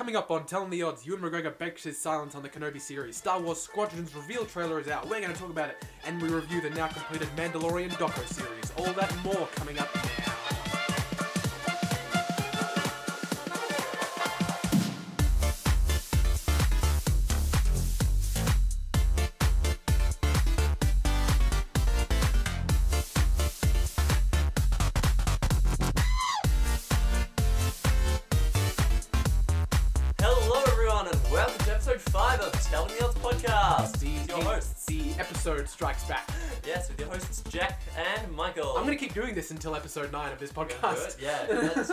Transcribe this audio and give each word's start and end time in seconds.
coming 0.00 0.16
up 0.16 0.30
on 0.30 0.46
Telling 0.46 0.70
the 0.70 0.82
Odds, 0.82 1.04
Ewan 1.04 1.20
McGregor 1.20 1.58
breaks 1.58 1.82
his 1.82 1.98
silence 1.98 2.34
on 2.34 2.42
the 2.42 2.48
Kenobi 2.48 2.80
series. 2.80 3.18
Star 3.18 3.38
Wars 3.38 3.60
Squadron's 3.60 4.14
reveal 4.14 4.46
trailer 4.46 4.80
is 4.80 4.88
out. 4.88 5.06
We're 5.06 5.20
going 5.20 5.30
to 5.30 5.38
talk 5.38 5.50
about 5.50 5.68
it. 5.68 5.84
And 6.06 6.22
we 6.22 6.30
review 6.30 6.62
the 6.62 6.70
now 6.70 6.86
completed 6.86 7.28
Mandalorian 7.36 7.90
doco 7.90 8.26
series. 8.26 8.72
All 8.78 8.94
that 8.94 9.14
more 9.22 9.46
coming 9.56 9.78
up 9.78 9.94
now. 9.94 10.19
Doing 39.12 39.34
this 39.34 39.50
until 39.50 39.74
episode 39.74 40.12
9 40.12 40.32
of 40.32 40.38
this 40.38 40.52
podcast. 40.52 41.20
Yeah. 41.20 41.46
that's- 41.46 41.92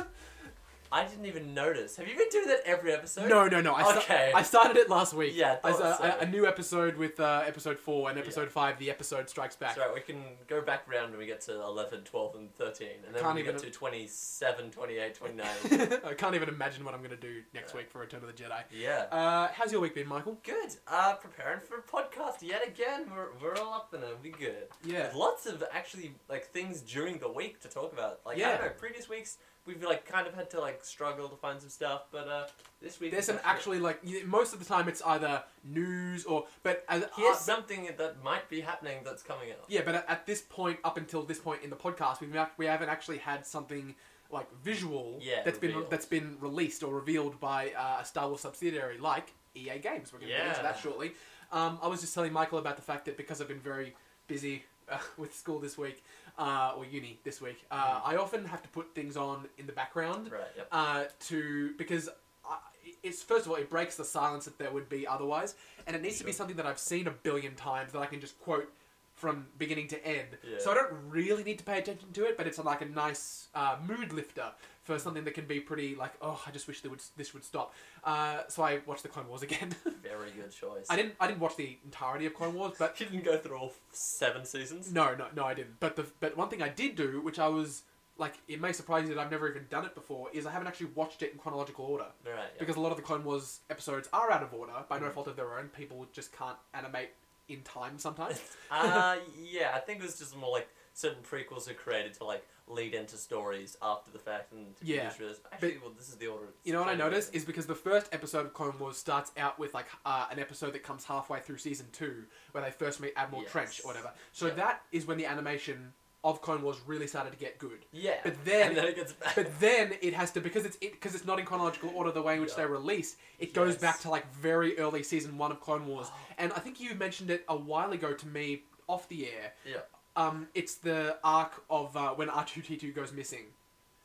I 0.91 1.05
didn't 1.05 1.25
even 1.25 1.53
notice. 1.53 1.95
Have 1.97 2.07
you 2.07 2.15
been 2.15 2.29
doing 2.29 2.47
that 2.47 2.61
every 2.65 2.93
episode? 2.93 3.29
No, 3.29 3.47
no, 3.47 3.61
no. 3.61 3.73
I, 3.75 3.83
sta- 3.83 3.97
Okay. 3.99 4.31
I 4.33 4.41
started 4.43 4.77
it 4.77 4.89
last 4.89 5.13
week. 5.13 5.33
Yeah, 5.35 5.57
I 5.63 5.69
I 5.69 5.71
so. 5.73 6.17
a, 6.21 6.25
new 6.25 6.47
episode 6.47 6.95
with 6.95 7.19
uh, 7.19 7.43
episode 7.45 7.77
4 7.79 8.09
and 8.11 8.19
episode 8.19 8.49
5, 8.51 8.79
the 8.79 8.89
episode 8.89 9.29
strikes 9.29 9.55
back. 9.55 9.75
That's 9.75 9.87
right, 9.87 9.93
we 9.95 10.01
can 10.01 10.23
go 10.47 10.61
back 10.61 10.87
round 10.89 11.11
when 11.11 11.19
we 11.19 11.25
get 11.25 11.41
to 11.41 11.53
11, 11.61 12.03
12, 12.03 12.35
and 12.35 12.55
13. 12.55 12.87
And 13.07 13.15
then 13.15 13.35
we 13.35 13.43
get 13.43 13.57
to 13.59 13.69
27, 13.69 14.71
28, 14.71 15.15
29. 15.15 15.45
I 16.05 16.13
can't 16.13 16.35
even 16.35 16.49
imagine 16.49 16.85
what 16.85 16.93
I'm 16.93 17.01
going 17.01 17.11
to 17.11 17.17
do 17.17 17.41
next 17.53 17.73
week 17.73 17.89
for 17.89 17.99
Return 17.99 18.21
of 18.23 18.27
the 18.27 18.33
Jedi. 18.43 18.61
yeah. 18.71 19.05
Uh, 19.11 19.49
how's 19.53 19.71
your 19.71 19.81
week 19.81 19.95
been, 19.95 20.07
Michael? 20.07 20.37
Good. 20.43 20.69
Uh, 20.87 21.13
preparing 21.15 21.59
for 21.61 21.77
a 21.77 21.81
podcast 21.81 22.41
yet 22.41 22.65
again. 22.67 23.05
We're, 23.13 23.29
we're 23.41 23.55
all 23.61 23.73
up 23.73 23.93
and 23.93 24.03
it'll 24.03 24.15
be 24.17 24.29
good. 24.31 24.67
Yeah. 24.85 25.03
There's 25.03 25.15
lots 25.15 25.45
of 25.45 25.63
actually 25.73 26.13
like 26.29 26.45
things 26.47 26.81
during 26.81 27.17
the 27.19 27.29
week 27.29 27.59
to 27.61 27.67
talk 27.67 27.91
about. 27.93 28.19
Like 28.25 28.37
I 28.37 28.39
Yeah. 28.39 28.57
don't 28.57 28.61
know, 28.67 28.71
previous 28.77 29.09
weeks 29.09 29.37
we've 29.67 29.83
like 29.83 30.05
kind 30.05 30.25
of 30.25 30.33
had 30.33 30.49
to 30.51 30.59
like 30.61 30.83
struggle 30.83 31.27
to 31.27 31.35
find 31.35 31.59
some 31.59 31.69
stuff, 31.69 32.05
but 32.11 32.27
uh, 32.27 32.47
this 32.81 32.99
week 32.99 33.11
There's 33.11 33.25
some 33.25 33.39
actually 33.43 33.79
like 33.79 33.99
y- 34.03 34.23
most 34.25 34.53
of 34.53 34.59
the 34.59 34.65
time 34.65 34.87
it's 34.87 35.01
either 35.01 35.43
news 35.63 36.25
or 36.25 36.45
but 36.63 36.85
as, 36.89 37.05
here's 37.15 37.35
uh, 37.35 37.39
something 37.39 37.89
that 37.97 38.23
might 38.23 38.49
be 38.49 38.61
happening 38.61 38.99
that's 39.03 39.21
coming 39.21 39.51
out. 39.51 39.65
yeah, 39.67 39.81
but 39.85 39.95
at, 39.95 40.09
at 40.09 40.25
this 40.25 40.41
point, 40.41 40.79
up 40.83 40.97
until 40.97 41.21
this 41.23 41.39
point 41.39 41.61
in 41.63 41.69
the 41.69 41.75
podcast, 41.75 42.21
we've 42.21 42.33
not, 42.33 42.53
we 42.57 42.65
haven't 42.65 42.89
actually 42.89 43.17
had 43.17 43.45
something 43.45 43.93
like 44.31 44.47
visual 44.63 45.19
Yeah, 45.21 45.41
that's 45.45 45.59
been 45.59 45.85
that's 45.89 46.05
been 46.05 46.37
released 46.39 46.83
or 46.83 46.93
revealed 46.93 47.39
by 47.39 47.71
uh, 47.77 48.01
a 48.01 48.05
Star 48.05 48.27
Wars 48.27 48.41
subsidiary 48.41 48.97
like 48.97 49.33
EA 49.55 49.79
Games. 49.79 50.11
We're 50.11 50.19
going 50.19 50.31
to 50.31 50.37
get 50.37 50.47
into 50.47 50.63
that 50.63 50.79
shortly. 50.79 51.13
Um, 51.51 51.79
I 51.81 51.87
was 51.87 52.01
just 52.01 52.13
telling 52.13 52.33
Michael 52.33 52.57
about 52.57 52.75
the 52.75 52.81
fact 52.81 53.05
that 53.05 53.15
because 53.17 53.41
I've 53.41 53.47
been 53.47 53.59
very 53.59 53.95
busy 54.27 54.65
uh, 54.91 54.97
with 55.17 55.33
school 55.33 55.59
this 55.59 55.77
week 55.77 56.03
uh, 56.37 56.73
or 56.77 56.85
uni 56.85 57.19
this 57.23 57.41
week, 57.41 57.65
uh, 57.71 58.01
I 58.03 58.15
often 58.17 58.45
have 58.45 58.61
to 58.61 58.69
put 58.69 58.93
things 58.93 59.17
on 59.17 59.47
in 59.57 59.65
the 59.65 59.73
background 59.73 60.31
Right. 60.31 60.41
Yep. 60.55 60.67
uh, 60.71 61.03
to 61.27 61.73
because 61.77 62.09
I, 62.47 62.57
it's 63.03 63.23
first 63.23 63.45
of 63.45 63.51
all 63.51 63.57
it 63.57 63.69
breaks 63.69 63.95
the 63.95 64.05
silence 64.05 64.45
that 64.45 64.57
there 64.57 64.71
would 64.71 64.89
be 64.89 65.07
otherwise, 65.07 65.55
and 65.85 65.95
it 65.95 66.01
needs 66.01 66.17
to 66.19 66.23
be 66.23 66.31
something 66.31 66.55
that 66.57 66.65
I've 66.65 66.79
seen 66.79 67.07
a 67.07 67.11
billion 67.11 67.55
times 67.55 67.91
that 67.93 67.99
I 67.99 68.05
can 68.05 68.19
just 68.21 68.39
quote 68.39 68.71
from 69.15 69.47
beginning 69.57 69.87
to 69.87 70.05
end. 70.05 70.37
Yeah. 70.43 70.59
So 70.59 70.71
I 70.71 70.75
don't 70.75 70.93
really 71.09 71.43
need 71.43 71.57
to 71.57 71.63
pay 71.63 71.79
attention 71.79 72.11
to 72.13 72.25
it, 72.25 72.37
but 72.37 72.45
it's 72.45 72.59
like 72.59 72.81
a 72.81 72.85
nice 72.85 73.47
uh, 73.55 73.77
mood 73.85 74.13
lifter 74.13 74.51
for 74.87 74.97
something 74.97 75.25
that 75.25 75.33
can 75.33 75.45
be 75.45 75.59
pretty 75.59 75.93
like 75.95 76.13
oh 76.21 76.41
I 76.47 76.51
just 76.51 76.67
wish 76.67 76.81
they 76.81 76.89
would 76.89 77.01
this 77.17 77.33
would 77.33 77.43
stop. 77.43 77.73
Uh, 78.03 78.39
so 78.47 78.63
I 78.63 78.79
watched 78.85 79.03
the 79.03 79.09
Clone 79.09 79.27
Wars 79.27 79.43
again. 79.43 79.75
Very 80.01 80.31
good 80.31 80.51
choice. 80.51 80.87
I 80.89 80.95
didn't 80.95 81.15
I 81.19 81.27
didn't 81.27 81.41
watch 81.41 81.55
the 81.57 81.77
entirety 81.83 82.25
of 82.25 82.33
Clone 82.33 82.55
Wars, 82.55 82.73
but 82.79 82.97
You 82.99 83.05
didn't 83.07 83.25
go 83.25 83.37
through 83.37 83.57
all 83.57 83.73
seven 83.91 84.45
seasons. 84.45 84.91
no 84.91 85.13
no 85.15 85.27
no 85.35 85.43
I 85.45 85.53
didn't. 85.53 85.79
But 85.79 85.95
the 85.97 86.05
but 86.21 86.35
one 86.37 86.49
thing 86.49 86.61
I 86.63 86.69
did 86.69 86.95
do, 86.95 87.21
which 87.21 87.37
I 87.37 87.47
was 87.49 87.83
like 88.17 88.33
it 88.47 88.59
may 88.61 88.71
surprise 88.71 89.07
you 89.07 89.13
that 89.13 89.21
I've 89.21 89.29
never 89.29 89.47
even 89.49 89.65
done 89.69 89.85
it 89.85 89.93
before, 89.93 90.29
is 90.33 90.45
I 90.47 90.51
haven't 90.51 90.67
actually 90.67 90.91
watched 90.95 91.21
it 91.21 91.33
in 91.33 91.37
chronological 91.37 91.85
order. 91.85 92.07
Right. 92.25 92.35
Yep. 92.37 92.59
because 92.59 92.75
a 92.77 92.79
lot 92.79 92.91
of 92.91 92.97
the 92.97 93.03
Clone 93.03 93.23
Wars 93.25 93.59
episodes 93.69 94.07
are 94.13 94.31
out 94.31 94.41
of 94.41 94.53
order 94.53 94.73
by 94.89 94.97
no 94.99 95.07
Mhm. 95.07 95.13
fault 95.13 95.27
of 95.27 95.35
their 95.35 95.59
own. 95.59 95.67
People 95.69 96.07
just 96.13 96.31
can't 96.35 96.57
animate 96.73 97.09
in 97.49 97.61
time 97.63 97.99
sometimes. 97.99 98.41
uh, 98.71 99.17
yeah, 99.39 99.71
I 99.75 99.79
think 99.79 99.99
it 99.99 100.03
was 100.03 100.17
just 100.17 100.35
more 100.35 100.51
like 100.51 100.67
certain 100.93 101.21
prequels 101.23 101.69
are 101.69 101.73
created 101.75 102.13
to 102.15 102.23
like 102.23 102.43
lead 102.69 102.93
into 102.93 103.15
stories 103.15 103.77
after 103.81 104.11
the 104.11 104.19
fact 104.19 104.51
and 104.51 104.75
to 104.75 104.85
Yeah, 104.85 105.05
just 105.05 105.19
realize, 105.19 105.39
actually 105.51 105.77
well 105.81 105.91
this 105.97 106.09
is 106.09 106.15
the 106.15 106.27
order. 106.27 106.47
you 106.65 106.73
know 106.73 106.79
what 106.81 106.89
I 106.89 106.95
noticed 106.95 107.33
is 107.33 107.45
because 107.45 107.65
the 107.65 107.75
first 107.75 108.09
episode 108.13 108.45
of 108.45 108.53
Clone 108.53 108.77
Wars 108.77 108.97
starts 108.97 109.31
out 109.37 109.57
with 109.57 109.73
like 109.73 109.85
uh, 110.05 110.27
an 110.31 110.37
episode 110.39 110.73
that 110.73 110.83
comes 110.83 111.05
halfway 111.05 111.39
through 111.39 111.57
season 111.59 111.87
two 111.93 112.23
where 112.51 112.63
they 112.63 112.71
first 112.71 112.99
meet 112.99 113.13
Admiral 113.15 113.43
Yes. 113.43 113.51
Trench 113.51 113.81
or 113.83 113.87
whatever. 113.87 114.11
So 114.33 114.47
Yeah. 114.47 114.53
that 114.55 114.81
is 114.91 115.05
when 115.05 115.17
the 115.17 115.25
animation 115.25 115.93
of 116.23 116.41
Clone 116.41 116.61
Wars 116.61 116.77
really 116.85 117.07
started 117.07 117.31
to 117.31 117.37
get 117.37 117.57
good. 117.57 117.85
Yeah. 117.93 118.15
But 118.23 118.43
then- 118.43 118.73
then 118.75 118.85
it 118.85 118.95
gets 118.97 119.13
bad. 119.13 119.31
But 119.35 119.59
then 119.61 119.93
it 120.01 120.13
has 120.13 120.31
to 120.31 120.41
because 120.41 120.65
it's 120.65 120.77
it 120.81 120.91
because 120.91 121.15
it's 121.15 121.25
not 121.25 121.39
in 121.39 121.45
chronological 121.45 121.91
order 121.95 122.11
the 122.11 122.21
way 122.21 122.33
in 122.35 122.41
which 122.41 122.49
Yeah. 122.49 122.57
they're 122.57 122.67
released. 122.67 123.15
It 123.39 123.53
goes 123.53 123.77
back 123.77 124.01
to 124.01 124.09
like 124.09 124.29
very 124.33 124.77
early 124.77 125.03
season 125.03 125.37
one 125.37 125.51
of 125.51 125.61
Clone 125.61 125.87
Wars, 125.87 126.07
Oh. 126.09 126.15
and 126.37 126.51
I 126.53 126.59
think 126.59 126.81
you 126.81 126.93
mentioned 126.95 127.29
it 127.29 127.45
a 127.47 127.55
while 127.55 127.91
ago 127.93 128.11
to 128.13 128.27
me 128.27 128.63
off 128.89 129.07
the 129.07 129.27
air. 129.27 129.53
Yeah. 129.65 129.77
Um, 130.17 130.47
it's 130.53 130.75
the 130.75 131.17
arc 131.23 131.63
of 131.69 131.95
uh, 131.95 132.09
when 132.09 132.29
R 132.29 132.43
two 132.43 132.61
T 132.61 132.75
two 132.75 132.91
goes 132.91 133.13
missing. 133.13 133.45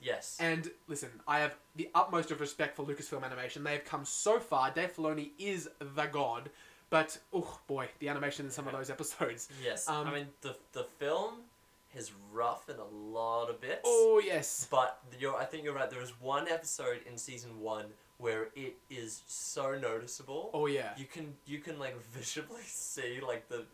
Yes. 0.01 0.37
And 0.41 0.71
listen, 0.89 1.09
I 1.27 1.39
have 1.41 1.57
the 1.77 1.89
utmost 1.95 2.31
of 2.31 2.41
respect 2.41 2.77
for 2.77 2.85
Lucasfilm 2.85 3.25
Animation. 3.25 3.65
They 3.65 3.73
have 3.73 3.85
come 3.85 4.05
so 4.05 4.39
far. 4.39 4.71
Dave 4.71 4.95
Filoni 4.95 5.31
is 5.39 5.69
the 5.81 6.07
god, 6.07 6.51
but 6.91 7.19
oh 7.33 7.59
boy, 7.67 7.89
the 8.01 8.09
animation 8.09 8.45
in 8.47 8.53
some 8.53 8.67
of 8.67 8.73
those 8.73 8.91
episodes. 8.91 9.49
yes. 9.65 9.89
um, 9.89 10.07
I 10.07 10.13
mean 10.13 10.27
the 10.43 10.55
the 10.73 10.85
film 10.85 11.35
is 11.95 12.11
rough 12.33 12.69
in 12.69 12.77
a 12.77 12.85
lot 13.17 13.49
of 13.51 13.61
bits. 13.61 13.83
Oh 13.85 14.21
yes, 14.25 14.67
But 14.71 14.99
you're, 15.21 15.37
I 15.37 15.45
think 15.45 15.65
you're 15.65 15.75
right. 15.75 15.91
There 15.91 16.01
was 16.01 16.19
one 16.21 16.49
episode 16.49 17.01
in 17.11 17.17
season 17.19 17.61
one 17.61 17.87
where 18.19 18.49
it 18.55 18.77
is 18.91 19.23
so 19.27 19.79
noticeable. 19.79 20.51
oh 20.53 20.67
yeah. 20.67 20.91
You 20.97 21.05
can 21.07 21.35
you 21.47 21.59
can 21.61 21.79
like 21.79 21.97
visibly 22.13 22.63
see 22.67 23.21
like 23.27 23.49
the. 23.49 23.65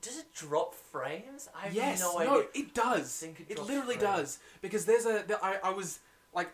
Does 0.00 0.18
it 0.18 0.32
drop 0.34 0.74
frames? 0.74 1.48
I 1.56 1.64
have 1.66 1.74
yes, 1.74 2.00
no 2.00 2.18
no, 2.18 2.44
it 2.54 2.74
does. 2.74 3.22
it 3.22 3.36
It, 3.48 3.58
literally 3.58 3.96
frames. 3.96 4.02
does 4.02 4.38
because 4.60 4.84
there's 4.84 5.06
a. 5.06 5.24
There, 5.26 5.42
I 5.44 5.58
I 5.64 5.70
was 5.70 5.98
like, 6.34 6.50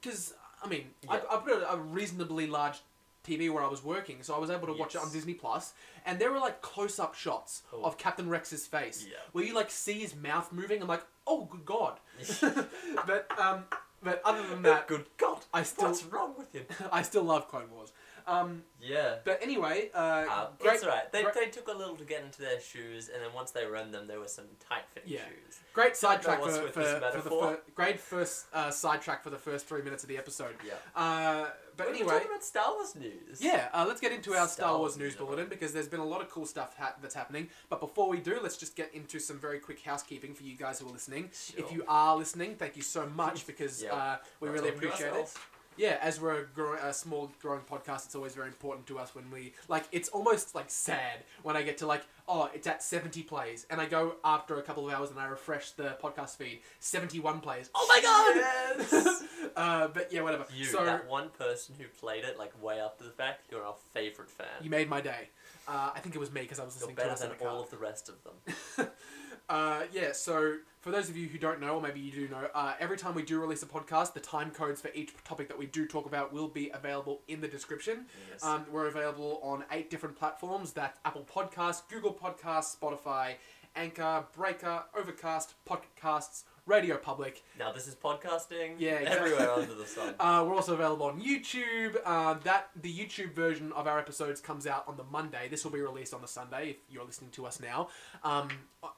because 0.00 0.34
I 0.64 0.68
mean, 0.68 0.84
I, 1.08 1.16
Yeah. 1.16 1.22
I 1.30 1.36
put 1.38 1.52
a, 1.54 1.72
a 1.72 1.76
reasonably 1.76 2.46
large 2.46 2.78
TV 3.26 3.50
where 3.52 3.62
I 3.64 3.68
was 3.68 3.82
working, 3.84 4.22
so 4.22 4.34
I 4.34 4.38
was 4.38 4.50
able 4.50 4.66
to 4.66 4.72
watch 4.72 4.94
it 4.94 5.00
on 5.00 5.10
Disney 5.12 5.34
Plus, 5.34 5.74
and 6.06 6.18
there 6.18 6.30
were 6.32 6.38
like 6.40 6.60
close-up 6.62 7.14
shots 7.14 7.62
Oh. 7.72 7.82
of 7.84 7.96
Captain 7.98 8.28
Rex's 8.28 8.66
face, 8.66 9.06
Yeah. 9.08 9.16
where 9.32 9.44
you 9.44 9.54
like 9.54 9.70
see 9.70 10.00
his 10.00 10.14
mouth 10.14 10.52
moving. 10.52 10.82
I'm 10.82 10.88
like, 10.88 11.04
oh, 11.26 11.44
good 11.46 11.64
god. 11.64 11.98
but 13.06 13.30
um, 13.38 13.64
but 14.02 14.20
other 14.24 14.46
than 14.48 14.62
that, 14.62 14.88
Good 14.88 15.06
God! 15.16 15.38
I 15.54 15.62
still 15.62 15.88
What's 15.88 16.04
wrong 16.04 16.34
with 16.36 16.52
him? 16.52 16.64
I 16.92 17.02
still 17.02 17.22
love 17.22 17.48
Clone 17.48 17.70
Wars. 17.70 17.92
Um, 18.26 18.64
Yeah. 18.80 19.18
but 19.24 19.40
anyway, 19.42 19.90
uh, 19.94 19.98
Uh, 19.98 20.46
great, 20.58 20.74
it's 20.74 20.84
alright. 20.84 21.10
They, 21.12 21.22
great- 21.22 21.34
they 21.34 21.46
took 21.50 21.68
a 21.68 21.72
little 21.72 21.96
to 21.96 22.04
get 22.04 22.22
into 22.22 22.40
their 22.40 22.60
shoes, 22.60 23.08
and 23.08 23.22
then 23.22 23.32
once 23.32 23.50
they 23.52 23.64
were 23.66 23.76
in 23.76 23.90
them, 23.92 24.06
there 24.06 24.18
were 24.20 24.28
some 24.28 24.46
tight 24.60 24.84
fitting 24.92 25.10
Yeah. 25.12 25.26
shoes. 25.28 25.58
great 25.72 25.96
sidetrack 25.96 26.38
for, 26.40 26.44
with 26.46 26.74
for, 26.74 26.80
this 26.80 27.14
for 27.14 27.20
the 27.22 27.30
fir- 27.30 27.60
great 27.74 27.98
first 27.98 28.44
uh, 28.52 28.70
sidetrack 28.70 29.22
for 29.22 29.30
the 29.30 29.38
first 29.38 29.66
three 29.66 29.80
minutes 29.82 30.02
of 30.02 30.08
the 30.10 30.18
episode. 30.18 30.54
Yeah. 30.66 30.74
Uh, 30.94 31.46
but 31.78 31.86
We're 31.86 31.94
anyway, 31.94 32.12
talking 32.12 32.28
about 32.28 32.44
Star 32.44 32.74
Wars 32.74 32.94
news. 32.94 33.40
yeah, 33.40 33.70
uh, 33.72 33.86
let's 33.88 33.98
get 34.00 34.12
into 34.12 34.32
our 34.34 34.46
Star, 34.46 34.68
Star 34.68 34.78
Wars 34.78 34.98
news 34.98 35.16
bulletin 35.16 35.46
because 35.48 35.72
there's 35.72 35.88
been 35.88 36.00
a 36.00 36.04
lot 36.04 36.20
of 36.20 36.28
cool 36.28 36.44
stuff 36.44 36.76
ha- 36.78 36.94
that's 37.00 37.14
happening. 37.14 37.48
But 37.70 37.80
before 37.80 38.10
we 38.10 38.18
do, 38.20 38.38
let's 38.42 38.58
just 38.58 38.76
get 38.76 38.92
into 38.92 39.18
some 39.18 39.38
very 39.38 39.58
quick 39.58 39.80
housekeeping 39.80 40.34
for 40.34 40.42
you 40.42 40.54
guys 40.56 40.78
who 40.80 40.86
are 40.88 40.92
listening. 40.92 41.30
Sure. 41.32 41.64
If 41.64 41.72
you 41.72 41.84
are 41.88 42.14
listening, 42.18 42.56
thank 42.56 42.76
you 42.76 42.82
so 42.82 43.06
much 43.06 43.46
because 43.50 43.82
Yeah. 43.82 43.94
uh, 43.94 44.16
we 44.40 44.50
really 44.50 44.68
appreciate 44.68 45.14
it. 45.14 45.32
Ourselves. 45.78 46.00
Yeah, 46.02 46.06
as 46.06 46.20
we're 46.20 46.40
a, 46.40 46.44
grow- 46.46 46.74
a 46.74 46.92
small 46.92 47.30
growing 47.40 47.62
podcast, 47.62 48.06
it's 48.06 48.14
always 48.14 48.34
very 48.34 48.48
important 48.48 48.86
to 48.88 48.98
us 48.98 49.14
when 49.14 49.30
we 49.30 49.54
like. 49.68 49.84
It's 49.92 50.08
almost 50.10 50.54
like 50.54 50.70
sad 50.70 51.24
when 51.42 51.56
I 51.56 51.62
get 51.62 51.78
to 51.78 51.86
like, 51.86 52.02
oh, 52.28 52.50
it's 52.54 52.66
at 52.66 52.82
seventy 52.82 53.22
plays, 53.22 53.66
and 53.70 53.80
I 53.80 53.86
go 53.86 54.16
after 54.24 54.58
a 54.58 54.62
couple 54.62 54.86
of 54.88 54.94
hours 54.94 55.10
and 55.10 55.18
I 55.18 55.26
refresh 55.26 55.70
the 55.72 55.96
podcast 56.02 56.36
feed, 56.36 56.60
seventy-one 56.80 57.40
plays. 57.40 57.70
Oh 57.74 57.86
my 57.88 58.00
god! 58.02 58.86
Yes! 58.92 59.24
uh, 59.56 59.88
but 59.88 60.12
yeah, 60.12 60.22
whatever. 60.22 60.46
You, 60.54 60.64
so 60.66 60.84
that 60.84 61.08
one 61.08 61.30
person 61.30 61.74
who 61.78 61.84
played 62.00 62.24
it 62.24 62.38
like 62.38 62.52
way 62.62 62.80
after 62.80 63.04
the 63.04 63.10
fact, 63.10 63.46
you're 63.50 63.64
our 63.64 63.76
favorite 63.94 64.30
fan. 64.30 64.46
you 64.62 64.70
made 64.70 64.88
my 64.88 65.00
day. 65.00 65.28
Uh, 65.68 65.90
I 65.94 66.00
think 66.00 66.14
it 66.14 66.18
was 66.18 66.32
me 66.32 66.40
because 66.42 66.58
I 66.58 66.64
was 66.64 66.74
You're 66.80 66.88
listening 66.88 66.96
to 66.96 67.02
better 67.02 67.12
us 67.12 67.22
in 67.22 67.28
than 67.28 67.38
the 67.38 67.44
car. 67.44 67.54
all 67.54 67.62
of 67.62 67.70
the 67.70 67.76
rest 67.78 68.08
of 68.08 68.16
them. 68.24 68.88
Uh, 69.52 69.82
yeah, 69.92 70.12
so 70.12 70.56
for 70.80 70.90
those 70.90 71.10
of 71.10 71.16
you 71.16 71.28
who 71.28 71.36
don't 71.36 71.60
know, 71.60 71.74
or 71.74 71.82
maybe 71.82 72.00
you 72.00 72.10
do 72.10 72.26
know, 72.26 72.48
uh, 72.54 72.72
every 72.80 72.96
time 72.96 73.14
we 73.14 73.22
do 73.22 73.38
release 73.38 73.62
a 73.62 73.66
podcast, 73.66 74.14
the 74.14 74.20
time 74.20 74.50
codes 74.50 74.80
for 74.80 74.90
each 74.94 75.12
topic 75.24 75.46
that 75.48 75.58
we 75.58 75.66
do 75.66 75.86
talk 75.86 76.06
about 76.06 76.32
will 76.32 76.48
be 76.48 76.70
available 76.72 77.20
in 77.28 77.42
the 77.42 77.48
description. 77.48 78.06
Yes. 78.30 78.42
Um, 78.42 78.64
we're 78.72 78.86
available 78.86 79.40
on 79.42 79.64
eight 79.70 79.90
different 79.90 80.16
platforms 80.16 80.72
that 80.72 80.96
Apple 81.04 81.26
Podcasts, 81.30 81.82
Google 81.90 82.14
Podcasts, 82.14 82.74
Spotify, 82.74 83.34
Anchor, 83.76 84.24
Breaker, 84.34 84.84
Overcast, 84.98 85.52
Podcasts, 85.68 86.44
Radio 86.66 86.96
Public. 86.96 87.42
Now 87.58 87.72
this 87.72 87.88
is 87.88 87.94
podcasting. 87.96 88.76
Yeah, 88.78 88.92
exactly. 88.98 89.32
everywhere 89.32 89.50
under 89.52 89.74
the 89.74 89.86
sun. 89.86 90.14
Uh, 90.20 90.44
we're 90.46 90.54
also 90.54 90.74
available 90.74 91.06
on 91.06 91.20
YouTube. 91.20 91.96
Uh, 92.04 92.34
that 92.44 92.70
the 92.80 92.92
YouTube 92.96 93.32
version 93.34 93.72
of 93.72 93.86
our 93.88 93.98
episodes 93.98 94.40
comes 94.40 94.66
out 94.66 94.84
on 94.86 94.96
the 94.96 95.02
Monday. 95.04 95.48
This 95.48 95.64
will 95.64 95.72
be 95.72 95.80
released 95.80 96.14
on 96.14 96.20
the 96.22 96.28
Sunday 96.28 96.70
if 96.70 96.76
you're 96.88 97.04
listening 97.04 97.30
to 97.32 97.46
us 97.46 97.58
now 97.60 97.88
um, 98.22 98.48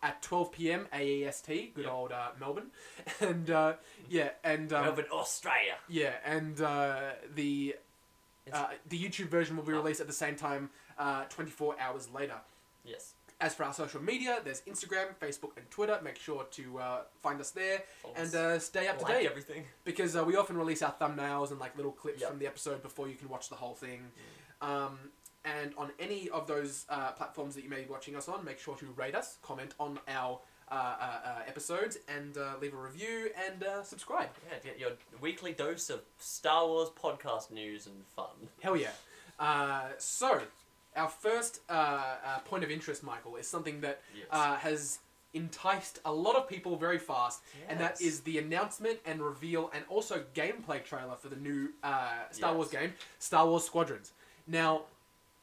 at 0.02 0.20
12 0.22 0.52
p.m. 0.52 0.86
AEST. 0.92 1.46
Good 1.74 1.84
Yep. 1.84 1.92
old 1.92 2.12
uh, 2.12 2.28
Melbourne, 2.38 2.70
and 3.20 3.48
uh, 3.50 3.74
yeah, 4.10 4.30
and 4.44 4.72
um, 4.72 4.84
Melbourne, 4.84 5.06
Australia. 5.10 5.74
yeah, 5.88 6.12
and 6.24 6.60
uh, 6.60 7.12
the 7.34 7.76
uh, 8.52 8.66
the 8.86 9.02
YouTube 9.02 9.28
version 9.28 9.56
will 9.56 9.64
be 9.64 9.72
released 9.72 10.00
at 10.02 10.06
the 10.06 10.12
same 10.12 10.36
time, 10.36 10.68
uh, 10.98 11.24
24 11.30 11.76
hours 11.80 12.10
later. 12.14 12.36
Yes. 12.84 13.13
As 13.40 13.54
for 13.54 13.64
our 13.64 13.72
social 13.74 14.00
media, 14.00 14.38
there's 14.44 14.62
Instagram, 14.62 15.14
Facebook, 15.20 15.56
and 15.56 15.68
Twitter. 15.70 15.98
Make 16.02 16.16
sure 16.16 16.44
to 16.52 16.78
uh, 16.78 16.98
find 17.22 17.40
us 17.40 17.50
there 17.50 17.82
Follow 18.00 18.14
and 18.16 18.26
us. 18.28 18.34
uh, 18.34 18.58
stay 18.58 18.88
up 18.88 18.98
to 18.98 19.04
like 19.04 19.14
date 19.18 19.26
everything. 19.26 19.64
because 19.84 20.16
uh, 20.16 20.24
we 20.24 20.36
often 20.36 20.56
release 20.56 20.82
our 20.82 20.92
thumbnails 21.00 21.50
and 21.50 21.58
like 21.60 21.76
little 21.76 21.92
clips 21.92 22.20
Yep. 22.20 22.30
from 22.30 22.38
the 22.38 22.46
episode 22.46 22.82
before 22.82 23.08
you 23.08 23.16
can 23.16 23.28
watch 23.28 23.48
the 23.48 23.56
whole 23.56 23.74
thing. 23.74 24.00
Um, 24.62 24.98
and 25.44 25.74
on 25.76 25.90
any 25.98 26.30
of 26.30 26.46
those 26.46 26.86
uh, 26.88 27.10
platforms 27.12 27.54
that 27.56 27.64
you 27.64 27.68
may 27.70 27.82
be 27.82 27.90
watching 27.90 28.16
us 28.16 28.28
on, 28.28 28.44
make 28.44 28.58
sure 28.58 28.76
to 28.76 28.86
rate 28.96 29.14
us, 29.14 29.36
comment 29.42 29.74
on 29.78 29.98
our 30.08 30.40
uh, 30.70 30.74
uh, 30.74 31.04
uh, 31.28 31.38
episodes, 31.46 31.98
and 32.08 32.38
uh, 32.38 32.52
leave 32.62 32.72
a 32.72 32.76
review 32.78 33.30
and 33.46 33.62
uh, 33.62 33.82
subscribe. 33.82 34.30
Yeah, 34.50 34.58
get 34.70 34.78
your 34.78 34.90
weekly 35.20 35.52
dose 35.52 35.90
of 35.90 36.00
Star 36.18 36.66
Wars 36.66 36.88
podcast 36.98 37.50
news 37.50 37.86
and 37.86 37.96
fun. 38.16 38.48
Hell 38.62 38.76
yeah! 38.76 38.92
Uh, 39.38 39.88
so, 39.98 40.40
our 40.96 41.08
first 41.08 41.60
uh, 41.68 41.72
uh, 41.72 42.38
point 42.44 42.64
of 42.64 42.70
interest, 42.70 43.02
Michael, 43.02 43.36
is 43.36 43.46
something 43.46 43.80
that 43.80 44.00
Yes. 44.16 44.26
uh, 44.30 44.56
has 44.56 44.98
enticed 45.32 45.98
a 46.04 46.12
lot 46.12 46.36
of 46.36 46.48
people 46.48 46.76
very 46.76 46.98
fast, 46.98 47.42
and 47.68 47.80
that 47.80 47.96
Yes. 47.98 48.00
is 48.00 48.20
the 48.20 48.38
announcement 48.38 49.00
and 49.04 49.20
reveal 49.20 49.70
and 49.74 49.84
also 49.88 50.24
gameplay 50.34 50.84
trailer 50.84 51.16
for 51.16 51.28
the 51.28 51.36
new 51.36 51.70
uh, 51.82 52.28
Star. 52.30 52.54
Wars 52.54 52.68
game, 52.68 52.94
Star 53.18 53.46
Wars 53.46 53.64
Squadrons. 53.64 54.12
Now, 54.46 54.82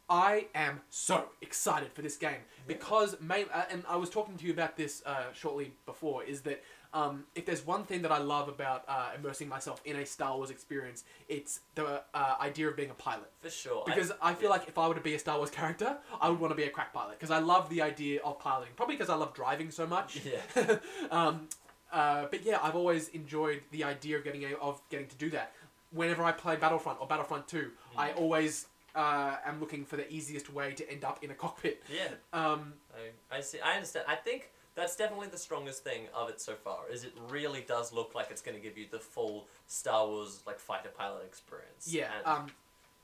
I 0.09 0.47
am 0.55 0.81
so 0.89 1.29
excited 1.41 1.91
for 1.93 2.01
this 2.01 2.17
game 2.17 2.41
because 2.67 3.19
main, 3.21 3.45
uh, 3.53 3.65
and 3.69 3.83
I 3.87 3.95
was 3.97 4.09
talking 4.09 4.37
to 4.37 4.45
you 4.45 4.51
about 4.53 4.75
this 4.77 5.01
uh, 5.05 5.31
shortly 5.33 5.73
before. 5.85 6.23
Is 6.23 6.41
that 6.41 6.61
um, 6.93 7.23
if 7.35 7.45
there's 7.45 7.65
one 7.65 7.83
thing 7.83 8.01
that 8.01 8.11
I 8.11 8.17
love 8.17 8.49
about 8.49 8.83
uh, 8.87 9.11
immersing 9.17 9.47
myself 9.47 9.81
in 9.85 9.95
a 9.95 10.05
Star 10.05 10.35
Wars 10.35 10.49
experience, 10.49 11.03
it's 11.29 11.61
the 11.75 12.01
uh, 12.13 12.35
idea 12.41 12.67
of 12.67 12.75
being 12.75 12.89
a 12.89 12.95
pilot. 12.95 13.31
For 13.41 13.49
sure. 13.49 13.83
Because 13.85 14.11
I, 14.21 14.33
feel 14.33 14.49
yeah. 14.49 14.49
like 14.49 14.67
if 14.67 14.77
I 14.77 14.87
were 14.87 14.95
to 14.95 15.01
be 15.01 15.15
a 15.15 15.19
Star 15.19 15.37
Wars 15.37 15.49
character, 15.49 15.97
I 16.19 16.29
would 16.29 16.39
want 16.39 16.51
to 16.51 16.55
be 16.55 16.63
a 16.63 16.69
crack 16.69 16.93
pilot 16.93 17.17
because 17.17 17.31
I 17.31 17.39
love 17.39 17.69
the 17.69 17.81
idea 17.81 18.19
of 18.23 18.39
piloting. 18.39 18.73
Probably 18.75 18.95
because 18.95 19.09
I 19.09 19.15
love 19.15 19.33
driving 19.33 19.71
so 19.71 19.87
much. 19.87 20.19
Yeah. 20.25 20.77
um, 21.11 21.47
uh, 21.91 22.25
but 22.29 22.43
yeah, 22.43 22.59
I've 22.61 22.75
always 22.75 23.07
enjoyed 23.09 23.61
the 23.71 23.83
idea 23.83 24.17
of 24.17 24.23
getting 24.23 24.43
a, 24.43 24.55
of 24.55 24.81
getting 24.89 25.07
to 25.07 25.15
do 25.15 25.29
that. 25.31 25.53
Whenever 25.91 26.23
I 26.23 26.31
play 26.31 26.55
Battlefront 26.55 26.99
or 27.01 27.07
Battlefront 27.07 27.47
Two, 27.47 27.71
I 27.97 28.11
always 28.13 28.67
uh, 28.95 29.35
am 29.45 29.59
looking 29.59 29.85
for 29.85 29.97
the 29.97 30.11
easiest 30.11 30.51
way 30.53 30.73
to 30.73 30.89
end 30.89 31.03
up 31.03 31.23
in 31.23 31.31
a 31.31 31.33
cockpit. 31.33 31.83
Yeah. 31.93 32.07
Um, 32.31 32.73
I, 32.93 33.37
I 33.37 33.41
see. 33.41 33.59
I 33.59 33.73
understand. 33.75 34.05
I 34.07 34.15
think 34.15 34.51
that's 34.75 34.95
definitely 34.95 35.27
the 35.27 35.37
strongest 35.37 35.83
thing 35.83 36.07
of 36.15 36.29
it 36.29 36.39
so 36.41 36.53
far. 36.55 36.89
Is 36.91 37.03
it 37.03 37.13
really 37.29 37.61
does 37.67 37.91
look 37.93 38.15
like 38.15 38.27
it's 38.31 38.41
going 38.41 38.55
to 38.57 38.63
give 38.63 38.77
you 38.77 38.85
the 38.89 38.99
full 38.99 39.47
Star 39.67 40.07
Wars 40.07 40.41
like 40.47 40.59
fighter 40.59 40.89
pilot 40.97 41.23
experience. 41.25 41.87
yeah. 41.89 42.09
And 42.17 42.25
Um, 42.27 42.47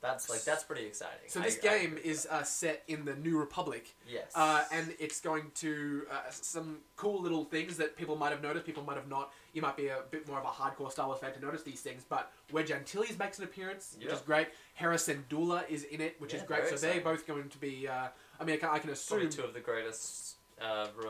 that's 0.00 0.30
like 0.30 0.44
that's 0.44 0.62
pretty 0.62 0.86
exciting. 0.86 1.26
so 1.26 1.40
this 1.40 1.58
I 1.58 1.60
game 1.80 1.94
with 1.94 2.06
is 2.06 2.28
uh, 2.30 2.44
set 2.44 2.84
in 2.86 3.04
the 3.04 3.16
New 3.16 3.36
Republic, 3.36 3.96
yes. 4.08 4.30
uh, 4.36 4.62
and 4.72 4.94
it's 5.00 5.20
going 5.20 5.50
to 5.56 6.06
uh, 6.08 6.30
some 6.30 6.78
cool 6.96 7.20
little 7.20 7.44
things 7.44 7.76
that 7.78 7.96
people 7.96 8.14
might 8.14 8.30
have 8.30 8.40
noticed, 8.40 8.64
people 8.64 8.84
might 8.84 8.96
have 8.96 9.08
not. 9.08 9.32
You 9.54 9.60
might 9.62 9.76
be 9.76 9.88
a 9.88 10.02
bit 10.08 10.28
more 10.28 10.38
of 10.38 10.44
a 10.44 10.48
hardcore 10.50 10.92
Star 10.92 11.08
Wars 11.08 11.18
fan 11.18 11.32
to 11.34 11.40
notice 11.40 11.64
these 11.64 11.80
things, 11.80 12.04
but 12.08 12.30
Wedge 12.52 12.70
Antilles 12.70 13.18
makes 13.18 13.38
an 13.38 13.44
appearance, 13.44 13.96
which 13.98 14.12
is 14.12 14.20
great. 14.20 14.46
Hera 14.74 14.94
Syndulla 14.94 15.68
is 15.68 15.82
in 15.82 16.00
it, 16.00 16.14
which 16.20 16.32
Yeah, 16.32 16.40
is 16.42 16.46
great. 16.46 16.68
So 16.68 16.76
they're 16.76 17.00
both 17.00 17.26
going 17.26 17.48
to 17.48 17.58
be. 17.58 17.88
Uh, 17.88 18.06
I 18.38 18.44
mean, 18.44 18.54
I 18.54 18.58
can, 18.58 18.68
I 18.70 18.78
can 18.78 18.90
assume. 18.90 19.18
probably 19.18 19.36
two 19.36 19.42
of 19.42 19.52
the 19.52 19.58
greatest 19.60 20.36
uh, 20.62 20.86
re- 20.96 21.08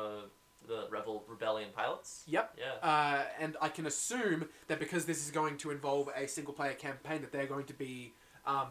the 0.68 0.86
rebel 0.90 1.24
rebellion 1.26 1.70
pilots. 1.74 2.22
Yep. 2.28 2.56
Yeah. 2.58 2.88
Uh, 2.88 3.24
and 3.40 3.56
I 3.60 3.68
can 3.70 3.86
assume 3.86 4.48
that 4.68 4.78
because 4.78 5.06
this 5.06 5.24
is 5.24 5.30
going 5.32 5.56
to 5.58 5.70
involve 5.70 6.08
a 6.14 6.28
single 6.28 6.52
player 6.54 6.74
campaign, 6.74 7.22
that 7.22 7.32
they're 7.32 7.46
going 7.46 7.64
to 7.66 7.72
be 7.74 8.12
um, 8.46 8.68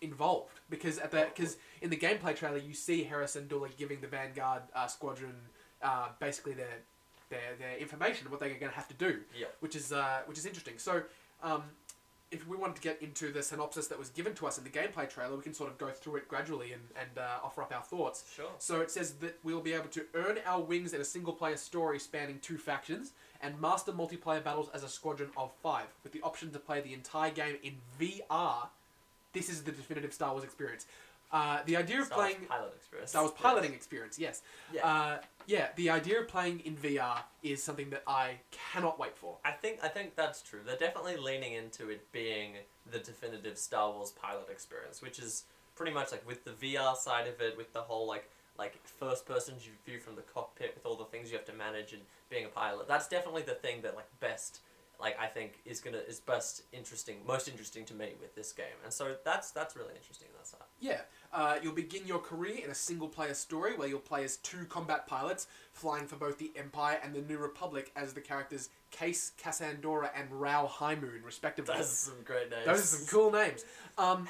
involved. 0.00 0.60
Because 0.68 0.98
at 0.98 1.10
the 1.10 1.28
because 1.34 1.56
in 1.82 1.90
the 1.90 1.96
gameplay 1.96 2.34
trailer, 2.34 2.58
you 2.58 2.74
see 2.74 3.04
Hera 3.04 3.26
Syndulla 3.26 3.68
giving 3.76 4.00
the 4.00 4.08
Vanguard 4.08 4.62
uh, 4.74 4.86
squadron 4.86 5.34
uh, 5.82 6.08
basically 6.18 6.54
their 6.54 6.78
their 7.28 7.54
their 7.58 7.76
information, 7.78 8.30
what 8.30 8.40
they're 8.40 8.48
going 8.48 8.72
to 8.72 8.76
have 8.76 8.88
to 8.88 8.94
do, 8.94 9.20
Yeah. 9.38 9.46
which 9.60 9.76
is 9.76 9.92
uh, 9.92 10.20
which 10.26 10.38
is 10.38 10.46
interesting. 10.46 10.78
So. 10.78 11.02
Um, 11.42 11.62
if 12.30 12.46
we 12.46 12.56
wanted 12.56 12.76
to 12.76 12.82
get 12.82 13.02
into 13.02 13.32
the 13.32 13.42
synopsis 13.42 13.88
that 13.88 13.98
was 13.98 14.08
given 14.08 14.34
to 14.34 14.46
us 14.46 14.56
in 14.56 14.64
the 14.64 14.70
gameplay 14.70 15.08
trailer, 15.08 15.36
we 15.36 15.42
can 15.42 15.54
sort 15.54 15.70
of 15.70 15.78
go 15.78 15.90
through 15.90 16.16
it 16.16 16.28
gradually 16.28 16.72
and, 16.72 16.82
and 16.98 17.18
uh, 17.18 17.44
offer 17.44 17.62
up 17.62 17.72
our 17.74 17.82
thoughts. 17.82 18.24
Sure. 18.34 18.50
So 18.58 18.80
it 18.80 18.90
says 18.90 19.14
that 19.14 19.38
we'll 19.42 19.60
be 19.60 19.72
able 19.72 19.88
to 19.88 20.04
earn 20.14 20.38
our 20.46 20.60
wings 20.60 20.92
in 20.92 21.00
a 21.00 21.04
single 21.04 21.32
player 21.32 21.56
story 21.56 21.98
spanning 21.98 22.38
two 22.40 22.56
factions 22.56 23.12
and 23.42 23.60
master 23.60 23.92
multiplayer 23.92 24.42
battles 24.42 24.68
as 24.72 24.84
a 24.84 24.88
squadron 24.88 25.30
of 25.36 25.50
five, 25.62 25.86
with 26.04 26.12
the 26.12 26.20
option 26.22 26.52
to 26.52 26.58
play 26.58 26.80
the 26.80 26.94
entire 26.94 27.30
game 27.30 27.56
in 27.62 27.74
VR. 27.98 28.68
This 29.32 29.48
is 29.48 29.62
the 29.62 29.72
definitive 29.72 30.12
Star 30.12 30.32
Wars 30.32 30.44
experience. 30.44 30.86
Uh, 31.32 31.60
the 31.64 31.76
idea 31.76 32.00
of 32.00 32.06
Star 32.06 32.18
playing 32.18 32.40
pilot 32.48 32.72
experience. 32.76 33.10
Star 33.10 33.22
Wars 33.22 33.34
Yeah. 33.36 33.42
piloting 33.42 33.72
experience, 33.74 34.18
yes. 34.18 34.42
Yeah. 34.72 34.86
Uh, 34.86 35.20
yeah, 35.46 35.68
the 35.76 35.90
idea 35.90 36.20
of 36.20 36.28
playing 36.28 36.60
in 36.60 36.76
VR 36.76 37.22
is 37.42 37.62
something 37.62 37.90
that 37.90 38.02
I 38.06 38.40
cannot 38.50 38.98
wait 38.98 39.16
for. 39.16 39.38
I 39.44 39.52
think 39.52 39.78
I 39.82 39.88
think 39.88 40.16
that's 40.16 40.42
true. 40.42 40.60
They're 40.64 40.76
definitely 40.76 41.16
leaning 41.16 41.52
into 41.52 41.88
it 41.88 42.10
being 42.12 42.56
the 42.90 42.98
definitive 42.98 43.58
Star 43.58 43.92
Wars 43.92 44.10
pilot 44.10 44.48
experience, 44.50 45.00
which 45.02 45.18
is 45.18 45.44
pretty 45.76 45.92
much 45.92 46.10
like 46.12 46.26
with 46.26 46.44
the 46.44 46.50
VR 46.52 46.96
side 46.96 47.26
of 47.28 47.40
it, 47.40 47.56
with 47.56 47.72
the 47.72 47.82
whole 47.82 48.06
like 48.06 48.28
like 48.58 48.76
first 48.86 49.24
person 49.24 49.54
view 49.86 49.98
from 49.98 50.16
the 50.16 50.22
cockpit, 50.22 50.74
with 50.74 50.84
all 50.84 50.96
the 50.96 51.04
things 51.06 51.30
you 51.30 51.36
have 51.36 51.46
to 51.46 51.52
manage 51.54 51.92
and 51.92 52.02
being 52.28 52.44
a 52.44 52.48
pilot. 52.48 52.86
That's 52.88 53.08
definitely 53.08 53.42
the 53.42 53.54
thing 53.54 53.80
that 53.82 53.94
like 53.94 54.08
best 54.20 54.60
like 55.00 55.18
I 55.18 55.26
think 55.26 55.60
is 55.64 55.80
gonna 55.80 55.98
is 55.98 56.20
best 56.20 56.62
interesting, 56.72 57.16
most 57.26 57.48
interesting 57.48 57.84
to 57.86 57.94
me 57.94 58.14
with 58.20 58.34
this 58.34 58.52
game, 58.52 58.66
and 58.84 58.92
so 58.92 59.16
that's 59.24 59.50
that's 59.50 59.76
really 59.76 59.94
interesting. 59.94 60.28
That's 60.36 60.50
that. 60.52 60.66
Yeah, 60.80 61.00
uh, 61.32 61.56
you'll 61.62 61.74
begin 61.74 62.06
your 62.06 62.18
career 62.18 62.64
in 62.64 62.70
a 62.70 62.74
single 62.74 63.08
player 63.08 63.34
story 63.34 63.76
where 63.76 63.88
you'll 63.88 64.00
play 64.00 64.24
as 64.24 64.36
two 64.38 64.64
combat 64.66 65.06
pilots 65.06 65.46
flying 65.72 66.06
for 66.06 66.16
both 66.16 66.38
the 66.38 66.52
Empire 66.56 66.98
and 67.02 67.14
the 67.14 67.22
New 67.22 67.38
Republic 67.38 67.92
as 67.96 68.12
the 68.12 68.20
characters 68.20 68.68
Case 68.90 69.32
Cassandora 69.42 70.10
and 70.14 70.30
Rao 70.32 70.70
Moon, 71.00 71.22
respectively. 71.24 71.74
That's 71.76 71.88
some 71.88 72.22
great 72.24 72.50
names. 72.50 72.66
Those 72.66 72.78
are 72.78 72.96
some 72.96 73.06
cool 73.06 73.30
names. 73.30 73.64
Um. 73.96 74.28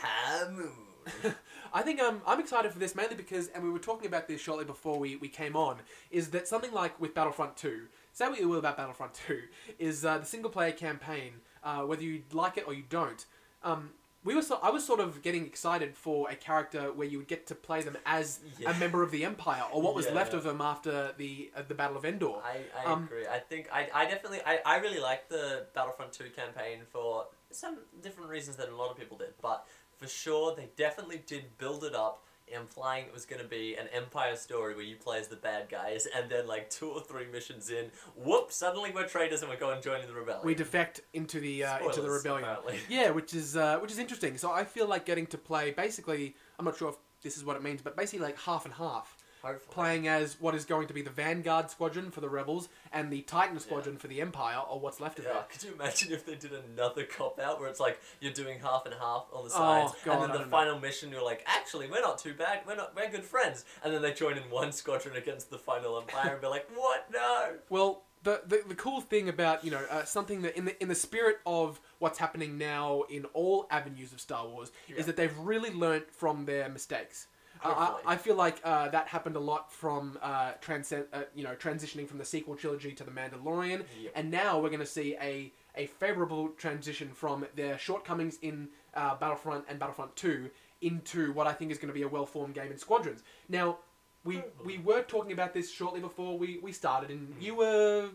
I 1.73 1.83
think 1.83 2.01
um, 2.01 2.21
I'm 2.27 2.41
excited 2.41 2.73
for 2.73 2.79
this 2.79 2.95
mainly 2.95 3.15
because, 3.15 3.49
and 3.49 3.63
we 3.63 3.71
were 3.71 3.79
talking 3.79 4.07
about 4.07 4.29
this 4.29 4.41
shortly 4.41 4.65
before 4.65 4.99
we, 4.99 5.17
we 5.17 5.29
came 5.29 5.57
on, 5.57 5.79
is 6.11 6.31
that 6.31 6.49
something 6.49 6.73
like 6.73 7.01
with 7.01 7.15
Battlefront 7.15 7.57
2, 7.57 7.87
say 8.13 8.29
what 8.29 8.41
you 8.41 8.49
will 8.49 8.59
about 8.59 8.77
Battlefront 8.77 9.15
2, 9.15 9.41
is 9.79 10.05
uh, 10.05 10.19
the 10.19 10.27
single 10.27 10.51
player 10.51 10.73
campaign, 10.73 11.35
uh, 11.63 11.81
whether 11.83 12.03
you 12.03 12.23
like 12.33 12.57
it 12.57 12.65
or 12.67 12.75
you 12.75 12.85
don't. 12.89 13.25
Um, 13.63 13.91
we 14.23 14.35
were 14.35 14.43
so, 14.43 14.59
I 14.63 14.71
was 14.71 14.85
sort 14.85 15.01
of 15.01 15.23
getting 15.23 15.47
excited 15.47 15.97
for 15.97 16.29
a 16.31 16.35
character 16.37 16.93
where 16.93 17.07
you 17.09 17.17
would 17.19 17.29
get 17.29 17.47
to 17.47 17.55
play 17.55 17.81
them 17.81 17.97
as 18.05 18.41
Yeah. 18.59 18.71
a 18.71 18.75
member 18.79 19.03
of 19.03 19.11
the 19.11 19.25
Empire 19.25 19.63
or 19.73 19.81
what 19.81 19.95
was 19.95 20.07
Yeah, 20.07 20.13
left 20.13 20.35
of 20.35 20.43
them 20.45 20.61
after 20.61 21.13
the 21.17 21.51
uh, 21.57 21.63
the 21.67 21.75
Battle 21.75 21.97
of 21.97 22.05
Endor. 22.05 22.35
I, 22.45 22.61
I 22.79 22.93
Um, 22.93 23.05
agree. 23.05 23.27
I 23.27 23.39
think 23.39 23.69
I, 23.73 23.89
I 23.95 24.05
definitely 24.05 24.41
I, 24.45 24.61
I 24.67 24.77
really 24.77 25.01
like 25.01 25.31
the 25.31 25.67
Battlefront 25.75 26.13
2 26.13 26.25
campaign 26.37 26.81
for 26.93 27.29
some 27.51 27.79
different 28.03 28.29
reasons 28.29 28.57
than 28.57 28.69
a 28.69 28.77
lot 28.77 28.91
of 28.91 28.99
people 28.99 29.17
did, 29.17 29.33
but 29.41 29.67
for 29.97 30.07
sure 30.07 30.55
they 30.55 30.69
definitely 30.77 31.23
did 31.27 31.57
build 31.57 31.83
it 31.85 31.95
up 31.95 32.27
implying 32.55 33.07
it 33.07 33.13
was 33.13 33.25
going 33.25 33.41
to 33.43 33.49
be 33.49 33.77
an 33.77 33.87
empire 33.93 34.37
story 34.37 34.75
where 34.75 34.85
you 34.85 34.97
play 34.97 35.19
as 35.19 35.29
the 35.29 35.37
bad 35.37 35.69
guys 35.69 36.07
and 36.17 36.31
then 36.31 36.47
like 36.47 36.69
two 36.71 36.89
or 36.89 37.01
three 37.01 37.27
missions 37.31 37.71
in 37.71 37.91
whoop 38.17 38.51
suddenly 38.53 38.91
we're 38.95 39.07
traitors 39.07 39.43
and 39.43 39.51
we're 39.51 39.59
going 39.59 39.81
joining 39.83 40.07
the 40.07 40.13
rebellion 40.13 40.45
we 40.45 40.55
defect 40.55 41.01
into 41.13 41.41
the 41.41 41.65
uh, 41.65 41.79
into 41.87 42.01
the 42.01 42.11
rebellion. 42.11 42.45
apparently. 42.45 42.79
Yeah, 42.89 43.11
which 43.11 43.35
is 43.35 43.57
uh, 43.57 43.79
which 43.79 43.93
is 43.93 43.99
interesting. 43.99 44.37
So 44.37 44.51
I 44.51 44.65
feel 44.65 44.87
like 44.87 45.05
getting 45.05 45.27
to 45.29 45.39
play 45.39 45.71
basically. 45.71 46.35
I'm 46.59 46.65
not 46.65 46.77
sure 46.77 46.91
if 46.91 46.97
this 47.23 47.37
is 47.37 47.45
what 47.45 47.57
it 47.57 47.63
means, 47.63 47.83
but 47.83 47.97
basically 47.97 48.25
like 48.25 48.39
half 48.39 48.65
and 48.65 48.75
half. 48.75 49.17
Hopefully. 49.43 49.75
Playing 49.75 50.09
as 50.09 50.37
what 50.41 50.55
is 50.55 50.65
going 50.65 50.87
to 50.89 50.95
be 50.95 51.03
the 51.03 51.11
Vanguard 51.11 51.71
squadron 51.71 52.11
for 52.11 52.21
the 52.21 52.29
rebels 52.29 52.69
and 52.93 53.11
the 53.11 53.23
Titan 53.23 53.59
squadron 53.61 53.97
for 53.97 54.07
the 54.09 54.21
Empire, 54.21 54.59
or 54.69 54.79
what's 54.81 55.01
left 55.01 55.19
of 55.19 55.25
Yeah, 55.25 55.39
it. 55.41 55.49
could 55.49 55.63
you 55.63 55.73
imagine 55.75 56.13
if 56.13 56.27
they 56.27 56.35
did 56.35 56.53
another 56.53 57.05
cop 57.05 57.39
out 57.41 57.59
where 57.61 57.69
it's 57.69 57.81
like 57.81 57.99
you're 58.21 58.33
doing 58.33 58.59
half 58.61 58.85
and 58.87 58.95
half 58.95 59.27
on 59.33 59.45
the 59.49 59.51
Oh, 59.55 59.87
sides, 59.89 59.93
God, 60.05 60.13
and 60.15 60.23
then 60.25 60.31
the 60.33 60.39
don't 60.39 60.51
know. 60.51 60.57
final 60.57 60.79
mission 60.79 61.11
you're 61.11 61.25
like, 61.25 61.43
actually, 61.47 61.89
we're 61.91 62.01
not 62.01 62.19
too 62.19 62.35
bad, 62.35 62.61
we're 62.67 62.77
not, 62.77 62.95
we're 62.95 63.09
good 63.11 63.25
friends, 63.25 63.65
and 63.85 63.93
then 63.95 64.03
they 64.03 64.13
join 64.13 64.37
in 64.37 64.43
one 64.51 64.73
squadron 64.73 65.17
against 65.17 65.51
the 65.51 65.59
final 65.59 65.99
empire 65.99 66.33
and 66.33 66.41
be 66.41 66.47
like, 66.47 66.69
what? 66.75 67.07
No. 67.13 67.55
Well, 67.71 68.03
the, 68.23 68.43
the 68.47 68.63
the 68.69 68.75
cool 68.75 69.01
thing 69.01 69.31
about 69.31 69.65
you 69.65 69.71
know 69.71 69.83
uh, 69.91 70.05
something 70.05 70.43
that 70.43 70.55
in 70.55 70.67
the 70.67 70.83
in 70.83 70.89
the 70.89 70.95
spirit 70.95 71.39
of 71.47 71.81
what's 72.01 72.19
happening 72.19 72.59
now 72.59 73.05
in 73.09 73.25
all 73.33 73.67
avenues 73.71 74.13
of 74.13 74.21
Star 74.21 74.47
Wars 74.47 74.71
Yeah. 74.89 74.97
is 74.97 75.07
that 75.07 75.17
they've 75.17 75.35
really 75.39 75.71
learnt 75.73 76.13
from 76.13 76.45
their 76.45 76.69
mistakes. 76.69 77.29
I, 77.65 77.69
I, 77.71 78.13
I 78.13 78.17
feel 78.17 78.35
like 78.37 78.61
uh, 78.65 78.89
that 78.89 79.09
happened 79.09 79.37
a 79.37 79.41
lot 79.41 79.73
from 79.73 80.19
uh, 80.23 80.53
transcend, 80.61 81.05
uh, 81.13 81.23
you 81.35 81.45
know, 81.45 81.55
transitioning 81.55 82.09
from 82.09 82.19
the 82.19 82.25
sequel 82.25 82.55
trilogy 82.57 82.93
to 82.93 83.05
the 83.05 83.11
Mandalorian, 83.11 83.85
Yep. 84.03 84.13
and 84.15 84.31
now 84.31 84.59
we're 84.59 84.69
going 84.71 84.81
to 84.81 84.87
see 84.87 85.17
a 85.21 85.53
a 85.77 85.87
favorable 85.87 86.49
transition 86.57 87.11
from 87.13 87.47
their 87.55 87.79
shortcomings 87.79 88.39
in 88.43 88.69
uh, 88.95 89.15
Battlefront 89.17 89.65
and 89.69 89.79
Battlefront 89.79 90.17
Two 90.17 90.51
into 90.81 91.33
what 91.33 91.47
I 91.47 91.53
think 91.53 91.71
is 91.71 91.79
going 91.79 91.89
to 91.89 91.95
be 91.95 92.03
a 92.03 92.09
well 92.09 92.27
formed 92.27 92.55
game 92.55 92.73
in 92.73 92.79
Squadrons. 92.79 93.23
Now, 93.49 93.79
we 94.25 94.37
Hopefully. 94.37 94.79
we 94.79 94.83
were 94.83 95.03
talking 95.03 95.33
about 95.33 95.55
this 95.55 95.71
shortly 95.71 96.01
before 96.01 96.39
we, 96.39 96.59
we 96.63 96.73
started, 96.73 97.11
and 97.11 97.29
Mm. 97.37 97.43
you 97.43 97.55
were, 97.55 98.09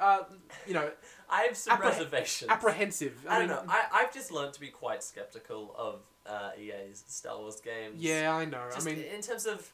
uh, 0.00 0.20
you 0.66 0.74
know, 0.74 0.90
I 1.28 1.42
have 1.42 1.56
some 1.56 1.76
Appreh- 1.78 1.84
reservations. 1.90 2.50
apprehensive. 2.50 3.26
I, 3.28 3.40
mean, 3.40 3.48
don't 3.48 3.66
know. 3.66 3.72
I, 3.72 3.84
I've 3.92 4.12
just 4.14 4.30
learned 4.30 4.54
to 4.54 4.60
be 4.60 4.68
quite 4.68 5.02
skeptical 5.02 5.74
of 5.76 6.00
uh, 6.28 6.50
EA's 6.58 7.04
Star 7.06 7.38
Wars 7.38 7.60
games. 7.60 7.96
Yeah, 7.96 8.34
I 8.34 8.44
know. 8.44 8.64
Just 8.72 8.86
I 8.86 8.90
mean, 8.90 9.02
in 9.02 9.22
terms 9.22 9.46
of, 9.46 9.72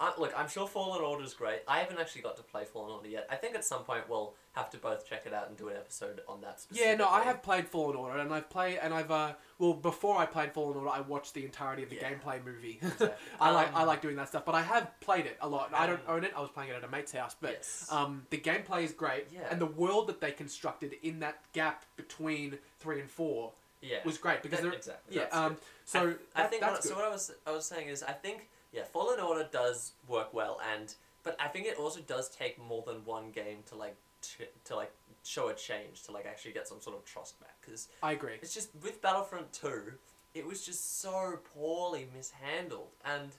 uh, 0.00 0.12
look, 0.18 0.32
I'm 0.36 0.48
sure 0.48 0.66
Fallen 0.68 1.02
Order 1.02 1.24
is 1.24 1.34
great. 1.34 1.62
I 1.66 1.78
haven't 1.80 1.98
actually 1.98 2.22
got 2.22 2.36
to 2.36 2.42
play 2.42 2.64
Fallen 2.64 2.92
Order 2.92 3.08
yet. 3.08 3.26
I 3.30 3.34
think 3.36 3.54
at 3.56 3.64
some 3.64 3.82
point 3.82 4.08
we'll 4.08 4.34
have 4.52 4.70
to 4.70 4.76
both 4.76 5.08
check 5.08 5.22
it 5.26 5.32
out 5.32 5.48
and 5.48 5.56
do 5.56 5.68
an 5.68 5.76
episode 5.76 6.20
on 6.28 6.40
that. 6.42 6.64
Yeah, 6.70 6.94
no, 6.94 7.08
I 7.08 7.22
have 7.22 7.42
played 7.42 7.66
Fallen 7.66 7.96
Order, 7.96 8.18
and 8.18 8.32
I've 8.32 8.48
played, 8.50 8.78
and 8.80 8.92
I've 8.94 9.10
uh, 9.10 9.32
well, 9.58 9.74
before 9.74 10.16
I 10.16 10.26
played 10.26 10.52
Fallen 10.52 10.76
Order, 10.76 10.88
I 10.88 11.00
watched 11.00 11.34
the 11.34 11.44
entirety 11.44 11.82
of 11.82 11.90
the 11.90 11.96
Yeah. 11.96 12.10
gameplay 12.12 12.44
movie. 12.44 12.78
Exactly. 12.82 13.08
I 13.40 13.50
like, 13.50 13.74
I 13.74 13.82
Um, 13.82 13.88
like 13.88 14.02
doing 14.02 14.16
that 14.16 14.28
stuff, 14.28 14.44
but 14.44 14.54
I 14.54 14.62
have 14.62 14.88
played 15.00 15.26
it 15.26 15.36
a 15.40 15.48
lot. 15.48 15.70
I 15.74 15.86
don't 15.86 16.00
Um, 16.06 16.16
own 16.16 16.24
it. 16.24 16.32
I 16.36 16.40
was 16.40 16.50
playing 16.50 16.70
it 16.70 16.76
at 16.76 16.84
a 16.84 16.88
mate's 16.88 17.12
house, 17.12 17.34
but 17.40 17.52
yes. 17.52 17.86
um, 17.90 18.26
the 18.30 18.38
gameplay 18.38 18.84
is 18.84 18.92
great, 18.92 19.26
Yeah. 19.32 19.48
and 19.50 19.60
the 19.60 19.66
world 19.66 20.06
that 20.08 20.20
they 20.20 20.30
constructed 20.32 20.94
in 21.02 21.18
that 21.20 21.40
gap 21.52 21.84
between 21.96 22.58
three 22.78 23.00
and 23.00 23.10
four 23.10 23.52
yeah. 23.80 23.98
was 24.04 24.16
great 24.18 24.42
because 24.42 24.58
That- 24.60 24.64
there, 24.66 24.72
exactly. 24.74 25.16
yeah. 25.16 25.24
Um. 25.32 25.56
So 25.88 26.00
I, 26.00 26.02
I 26.02 26.42
that- 26.42 26.50
think 26.50 26.62
what, 26.62 26.84
so. 26.84 26.94
What 26.94 27.04
I 27.04 27.08
was 27.10 27.32
I 27.46 27.52
was 27.52 27.64
saying 27.64 27.88
is 27.88 28.02
I 28.02 28.12
think 28.12 28.48
yeah, 28.72 28.84
Fallen 28.84 29.18
Order 29.20 29.48
does 29.50 29.92
work 30.06 30.34
well, 30.34 30.60
and 30.74 30.94
but 31.22 31.34
I 31.40 31.48
think 31.48 31.66
it 31.66 31.78
also 31.78 32.00
does 32.00 32.28
take 32.28 32.58
more 32.58 32.84
than 32.86 32.96
one 33.06 33.30
game 33.30 33.58
to 33.70 33.74
like 33.74 33.96
to, 34.20 34.44
to 34.64 34.76
like 34.76 34.92
show 35.24 35.48
a 35.48 35.54
change 35.54 36.02
to 36.04 36.12
like 36.12 36.26
actually 36.26 36.52
get 36.52 36.68
some 36.68 36.80
sort 36.80 36.96
of 36.96 37.04
trust 37.06 37.40
back 37.40 37.56
because 37.62 37.88
I 38.02 38.12
agree. 38.12 38.34
it's 38.42 38.52
just 38.52 38.68
with 38.82 39.00
Battlefront 39.00 39.50
Two, 39.52 39.94
it 40.34 40.46
was 40.46 40.64
just 40.66 41.00
so 41.00 41.38
poorly 41.54 42.06
mishandled 42.14 42.90
and 43.04 43.30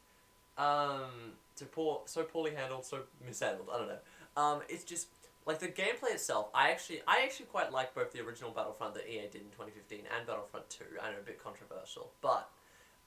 um 0.57 1.33
so 1.55 1.65
poor 1.65 2.01
so 2.05 2.23
poorly 2.23 2.51
handled 2.55 2.83
so 2.83 2.99
mishandled 3.25 3.69
I 3.73 3.77
don't 3.77 3.87
know 3.87 3.97
um 4.35 4.61
it's 4.67 4.83
just 4.83 5.07
like 5.49 5.59
the 5.59 5.67
gameplay 5.67 6.11
itself 6.11 6.47
I 6.53 6.69
actually 6.69 7.01
I 7.07 7.23
actually 7.23 7.47
quite 7.47 7.71
like 7.73 7.95
both 7.95 8.11
the 8.11 8.21
original 8.21 8.51
Battlefront 8.51 8.93
that 8.93 9.09
EA 9.09 9.23
did 9.31 9.41
in 9.41 9.49
2015 9.49 10.01
and 10.15 10.27
Battlefront 10.27 10.69
2 10.69 10.83
I 11.01 11.09
know 11.09 11.17
a 11.19 11.25
bit 11.25 11.43
controversial 11.43 12.11
but 12.21 12.51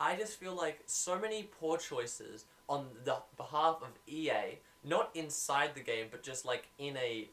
I 0.01 0.17
just 0.17 0.41
feel 0.41 0.57
like 0.57 0.81
so 0.87 1.17
many 1.21 1.45
poor 1.45 1.79
choices 1.79 2.47
on 2.69 2.87
the 3.05 3.19
behalf 3.37 3.77
of 3.81 3.91
EA 4.09 4.59
not 4.83 5.11
inside 5.15 5.77
the 5.77 5.81
game 5.83 6.07
but 6.11 6.25
just 6.25 6.45
like 6.45 6.67
in 6.79 6.97
a 6.97 7.29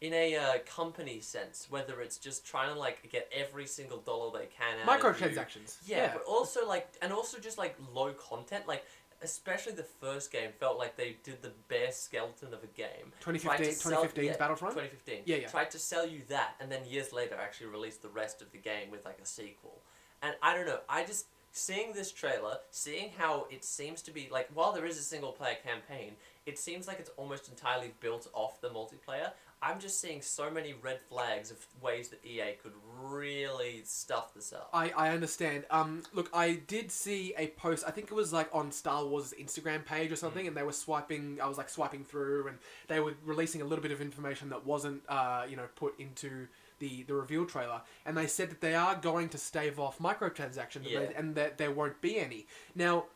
in 0.00 0.14
a 0.14 0.36
uh, 0.36 0.52
company 0.64 1.20
sense 1.20 1.66
whether 1.68 2.00
it's 2.00 2.18
just 2.18 2.46
trying 2.46 2.72
to 2.72 2.78
like 2.78 3.10
get 3.10 3.28
every 3.34 3.66
single 3.66 3.98
dollar 3.98 4.38
they 4.38 4.46
can 4.46 4.78
out 4.86 5.04
of 5.04 5.20
you. 5.20 5.26
Microtransactions. 5.26 5.78
Yeah, 5.84 6.12
but 6.12 6.22
also 6.22 6.66
like, 6.66 6.88
and 7.02 7.12
also 7.12 7.38
just 7.38 7.58
like 7.58 7.76
low 7.92 8.12
content. 8.12 8.68
Like, 8.68 8.84
especially 9.22 9.72
the 9.72 9.82
first 9.82 10.30
game 10.30 10.50
felt 10.58 10.78
like 10.78 10.96
they 10.96 11.16
did 11.24 11.42
the 11.42 11.52
bare 11.68 11.92
skeleton 11.92 12.54
of 12.54 12.62
a 12.62 12.66
game. 12.68 13.12
2015, 13.20 13.40
Tried 13.40 13.56
to 13.64 13.72
sell- 13.72 14.24
yeah, 14.24 14.36
Battlefront. 14.36 14.74
2015. 14.74 15.22
Yeah, 15.26 15.36
yeah. 15.36 15.48
Tried 15.48 15.70
to 15.72 15.78
sell 15.78 16.06
you 16.06 16.22
that, 16.28 16.54
and 16.60 16.70
then 16.70 16.80
years 16.86 17.12
later 17.12 17.36
actually 17.40 17.68
released 17.68 18.02
the 18.02 18.08
rest 18.08 18.42
of 18.42 18.50
the 18.52 18.58
game 18.58 18.90
with 18.90 19.04
like 19.04 19.18
a 19.22 19.26
sequel. 19.26 19.80
And 20.22 20.34
I 20.42 20.54
don't 20.54 20.66
know. 20.66 20.80
I 20.88 21.04
just 21.04 21.26
seeing 21.52 21.92
this 21.92 22.12
trailer, 22.12 22.58
seeing 22.70 23.10
how 23.16 23.46
it 23.50 23.64
seems 23.64 24.02
to 24.02 24.10
be 24.10 24.28
like 24.30 24.48
while 24.54 24.72
there 24.72 24.86
is 24.86 24.98
a 24.98 25.02
single 25.02 25.32
player 25.32 25.56
campaign, 25.64 26.12
it 26.48 26.58
seems 26.58 26.86
like 26.88 26.98
it's 26.98 27.10
almost 27.16 27.48
entirely 27.48 27.92
built 28.00 28.28
off 28.32 28.60
the 28.60 28.68
multiplayer. 28.68 29.32
I'm 29.60 29.80
just 29.80 30.00
seeing 30.00 30.22
so 30.22 30.50
many 30.50 30.72
red 30.80 31.00
flags 31.08 31.50
of 31.50 31.58
ways 31.82 32.08
that 32.10 32.24
EA 32.24 32.54
could 32.62 32.74
really 33.00 33.82
stuff 33.84 34.32
this 34.32 34.52
up. 34.52 34.70
I, 34.72 34.90
I 34.90 35.08
understand. 35.10 35.64
Um, 35.70 36.04
look, 36.12 36.30
I 36.32 36.54
did 36.68 36.92
see 36.92 37.34
a 37.36 37.48
post. 37.48 37.84
I 37.86 37.90
think 37.90 38.06
it 38.10 38.14
was 38.14 38.32
like 38.32 38.48
on 38.52 38.70
Star 38.70 39.04
Wars' 39.04 39.34
Instagram 39.40 39.84
page 39.84 40.12
or 40.12 40.16
something, 40.16 40.44
Mm. 40.44 40.48
and 40.48 40.56
they 40.56 40.62
were 40.62 40.72
swiping. 40.72 41.40
I 41.42 41.48
was 41.48 41.58
like 41.58 41.68
swiping 41.68 42.04
through, 42.04 42.46
and 42.48 42.58
they 42.86 43.00
were 43.00 43.14
releasing 43.24 43.60
a 43.60 43.64
little 43.64 43.82
bit 43.82 43.90
of 43.90 44.00
information 44.00 44.48
that 44.50 44.64
wasn't, 44.64 45.02
uh, 45.08 45.44
you 45.50 45.56
know, 45.56 45.66
put 45.74 45.98
into 45.98 46.46
the 46.78 47.02
the 47.02 47.14
reveal 47.14 47.44
trailer. 47.44 47.80
And 48.06 48.16
they 48.16 48.28
said 48.28 48.50
that 48.50 48.60
they 48.60 48.76
are 48.76 48.94
going 48.94 49.28
to 49.30 49.38
stave 49.38 49.80
off 49.80 49.98
microtransactions, 49.98 50.86
and, 50.86 51.08
they, 51.08 51.14
and 51.16 51.34
that 51.34 51.58
there 51.58 51.72
won't 51.72 52.00
be 52.00 52.18
any. 52.20 52.46
Now, 52.76 53.06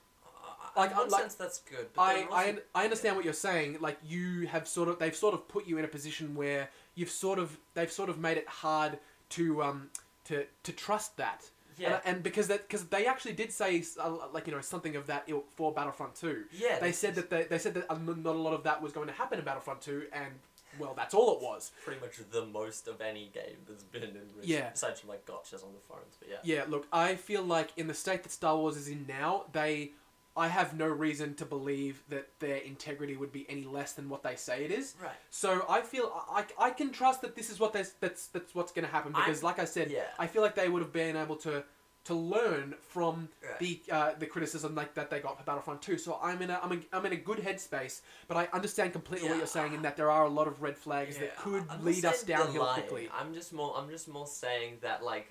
Like, 0.76 0.90
in 0.92 0.96
one 0.96 1.08
like- 1.10 1.20
sense, 1.22 1.34
that's 1.34 1.58
good. 1.60 1.88
But 1.94 2.02
I, 2.02 2.26
I, 2.32 2.56
I 2.74 2.84
understand 2.84 3.16
what 3.16 3.24
you're 3.24 3.34
saying. 3.34 3.78
Like 3.80 3.98
you 4.04 4.46
have 4.48 4.66
sort 4.68 4.88
of 4.88 4.98
they've 4.98 5.14
sort 5.16 5.34
of 5.34 5.46
put 5.48 5.66
you 5.66 5.78
in 5.78 5.84
a 5.84 5.88
position 5.88 6.34
where 6.34 6.68
you've 6.94 7.10
sort 7.10 7.38
of 7.38 7.58
they've 7.74 7.92
sort 7.92 8.08
of 8.10 8.18
made 8.18 8.36
it 8.38 8.48
hard 8.48 8.98
to 9.30 9.62
um 9.62 9.90
to 10.24 10.44
to 10.62 10.72
trust 10.72 11.16
that. 11.16 11.44
Yeah. 11.78 12.00
And, 12.04 12.16
and 12.16 12.22
because 12.22 12.48
that 12.48 12.68
because 12.68 12.84
they 12.86 13.06
actually 13.06 13.32
did 13.32 13.50
say 13.50 13.82
uh, 13.98 14.16
like 14.32 14.46
you 14.46 14.52
know 14.54 14.60
something 14.60 14.94
of 14.96 15.06
that 15.06 15.28
for 15.56 15.72
Battlefront 15.72 16.14
Two. 16.14 16.44
yeah, 16.52 16.78
They 16.78 16.92
said 16.92 17.14
that 17.14 17.30
they, 17.30 17.44
they 17.44 17.58
said 17.58 17.74
that 17.74 17.86
not 18.06 18.36
a 18.36 18.38
lot 18.38 18.52
of 18.52 18.62
that 18.64 18.82
was 18.82 18.92
going 18.92 19.08
to 19.08 19.14
happen 19.14 19.38
in 19.38 19.44
Battlefront 19.44 19.80
Two, 19.80 20.04
and 20.12 20.32
well, 20.78 20.94
that's 20.96 21.12
all 21.14 21.36
it 21.36 21.42
was. 21.42 21.70
pretty 21.84 22.00
much 22.00 22.16
the 22.30 22.46
most 22.46 22.88
of 22.88 23.00
any 23.02 23.30
game 23.34 23.56
that's 23.68 23.84
been 23.84 24.02
in 24.02 24.14
recent, 24.14 24.44
Yeah. 24.44 24.70
aside 24.72 24.98
from 24.98 25.10
like 25.10 25.26
gotchas 25.26 25.62
on 25.64 25.72
the 25.74 25.80
phones. 25.86 26.16
But 26.18 26.28
yeah, 26.30 26.36
Yeah, 26.44 26.64
look, 26.68 26.86
I 26.92 27.14
feel 27.16 27.42
like 27.42 27.70
in 27.76 27.88
the 27.88 27.94
state 27.94 28.22
that 28.22 28.32
Star 28.32 28.56
Wars 28.56 28.76
is 28.78 28.88
in 28.88 29.06
now, 29.06 29.44
they 29.52 29.92
I 30.36 30.48
have 30.48 30.74
no 30.74 30.86
reason 30.86 31.34
to 31.34 31.44
believe 31.44 32.02
that 32.08 32.28
their 32.38 32.56
integrity 32.56 33.16
would 33.16 33.32
be 33.32 33.44
any 33.50 33.64
less 33.64 33.92
than 33.92 34.08
what 34.08 34.22
they 34.22 34.34
say 34.36 34.64
it 34.64 34.70
is. 34.70 34.94
right. 35.02 35.12
So 35.30 35.64
I 35.68 35.82
feel 35.82 36.10
I, 36.30 36.44
I 36.58 36.70
can 36.70 36.90
trust 36.90 37.20
that 37.20 37.36
this 37.36 37.50
is 37.50 37.60
what 37.60 37.72
they, 37.74 37.84
that's 38.00 38.28
that's 38.28 38.54
what's 38.54 38.72
going 38.72 38.86
to 38.86 38.90
happen 38.90 39.12
because, 39.12 39.42
like 39.42 39.58
I 39.58 39.66
said, 39.66 39.90
Yeah. 39.90 40.04
I 40.18 40.26
feel 40.26 40.40
like 40.42 40.54
they 40.54 40.68
would 40.68 40.82
have 40.82 40.92
been 40.92 41.16
able 41.16 41.36
to 41.36 41.64
to 42.04 42.14
learn 42.14 42.74
from 42.80 43.28
Right. 43.42 43.58
the 43.60 43.82
uh, 43.92 44.12
the 44.18 44.26
criticism 44.26 44.74
like 44.74 44.94
that 44.94 45.10
they 45.10 45.20
got 45.20 45.36
for 45.38 45.44
Battlefront 45.44 45.82
2. 45.82 45.98
So 45.98 46.18
I'm 46.22 46.40
in 46.40 46.48
a 46.50 46.58
I'm, 46.62 46.72
in 46.72 46.84
I'm 46.94 47.04
in 47.06 47.12
a 47.12 47.16
good 47.16 47.38
headspace, 47.38 48.00
but 48.26 48.36
I 48.38 48.48
understand 48.54 48.92
completely 48.92 49.28
what 49.28 49.36
you're 49.38 49.46
saying 49.46 49.74
in 49.74 49.82
that 49.82 49.96
there 49.98 50.10
are 50.10 50.24
a 50.24 50.30
lot 50.30 50.48
of 50.48 50.62
red 50.62 50.76
flags 50.78 51.18
that 51.18 51.36
could 51.36 51.64
I'm 51.68 51.84
lead 51.84 52.04
us 52.06 52.22
downhill 52.22 52.64
quickly. 52.72 53.08
I'm 53.12 53.34
just 53.34 53.52
more. 53.52 53.74
I'm 53.76 53.88
just 53.90 54.08
more 54.08 54.26
saying 54.26 54.78
that 54.80 55.04
like 55.04 55.28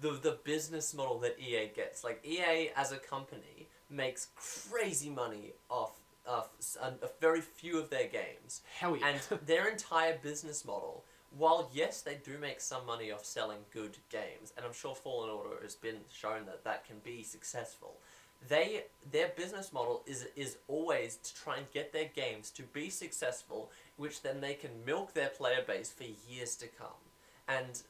the 0.00 0.10
the 0.10 0.38
business 0.44 0.94
model 0.94 1.18
that 1.20 1.40
EA 1.40 1.68
gets, 1.74 2.04
like 2.04 2.24
EA 2.24 2.70
as 2.76 2.92
a 2.92 2.98
company 2.98 3.68
makes 3.94 4.28
crazy 4.36 5.10
money 5.10 5.52
off 5.70 5.92
of 6.26 6.48
a 6.80 7.08
very 7.20 7.40
few 7.40 7.78
of 7.78 7.90
their 7.90 8.08
games. 8.08 8.62
Hell 8.78 8.96
yeah. 8.96 9.08
and 9.08 9.40
their 9.46 9.68
entire 9.68 10.18
business 10.22 10.64
model 10.64 11.04
while 11.36 11.68
yes 11.72 12.00
they 12.00 12.16
do 12.24 12.38
make 12.38 12.60
some 12.60 12.86
money 12.86 13.10
off 13.10 13.24
selling 13.24 13.58
good 13.72 13.96
games 14.10 14.52
and 14.56 14.64
i'm 14.64 14.72
sure 14.72 14.94
fallen 14.94 15.30
order 15.30 15.56
has 15.62 15.74
been 15.74 15.96
shown 16.12 16.46
that 16.46 16.64
that 16.64 16.86
can 16.86 16.96
be 17.02 17.22
successful 17.22 17.94
they 18.48 18.84
their 19.10 19.28
business 19.36 19.72
model 19.72 20.02
is 20.06 20.26
is 20.36 20.56
always 20.68 21.16
to 21.16 21.34
try 21.34 21.56
and 21.56 21.66
get 21.72 21.92
their 21.92 22.08
games 22.14 22.50
to 22.50 22.62
be 22.62 22.88
successful 22.88 23.70
which 23.96 24.22
then 24.22 24.40
they 24.40 24.54
can 24.54 24.70
milk 24.86 25.12
their 25.14 25.28
player 25.28 25.62
base 25.66 25.90
for 25.90 26.04
years 26.30 26.54
to 26.54 26.66
come 26.66 27.02
and 27.48 27.82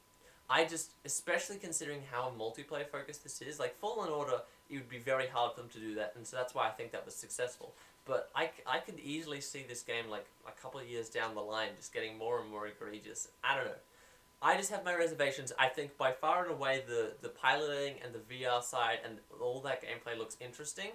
i 0.49 0.65
just 0.65 0.91
especially 1.05 1.57
considering 1.57 2.01
how 2.11 2.31
multiplayer 2.39 2.87
focused 2.87 3.23
this 3.23 3.41
is 3.41 3.59
like 3.59 3.77
fallen 3.77 4.09
order 4.09 4.39
it 4.69 4.75
would 4.75 4.89
be 4.89 4.99
very 4.99 5.27
hard 5.27 5.53
for 5.53 5.61
them 5.61 5.69
to 5.69 5.79
do 5.79 5.95
that 5.95 6.13
and 6.15 6.25
so 6.25 6.35
that's 6.37 6.55
why 6.55 6.67
i 6.67 6.71
think 6.71 6.91
that 6.91 7.05
was 7.05 7.15
successful 7.15 7.73
but 8.05 8.29
I, 8.35 8.51
I 8.67 8.77
could 8.79 8.99
easily 8.99 9.41
see 9.41 9.65
this 9.67 9.81
game 9.81 10.09
like 10.09 10.25
a 10.47 10.51
couple 10.61 10.79
of 10.79 10.87
years 10.87 11.09
down 11.09 11.33
the 11.33 11.41
line 11.41 11.69
just 11.75 11.93
getting 11.93 12.17
more 12.17 12.39
and 12.39 12.49
more 12.49 12.67
egregious. 12.67 13.29
I 13.43 13.55
don't 13.55 13.65
know. 13.65 13.71
I 14.41 14.57
just 14.57 14.69
have 14.71 14.85
my 14.85 14.93
reservations. 14.93 15.51
I 15.57 15.69
think 15.69 15.97
by 15.97 16.11
far 16.11 16.43
and 16.43 16.51
away 16.51 16.83
the, 16.87 17.13
the 17.21 17.29
piloting 17.29 17.95
and 18.03 18.13
the 18.13 18.19
VR 18.19 18.63
side 18.63 18.99
and 19.03 19.17
all 19.41 19.59
that 19.61 19.81
gameplay 19.81 20.17
looks 20.17 20.37
interesting, 20.39 20.91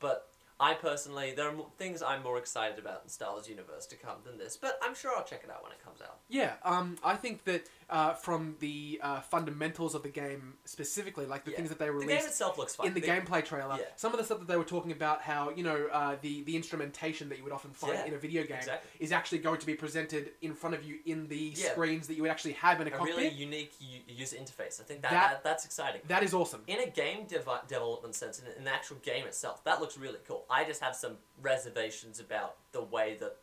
but 0.00 0.28
I 0.58 0.72
personally 0.72 1.34
there 1.36 1.48
are 1.48 1.54
things 1.76 2.02
I'm 2.02 2.22
more 2.22 2.38
excited 2.38 2.78
about 2.78 3.02
in 3.04 3.10
Star 3.10 3.32
Wars 3.32 3.48
Universe 3.48 3.84
to 3.86 3.96
come 3.96 4.16
than 4.24 4.38
this. 4.38 4.56
But 4.56 4.78
I'm 4.82 4.94
sure 4.94 5.12
I'll 5.14 5.24
check 5.24 5.42
it 5.44 5.50
out 5.50 5.62
when 5.62 5.72
it 5.72 5.84
comes 5.84 6.00
out. 6.00 6.18
Yeah, 6.30 6.54
um, 6.64 6.96
I 7.04 7.16
think 7.16 7.44
that 7.44 7.66
uh, 7.90 8.12
from 8.12 8.54
the 8.60 9.00
uh, 9.02 9.20
fundamentals 9.20 9.94
of 9.94 10.02
the 10.02 10.08
game 10.10 10.54
specifically, 10.66 11.24
like 11.24 11.44
the 11.44 11.50
Yeah. 11.52 11.56
things 11.56 11.68
that 11.70 11.78
they 11.78 11.86
The 11.86 11.92
game 11.92 12.00
released 12.08 12.26
itself 12.28 12.58
looks 12.58 12.74
fun. 12.76 12.86
in 12.86 12.94
the 12.94 13.00
gameplay 13.00 13.42
trailer, 13.44 13.76
yeah. 13.78 13.86
some 13.96 14.12
of 14.12 14.18
the 14.18 14.24
stuff 14.24 14.38
that 14.40 14.48
they 14.48 14.56
were 14.56 14.64
talking 14.64 14.92
about, 14.92 15.22
how 15.22 15.50
you 15.50 15.62
know 15.64 15.88
uh, 15.90 16.16
the 16.20 16.42
the 16.42 16.54
instrumentation 16.56 17.28
that 17.30 17.38
you 17.38 17.44
would 17.44 17.52
often 17.52 17.72
find 17.72 17.94
Yeah, 17.94 18.04
in 18.04 18.14
a 18.14 18.18
video 18.18 18.42
game 18.44 18.58
Exactly. 18.58 18.90
is 19.00 19.10
actually 19.12 19.38
going 19.38 19.58
to 19.60 19.66
be 19.66 19.74
presented 19.74 20.32
in 20.42 20.54
front 20.54 20.74
of 20.76 20.84
you 20.84 20.98
in 21.06 21.28
the 21.28 21.54
screens 21.54 22.06
that 22.08 22.14
you 22.14 22.22
would 22.22 22.30
actually 22.30 22.52
have 22.54 22.80
in 22.80 22.88
a, 22.88 22.90
A 22.90 22.94
cockpit. 22.98 23.16
really 23.16 23.28
unique 23.30 23.72
u- 23.80 24.00
user 24.06 24.36
interface. 24.36 24.80
I 24.80 24.84
think 24.84 25.00
that, 25.02 25.10
That- 25.10 25.30
that 25.30 25.44
that's 25.44 25.64
exciting. 25.64 26.02
that 26.08 26.22
is 26.22 26.34
awesome. 26.34 26.62
in 26.66 26.80
a 26.80 26.90
game 26.90 27.26
dev- 27.26 27.48
development 27.68 28.14
sense, 28.14 28.38
in, 28.38 28.46
in 28.58 28.64
the 28.64 28.70
actual 28.72 28.96
game 28.98 29.26
itself, 29.26 29.64
that 29.64 29.80
looks 29.80 29.96
really 29.96 30.18
cool. 30.26 30.44
I 30.50 30.64
just 30.64 30.82
have 30.82 30.94
some 30.94 31.16
reservations 31.40 32.20
about 32.20 32.56
the 32.72 32.82
way 32.82 33.16
that 33.20 33.36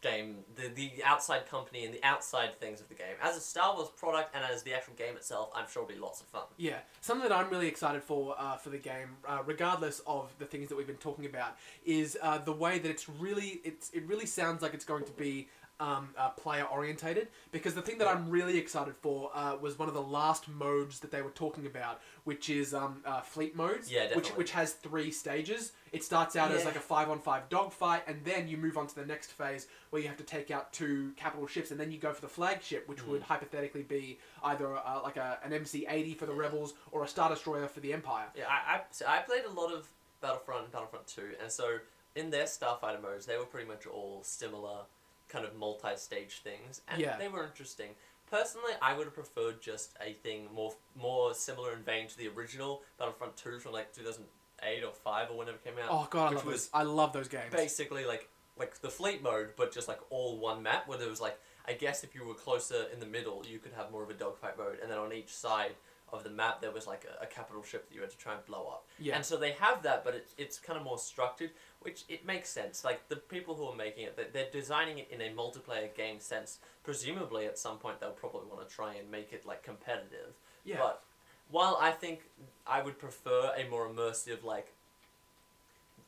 game, 0.00 0.38
the 0.56 0.68
the 0.68 1.02
outside 1.04 1.48
company 1.48 1.84
and 1.84 1.92
the 1.92 2.02
outside 2.04 2.58
things 2.58 2.80
of 2.80 2.88
the 2.88 2.94
game. 2.94 3.14
As 3.22 3.36
a 3.36 3.40
Star 3.40 3.74
Wars 3.74 3.88
product 3.96 4.34
and 4.34 4.44
as 4.44 4.62
the 4.62 4.74
actual 4.74 4.94
game 4.94 5.16
itself, 5.16 5.50
I'm 5.54 5.66
sure 5.68 5.82
it'll 5.82 5.94
be 5.94 6.00
lots 6.00 6.20
of 6.20 6.26
fun. 6.28 6.44
Yeah, 6.56 6.78
something 7.00 7.28
that 7.28 7.34
I'm 7.34 7.50
really 7.50 7.68
excited 7.68 8.02
for 8.02 8.34
uh, 8.38 8.56
for 8.56 8.70
the 8.70 8.78
game, 8.78 9.16
uh, 9.26 9.42
regardless 9.44 10.00
of 10.06 10.32
the 10.38 10.44
things 10.46 10.68
that 10.68 10.76
we've 10.76 10.86
been 10.86 10.96
talking 10.96 11.26
about, 11.26 11.56
is 11.84 12.16
uh, 12.22 12.38
the 12.38 12.52
way 12.52 12.78
that 12.78 12.90
it's 12.90 13.08
really 13.08 13.60
it's 13.64 13.90
it 13.90 14.06
really 14.06 14.26
sounds 14.26 14.62
like 14.62 14.74
it's 14.74 14.84
going 14.84 15.04
to 15.04 15.12
be 15.12 15.48
um, 15.80 16.08
uh, 16.16 16.30
player 16.30 16.64
orientated. 16.64 17.28
Because 17.52 17.74
the 17.74 17.82
thing 17.82 17.98
that 17.98 18.08
I'm 18.08 18.28
really 18.30 18.58
excited 18.58 18.94
for 19.00 19.30
uh, 19.34 19.56
was 19.60 19.78
one 19.78 19.88
of 19.88 19.94
the 19.94 20.02
last 20.02 20.48
modes 20.48 21.00
that 21.00 21.10
they 21.10 21.22
were 21.22 21.30
talking 21.30 21.66
about, 21.66 22.00
which 22.24 22.50
is 22.50 22.74
um, 22.74 23.02
uh, 23.06 23.20
fleet 23.20 23.54
modes, 23.56 23.90
Yeah, 23.90 24.14
which 24.14 24.28
which 24.30 24.50
has 24.52 24.72
three 24.74 25.10
stages. 25.10 25.72
It 25.92 26.04
starts 26.04 26.36
out 26.36 26.50
as 26.50 26.64
like 26.64 26.76
a 26.76 26.80
five 26.80 27.08
on 27.10 27.18
five 27.20 27.48
dogfight, 27.48 28.02
and 28.06 28.22
then 28.24 28.48
you 28.48 28.56
move 28.56 28.76
on 28.76 28.86
to 28.88 28.94
the 28.94 29.06
next 29.06 29.32
phase 29.32 29.66
where 29.90 30.02
you 30.02 30.08
have 30.08 30.18
to 30.18 30.24
take 30.24 30.50
out 30.50 30.72
two 30.72 31.12
capital 31.16 31.46
ships, 31.46 31.70
and 31.70 31.80
then 31.80 31.90
you 31.90 31.98
go 31.98 32.12
for 32.12 32.20
the 32.20 32.28
flagship, 32.28 32.86
which 32.88 32.98
Mm. 32.98 33.08
would 33.08 33.22
hypothetically 33.22 33.82
be 33.82 34.18
either 34.42 34.76
uh, 34.76 35.00
like 35.02 35.16
a, 35.16 35.38
an 35.44 35.52
MC80 35.52 36.16
for 36.18 36.26
the 36.26 36.34
rebels 36.34 36.74
or 36.92 37.04
a 37.04 37.08
Star 37.08 37.28
Destroyer 37.30 37.68
for 37.68 37.80
the 37.80 37.92
Empire. 37.92 38.26
Yeah, 38.36 38.44
I, 38.48 38.74
I, 38.76 38.80
so 38.90 39.06
I 39.08 39.18
played 39.20 39.44
a 39.44 39.50
lot 39.50 39.72
of 39.72 39.88
Battlefront 40.20 40.64
and 40.64 40.72
Battlefront 40.72 41.06
2, 41.06 41.22
and 41.40 41.50
so 41.50 41.78
in 42.16 42.30
their 42.30 42.44
Starfighter 42.44 43.00
modes, 43.00 43.24
they 43.26 43.36
were 43.38 43.44
pretty 43.44 43.68
much 43.68 43.86
all 43.86 44.20
similar 44.24 44.80
kind 45.28 45.44
of 45.44 45.54
multi-stage 45.56 46.40
things, 46.42 46.80
and 46.88 47.00
Yeah. 47.00 47.16
they 47.18 47.28
were 47.28 47.44
interesting. 47.44 47.94
Personally, 48.30 48.72
I 48.82 48.94
would 48.94 49.06
have 49.06 49.14
preferred 49.14 49.62
just 49.62 49.96
a 50.00 50.12
thing 50.12 50.48
more 50.52 50.74
more 50.94 51.34
similar 51.34 51.72
in 51.72 51.82
vein 51.82 52.08
to 52.08 52.16
the 52.18 52.28
original 52.28 52.82
Battlefront 52.98 53.36
2 53.36 53.58
from 53.60 53.72
like 53.72 53.92
2008 53.94 54.84
or 54.84 54.92
5 54.92 55.30
or 55.30 55.38
whenever 55.38 55.56
it 55.56 55.64
came 55.64 55.78
out. 55.78 55.88
Oh 55.90 56.06
god, 56.10 56.32
I 56.32 56.36
love 56.36 56.44
those. 56.44 56.70
I 56.74 56.82
love 56.82 57.12
those 57.12 57.28
games. 57.28 57.52
basically 57.52 58.04
like 58.04 58.28
like 58.56 58.80
the 58.80 58.90
fleet 58.90 59.22
mode, 59.22 59.50
but 59.56 59.72
just 59.72 59.88
like 59.88 60.00
all 60.10 60.36
one 60.38 60.62
map 60.62 60.88
where 60.88 60.98
there 60.98 61.08
was 61.08 61.20
like 61.20 61.38
I 61.66 61.74
guess 61.74 62.02
if 62.02 62.14
you 62.14 62.24
were 62.24 62.34
closer 62.34 62.86
in 62.92 62.98
the 63.00 63.06
middle, 63.06 63.44
you 63.46 63.58
could 63.58 63.72
have 63.74 63.90
more 63.90 64.02
of 64.02 64.10
a 64.10 64.14
dogfight 64.14 64.56
mode, 64.58 64.78
and 64.82 64.90
then 64.90 64.98
on 64.98 65.12
each 65.12 65.34
side 65.34 65.72
of 66.12 66.24
the 66.24 66.30
map 66.30 66.60
there 66.60 66.70
was 66.70 66.86
like 66.86 67.04
a, 67.04 67.22
a 67.24 67.26
capital 67.26 67.62
ship 67.62 67.88
that 67.88 67.94
you 67.94 68.00
had 68.00 68.10
to 68.10 68.16
try 68.18 68.34
and 68.34 68.44
blow 68.46 68.66
up. 68.68 68.86
Yeah. 68.98 69.16
And 69.16 69.24
so 69.24 69.36
they 69.36 69.52
have 69.52 69.82
that, 69.82 70.04
but 70.04 70.14
it, 70.14 70.28
it's 70.38 70.58
kind 70.58 70.78
of 70.78 70.84
more 70.84 70.98
structured, 70.98 71.50
which 71.80 72.04
it 72.08 72.24
makes 72.26 72.48
sense. 72.48 72.84
Like 72.84 73.08
the 73.08 73.16
people 73.16 73.54
who 73.54 73.64
are 73.66 73.76
making 73.76 74.04
it, 74.04 74.16
they- 74.16 74.28
they're 74.32 74.50
designing 74.50 74.98
it 74.98 75.08
in 75.10 75.20
a 75.20 75.30
multiplayer 75.34 75.94
game 75.94 76.20
sense. 76.20 76.58
Presumably, 76.84 77.46
at 77.46 77.58
some 77.58 77.78
point 77.78 78.00
they'll 78.00 78.10
probably 78.10 78.46
want 78.50 78.66
to 78.68 78.74
try 78.74 78.94
and 78.94 79.10
make 79.10 79.32
it 79.32 79.44
like 79.46 79.62
competitive. 79.62 80.34
yeah. 80.64 80.76
But 80.78 81.02
while 81.50 81.78
I 81.80 81.90
think 81.92 82.20
I 82.66 82.82
would 82.82 82.98
prefer 82.98 83.52
a 83.56 83.68
more 83.70 83.88
immersive, 83.88 84.44
like, 84.44 84.74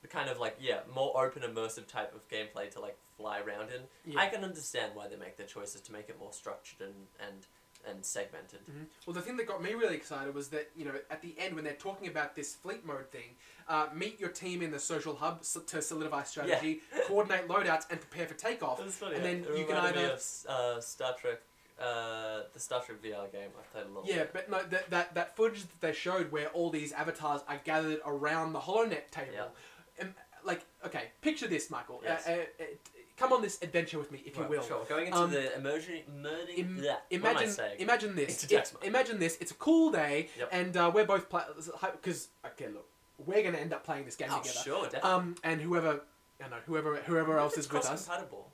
the 0.03 0.09
kind 0.09 0.31
of 0.31 0.39
like 0.39 0.57
yeah, 0.61 0.81
more 0.95 1.13
open 1.23 1.43
immersive 1.43 1.87
type 1.87 2.15
of 2.15 2.27
gameplay 2.29 2.71
to 2.71 2.81
like 2.81 2.97
fly 3.17 3.39
around 3.41 3.69
in, 3.71 3.83
yeah. 4.15 4.19
I 4.21 4.27
can 4.29 4.43
understand 4.45 4.93
why 4.95 5.09
they 5.09 5.17
make 5.17 5.37
their 5.37 5.47
choices 5.47 5.81
to 5.83 5.93
make 5.93 6.09
it 6.09 6.19
more 6.19 6.33
structured 6.33 6.81
and 6.81 6.95
and 7.27 7.47
and 7.89 8.05
segmented. 8.05 8.61
Mhm. 8.67 8.87
Well, 9.07 9.15
the 9.15 9.23
thing 9.23 9.37
that 9.39 9.47
got 9.47 9.63
me 9.63 9.75
really 9.75 9.97
excited 9.97 10.35
was 10.35 10.49
that 10.51 10.71
you 10.77 10.85
know 10.85 10.95
at 11.11 11.23
the 11.23 11.35
end 11.39 11.55
when 11.55 11.65
they're 11.65 11.73
talking 11.75 12.09
about 12.09 12.37
this 12.37 12.55
fleet 12.55 12.85
mode 12.85 13.11
thing, 13.11 13.37
uh, 13.69 13.89
meet 13.95 14.21
your 14.21 14.31
team 14.31 14.63
in 14.63 14.71
the 14.71 14.79
social 14.79 15.17
hub 15.17 15.39
s- 15.41 15.57
to 15.67 15.81
solidify 15.83 16.23
strategy, 16.25 16.81
coordinate 17.07 17.49
loadouts, 17.49 17.87
and 17.91 18.01
prepare 18.01 18.27
for 18.27 18.35
takeoff. 18.35 18.79
That's 18.79 18.97
funny. 18.97 19.17
And 19.17 19.25
then 19.25 19.47
you 19.57 19.65
can 19.67 19.77
either- 19.77 20.13
of 20.13 20.47
uh, 20.49 20.81
Star 20.81 21.15
Trek, 21.17 21.41
uh, 21.81 22.43
the 22.53 22.61
Star 22.61 22.83
Trek 22.83 23.01
VR 23.03 23.31
game. 23.33 23.51
I've 23.59 23.73
played 23.73 23.87
a 23.87 23.89
lot. 23.91 24.07
Yeah, 24.07 24.25
but 24.33 24.51
no, 24.51 24.63
that, 24.63 24.91
that 24.91 25.15
that 25.15 25.37
footage 25.37 25.63
that 25.63 25.81
they 25.81 25.93
showed 25.93 26.31
where 26.31 26.49
all 26.49 26.71
these 26.71 26.93
avatars 26.93 27.43
are 27.49 27.61
gathered 27.65 28.01
around 28.05 28.53
the 28.53 28.61
HoloNet 28.61 29.11
table, 29.11 29.33
Yeah. 29.99 30.05
um, 30.05 30.15
like 30.45 30.65
okay, 30.85 31.11
picture 31.23 31.47
this, 31.49 31.71
Michael. 31.71 32.01
Yes. 32.05 32.27
Uh, 32.29 32.45
uh, 32.61 32.65
come 33.21 33.33
on 33.35 33.43
this 33.43 33.61
adventure 33.63 33.99
with 33.99 34.11
me, 34.11 34.23
if 34.27 34.35
you 34.37 34.43
Right, 34.43 34.51
will. 34.51 34.63
Sure. 34.63 34.85
Going 34.89 35.07
into 35.09 35.19
Um, 35.19 35.31
the 35.31 35.55
immersion, 35.57 36.01
immersion. 36.09 36.55
Im- 36.57 36.81
yeah. 36.83 36.95
what 36.95 37.03
am 37.13 37.27
I 37.27 37.31
Imagine, 37.31 37.51
saying? 37.53 37.81
imagine 37.81 38.15
this. 38.17 38.31
It's, 38.45 38.47
text 38.53 38.75
mode. 38.75 38.85
imagine 38.85 39.19
this. 39.19 39.37
It's 39.41 39.51
a 39.53 39.55
cool 39.55 39.91
day, 39.93 40.31
Yep. 40.39 40.49
and 40.53 40.77
uh, 40.77 40.91
we're 40.95 41.05
both 41.05 41.29
play 41.29 41.43
because 41.93 42.29
okay, 42.47 42.69
look, 42.69 42.89
we're 43.19 43.43
gonna 43.43 43.59
end 43.59 43.73
up 43.75 43.85
playing 43.85 44.07
this 44.07 44.17
game 44.17 44.29
oh, 44.33 44.39
together. 44.39 44.59
sure, 44.65 44.85
definitely. 44.85 45.11
Um, 45.11 45.35
and 45.45 45.61
whoever, 45.61 45.91
I 46.41 46.43
don't 46.45 46.51
know, 46.51 46.57
whoever, 46.67 46.97
whoever 46.97 47.39
else 47.39 47.57
is 47.59 47.71
with 47.71 47.85
us. 47.87 48.07
compatible. 48.07 48.51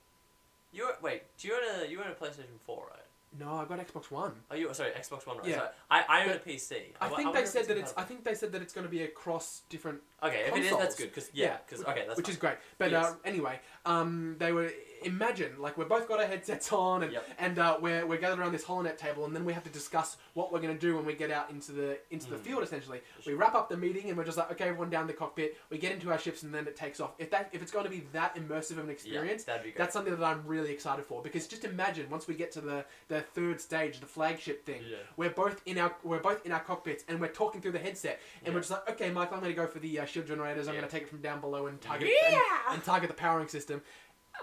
You 0.72 0.90
wait. 1.00 1.22
Do 1.38 1.48
you 1.48 1.54
own 1.54 1.62
a 1.84 1.86
you 1.88 2.00
own 2.02 2.08
a 2.10 2.14
PlayStation 2.14 2.58
Four, 2.66 2.88
right? 2.90 3.00
No, 3.38 3.54
I've 3.56 3.68
got 3.68 3.78
Xbox 3.86 4.10
One. 4.10 4.32
Oh, 4.50 4.54
you 4.54 4.72
sorry, 4.72 4.92
Xbox 4.92 5.26
One, 5.26 5.38
right? 5.38 5.46
Yeah. 5.48 5.56
Sorry. 5.56 5.68
I 5.90 6.04
I 6.08 6.22
own 6.22 6.28
But 6.28 6.36
a 6.46 6.48
PC. 6.48 6.72
I 7.00 7.08
think 7.08 7.18
wonder 7.18 7.32
they 7.32 7.42
if 7.42 7.48
said 7.48 7.66
that 7.68 7.76
it's. 7.76 7.90
I 7.92 8.02
compatible. 8.02 8.08
think 8.08 8.24
they 8.24 8.34
said 8.34 8.52
that 8.52 8.62
it's 8.62 8.72
going 8.72 8.86
to 8.86 8.90
be 8.90 9.02
across 9.02 9.62
different. 9.68 10.00
Okay, 10.22 10.40
if 10.46 10.54
it 10.56 10.58
is, 10.60 10.68
consoles. 10.70 10.80
that's 10.82 10.94
good. 10.96 11.14
Cause 11.14 11.30
yeah, 11.34 11.58
because 11.64 11.80
which- 11.80 11.88
okay, 11.88 12.04
that's 12.06 12.16
which 12.16 12.26
fine. 12.26 12.32
is 12.34 12.38
great. 12.38 12.54
But 12.78 12.90
Yes. 12.92 13.04
uh, 13.06 13.14
anyway, 13.24 13.60
um, 13.86 14.36
they 14.38 14.52
were 14.52 14.70
imagine 15.02 15.52
like 15.58 15.76
we're 15.76 15.84
both 15.84 16.08
got 16.08 16.18
our 16.18 16.26
headsets 16.26 16.72
on 16.72 17.02
and 17.02 17.12
Yep. 17.12 17.28
and 17.38 17.58
uh, 17.58 17.78
we're 17.80 18.04
we're 18.06 18.16
gathered 18.18 18.40
around 18.40 18.52
this 18.52 18.64
holonet 18.64 18.96
table 18.96 19.26
and 19.26 19.36
then 19.36 19.44
we 19.44 19.52
have 19.52 19.62
to 19.62 19.70
discuss 19.70 20.16
what 20.34 20.52
we're 20.52 20.58
going 20.60 20.72
to 20.74 20.80
do 20.80 20.96
when 20.96 21.04
we 21.04 21.12
get 21.12 21.30
out 21.30 21.50
into 21.50 21.70
the 21.72 21.98
into 22.10 22.28
the 22.30 22.36
Mm. 22.36 22.40
field. 22.40 22.62
Essentially, 22.62 23.00
we 23.26 23.34
wrap 23.34 23.54
up 23.54 23.68
the 23.68 23.76
meeting 23.76 24.08
and 24.08 24.16
we're 24.18 24.24
just 24.24 24.38
like, 24.38 24.50
okay, 24.52 24.64
everyone 24.64 24.90
down 24.90 25.06
the 25.06 25.12
cockpit. 25.12 25.56
We 25.70 25.78
get 25.78 25.92
into 25.92 26.10
our 26.10 26.18
ships 26.18 26.42
and 26.42 26.52
then 26.52 26.66
it 26.66 26.76
takes 26.76 26.98
off. 26.98 27.12
If 27.18 27.30
that 27.30 27.50
if 27.52 27.62
it's 27.62 27.70
going 27.70 27.84
to 27.84 27.90
be 27.90 28.06
that 28.14 28.34
immersive 28.36 28.72
of 28.72 28.84
an 28.84 28.90
experience, 28.90 29.44
Yeah, 29.46 29.54
that'd 29.54 29.64
be 29.64 29.70
great. 29.70 29.78
that's 29.78 29.92
something 29.92 30.16
that 30.16 30.24
I'm 30.24 30.42
really 30.46 30.72
excited 30.72 31.04
for 31.04 31.22
because 31.22 31.46
just 31.46 31.64
imagine 31.64 32.08
once 32.10 32.26
we 32.26 32.34
get 32.34 32.50
to 32.52 32.60
the 32.62 32.84
the 33.08 33.20
third 33.20 33.60
stage, 33.60 34.00
the 34.00 34.06
flagship 34.06 34.64
thing, 34.64 34.82
yeah. 34.90 34.96
we're 35.16 35.30
both 35.30 35.60
in 35.66 35.78
our 35.78 35.94
we're 36.04 36.18
both 36.20 36.44
in 36.46 36.52
our 36.52 36.60
cockpits 36.60 37.04
and 37.06 37.20
we're 37.20 37.28
talking 37.28 37.60
through 37.60 37.72
the 37.72 37.78
headset 37.78 38.18
and 38.38 38.48
Yeah. 38.48 38.54
we're 38.54 38.60
just 38.60 38.70
like, 38.72 38.90
okay, 38.90 39.10
Michael, 39.10 39.34
I'm 39.36 39.40
going 39.42 39.52
to 39.54 39.60
go 39.60 39.66
for 39.68 39.78
the 39.78 40.00
uh, 40.00 40.04
shield 40.06 40.26
generators. 40.26 40.66
I'm 40.68 40.74
Yeah. 40.74 40.80
going 40.80 40.90
to 40.90 40.94
take 40.96 41.04
it 41.04 41.10
from 41.10 41.20
down 41.20 41.40
below 41.40 41.66
and 41.66 41.80
target 41.80 42.08
Yeah. 42.22 42.40
and, 42.68 42.74
and 42.76 42.84
target 42.84 43.08
the 43.08 43.14
powering 43.14 43.48
system, 43.48 43.75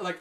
like 0.02 0.20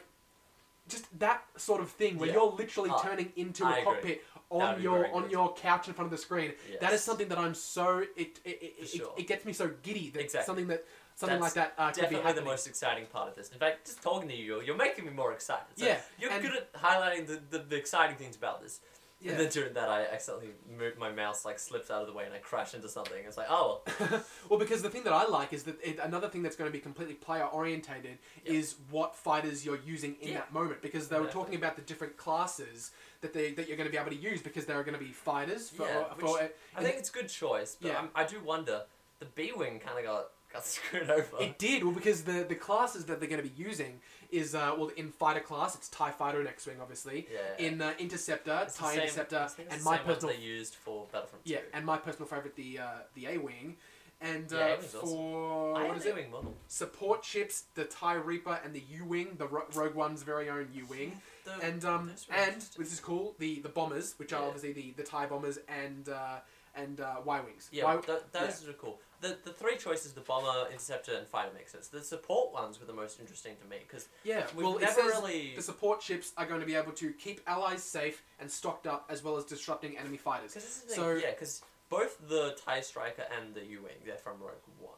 just 0.89 1.05
that 1.19 1.43
sort 1.55 1.81
of 1.81 1.89
thing 1.89 2.17
where 2.17 2.27
Yeah. 2.27 2.35
you're 2.35 2.51
literally 2.51 2.89
Oh, 2.93 3.01
turning 3.01 3.31
into 3.35 3.63
I 3.65 3.69
a 3.69 3.81
agree. 3.81 3.83
cockpit 3.85 4.23
That'd 4.51 4.67
on 4.69 4.75
be 4.77 4.83
your 4.83 5.13
on 5.13 5.23
good. 5.23 5.31
your 5.31 5.53
couch 5.53 5.87
in 5.87 5.93
front 5.93 6.07
of 6.07 6.11
the 6.11 6.21
screen. 6.21 6.53
That 6.81 6.87
is 6.93 6.99
Yes. 6.99 7.03
something 7.03 7.27
that 7.29 7.37
I'm 7.37 7.55
so 7.55 7.99
it 8.17 8.39
it, 8.43 8.61
it, 8.61 8.75
For 8.77 8.83
it, 8.83 8.87
sure. 8.89 9.13
it 9.17 9.27
gets 9.27 9.45
me 9.45 9.53
so 9.53 9.69
giddy 9.81 10.09
that 10.11 10.21
Exactly. 10.21 10.45
something 10.45 10.67
that 10.67 10.85
something 11.15 11.39
That's 11.39 11.55
like 11.55 11.75
that 11.75 11.81
uh, 11.81 11.87
could 11.91 11.95
be 11.95 12.01
Definitely 12.01 12.21
the 12.21 12.27
happening. 12.27 12.45
most 12.45 12.67
exciting 12.67 13.05
part 13.05 13.29
of 13.29 13.35
this. 13.35 13.49
In 13.51 13.59
fact, 13.59 13.85
just 13.85 14.01
talking 14.01 14.27
to 14.29 14.35
you, 14.35 14.45
you're, 14.45 14.63
you're 14.63 14.75
making 14.75 15.05
me 15.05 15.11
more 15.11 15.31
excited. 15.31 15.67
So 15.75 15.85
Yeah, 15.85 16.01
You're 16.19 16.31
and- 16.31 16.41
good 16.41 16.55
at 16.55 16.73
highlighting 16.73 17.27
the, 17.27 17.39
the, 17.51 17.59
the 17.63 17.75
exciting 17.75 18.15
things 18.17 18.35
about 18.35 18.61
this. 18.63 18.79
Yeah. 19.23 19.31
And 19.31 19.39
then 19.39 19.49
during 19.49 19.73
that, 19.73 19.89
I 19.89 20.03
accidentally 20.03 20.49
moved 20.77 20.97
my 20.99 21.11
mouse, 21.11 21.45
like 21.45 21.57
slipped 21.57 21.89
out 21.89 22.01
of 22.01 22.07
the 22.07 22.13
way, 22.13 22.25
and 22.25 22.33
I 22.33 22.39
crashed 22.39 22.73
into 22.75 22.89
something. 22.89 23.23
It's 23.25 23.37
like, 23.37 23.47
oh, 23.49 23.81
well, 24.49 24.59
because 24.59 24.81
the 24.81 24.89
thing 24.89 25.03
that 25.05 25.13
I 25.13 25.25
like 25.25 25.53
is 25.53 25.63
that 25.63 25.79
it, 25.83 25.97
another 26.01 26.27
thing 26.27 26.43
that's 26.43 26.55
going 26.57 26.69
to 26.69 26.73
be 26.73 26.81
completely 26.81 27.15
player 27.15 27.45
orientated 27.45 28.17
Yep. 28.45 28.53
is 28.55 28.75
what 28.91 29.15
fighters 29.15 29.65
you're 29.65 29.79
using 29.85 30.15
in 30.21 30.29
Yeah. 30.29 30.39
that 30.39 30.53
moment. 30.53 30.81
Because 30.81 31.07
they 31.07 31.15
were 31.17 31.23
Definitely. 31.25 31.41
talking 31.45 31.55
about 31.55 31.75
the 31.77 31.81
different 31.83 32.17
classes 32.17 32.91
that 33.21 33.33
they 33.33 33.51
that 33.53 33.67
you're 33.67 33.77
going 33.77 33.87
to 33.87 33.91
be 33.91 33.97
able 33.97 34.11
to 34.11 34.17
use 34.17 34.41
because 34.41 34.65
there 34.65 34.77
are 34.77 34.83
going 34.83 34.97
to 34.99 35.03
be 35.03 35.11
fighters 35.11 35.69
for, 35.69 35.87
Yeah, 35.87 36.13
for 36.19 36.39
I 36.75 36.83
think 36.83 36.97
it's 36.97 37.09
a 37.09 37.13
good 37.13 37.29
choice. 37.29 37.77
But 37.81 37.87
Yeah. 37.91 37.99
I'm, 37.99 38.09
I 38.13 38.25
do 38.25 38.41
wonder, 38.43 38.83
the 39.19 39.25
B 39.25 39.51
wing 39.55 39.79
kind 39.79 39.97
of 39.97 40.03
got 40.05 40.25
got 40.51 40.65
screwed 40.75 41.09
over. 41.09 41.37
It 41.39 41.57
did 41.57 41.83
well 41.83 41.93
because 41.93 42.23
the 42.23 42.45
the 42.47 42.55
classes 42.55 43.05
that 43.05 43.19
they're 43.19 43.29
going 43.29 43.41
to 43.41 43.47
be 43.49 43.55
using 43.63 44.01
is 44.33 44.55
uh, 44.55 44.73
well 44.77 44.89
in 44.97 45.09
fighter 45.11 45.39
class 45.39 45.75
it's 45.75 45.87
Tie 45.89 46.11
Fighter 46.11 46.39
and 46.39 46.47
X 46.47 46.65
Wing 46.65 46.77
obviously 46.81 47.27
yeah. 47.31 47.65
in 47.65 47.81
uh, 47.81 47.93
Interceptor 47.99 48.59
It's 48.63 48.75
the 48.77 48.83
Tie 48.83 48.91
same- 48.95 49.01
Interceptor 49.03 49.43
it's 49.45 49.55
and 49.73 49.81
the 49.81 49.85
my 49.85 49.97
same 49.97 50.05
ones 50.07 50.15
personal 50.15 50.35
they 50.35 50.41
used 50.41 50.75
for 50.75 51.05
Battlefront 51.11 51.45
2. 51.45 51.51
yeah 51.53 51.59
and 51.73 51.85
my 51.85 51.97
personal 51.97 52.27
favorite 52.27 52.55
the 52.55 52.79
uh, 52.79 52.85
the 53.15 53.27
A 53.27 53.37
Wing 53.37 53.77
and 54.21 54.49
Yeah, 54.51 54.57
uh, 54.57 54.63
A-Wing's 54.67 54.95
awesome. 54.95 55.09
for 55.09 55.75
I 55.77 55.81
what 55.81 55.87
have 55.89 55.97
is 55.97 56.05
it 56.05 56.15
wing 56.15 56.31
model. 56.31 56.53
support 56.67 57.23
ships 57.25 57.63
the 57.75 57.83
Tie 57.85 58.13
Reaper 58.15 58.57
and 58.63 58.73
the 58.73 58.83
U 58.91 59.05
Wing 59.05 59.35
the 59.37 59.47
Ro- 59.47 59.65
Rogue 59.73 59.95
One's 59.95 60.23
very 60.23 60.49
own 60.49 60.67
U 60.73 60.85
Wing 60.87 61.19
The- 61.45 61.59
and 61.61 61.83
um 61.85 62.09
and 62.31 62.47
interesting. 62.53 62.79
which 62.81 62.87
is 62.91 62.99
cool 62.99 63.35
the 63.39 63.59
the 63.59 63.69
bombers 63.69 64.15
which 64.17 64.31
are 64.33 64.43
obviously 64.43 64.71
the 64.73 64.91
the 64.97 65.03
Tie 65.03 65.25
bombers 65.27 65.59
and 65.67 66.09
uh, 66.09 66.37
and 66.75 66.99
uh, 66.99 67.15
Y 67.23 67.39
wings 67.41 67.69
Yeah, 67.71 67.85
y- 67.95 68.01
th- 68.01 68.19
those 68.31 68.67
are 68.67 68.73
cool. 68.73 68.99
The, 69.21 69.37
the 69.45 69.51
three 69.53 69.77
choices, 69.77 70.11
the 70.11 70.21
bomber, 70.21 70.67
interceptor, 70.69 71.13
and 71.15 71.25
fighter 71.25 71.51
make 71.55 71.69
sense. 71.69 71.87
The 71.87 72.03
support 72.03 72.51
ones 72.51 72.79
were 72.79 72.85
the 72.85 72.93
most 72.93 73.19
interesting 73.21 73.53
to 73.61 73.67
me 73.69 73.77
because 73.87 74.09
yeah 74.23 74.45
we've 74.55 74.65
well 74.65 74.77
never 74.79 75.01
really 75.01 75.53
the 75.55 75.61
support 75.61 76.01
ships 76.01 76.33
are 76.37 76.45
going 76.45 76.59
to 76.59 76.65
be 76.65 76.75
able 76.75 76.91
to 76.93 77.11
keep 77.13 77.39
allies 77.47 77.83
safe 77.83 78.23
and 78.39 78.51
stocked 78.51 78.85
up 78.87 79.05
as 79.09 79.23
well 79.23 79.37
as 79.37 79.45
disrupting 79.45 79.97
enemy 79.97 80.17
fighters 80.17 80.53
Because 80.53 80.63
this 80.65 80.77
thing, 80.77 80.95
So- 80.95 81.13
yeah, 81.15 81.31
because 81.31 81.61
both 81.89 82.17
the 82.27 82.57
TIE 82.65 82.81
Striker 82.81 83.23
and 83.37 83.53
the 83.53 83.63
U-Wing, 83.65 83.97
they're 84.05 84.17
from 84.17 84.39
Rogue 84.41 84.53
One. 84.79 84.93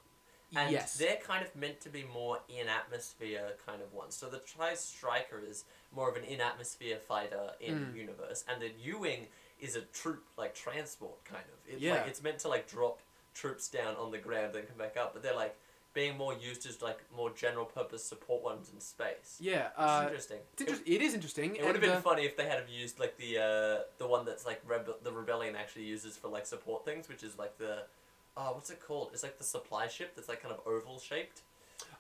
And 0.56 0.72
yes 0.72 0.96
they're 0.98 1.18
kind 1.18 1.44
of 1.46 1.54
meant 1.56 1.82
to 1.82 1.90
be 1.90 2.06
more 2.14 2.40
in 2.48 2.68
atmosphere 2.70 3.50
kind 3.66 3.82
of 3.82 3.94
ones. 3.94 4.16
So 4.16 4.28
the 4.28 4.40
TIE 4.40 4.76
Striker 4.76 5.40
is 5.48 5.66
more 5.94 6.10
of 6.10 6.16
an 6.16 6.24
in 6.24 6.40
atmosphere 6.42 6.98
fighter 6.98 7.52
in 7.60 7.76
Mm. 7.88 7.96
universe, 7.96 8.44
and 8.48 8.62
the 8.62 8.72
U-Wing 8.82 9.28
is 9.60 9.76
a 9.76 9.82
troop 9.82 10.24
like 10.38 10.54
transport 10.54 11.24
kind 11.26 11.44
of. 11.46 11.74
It, 11.74 11.80
Yeah. 11.80 11.94
like, 11.96 12.08
it's 12.08 12.22
meant 12.24 12.40
to 12.40 12.48
like 12.48 12.68
drop 12.70 13.00
troops 13.34 13.68
down 13.70 13.96
on 13.98 14.12
the 14.12 14.18
ground 14.18 14.56
and 14.56 14.68
come 14.68 14.78
back 14.78 14.96
up, 14.98 15.14
but 15.14 15.22
they're 15.24 15.36
like 15.36 15.56
being 15.94 16.18
more 16.18 16.34
used 16.34 16.66
as 16.66 16.82
like 16.82 17.00
more 17.16 17.32
general 17.32 17.64
purpose 17.66 18.04
support 18.04 18.44
ones 18.44 18.70
in 18.74 18.82
space. 18.82 19.38
yeah 19.40 19.70
uh, 19.78 20.02
interesting. 20.04 20.40
it's 20.54 20.62
inter- 20.62 20.84
it 20.86 21.02
is 21.02 21.14
interesting 21.14 21.56
It 21.56 21.64
would 21.64 21.72
have 21.76 21.82
been 21.82 21.92
uh, 21.92 22.02
funny 22.02 22.26
if 22.26 22.36
they 22.36 22.44
had 22.46 22.60
have 22.60 22.68
used 22.70 23.00
like 23.00 23.16
the 23.18 23.38
uh, 23.38 23.84
the 23.98 24.06
one 24.08 24.26
that's 24.26 24.46
like 24.46 24.66
Rebe- 24.68 25.02
the 25.04 25.12
rebellion 25.14 25.56
actually 25.56 25.86
uses 25.86 26.18
for 26.18 26.28
like 26.28 26.46
support 26.46 26.84
things, 26.84 27.08
which 27.08 27.24
is 27.24 27.38
like 27.38 27.58
the 27.58 27.84
oh 28.36 28.52
what's 28.54 28.70
it 28.70 28.82
called? 28.86 29.12
It's 29.14 29.24
like 29.24 29.38
the 29.38 29.46
supply 29.46 29.88
ship 29.88 30.16
that's 30.18 30.28
like 30.28 30.42
kind 30.42 30.54
of 30.54 30.60
oval 30.68 31.00
shaped. 31.00 31.42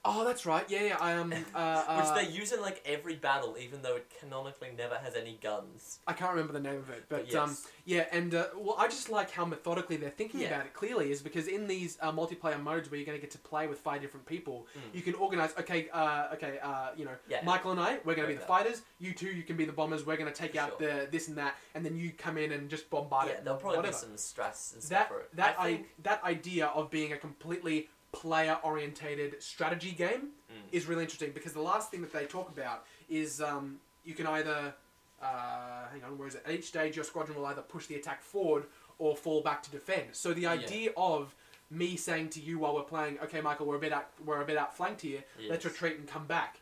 Oh, 0.08 0.24
that's 0.24 0.46
right. 0.46 0.64
Yeah, 0.70 0.84
yeah. 0.84 0.98
I 1.02 1.14
um, 1.16 1.34
uh, 1.56 1.84
which 1.96 2.06
uh, 2.06 2.14
they 2.16 2.28
use 2.30 2.52
in 2.52 2.62
like 2.62 2.82
every 2.86 3.16
battle, 3.16 3.58
even 3.60 3.82
though 3.82 3.96
it 3.96 4.06
canonically 4.20 4.70
never 4.78 4.96
has 4.96 5.16
any 5.16 5.40
guns. 5.42 6.00
I 6.08 6.14
can't 6.14 6.30
remember 6.32 6.54
the 6.54 6.60
name 6.60 6.78
of 6.78 6.90
it, 6.92 7.06
but 7.10 7.26
But 7.32 7.36
um, 7.36 7.58
yeah, 7.86 8.06
and 8.12 8.36
uh, 8.36 8.46
well, 8.56 8.76
I 8.78 8.88
just 8.88 9.10
like 9.10 9.32
how 9.32 9.46
methodically 9.46 9.98
they're 9.98 10.10
thinking 10.12 10.42
Yeah. 10.42 10.48
about 10.48 10.66
it. 10.68 10.74
Clearly, 10.74 11.12
is 11.12 11.22
because 11.22 11.48
in 11.48 11.68
these 11.68 11.98
uh, 12.02 12.12
multiplayer 12.12 12.62
modes 12.62 12.90
where 12.92 12.98
you're 13.00 13.06
going 13.06 13.18
to 13.18 13.22
get 13.22 13.32
to 13.32 13.40
play 13.40 13.68
with 13.68 13.80
five 13.80 14.02
different 14.02 14.26
people, 14.26 14.68
Mm. 14.78 14.96
you 14.96 15.02
can 15.02 15.16
organize. 15.16 15.54
Okay, 15.60 15.90
uh, 15.92 16.28
okay, 16.34 16.60
uh, 16.62 16.90
you 16.96 17.06
know, 17.06 17.16
Yeah. 17.28 17.42
Michael 17.44 17.72
and 17.72 17.80
I, 17.80 17.98
we're 18.06 18.16
going 18.16 18.28
to 18.28 18.34
be 18.34 18.40
the 18.40 18.46
fighters. 18.46 18.84
You 19.00 19.14
two, 19.14 19.30
you 19.30 19.44
can 19.44 19.58
be 19.58 19.66
the 19.66 19.74
bombers. 19.74 20.06
We're 20.06 20.18
going 20.18 20.32
to 20.32 20.40
take 20.40 20.54
For 20.54 20.60
out 20.60 20.80
sure. 20.80 20.88
the 20.88 21.08
this 21.10 21.28
and 21.30 21.38
that, 21.38 21.56
and 21.74 21.84
then 21.84 21.96
you 21.96 22.12
come 22.12 22.38
in 22.38 22.52
and 22.52 22.70
just 22.70 22.90
bombard 22.92 23.28
yeah, 23.28 23.34
it. 23.36 23.44
there'll 23.44 23.60
probably 23.60 23.78
whatever. 23.78 23.96
be 23.96 24.00
some 24.00 24.16
strats 24.18 24.74
and 24.74 24.84
stuff 24.84 24.90
that 25.00 25.08
for 25.10 25.20
it. 25.22 25.36
that 25.36 25.56
I 25.60 25.64
I 25.64 25.68
think 25.78 25.88
that 26.04 26.24
idea 26.24 26.68
of 26.68 26.92
being 26.92 27.12
a 27.14 27.18
completely 27.18 27.90
player 28.20 28.58
orientated 28.64 29.42
strategy 29.42 29.92
game 29.92 30.30
Mm. 30.52 30.62
is 30.72 30.86
really 30.86 31.04
interesting 31.04 31.32
because 31.32 31.54
the 31.54 31.62
last 31.62 31.90
thing 31.92 32.02
that 32.02 32.14
they 32.14 32.26
talk 32.26 32.50
about 32.50 32.86
is 33.10 33.42
um, 33.42 33.80
you 34.04 34.14
can 34.14 34.28
either 34.28 34.74
uh, 35.22 35.88
hang 35.92 36.04
on 36.04 36.18
where 36.18 36.28
is 36.28 36.36
it 36.36 36.44
at 36.46 36.54
each 36.54 36.66
stage 36.66 36.96
your 36.96 37.04
squadron 37.06 37.38
will 37.38 37.46
either 37.48 37.62
push 37.62 37.88
the 37.88 37.96
attack 37.96 38.22
forward 38.22 38.64
or 39.00 39.16
fall 39.16 39.42
back 39.42 39.64
to 39.64 39.72
defend 39.72 40.06
so 40.14 40.34
the 40.34 40.42
Yeah. 40.42 40.52
idea 40.52 40.92
of 40.96 41.34
me 41.72 41.96
saying 41.98 42.30
to 42.30 42.40
you 42.40 42.60
while 42.60 42.76
we're 42.76 42.84
playing 42.84 43.18
okay 43.20 43.42
Michael 43.42 43.66
we're 43.66 43.78
a 43.78 43.80
bit 43.80 43.92
out, 43.92 44.08
we're 44.24 44.42
a 44.42 44.46
bit 44.46 44.56
outflanked 44.58 45.02
here 45.02 45.24
let's 45.50 45.66
retreat 45.66 45.98
and 45.98 46.08
come 46.08 46.26
back 46.26 46.60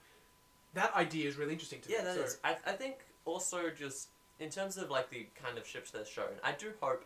that 0.73 0.93
idea 0.95 1.27
is 1.27 1.35
really 1.35 1.51
interesting 1.53 1.81
to 1.81 1.91
Yeah, 1.91 1.99
me 1.99 2.03
that 2.05 2.15
so, 2.15 2.21
is. 2.23 2.37
I, 2.43 2.51
I 2.65 2.71
think 2.71 2.95
also 3.25 3.69
just 3.69 4.09
in 4.39 4.49
terms 4.49 4.77
of 4.77 4.89
like 4.89 5.09
the 5.09 5.27
kind 5.35 5.57
of 5.57 5.67
ships 5.67 5.91
they're 5.91 6.05
shown, 6.05 6.33
I 6.43 6.53
do 6.53 6.71
hope 6.81 7.05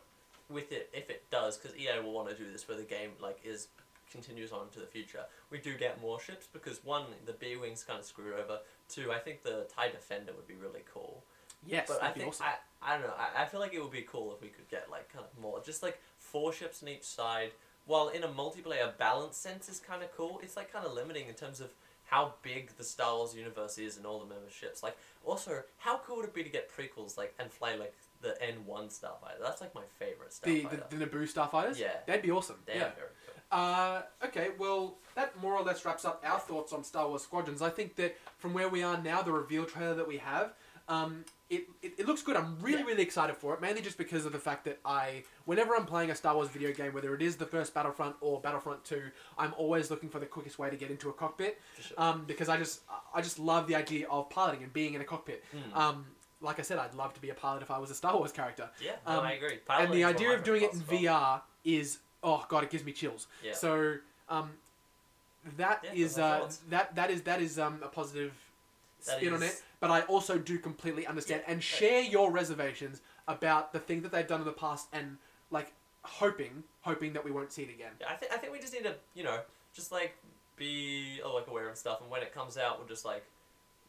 with 0.49 0.71
it 0.71 0.89
if 0.93 1.09
it 1.09 1.29
does, 1.29 1.57
because 1.57 1.75
EA 1.77 1.99
will 2.01 2.13
want 2.13 2.29
to 2.29 2.35
do 2.35 2.49
this 2.49 2.65
where 2.67 2.77
the 2.77 2.83
game 2.83 3.11
like 3.21 3.39
is 3.43 3.67
continues 4.11 4.51
on 4.51 4.63
into 4.67 4.79
the 4.79 4.85
future. 4.85 5.21
We 5.49 5.57
do 5.59 5.77
get 5.77 6.01
more 6.01 6.19
ships 6.19 6.47
because 6.51 6.83
one, 6.83 7.03
the 7.25 7.33
B 7.33 7.55
wings 7.55 7.83
kind 7.83 7.99
of 7.99 8.05
screwed 8.05 8.33
over. 8.33 8.59
Two, 8.89 9.11
I 9.11 9.19
think 9.19 9.43
the 9.43 9.67
Tie 9.73 9.89
Defender 9.89 10.31
would 10.35 10.47
be 10.47 10.55
really 10.55 10.83
cool. 10.93 11.23
yes 11.65 11.87
But 11.87 12.03
I 12.03 12.11
think 12.11 12.29
awesome. 12.29 12.45
I, 12.81 12.93
I 12.93 12.97
don't 12.97 13.07
know. 13.07 13.13
I, 13.17 13.43
I 13.43 13.45
feel 13.45 13.59
like 13.59 13.73
it 13.73 13.81
would 13.81 13.91
be 13.91 14.03
cool 14.03 14.33
if 14.35 14.41
we 14.41 14.47
could 14.49 14.69
get 14.69 14.89
like 14.89 15.11
kind 15.11 15.25
of 15.25 15.41
more, 15.41 15.61
just 15.63 15.83
like 15.83 15.99
four 16.17 16.53
ships 16.53 16.81
on 16.83 16.89
each 16.89 17.03
side. 17.03 17.51
While 17.85 18.09
in 18.09 18.23
a 18.23 18.27
multiplayer 18.27 18.97
balance 18.97 19.37
sense 19.37 19.69
is 19.69 19.79
kind 19.79 20.03
of 20.03 20.15
cool, 20.15 20.39
it's 20.43 20.57
like 20.57 20.71
kind 20.71 20.85
of 20.85 20.93
limiting 20.93 21.27
in 21.29 21.35
terms 21.35 21.61
of 21.61 21.69
how 22.03 22.33
big 22.41 22.71
the 22.77 22.83
Star 22.83 23.15
Wars 23.17 23.35
universe 23.35 23.77
is 23.77 23.97
and 23.97 24.05
all 24.05 24.19
the 24.19 24.25
memberships. 24.33 24.81
Like, 24.83 24.97
also, 25.25 25.61
how 25.77 25.97
cool 26.05 26.17
would 26.17 26.25
it 26.25 26.33
be 26.33 26.43
to 26.43 26.49
get 26.49 26.69
prequels 26.69 27.17
like 27.17 27.33
and 27.39 27.51
fly 27.51 27.75
like 27.75 27.93
the 28.21 28.41
N 28.41 28.55
one 28.65 28.87
Starfighter? 28.87 29.41
That's 29.41 29.59
like 29.61 29.73
my 29.75 29.83
favorite 29.99 30.31
the, 30.43 30.63
Starfighter. 30.63 30.89
the, 30.89 30.95
the 30.97 31.05
Naboo 31.05 31.33
starfighters 31.33 31.77
Yeah. 31.79 31.91
that'd 32.05 32.21
be 32.21 32.31
awesome 32.31 32.57
They 32.65 32.75
yeah 32.75 32.87
are 32.87 32.93
very 32.95 33.09
cool. 33.25 33.26
Uh, 33.51 34.01
okay, 34.25 34.49
well, 34.57 34.97
that 35.15 35.39
more 35.41 35.53
or 35.53 35.63
less 35.63 35.85
wraps 35.85 36.05
up 36.05 36.21
our 36.25 36.39
thoughts 36.39 36.73
on 36.73 36.83
Star 36.83 37.07
Wars 37.07 37.21
Squadrons. 37.23 37.61
I 37.61 37.69
think 37.69 37.95
that 37.95 38.17
from 38.37 38.53
where 38.53 38.69
we 38.69 38.83
are 38.83 39.01
now, 39.01 39.21
the 39.21 39.31
reveal 39.31 39.65
trailer 39.65 39.95
that 39.95 40.07
we 40.07 40.17
have, 40.17 40.53
um, 40.89 41.23
it, 41.49 41.65
it, 41.81 41.93
it 41.99 42.07
looks 42.07 42.21
good. 42.21 42.35
I'm 42.35 42.57
really, 42.59 42.79
Yeah. 42.79 42.85
really 42.85 43.03
excited 43.03 43.35
for 43.37 43.53
it, 43.53 43.61
mainly 43.61 43.81
just 43.81 43.97
because 43.97 44.25
of 44.25 44.31
the 44.33 44.39
fact 44.39 44.65
that 44.65 44.79
I, 44.85 45.23
whenever 45.45 45.75
I'm 45.75 45.85
playing 45.85 46.11
a 46.11 46.15
Star 46.15 46.35
Wars 46.35 46.49
video 46.49 46.73
game, 46.73 46.93
whether 46.93 47.13
it 47.15 47.21
is 47.21 47.37
the 47.37 47.45
first 47.45 47.73
Battlefront 47.73 48.15
or 48.21 48.41
Battlefront 48.41 48.83
2, 48.83 49.01
I'm 49.37 49.53
always 49.57 49.89
looking 49.89 50.09
for 50.09 50.19
the 50.19 50.25
quickest 50.25 50.59
way 50.59 50.69
to 50.69 50.75
get 50.75 50.91
into 50.91 51.09
a 51.09 51.13
cockpit, 51.13 51.59
sure. 51.81 51.99
um, 52.01 52.25
because 52.27 52.49
I 52.49 52.57
just, 52.57 52.81
I 53.13 53.21
just 53.21 53.39
love 53.39 53.67
the 53.67 53.75
idea 53.75 54.07
of 54.09 54.29
piloting 54.29 54.63
and 54.63 54.73
being 54.73 54.93
in 54.93 55.01
a 55.01 55.05
cockpit. 55.05 55.43
Mm. 55.73 55.77
Um, 55.77 56.05
like 56.41 56.59
I 56.59 56.61
said, 56.63 56.77
I'd 56.79 56.93
love 56.93 57.13
to 57.15 57.21
be 57.21 57.29
a 57.29 57.33
pilot 57.33 57.63
if 57.63 57.71
I 57.71 57.79
was 57.79 57.91
a 57.91 57.95
Star 57.95 58.15
Wars 58.17 58.31
character. 58.31 58.69
yeah, 58.83 58.91
no, 59.07 59.19
um, 59.19 59.25
I 59.25 59.33
agree. 59.33 59.59
and 59.69 59.91
the 59.93 60.03
idea 60.03 60.33
of 60.33 60.43
doing 60.43 60.63
it 60.63 60.73
in 60.73 60.81
VR 60.81 61.41
is 61.63 61.97
oh 62.23 62.45
god, 62.49 62.63
it 62.63 62.69
gives 62.69 62.83
me 62.83 62.91
chills. 62.91 63.27
Yeah. 63.43 63.53
So 63.53 63.95
um, 64.29 64.51
that 65.57 65.83
yeah, 65.83 66.03
is 66.05 66.17
uh, 66.17 66.49
that 66.69 66.95
that 66.95 67.11
is 67.11 67.21
that 67.23 67.41
is 67.41 67.57
um, 67.59 67.79
a 67.83 67.87
positive 67.87 68.33
That 69.05 69.17
spin 69.17 69.33
on 69.33 69.43
it. 69.43 69.61
But 69.79 69.91
I 69.91 70.01
also 70.01 70.37
do 70.37 70.57
completely 70.57 71.05
understand 71.05 71.43
Yeah, 71.45 71.53
and 71.53 71.63
share 71.63 72.01
your 72.01 72.31
reservations 72.31 73.01
about 73.27 73.73
the 73.73 73.79
thing 73.79 74.01
that 74.01 74.11
they've 74.11 74.27
done 74.27 74.39
in 74.39 74.45
the 74.45 74.51
past 74.51 74.87
and 74.91 75.17
like 75.51 75.71
hoping 76.03 76.63
hoping 76.81 77.13
that 77.13 77.23
we 77.23 77.31
won't 77.31 77.51
see 77.51 77.63
it 77.63 77.69
again. 77.69 77.91
Yeah, 77.99 78.07
I 78.09 78.15
think 78.15 78.31
I 78.31 78.37
think 78.37 78.53
we 78.53 78.59
just 78.59 78.73
need 78.73 78.83
to, 78.83 78.95
you 79.13 79.23
know, 79.23 79.39
just 79.73 79.91
like 79.91 80.15
be 80.55 81.19
oh, 81.23 81.35
like 81.35 81.47
aware 81.47 81.69
of 81.69 81.77
stuff, 81.77 82.01
and 82.01 82.09
when 82.09 82.21
it 82.21 82.33
comes 82.33 82.57
out, 82.57 82.79
we'll 82.79 82.87
just 82.87 83.05
like 83.05 83.25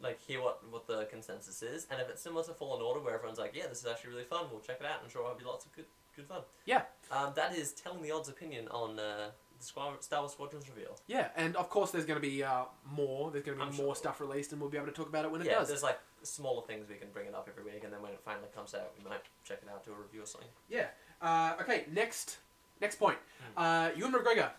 like 0.01 0.21
hear 0.21 0.43
what 0.43 0.63
what 0.71 0.87
the 0.87 1.07
consensus 1.07 1.63
is, 1.63 1.87
and 1.91 2.01
if 2.01 2.09
it's 2.09 2.23
similar 2.23 2.45
to 2.45 2.53
Fallen 2.53 2.83
Order, 2.83 3.01
where 3.01 3.15
everyone's 3.15 3.39
like, 3.39 3.55
yeah, 3.55 3.67
this 3.67 3.81
is 3.81 3.87
actually 3.87 4.11
really 4.11 4.25
fun, 4.25 4.47
we'll 4.51 4.61
check 4.61 4.77
it 4.81 4.87
out. 4.87 5.01
I'm 5.03 5.11
sure 5.11 5.23
there'll 5.23 5.39
be 5.39 5.45
lots 5.45 5.65
of 5.65 5.75
good 5.75 5.87
good 6.19 6.27
fun. 6.27 6.43
Yeah. 6.67 6.83
Um, 7.11 7.33
that 7.37 7.57
is 7.57 7.73
telling 7.73 8.03
the 8.03 8.11
odds 8.11 8.29
opinion 8.29 8.69
on 8.69 8.99
uh, 8.99 9.31
the 9.59 9.65
Star 9.65 10.21
Wars 10.21 10.33
Squadrons 10.33 10.69
reveal. 10.69 10.97
Yeah, 11.07 11.29
and 11.37 11.57
of 11.57 11.71
course 11.71 11.91
there's 11.91 12.05
going 12.05 12.21
to 12.21 12.27
be 12.27 12.43
uh, 12.43 12.65
more. 12.85 13.31
There's 13.31 13.45
going 13.45 13.57
to 13.59 13.65
be 13.65 13.71
I'm 13.71 13.77
more 13.77 13.95
sure. 13.95 13.97
stuff 13.97 14.21
released, 14.21 14.53
and 14.53 14.61
we'll 14.61 14.71
be 14.71 14.77
able 14.77 14.89
to 14.89 14.93
talk 14.93 15.09
about 15.09 15.25
it 15.25 15.31
when 15.31 15.41
it 15.41 15.47
yeah, 15.47 15.59
does. 15.61 15.69
there's 15.69 15.83
like 15.83 15.99
smaller 16.23 16.63
things 16.67 16.89
we 16.89 16.97
can 16.97 17.09
bring 17.13 17.27
it 17.27 17.35
up 17.35 17.49
every 17.49 17.65
week, 17.65 17.85
and 17.85 17.93
then 17.93 18.03
when 18.03 18.13
it 18.13 18.21
finally 18.25 18.49
comes 18.55 18.75
out, 18.75 18.93
we 18.99 19.09
might 19.09 19.23
check 19.45 19.61
it 19.63 19.69
out, 19.73 19.85
do 19.85 19.93
a 19.93 19.95
review 19.95 20.23
or 20.23 20.27
something. 20.27 20.51
Yeah. 20.69 20.87
Uh, 21.23 21.55
okay. 21.61 21.85
Next. 21.91 22.39
Next 22.81 22.97
point. 22.97 23.19
Hmm. 23.57 23.63
Uh, 23.63 23.89
Ewan 23.97 24.13
McGregor, 24.13 24.51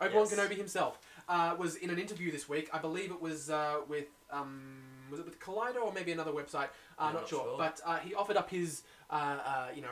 Obi 0.00 0.14
Wan 0.14 0.26
Yes. 0.30 0.34
Kenobi 0.34 0.56
himself, 0.56 0.98
uh, 1.28 1.54
was 1.58 1.76
in 1.76 1.90
an 1.90 1.98
interview 1.98 2.30
this 2.30 2.48
week. 2.48 2.70
I 2.72 2.78
believe 2.78 3.10
it 3.10 3.20
was 3.20 3.50
uh, 3.50 3.80
with 3.88 4.06
um, 4.30 4.80
was 5.10 5.20
it 5.20 5.26
with 5.26 5.38
Collider 5.40 5.82
or 5.82 5.92
maybe 5.92 6.12
another 6.12 6.32
website? 6.32 6.68
Uh, 6.98 7.06
I'm 7.06 7.14
not 7.14 7.20
not 7.22 7.28
sure. 7.28 7.44
sure. 7.44 7.58
But 7.58 7.80
uh, 7.84 7.98
he 7.98 8.14
offered 8.14 8.36
up 8.36 8.50
his 8.50 8.82
uh, 9.10 9.14
uh, 9.14 9.66
you 9.74 9.82
know 9.82 9.90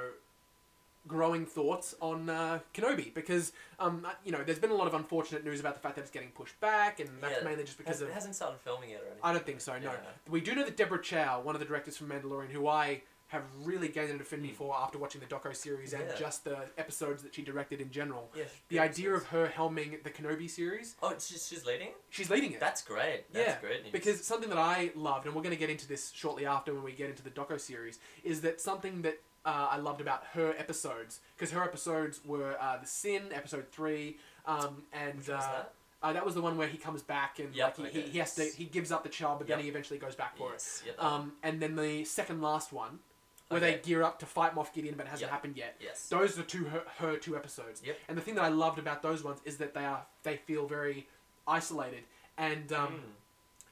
growing 1.09 1.45
thoughts 1.45 1.95
on 2.01 2.29
uh, 2.31 2.61
Kenobi 2.75 3.13
because 3.13 3.53
um, 3.79 4.05
uh, 4.07 4.13
you 4.25 4.31
know 4.33 4.43
there's 4.45 4.59
been 4.59 4.71
a 4.71 4.75
lot 4.75 4.87
of 4.87 4.95
unfortunate 4.95 5.45
news 5.45 5.61
about 5.61 5.75
the 5.75 5.81
fact 5.81 5.97
that 5.97 6.03
it's 6.03 6.11
getting 6.11 6.31
pushed 6.31 6.59
back, 6.61 7.01
and 7.01 7.09
that's 7.21 7.39
Yeah. 7.39 7.45
mainly 7.49 7.65
just 7.65 7.79
because 7.79 7.95
Has, 7.97 8.03
of 8.03 8.09
it 8.09 8.15
hasn't 8.15 8.35
started 8.37 8.61
filming 8.61 8.91
yet 8.91 9.01
or 9.01 9.07
anything. 9.07 9.21
I 9.23 9.33
don't 9.33 9.45
think 9.47 9.61
so. 9.61 9.73
No, 9.79 9.91
Yeah. 9.93 9.97
we 10.29 10.41
do 10.41 10.55
know 10.55 10.65
that 10.65 10.77
Deborah 10.77 11.03
Chow, 11.03 11.41
one 11.41 11.55
of 11.55 11.61
the 11.61 11.67
directors 11.67 11.97
from 11.97 12.09
Mandalorian, 12.11 12.51
who 12.51 12.67
I 12.69 13.03
have 13.29 13.45
really 13.65 13.89
gained 13.89 14.11
an 14.11 14.21
affinity 14.21 14.51
Mm. 14.51 14.57
for 14.57 14.77
after 14.77 14.99
watching 14.99 15.19
the 15.23 15.27
doco 15.27 15.57
series 15.57 15.95
and 15.95 16.07
Yeah. 16.07 16.15
just 16.17 16.45
the 16.45 16.69
episodes 16.77 17.23
that 17.23 17.35
she 17.35 17.41
directed 17.43 17.81
in 17.81 17.91
general. 17.91 18.31
Yeah, 18.37 18.45
The 18.69 18.79
idea 18.79 19.15
of 19.15 19.29
her 19.29 19.49
helming 19.49 20.03
the 20.05 20.11
Kenobi 20.11 20.51
series, 20.51 20.97
oh, 21.03 21.15
she's, 21.19 21.49
she's 21.49 21.65
leading 21.65 21.89
it. 21.89 21.97
she's 22.11 22.29
leading 22.29 22.53
it. 22.53 22.61
That's 22.61 22.83
great. 22.83 23.33
That's 23.33 23.47
Yeah, 23.55 23.61
great 23.61 23.85
news. 23.85 23.93
because 23.93 24.23
something 24.23 24.51
that 24.51 24.59
I 24.59 24.93
loved, 24.95 25.25
and 25.25 25.35
we're 25.35 25.41
going 25.41 25.55
to 25.55 25.59
get 25.59 25.71
into 25.71 25.89
this 25.89 26.11
shortly 26.11 26.45
after 26.45 26.75
when 26.75 26.83
we 26.83 26.93
get 26.93 27.09
into 27.09 27.23
the 27.23 27.31
doco 27.31 27.59
series, 27.59 27.99
is 28.23 28.43
that 28.43 28.61
something 28.61 29.01
that 29.01 29.19
uh, 29.45 29.69
I 29.71 29.77
loved 29.79 30.01
about 30.01 30.25
her 30.35 30.55
episodes, 30.59 31.21
because 31.37 31.51
her 31.53 31.63
episodes 31.63 32.21
were 32.25 32.57
uh, 32.61 32.79
the 32.79 32.87
Sin 32.87 33.23
episode 33.33 33.67
three, 33.73 34.19
um, 34.47 34.83
and 34.93 35.19
Which 35.19 35.29
was 35.29 35.37
uh, 35.45 35.49
that? 35.53 35.73
uh, 36.03 36.13
that 36.13 36.25
was 36.25 36.35
the 36.35 36.43
one 36.43 36.57
where 36.57 36.69
he 36.69 36.79
comes 36.79 37.03
back 37.03 37.39
and 37.39 37.55
Yep, 37.55 37.79
like 37.79 37.93
he, 37.93 37.93
he, 37.95 38.03
okay. 38.05 38.11
he 38.13 38.19
has 38.19 38.35
to 38.37 38.45
he 38.45 38.65
gives 38.65 38.91
up 38.93 39.03
the 39.03 39.09
child, 39.09 39.39
but 39.39 39.49
then 39.49 39.59
he 39.61 39.69
eventually 39.69 39.99
goes 39.99 40.15
back 40.15 40.37
for 40.37 40.49
it. 40.51 40.55
Yes. 40.55 40.83
Yep. 40.87 41.03
Um, 41.03 41.33
and 41.43 41.61
then 41.61 41.77
the 41.77 42.05
second 42.05 42.41
last 42.43 42.73
one, 42.73 43.01
where 43.49 43.59
Okay. 43.61 43.73
they 43.77 43.79
gear 43.83 44.03
up 44.03 44.19
to 44.21 44.27
fight 44.27 44.55
Moff 44.55 44.73
Gideon, 44.73 44.95
but 44.97 45.07
it 45.07 45.11
hasn't 45.11 45.23
Yep. 45.27 45.31
happened 45.31 45.57
yet. 45.57 45.77
yes. 45.81 46.09
Those 46.09 46.39
are 46.39 46.43
two 46.43 46.65
her, 46.65 46.83
her 46.99 47.17
two 47.17 47.37
episodes. 47.37 47.83
Yep. 47.85 47.99
And 48.09 48.17
the 48.17 48.23
thing 48.23 48.35
that 48.37 48.45
I 48.45 48.49
loved 48.49 48.79
about 48.79 49.03
those 49.03 49.23
ones 49.25 49.41
is 49.45 49.57
that 49.59 49.75
they 49.75 49.85
are 49.85 50.07
they 50.23 50.37
feel 50.39 50.67
very 50.67 51.09
isolated 51.47 52.05
and 52.39 52.73
um, 52.73 52.89
Mm. 52.95 53.01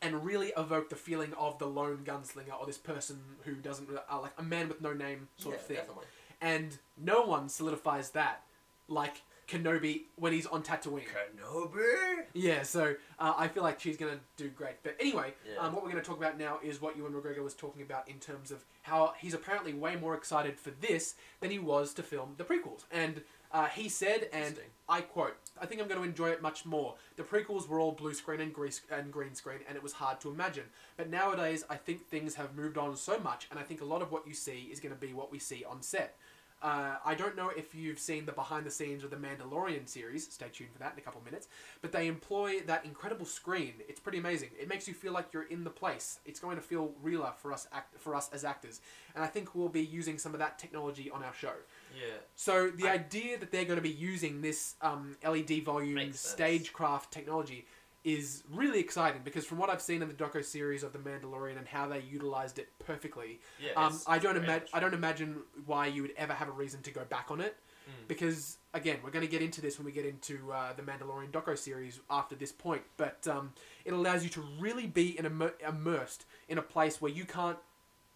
And 0.02 0.24
really 0.24 0.52
evoke 0.56 0.88
the 0.88 0.96
feeling 0.96 1.32
of 1.34 1.58
the 1.58 1.66
lone 1.66 2.00
gunslinger 2.04 2.58
or 2.58 2.66
this 2.66 2.78
person 2.78 3.20
who 3.44 3.54
doesn't 3.54 3.88
uh, 3.90 4.20
like 4.20 4.32
a 4.38 4.42
man 4.42 4.68
with 4.68 4.80
no 4.80 4.92
name 4.92 5.28
sort 5.36 5.54
yeah, 5.54 5.60
of 5.60 5.66
thing. 5.66 5.76
Definitely. 5.76 6.04
And 6.40 6.78
no 6.96 7.22
one 7.22 7.48
solidifies 7.48 8.10
that 8.10 8.42
like 8.88 9.22
Kenobi 9.50 10.02
when 10.16 10.32
he's 10.32 10.46
on 10.46 10.62
Tatooine. 10.62 11.02
Kenobi. 11.04 12.24
Yeah, 12.34 12.62
so 12.62 12.94
uh, 13.18 13.34
I 13.36 13.48
feel 13.48 13.62
like 13.62 13.80
she's 13.80 13.96
to 13.96 14.20
do 14.36 14.48
great. 14.50 14.76
But 14.82 14.96
anyway, 15.00 15.34
Yeah. 15.46 15.60
um, 15.60 15.72
what 15.74 15.82
we're 15.82 15.90
to 16.02 16.08
talk 16.08 16.18
about 16.18 16.38
now 16.38 16.58
is 16.62 16.80
what 16.80 16.96
Ewan 16.96 17.12
McGregor 17.12 17.42
was 17.42 17.54
talking 17.54 17.82
about 17.82 18.08
in 18.08 18.18
terms 18.18 18.50
of 18.50 18.64
how 18.82 19.14
he's 19.18 19.34
apparently 19.34 19.72
way 19.74 19.96
more 19.96 20.14
excited 20.14 20.58
for 20.58 20.70
this 20.70 21.16
than 21.40 21.50
he 21.50 21.58
was 21.58 21.92
to 21.94 22.02
film 22.02 22.34
the 22.36 22.44
prequels. 22.44 22.84
And 22.92 23.22
uh, 23.52 23.66
he 23.66 23.88
said, 23.88 24.28
and 24.32 24.56
I 24.88 25.00
quote, 25.00 25.34
I 25.60 25.66
think 25.66 25.80
I'm 25.80 25.88
going 25.88 26.00
to 26.00 26.06
enjoy 26.06 26.28
it 26.30 26.40
much 26.40 26.64
more. 26.64 26.94
The 27.16 27.24
prequels 27.24 27.66
were 27.68 27.80
all 27.80 27.90
blue 27.92 28.14
screen 28.14 28.40
and, 28.40 28.52
grease, 28.54 28.82
and 28.90 29.12
green 29.12 29.34
screen, 29.34 29.58
and 29.66 29.76
it 29.76 29.82
was 29.82 29.92
hard 29.94 30.20
to 30.20 30.30
imagine. 30.30 30.64
But 30.96 31.10
nowadays, 31.10 31.64
I 31.68 31.74
think 31.74 32.06
things 32.06 32.36
have 32.36 32.54
moved 32.54 32.78
on 32.78 32.94
so 32.96 33.18
much, 33.18 33.48
and 33.50 33.58
I 33.58 33.64
think 33.64 33.80
a 33.80 33.84
lot 33.84 34.02
of 34.02 34.12
what 34.12 34.26
you 34.28 34.34
see 34.34 34.68
is 34.72 34.78
going 34.78 34.94
to 34.94 35.00
be 35.00 35.12
what 35.12 35.32
we 35.32 35.40
see 35.40 35.64
on 35.64 35.82
set. 35.82 36.16
Uh, 36.62 36.96
I 37.04 37.14
don't 37.14 37.36
know 37.36 37.50
if 37.56 37.74
you've 37.74 37.98
seen 37.98 38.26
the 38.26 38.32
behind 38.32 38.66
the 38.66 38.70
scenes 38.70 39.02
of 39.02 39.10
the 39.10 39.16
Mandalorian 39.16 39.88
series. 39.88 40.30
Stay 40.30 40.48
tuned 40.52 40.72
for 40.72 40.78
that 40.80 40.92
in 40.92 40.98
a 40.98 41.02
couple 41.02 41.18
of 41.18 41.24
minutes. 41.24 41.48
But 41.80 41.92
they 41.92 42.06
employ 42.06 42.60
that 42.66 42.84
incredible 42.84 43.24
screen. 43.24 43.74
It's 43.88 44.00
pretty 44.00 44.18
amazing. 44.18 44.50
It 44.60 44.68
makes 44.68 44.86
you 44.86 44.92
feel 44.92 45.12
like 45.12 45.32
you're 45.32 45.44
in 45.44 45.64
the 45.64 45.70
place. 45.70 46.20
It's 46.26 46.38
going 46.38 46.56
to 46.56 46.62
feel 46.62 46.92
realer 47.02 47.32
for 47.38 47.52
us 47.52 47.66
act- 47.72 47.98
for 47.98 48.14
us 48.14 48.28
as 48.32 48.44
actors. 48.44 48.80
And 49.14 49.24
I 49.24 49.26
think 49.26 49.54
we'll 49.54 49.68
be 49.68 49.82
using 49.82 50.18
some 50.18 50.34
of 50.34 50.38
that 50.40 50.58
technology 50.58 51.10
on 51.10 51.22
our 51.22 51.34
show. 51.34 51.54
Yeah. 51.96 52.18
So 52.36 52.70
the 52.70 52.88
I- 52.88 52.92
idea 52.94 53.38
that 53.38 53.50
they're 53.50 53.64
going 53.64 53.78
to 53.78 53.82
be 53.82 53.88
using 53.90 54.42
this 54.42 54.74
um, 54.82 55.16
LED 55.26 55.64
volume 55.64 56.12
stagecraft 56.12 57.10
technology 57.10 57.66
is 58.02 58.42
really 58.50 58.80
exciting 58.80 59.20
because 59.24 59.44
from 59.44 59.58
what 59.58 59.68
I've 59.68 59.82
seen 59.82 60.00
in 60.02 60.08
the 60.08 60.14
doco 60.14 60.42
series 60.44 60.82
of 60.82 60.92
the 60.92 60.98
Mandalorian 60.98 61.58
and 61.58 61.66
how 61.68 61.86
they 61.86 62.00
utilized 62.00 62.58
it 62.58 62.68
perfectly, 62.78 63.40
Yeah. 63.62 63.72
um, 63.76 64.00
I 64.06 64.18
don't 64.18 64.36
imagine 64.36 64.68
I 64.72 64.80
don't 64.80 64.94
imagine 64.94 65.42
why 65.66 65.86
you 65.88 66.02
would 66.02 66.14
ever 66.16 66.32
have 66.32 66.48
a 66.48 66.52
reason 66.52 66.80
to 66.82 66.90
go 66.90 67.04
back 67.04 67.30
on 67.30 67.40
it. 67.40 67.56
Mm. 67.88 68.06
because 68.08 68.58
again, 68.74 68.98
we're 69.02 69.10
going 69.10 69.24
to 69.24 69.30
get 69.30 69.42
into 69.42 69.60
this 69.60 69.76
when 69.78 69.84
we 69.86 69.90
get 69.90 70.04
into 70.06 70.52
uh, 70.52 70.72
the 70.74 70.82
Mandalorian 70.82 71.30
doco 71.32 71.58
series 71.58 71.98
after 72.08 72.36
this 72.36 72.52
point. 72.52 72.82
But 72.98 73.26
um, 73.26 73.52
it 73.84 73.92
allows 73.92 74.22
you 74.22 74.30
to 74.30 74.42
really 74.60 74.86
be 74.86 75.18
in 75.18 75.26
immer- 75.26 75.54
immersed 75.66 76.26
in 76.48 76.58
a 76.58 76.62
place 76.62 77.00
where 77.00 77.10
you 77.10 77.24
can't 77.24 77.56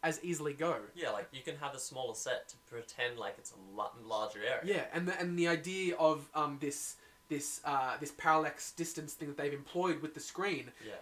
as 0.04 0.20
easily 0.22 0.52
go. 0.52 0.76
Yeah, 0.94 1.10
like 1.10 1.28
you 1.32 1.40
can 1.42 1.56
have 1.56 1.74
a 1.74 1.78
smaller 1.80 2.14
set 2.14 2.46
to 2.50 2.56
pretend 2.70 3.18
like 3.18 3.34
it's 3.38 3.52
a 3.52 3.76
la- 3.76 3.90
larger 4.06 4.40
area. 4.40 4.60
Yeah, 4.64 4.84
and 4.92 5.08
the, 5.08 5.18
and 5.18 5.36
the 5.38 5.48
idea 5.48 5.96
of 5.96 6.28
um, 6.34 6.58
this 6.60 6.96
this 7.28 7.60
uh, 7.64 7.96
this 7.98 8.12
parallax 8.12 8.72
distance 8.72 9.14
thing 9.14 9.28
that 9.28 9.36
they've 9.36 9.52
employed 9.54 10.02
with 10.02 10.14
the 10.14 10.20
screen, 10.20 10.70
Yeah. 10.86 10.94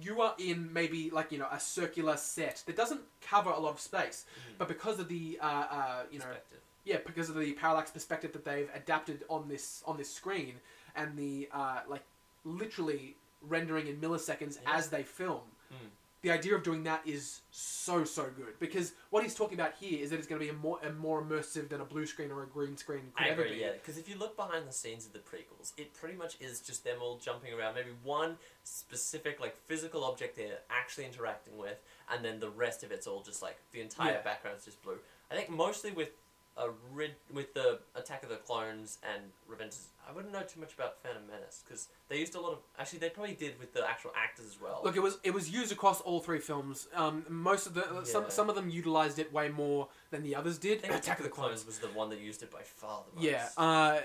you 0.00 0.20
are 0.22 0.34
in 0.38 0.72
maybe 0.72 1.10
like 1.10 1.32
you 1.32 1.38
know 1.38 1.48
a 1.50 1.58
circular 1.60 2.16
set 2.16 2.62
that 2.66 2.76
doesn't 2.76 3.00
cover 3.20 3.50
a 3.50 3.58
lot 3.58 3.70
of 3.72 3.80
space, 3.80 4.24
Mhm. 4.26 4.58
but 4.58 4.68
because 4.68 4.98
of 4.98 5.08
the 5.08 5.38
uh, 5.40 5.46
uh, 5.46 6.02
you 6.10 6.18
know 6.18 6.26
Perspective. 6.26 6.60
yeah 6.84 6.98
because 7.06 7.28
of 7.30 7.36
the 7.36 7.52
parallax 7.54 7.90
perspective 7.90 8.32
that 8.32 8.44
they've 8.44 8.70
adapted 8.74 9.24
on 9.28 9.48
this 9.48 9.82
on 9.86 9.96
this 9.96 10.12
screen 10.12 10.60
and 10.94 11.16
the 11.16 11.48
uh, 11.52 11.80
like 11.88 12.04
literally 12.44 13.16
rendering 13.40 13.86
in 13.86 14.00
milliseconds 14.00 14.58
Yeah. 14.62 14.76
as 14.76 14.90
they 14.90 15.02
film. 15.02 15.42
Mm. 15.72 15.90
The 16.22 16.30
idea 16.30 16.54
of 16.54 16.62
doing 16.62 16.84
that 16.84 17.02
is 17.04 17.40
so 17.50 18.04
so 18.04 18.22
good 18.36 18.58
because 18.60 18.92
what 19.10 19.24
he's 19.24 19.34
talking 19.34 19.58
about 19.58 19.74
here 19.80 20.00
is 20.00 20.10
that 20.10 20.18
it's 20.20 20.28
going 20.28 20.40
to 20.40 20.44
be 20.46 20.50
a 20.50 20.54
more 20.54 20.78
a 20.84 20.92
more 20.92 21.20
immersive 21.20 21.68
than 21.68 21.80
a 21.80 21.84
blue 21.84 22.06
screen 22.06 22.30
or 22.30 22.44
a 22.44 22.46
green 22.46 22.76
screen 22.76 23.02
could 23.16 23.26
I 23.26 23.30
ever 23.30 23.42
agree, 23.42 23.56
be. 23.56 23.60
yeah. 23.62 23.72
Because 23.72 23.98
if 23.98 24.08
you 24.08 24.16
look 24.16 24.36
behind 24.36 24.68
the 24.68 24.72
scenes 24.72 25.04
of 25.04 25.12
the 25.12 25.18
prequels, 25.18 25.72
it 25.76 25.92
pretty 25.94 26.16
much 26.16 26.36
is 26.40 26.60
just 26.60 26.84
them 26.84 26.98
all 27.02 27.18
jumping 27.18 27.52
around. 27.52 27.74
Maybe 27.74 27.90
one 28.04 28.36
specific, 28.62 29.40
like, 29.40 29.56
physical 29.66 30.04
object 30.04 30.36
they're 30.36 30.58
actually 30.70 31.06
interacting 31.06 31.56
with, 31.58 31.78
and 32.08 32.24
then 32.24 32.38
the 32.38 32.50
rest 32.50 32.84
of 32.84 32.92
it's 32.92 33.08
all 33.08 33.22
just, 33.22 33.42
like, 33.42 33.58
the 33.72 33.80
entire 33.80 34.12
Yeah. 34.12 34.22
background's 34.22 34.64
just 34.64 34.80
blue. 34.82 34.98
I 35.30 35.34
think 35.34 35.50
mostly 35.50 35.90
with 35.90 36.10
a 36.56 36.68
rid- 36.92 37.16
with 37.32 37.54
the 37.54 37.80
Attack 37.94 38.22
of 38.22 38.28
the 38.28 38.36
Clones 38.36 38.98
and 39.14 39.22
Revenge, 39.46 39.72
I 40.06 40.12
wouldn't 40.12 40.32
know 40.32 40.42
too 40.42 40.60
much 40.60 40.74
about 40.74 41.02
Phantom 41.02 41.22
Menace, 41.26 41.62
because 41.64 41.88
they 42.08 42.18
used 42.18 42.34
a 42.34 42.40
lot 42.40 42.52
of... 42.52 42.58
Actually, 42.78 42.98
they 42.98 43.08
probably 43.08 43.34
did 43.34 43.58
with 43.58 43.72
the 43.72 43.88
actual 43.88 44.12
actors 44.16 44.46
as 44.46 44.60
well. 44.60 44.80
Look, 44.84 44.96
it 44.96 45.00
was 45.00 45.18
it 45.24 45.32
was 45.32 45.50
used 45.50 45.72
across 45.72 46.00
all 46.02 46.20
three 46.20 46.40
films. 46.40 46.88
Um, 46.94 47.24
most 47.28 47.66
of 47.66 47.74
the 47.74 48.04
some 48.04 48.24
Yeah. 48.24 48.28
some 48.28 48.48
of 48.50 48.54
them 48.54 48.68
utilized 48.68 49.18
it 49.18 49.32
way 49.32 49.48
more 49.48 49.88
than 50.10 50.22
the 50.22 50.34
others 50.34 50.58
I 50.58 50.62
did. 50.62 50.80
think 50.82 50.92
Attack 50.94 51.18
of 51.18 51.24
the 51.24 51.30
Clones 51.30 51.64
was 51.64 51.78
the 51.78 51.88
one 51.88 52.10
that 52.10 52.20
used 52.20 52.42
it 52.42 52.50
by 52.50 52.62
far 52.62 53.04
the 53.08 53.16
most. 53.16 53.24
Yeah, 53.24 53.48
uh, 53.56 54.00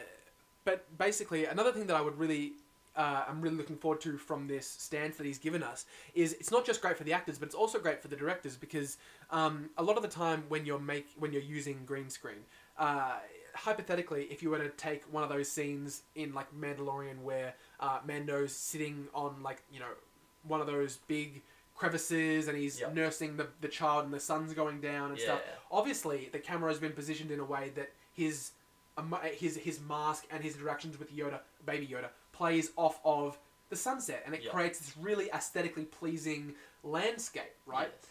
but 0.63 0.97
basically, 0.97 1.45
another 1.45 1.71
thing 1.71 1.87
that 1.87 1.95
I 1.95 2.01
would 2.01 2.17
really, 2.17 2.53
uh, 2.97 3.23
I'm 3.29 3.41
really 3.41 3.55
looking 3.55 3.77
forward 3.77 4.01
to 4.01 4.17
from 4.17 4.47
this 4.47 4.67
stance 4.67 5.17
that 5.17 5.25
he's 5.25 5.37
given 5.37 5.61
us 5.63 5.85
is 6.15 6.33
it's 6.33 6.51
not 6.51 6.65
just 6.65 6.81
great 6.81 6.97
for 6.97 7.03
the 7.03 7.13
actors, 7.13 7.37
but 7.37 7.45
it's 7.45 7.55
also 7.55 7.79
great 7.79 8.01
for 8.01 8.07
the 8.07 8.15
directors 8.15 8.57
because 8.57 8.97
um, 9.29 9.69
a 9.77 9.83
lot 9.83 9.95
of 9.95 10.01
the 10.01 10.09
time 10.09 10.43
when 10.49 10.65
you're 10.65 10.79
make 10.79 11.07
when 11.17 11.31
you're 11.31 11.41
using 11.41 11.85
green 11.85 12.09
screen, 12.09 12.39
uh, 12.77 13.17
hypothetically, 13.53 14.23
if 14.31 14.41
you 14.41 14.49
were 14.49 14.57
to 14.57 14.69
take 14.69 15.03
one 15.13 15.23
of 15.23 15.29
those 15.29 15.49
scenes 15.49 16.01
in 16.15 16.33
like 16.33 16.47
Mandalorian 16.59 17.21
where 17.21 17.53
uh, 17.79 17.99
Mando's 18.05 18.53
sitting 18.55 19.07
on 19.13 19.41
like 19.43 19.61
you 19.71 19.79
know 19.79 19.93
one 20.43 20.59
of 20.59 20.67
those 20.67 20.97
big 21.07 21.43
crevices 21.75 22.47
and 22.47 22.57
he's 22.57 22.79
Yep. 22.79 22.95
nursing 22.95 23.37
the, 23.37 23.47
the 23.61 23.67
child 23.67 24.05
and 24.05 24.13
the 24.13 24.19
sun's 24.19 24.51
going 24.55 24.81
down 24.81 25.11
and 25.11 25.19
yeah. 25.19 25.25
stuff 25.25 25.41
obviously 25.71 26.27
the 26.31 26.39
camera 26.39 26.71
has 26.71 26.79
been 26.79 26.91
positioned 26.91 27.29
in 27.29 27.39
a 27.39 27.45
way 27.45 27.71
that 27.75 27.91
his 28.13 28.53
um, 28.97 29.15
his 29.35 29.57
his 29.57 29.79
mask 29.79 30.25
and 30.31 30.43
his 30.43 30.55
interactions 30.55 30.97
with 30.97 31.15
Yoda, 31.15 31.39
baby 31.65 31.87
Yoda, 31.87 32.09
plays 32.37 32.71
off 32.75 32.99
of 33.03 33.37
the 33.69 33.75
sunset, 33.75 34.23
and 34.25 34.33
it 34.35 34.43
Yeah. 34.43 34.51
creates 34.51 34.79
this 34.79 34.95
really 34.95 35.29
aesthetically 35.31 35.85
pleasing 35.85 36.55
landscape. 36.83 37.53
Right, 37.65 37.91
Yes. 37.91 38.05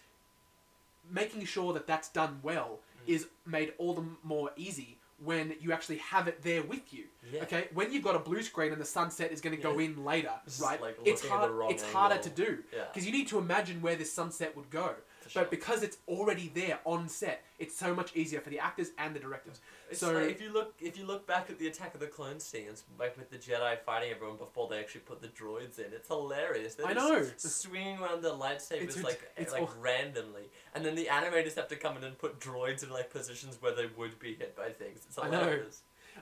making 1.09 1.45
sure 1.45 1.73
that 1.73 1.87
that's 1.87 2.09
done 2.09 2.41
well 2.43 2.81
Mm. 3.05 3.09
is 3.15 3.29
made 3.47 3.75
all 3.79 3.95
the 3.95 4.05
more 4.23 4.51
easy 4.57 4.99
when 5.19 5.57
you 5.61 5.73
actually 5.73 5.97
have 5.99 6.29
it 6.29 6.43
there 6.43 6.63
with 6.63 6.93
you. 6.93 7.07
Yeah. 7.33 7.43
Okay, 7.45 7.69
when 7.73 7.91
you've 7.93 8.03
got 8.03 8.17
a 8.17 8.19
blue 8.19 8.43
screen 8.43 8.73
and 8.73 8.81
the 8.81 8.85
sunset 8.87 9.33
is 9.33 9.41
going 9.41 9.57
to 9.57 9.63
go 9.63 9.79
in 9.79 10.05
later, 10.05 10.33
right? 10.61 10.79
like, 10.81 10.99
it's 11.05 11.27
hard. 11.27 11.71
it's 11.71 11.83
harder 11.85 12.19
to 12.19 12.29
do 12.29 12.63
Yeah. 12.73 12.85
because 12.87 13.07
you 13.07 13.13
need 13.13 13.29
to 13.29 13.39
imagine 13.39 13.81
where 13.81 13.97
this 13.97 14.13
sunset 14.13 14.55
would 14.57 14.69
go. 14.69 14.95
Sure. 15.29 15.43
But 15.43 15.51
because 15.51 15.83
it's 15.83 15.99
already 16.09 16.51
there 16.55 16.79
on 16.85 17.09
set, 17.09 17.43
it's 17.59 17.77
so 17.77 17.95
much 17.95 18.15
easier 18.17 18.41
for 18.41 18.51
the 18.51 18.59
actors 18.59 18.91
and 18.99 19.15
the 19.15 19.19
directors. 19.21 19.61
It's 19.91 20.01
So- 20.01 20.13
like 20.13 20.31
if 20.31 20.41
you 20.41 20.53
look 20.53 20.75
if 20.81 20.97
you 20.99 21.05
look 21.07 21.27
back 21.27 21.49
at 21.51 21.59
the 21.59 21.67
Attack 21.69 21.95
of 21.95 22.01
the 22.01 22.07
Clones 22.07 22.45
scenes, 22.45 22.85
like 22.99 23.17
with 23.17 23.31
the 23.31 23.39
Jedi 23.39 23.79
fighting 23.85 24.11
everyone 24.11 24.37
before 24.37 24.69
they 24.69 24.79
actually 24.79 25.03
put 25.03 25.21
the 25.23 25.29
droids 25.29 25.79
in, 25.79 25.93
it's 25.93 26.09
hilarious. 26.09 26.75
They're 26.75 26.87
I 26.87 26.93
know. 26.93 27.25
swinging 27.37 27.99
around 27.99 28.23
the 28.23 28.31
lightsabers 28.35 28.83
It's 28.83 29.03
like 29.03 29.31
it's 29.37 29.53
like 29.53 29.63
aw- 29.63 29.73
randomly, 29.81 30.51
and 30.75 30.85
then 30.85 30.95
the 30.95 31.07
animators 31.07 31.55
have 31.55 31.69
to 31.69 31.77
come 31.77 31.97
in 31.97 32.05
and 32.05 32.19
put 32.19 32.41
droids 32.41 32.83
in 32.83 32.91
like 32.91 33.11
positions 33.11 33.57
where 33.61 33.75
they 33.75 33.87
would 33.97 34.19
be 34.19 34.35
hit 34.35 34.57
by 34.57 34.71
things. 34.71 35.05
It's 35.09 35.19
I 35.19 35.29
know. 35.31 35.63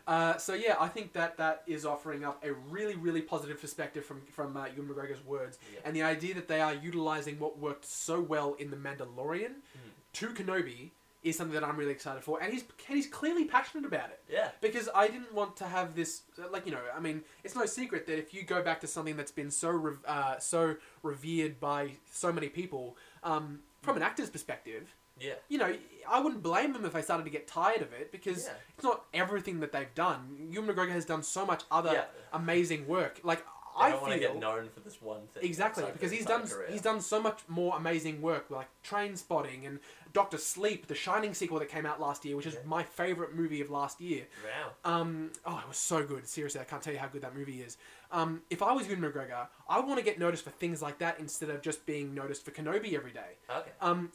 Uh, 0.07 0.37
so 0.37 0.55
yeah, 0.55 0.77
I 0.79 0.89
think 0.89 1.13
that 1.15 1.37
that 1.39 1.63
is 1.67 1.85
offering 1.87 2.25
up 2.25 2.45
a 2.45 2.53
really, 2.53 2.95
really 2.97 3.23
positive 3.23 3.61
perspective 3.61 4.05
from 4.05 4.21
from 4.33 4.57
uh, 4.57 4.67
Ewan 4.75 4.89
McGregor's 4.89 5.25
words, 5.25 5.59
Yeah. 5.73 5.81
and 5.85 5.95
the 5.97 6.03
idea 6.03 6.35
that 6.35 6.49
they 6.49 6.61
are 6.61 6.75
utilizing 6.75 7.39
what 7.39 7.59
worked 7.59 7.85
so 7.85 8.21
well 8.21 8.55
in 8.55 8.71
the 8.71 8.77
Mandalorian 8.77 9.55
Hmm. 9.73 9.91
to 10.15 10.29
Kenobi 10.29 10.91
is 11.23 11.39
something 11.39 11.55
that 11.59 11.65
I'm 11.65 11.79
really 11.79 11.93
excited 11.93 12.23
for, 12.23 12.43
and 12.43 12.53
he's 12.53 12.65
and 12.89 12.97
he's 12.97 13.07
clearly 13.07 13.47
passionate 13.47 13.87
about 13.87 14.11
it. 14.11 14.21
Yeah. 14.29 14.51
Because 14.61 14.91
I 14.95 15.09
didn't 15.09 15.33
want 15.33 15.57
to 15.57 15.65
have 15.65 15.95
this, 15.97 16.23
like 16.53 16.67
you 16.67 16.73
know, 16.73 16.83
I 16.95 17.01
mean, 17.01 17.23
it's 17.43 17.55
no 17.57 17.65
secret 17.65 18.07
that 18.09 18.19
if 18.19 18.35
you 18.35 18.43
go 18.43 18.63
back 18.63 18.81
to 18.83 18.87
something 18.87 19.17
that's 19.17 19.33
been 19.33 19.51
so 19.51 19.71
rev- 19.71 20.05
uh, 20.07 20.39
so 20.39 20.77
revered 21.03 21.59
by 21.61 21.93
so 22.13 22.31
many 22.31 22.49
people, 22.51 22.97
um, 23.23 23.61
from 23.81 23.97
an 23.97 24.03
actor's 24.03 24.29
perspective, 24.29 24.95
Yeah. 25.19 25.35
you 25.49 25.57
know, 25.57 25.75
I 26.09 26.21
wouldn't 26.21 26.43
blame 26.43 26.73
them 26.73 26.85
if 26.85 26.93
they 26.93 27.03
started 27.03 27.25
to 27.25 27.31
get 27.31 27.47
tired 27.47 27.83
of 27.83 27.93
it 27.93 28.11
because 28.13 28.45
Yeah. 28.47 28.53
it's 28.77 28.85
not 28.85 29.05
everything 29.15 29.61
that 29.61 29.73
they've 29.73 29.95
done. 29.95 30.49
Ewan 30.51 30.69
McGregor 30.69 30.91
has 30.93 31.05
done 31.05 31.23
so 31.23 31.45
much 31.47 31.65
other 31.71 31.93
Yeah. 31.93 32.05
amazing 32.33 32.87
work. 32.87 33.21
Like 33.23 33.45
I 33.77 33.87
I 33.87 33.91
don't 33.91 34.03
want 34.03 34.13
to 34.15 34.21
get 34.21 34.37
known 34.37 34.69
for 34.73 34.79
this 34.81 35.03
one 35.03 35.27
thing. 35.35 35.43
exactly 35.43 35.85
because 35.93 36.13
he's 36.13 36.25
done 36.25 36.47
career. 36.47 36.69
he's 36.71 36.81
done 36.83 37.01
so 37.01 37.21
much 37.21 37.41
more 37.49 37.77
amazing 37.77 38.23
work 38.23 38.49
like 38.49 38.69
Trainspotting 38.85 39.67
and 39.67 39.81
Doctor 40.13 40.39
Sleep, 40.39 40.87
the 40.87 40.95
Shining 40.95 41.35
sequel 41.35 41.59
that 41.59 41.69
came 41.69 41.85
out 41.85 42.01
last 42.01 42.25
year, 42.25 42.37
which 42.37 42.47
is 42.47 42.55
Yeah. 42.55 42.61
my 42.67 42.85
favorite 42.85 43.35
movie 43.35 43.61
of 43.61 43.71
last 43.71 44.01
year. 44.01 44.29
Wow. 44.45 44.71
Um, 45.01 45.33
oh, 45.45 45.59
it 45.59 45.67
was 45.67 45.77
so 45.77 46.05
good. 46.07 46.29
Seriously, 46.29 46.61
I 46.61 46.65
can't 46.65 46.81
tell 46.81 46.93
you 46.93 47.01
how 47.01 47.09
good 47.09 47.23
that 47.23 47.35
movie 47.35 47.63
is. 47.63 47.77
Um, 48.13 48.43
if 48.49 48.63
I 48.63 48.71
was 48.73 48.87
Ewan 48.87 49.01
McGregor, 49.03 49.49
I 49.69 49.81
want 49.81 49.99
to 49.99 50.05
get 50.05 50.21
noticed 50.21 50.45
for 50.45 50.51
things 50.51 50.81
like 50.81 50.99
that 50.99 51.19
instead 51.19 51.51
of 51.51 51.61
just 51.63 51.85
being 51.85 52.15
noticed 52.15 52.45
for 52.45 52.53
Kenobi 52.53 52.95
every 52.95 53.11
day. 53.11 53.39
Okay. 53.51 53.73
Um, 53.81 54.13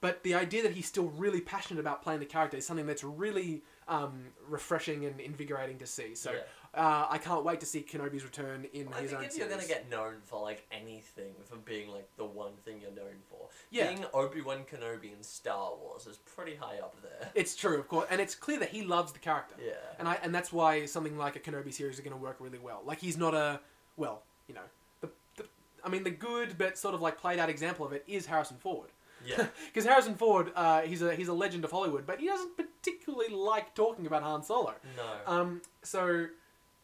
but 0.00 0.22
the 0.22 0.34
idea 0.34 0.62
that 0.62 0.72
he's 0.72 0.86
still 0.86 1.08
really 1.16 1.40
passionate 1.40 1.80
about 1.80 2.02
playing 2.02 2.20
the 2.20 2.26
character 2.26 2.56
is 2.56 2.66
something 2.66 2.86
that's 2.86 3.04
really 3.04 3.62
um, 3.88 4.26
refreshing 4.48 5.04
and 5.04 5.20
invigorating 5.20 5.78
to 5.78 5.86
see. 5.86 6.14
So 6.14 6.30
Yeah. 6.32 6.38
uh, 6.74 7.06
I 7.10 7.18
can't 7.18 7.44
wait 7.44 7.58
to 7.60 7.66
see 7.66 7.82
Kenobi's 7.82 8.22
return 8.24 8.66
in 8.72 8.86
Well, 8.88 8.98
I 8.98 9.02
his 9.02 9.10
think 9.10 9.22
own 9.22 9.26
if 9.28 9.36
you're 9.36 9.48
gonna 9.48 9.66
get 9.66 9.90
known 9.90 10.16
for 10.24 10.40
like 10.40 10.64
anything, 10.70 11.34
for 11.44 11.56
being 11.56 11.90
like 11.90 12.08
the 12.16 12.24
one 12.24 12.52
thing 12.64 12.80
you're 12.80 12.92
known 12.92 13.20
for, 13.28 13.48
Yeah. 13.70 13.88
being 13.88 14.06
Obi 14.14 14.42
Wan 14.42 14.64
Kenobi 14.64 15.12
in 15.12 15.22
Star 15.24 15.74
Wars 15.74 16.06
is 16.06 16.16
pretty 16.18 16.54
high 16.54 16.78
up 16.78 16.94
there. 17.02 17.30
It's 17.34 17.56
true, 17.56 17.78
of 17.78 17.88
course, 17.88 18.06
and 18.10 18.20
it's 18.20 18.34
clear 18.36 18.58
that 18.60 18.68
he 18.70 18.82
loves 18.82 19.12
the 19.12 19.18
character. 19.18 19.56
Yeah. 19.60 19.72
And 19.98 20.06
I 20.08 20.14
and 20.22 20.32
that's 20.34 20.52
why 20.52 20.86
something 20.86 21.18
like 21.18 21.34
a 21.36 21.40
Kenobi 21.40 21.72
series 21.74 21.96
is 21.96 22.00
going 22.00 22.16
to 22.16 22.22
work 22.22 22.36
really 22.38 22.58
well. 22.60 22.82
Like 22.84 23.00
he's 23.00 23.18
not 23.18 23.34
a 23.34 23.60
well, 23.96 24.22
you 24.46 24.54
know, 24.54 24.68
the, 25.00 25.10
the 25.36 25.44
I 25.84 25.88
mean 25.88 26.04
the 26.04 26.10
good 26.10 26.56
but 26.56 26.78
sort 26.78 26.94
of 26.94 27.00
like 27.00 27.18
played 27.18 27.38
out 27.40 27.50
example 27.50 27.84
of 27.84 27.92
it 27.92 28.04
is 28.06 28.24
Harrison 28.26 28.56
Ford. 28.58 28.90
Yeah. 29.24 29.46
Because 29.66 29.84
Harrison 29.84 30.14
Ford, 30.14 30.52
uh, 30.56 30.82
he's 30.82 31.02
a 31.02 31.14
he's 31.14 31.28
a 31.28 31.32
legend 31.34 31.64
of 31.64 31.70
Hollywood, 31.70 32.06
but 32.06 32.20
he 32.20 32.26
doesn't 32.26 32.56
particularly 32.56 33.28
like 33.34 33.74
talking 33.74 34.06
about 34.06 34.22
Han 34.22 34.42
Solo. 34.42 34.74
No. 34.96 35.32
Um, 35.32 35.62
so 35.82 36.26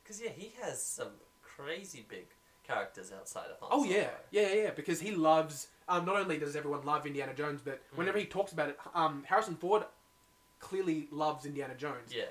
Because 0.03 0.20
yeah, 0.20 0.31
he 0.31 0.53
has 0.62 0.81
some 0.83 1.09
crazy 1.42 2.05
big 2.09 2.27
characters 2.66 3.12
outside 3.18 3.46
of 3.51 3.59
Han 3.61 3.68
oh 3.72 3.85
Solo. 3.85 3.96
yeah, 3.96 4.09
yeah, 4.31 4.49
yeah, 4.49 4.62
yeah, 4.64 4.70
because 4.70 5.01
he 5.01 5.12
loves. 5.12 5.68
Um, 5.88 6.05
not 6.05 6.16
only 6.16 6.37
does 6.38 6.57
everyone 6.57 6.85
love 6.85 7.07
Indiana 7.07 7.33
Jones, 7.33 7.61
but 7.64 7.81
Mm. 7.92 7.99
whenever 7.99 8.18
he 8.18 8.25
talks 8.27 8.53
about 8.53 8.68
it, 8.70 8.79
um, 8.94 9.22
Harrison 9.29 9.55
Ford 9.57 9.85
clearly 10.59 11.09
loves 11.11 11.46
Indiana 11.46 11.75
Jones, 11.75 12.12
Yeah. 12.12 12.25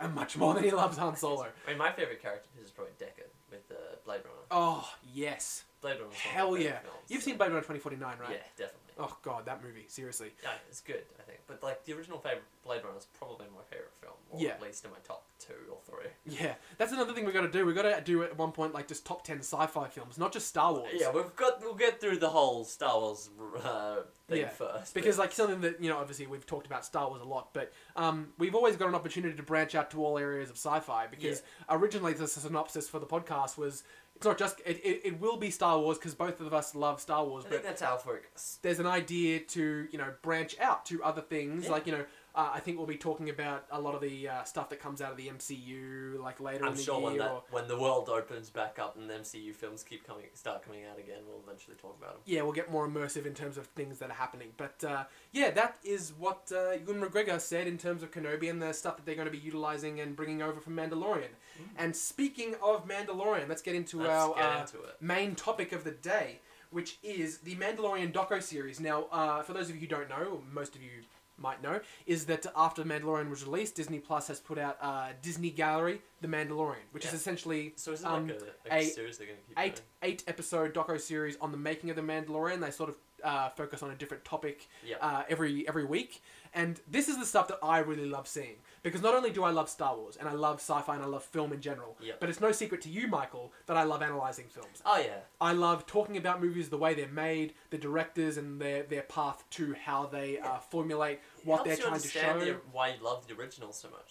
and 0.00 0.14
much 0.14 0.36
more 0.36 0.52
than 0.54 0.64
he 0.64 0.70
loves 0.70 0.96
Han 0.98 1.14
Solo. 1.24 1.46
I 1.66 1.70
mean, 1.70 1.78
my 1.78 1.92
favorite 1.92 2.20
character 2.20 2.48
is 2.62 2.70
probably 2.70 2.94
Deckard 2.98 3.30
with 3.50 3.70
uh, 3.70 3.96
Blade 4.04 4.22
Runner. 4.24 4.46
Oh 4.50 4.88
yes, 5.14 5.64
Blade 5.80 6.00
Runner. 6.00 6.12
hell 6.12 6.56
yeah! 6.56 6.80
You've 7.08 7.22
seen 7.22 7.36
Blade 7.36 7.50
Runner 7.52 7.62
twenty 7.62 7.80
forty 7.80 7.96
nine, 7.96 8.18
right? 8.18 8.30
Yeah, 8.32 8.38
definitely. 8.56 8.87
Oh 8.98 9.16
god, 9.22 9.46
that 9.46 9.62
movie, 9.62 9.84
seriously. 9.88 10.32
Yeah, 10.42 10.50
it's 10.68 10.80
good, 10.80 11.02
I 11.18 11.22
think. 11.22 11.38
But 11.46 11.62
like 11.62 11.84
the 11.84 11.92
original 11.92 12.18
favorite 12.18 12.42
Blade 12.64 12.82
Runner 12.84 12.98
is 12.98 13.06
probably 13.18 13.46
my 13.54 13.62
favorite 13.70 13.92
film, 14.00 14.14
or 14.30 14.40
Yeah. 14.40 14.50
at 14.50 14.62
least 14.62 14.84
in 14.84 14.90
my 14.90 14.96
top 15.04 15.24
two 15.38 15.54
or 15.70 15.78
three. 15.88 16.10
Yeah, 16.26 16.54
that's 16.78 16.92
another 16.92 17.12
thing 17.14 17.24
we 17.24 17.30
got 17.32 17.42
to 17.42 17.50
do. 17.50 17.64
We 17.64 17.72
got 17.74 17.82
to 17.82 18.00
do 18.04 18.24
at 18.24 18.36
one 18.36 18.50
point 18.52 18.74
like 18.74 18.88
just 18.88 19.06
top 19.06 19.22
ten 19.24 19.38
sci-fi 19.38 19.86
films, 19.88 20.18
not 20.18 20.32
just 20.32 20.48
Star 20.48 20.72
Wars. 20.72 20.90
Yeah, 20.94 21.12
we've 21.12 21.34
got 21.36 21.60
we'll 21.60 21.74
get 21.74 22.00
through 22.00 22.18
the 22.18 22.30
whole 22.30 22.64
Star 22.64 22.98
Wars 22.98 23.30
uh, 23.64 23.98
thing 24.28 24.38
Yeah, 24.40 24.48
first. 24.48 24.94
because 24.94 25.16
like 25.16 25.30
something 25.32 25.60
that 25.60 25.80
you 25.82 25.88
know 25.90 25.98
obviously 25.98 26.26
we've 26.26 26.44
talked 26.46 26.66
about 26.66 26.84
Star 26.84 27.08
Wars 27.08 27.22
a 27.22 27.24
lot, 27.24 27.50
but 27.54 27.72
um, 27.94 28.28
we've 28.36 28.54
always 28.56 28.74
got 28.76 28.88
an 28.88 28.94
opportunity 28.96 29.36
to 29.36 29.42
branch 29.44 29.74
out 29.76 29.90
to 29.92 30.04
all 30.04 30.18
areas 30.18 30.50
of 30.50 30.56
sci-fi 30.56 31.06
because 31.06 31.42
originally 31.70 32.14
the 32.14 32.26
synopsis 32.26 32.88
for 32.88 32.98
the 32.98 33.06
podcast 33.06 33.56
was 33.56 33.84
it's 34.18 34.26
not 34.26 34.36
just 34.36 34.60
it, 34.66 34.80
it, 34.84 35.00
it 35.04 35.20
will 35.20 35.36
be 35.36 35.48
Star 35.50 35.78
Wars 35.78 35.96
because 35.96 36.14
both 36.14 36.40
of 36.40 36.52
us 36.52 36.74
love 36.74 37.00
Star 37.00 37.24
Wars, 37.24 37.44
I 37.46 37.50
think 37.50 37.62
but 37.62 37.68
that's 37.68 37.82
our 37.82 37.98
focus. 37.98 38.58
there's 38.62 38.80
an 38.80 38.86
idea 38.86 39.38
to 39.38 39.86
you 39.92 39.96
know 39.98 40.12
branch 40.22 40.56
out 40.60 40.84
to 40.86 41.02
other 41.04 41.22
things 41.22 41.64
Yeah. 41.66 41.70
like 41.70 41.86
you 41.86 41.92
know 41.92 42.04
uh, 42.38 42.50
I 42.54 42.60
think 42.60 42.76
we'll 42.78 42.86
be 42.86 42.96
talking 42.96 43.30
about 43.30 43.64
a 43.72 43.80
lot 43.80 43.96
of 43.96 44.00
the 44.00 44.28
uh, 44.28 44.44
stuff 44.44 44.70
that 44.70 44.80
comes 44.80 45.02
out 45.02 45.10
of 45.10 45.16
the 45.16 45.26
MCU 45.26 46.22
like 46.22 46.38
later 46.38 46.64
I'm 46.64 46.70
in 46.70 46.76
the 46.76 46.82
sure 46.84 47.00
year. 47.00 47.08
when 47.08 47.18
that 47.18 47.30
or, 47.32 47.42
when 47.50 47.66
the 47.66 47.76
world 47.76 48.08
opens 48.08 48.48
back 48.48 48.78
up 48.78 48.96
and 48.96 49.10
the 49.10 49.14
MCU 49.14 49.52
films 49.52 49.82
keep 49.82 50.06
coming 50.06 50.26
start 50.34 50.62
coming 50.62 50.84
out 50.84 51.00
again, 51.00 51.18
we'll 51.26 51.40
eventually 51.44 51.74
talk 51.76 51.96
about 51.98 52.12
them. 52.12 52.20
yeah, 52.26 52.42
we'll 52.42 52.52
get 52.52 52.70
more 52.70 52.88
immersive 52.88 53.26
in 53.26 53.34
terms 53.34 53.58
of 53.58 53.66
things 53.66 53.98
that 53.98 54.10
are 54.10 54.14
happening. 54.14 54.50
But 54.56 54.84
uh, 54.84 55.04
yeah, 55.32 55.50
that 55.50 55.78
is 55.82 56.12
what 56.16 56.52
uh, 56.54 56.74
Ewan 56.86 57.02
McGregor 57.02 57.40
said 57.40 57.66
in 57.66 57.76
terms 57.76 58.04
of 58.04 58.12
Kenobi 58.12 58.48
and 58.48 58.62
the 58.62 58.72
stuff 58.72 58.96
that 58.98 59.04
they're 59.04 59.16
going 59.16 59.26
to 59.26 59.32
be 59.32 59.38
utilizing 59.38 59.98
and 59.98 60.14
bringing 60.14 60.40
over 60.40 60.60
from 60.60 60.76
Mandalorian. 60.76 61.34
And 61.76 61.96
speaking 61.96 62.54
of 62.62 62.86
Mandalorian, 62.86 63.48
let's 63.48 63.62
get 63.62 63.74
into 63.74 63.98
Let's 63.98 64.10
our 64.10 64.34
get 64.36 64.44
uh, 64.44 64.60
into 64.60 64.76
main 65.00 65.34
topic 65.34 65.72
of 65.72 65.82
the 65.82 65.90
day, 65.90 66.38
which 66.70 66.98
is 67.02 67.38
the 67.38 67.56
Mandalorian 67.56 68.12
doco 68.12 68.40
series. 68.40 68.78
Now, 68.78 69.06
uh, 69.10 69.42
for 69.42 69.54
those 69.54 69.68
of 69.68 69.74
you 69.74 69.80
who 69.80 69.88
don't 69.88 70.08
know, 70.08 70.40
most 70.52 70.76
of 70.76 70.82
you 70.82 70.90
might 71.38 71.62
know, 71.62 71.80
is 72.06 72.26
that 72.26 72.46
after 72.56 72.82
The 72.82 72.88
Mandalorian 72.88 73.30
was 73.30 73.44
released, 73.44 73.74
Disney 73.76 73.98
Plus 73.98 74.28
has 74.28 74.40
put 74.40 74.58
out 74.58 74.76
uh, 74.80 75.08
Disney 75.22 75.50
Gallery: 75.50 76.00
The 76.20 76.28
Mandalorian, 76.28 76.86
which 76.92 77.04
is 77.04 77.12
essentially 77.14 77.72
So 77.76 77.92
is 77.92 78.00
it 78.00 78.06
um, 78.06 78.26
like 78.28 78.40
a, 78.70 78.74
a, 78.74 78.78
a- 78.78 78.84
series 78.84 79.18
they're 79.18 79.26
gonna 79.28 79.38
keep 79.48 79.58
eight 79.58 79.74
doing? 79.76 79.86
eight 80.02 80.24
episode 80.26 80.74
doco 80.74 81.00
series 81.00 81.36
on 81.40 81.50
the 81.52 81.58
making 81.58 81.90
of 81.90 81.96
the 81.96 82.02
Mandalorian. 82.02 82.60
They 82.60 82.70
sort 82.70 82.90
of 82.90 82.96
uh, 83.24 83.48
focus 83.50 83.82
on 83.82 83.90
a 83.90 83.94
different 83.96 84.24
topic 84.24 84.68
Yeah. 84.86 84.96
uh, 85.00 85.22
every 85.28 85.66
every 85.68 85.84
week, 85.84 86.22
and 86.58 86.80
this 86.86 87.08
is 87.08 87.16
the 87.18 87.24
stuff 87.32 87.46
that 87.48 87.58
I 87.62 87.78
really 87.78 88.08
love 88.16 88.26
seeing 88.28 88.56
because 88.82 89.02
not 89.02 89.14
only 89.14 89.30
do 89.30 89.42
I 89.44 89.50
love 89.50 89.68
Star 89.68 89.96
Wars 89.96 90.16
and 90.18 90.28
I 90.28 90.32
love 90.46 90.56
sci-fi 90.56 90.94
and 90.94 91.02
I 91.02 91.06
love 91.06 91.24
film 91.24 91.52
in 91.52 91.60
general, 91.60 91.96
Yeah. 92.00 92.14
but 92.20 92.28
it's 92.30 92.40
no 92.40 92.52
secret 92.52 92.80
to 92.82 92.88
you, 92.88 93.08
Michael, 93.08 93.52
that 93.66 93.76
I 93.76 93.84
love 93.84 94.02
analyzing 94.02 94.46
films. 94.56 94.82
oh 94.84 94.98
yeah. 94.98 95.20
I 95.40 95.52
love 95.52 95.86
talking 95.86 96.16
about 96.16 96.42
movies, 96.42 96.68
the 96.68 96.78
way 96.84 96.92
they're 96.94 97.08
made, 97.28 97.54
the 97.70 97.78
directors, 97.78 98.36
and 98.36 98.60
their 98.60 98.82
their 98.82 99.02
path 99.02 99.44
to 99.58 99.74
how 99.86 100.06
they 100.06 100.38
uh, 100.38 100.58
formulate 100.58 101.20
what 101.44 101.64
they're 101.64 101.76
trying 101.76 102.00
to 102.00 102.08
show. 102.08 102.38
the- 102.40 102.60
why 102.72 102.88
you 102.88 103.02
love 103.02 103.26
the 103.28 103.34
original 103.34 103.72
so 103.72 103.88
much. 103.90 104.10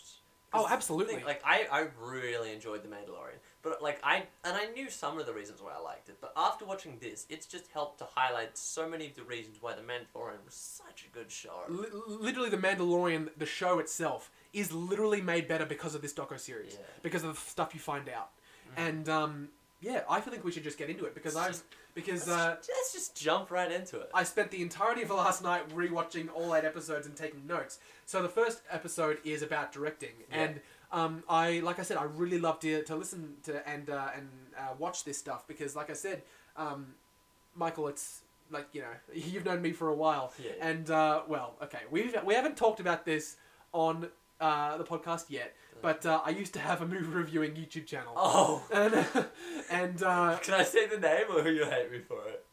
Oh, 0.53 0.65
absolutely. 0.69 1.15
thing- 1.15 1.25
Like 1.25 1.41
I, 1.45 1.67
I 1.69 1.87
really 1.99 2.53
enjoyed 2.53 2.81
the 2.81 2.87
Mandalorian, 2.87 3.39
but 3.69 3.81
like 3.81 3.99
I 4.03 4.23
and 4.43 4.55
I 4.55 4.65
knew 4.71 4.89
some 4.89 5.19
of 5.19 5.25
the 5.25 5.33
reasons 5.33 5.61
why 5.61 5.71
I 5.77 5.81
liked 5.81 6.09
it. 6.09 6.17
But 6.21 6.33
after 6.35 6.65
watching 6.65 6.97
this, 6.99 7.25
it's 7.29 7.45
just 7.45 7.65
helped 7.73 7.99
to 7.99 8.05
highlight 8.15 8.57
so 8.57 8.87
many 8.87 9.07
of 9.07 9.15
the 9.15 9.23
reasons 9.23 9.57
why 9.61 9.73
the 9.73 9.81
Mandalorian 9.81 10.43
was 10.45 10.53
such 10.53 11.05
a 11.05 11.13
good 11.17 11.31
show. 11.31 11.63
Li- 11.69 11.87
literally, 12.07 12.49
the 12.49 12.57
Mandalorian, 12.57 13.29
the 13.37 13.45
show 13.45 13.79
itself, 13.79 14.31
is 14.53 14.71
literally 14.71 15.21
made 15.21 15.47
better 15.47 15.65
because 15.65 15.95
of 15.95 16.01
this 16.01 16.13
doco 16.13 16.39
series, 16.39 16.73
Yeah. 16.73 16.85
because 17.01 17.23
of 17.23 17.35
the 17.35 17.41
stuff 17.41 17.73
you 17.73 17.79
find 17.79 18.09
out, 18.09 18.29
Mm. 18.75 18.87
and 18.87 19.09
um, 19.09 19.49
yeah, 19.79 20.03
I 20.09 20.21
feel 20.21 20.31
think 20.33 20.43
we 20.43 20.51
should 20.51 20.63
just 20.63 20.77
get 20.77 20.89
into 20.89 21.05
it 21.05 21.13
because 21.13 21.35
I've 21.35 21.61
because 21.93 22.27
let's, 22.27 22.39
uh, 22.41 22.55
just, 22.57 22.69
let's 22.69 22.93
just 22.93 23.15
jump 23.15 23.49
right 23.49 23.71
into 23.71 23.99
it. 23.99 24.09
I 24.13 24.23
spent 24.23 24.51
the 24.51 24.61
entirety 24.61 25.01
of 25.01 25.09
last 25.09 25.41
night 25.41 25.67
rewatching 25.69 26.29
all 26.33 26.53
eight 26.55 26.63
episodes 26.63 27.07
and 27.07 27.15
taking 27.15 27.47
notes. 27.47 27.79
So 28.05 28.21
the 28.21 28.29
first 28.29 28.61
episode 28.69 29.17
is 29.23 29.41
about 29.41 29.71
directing, 29.71 30.11
Yeah. 30.29 30.37
and 30.43 30.61
um, 30.91 31.23
I, 31.29 31.59
like 31.59 31.79
I 31.79 31.83
said, 31.83 31.97
I 31.97 32.03
really 32.03 32.39
love 32.39 32.59
to, 32.61 32.83
to 32.83 32.95
listen 32.95 33.35
to 33.43 33.67
and 33.67 33.89
uh, 33.89 34.09
and 34.15 34.29
uh, 34.57 34.73
watch 34.79 35.03
this 35.03 35.17
stuff 35.17 35.47
because, 35.47 35.75
like 35.75 35.89
I 35.89 35.93
said, 35.93 36.23
um, 36.55 36.87
Michael, 37.55 37.87
it's 37.87 38.21
like 38.51 38.67
you 38.73 38.81
know 38.81 38.87
you've 39.13 39.45
known 39.45 39.61
me 39.61 39.71
for 39.73 39.89
a 39.89 39.95
while, 39.95 40.33
Yeah. 40.43 40.51
and 40.61 40.89
uh, 40.89 41.21
well, 41.27 41.55
okay, 41.63 41.79
we've 41.91 42.15
we 42.25 42.33
haven't 42.33 42.57
talked 42.57 42.79
about 42.79 43.05
this 43.05 43.35
on 43.73 44.07
uh, 44.39 44.77
the 44.77 44.83
podcast 44.83 45.25
yet, 45.29 45.53
but 45.81 46.05
uh, 46.05 46.21
I 46.23 46.29
used 46.29 46.53
to 46.53 46.59
have 46.59 46.81
a 46.81 46.87
movie 46.87 47.05
reviewing 47.07 47.51
YouTube 47.53 47.85
channel, 47.85 48.13
oh, 48.15 48.63
and 48.73 49.05
and 49.69 50.03
uh, 50.03 50.37
can 50.41 50.53
I 50.53 50.63
say 50.63 50.87
the 50.87 50.99
name 50.99 51.25
or 51.29 51.41
who 51.43 51.49
you 51.49 51.65
hate 51.65 51.91
me 51.91 51.99
for 51.99 52.21
it? 52.27 52.45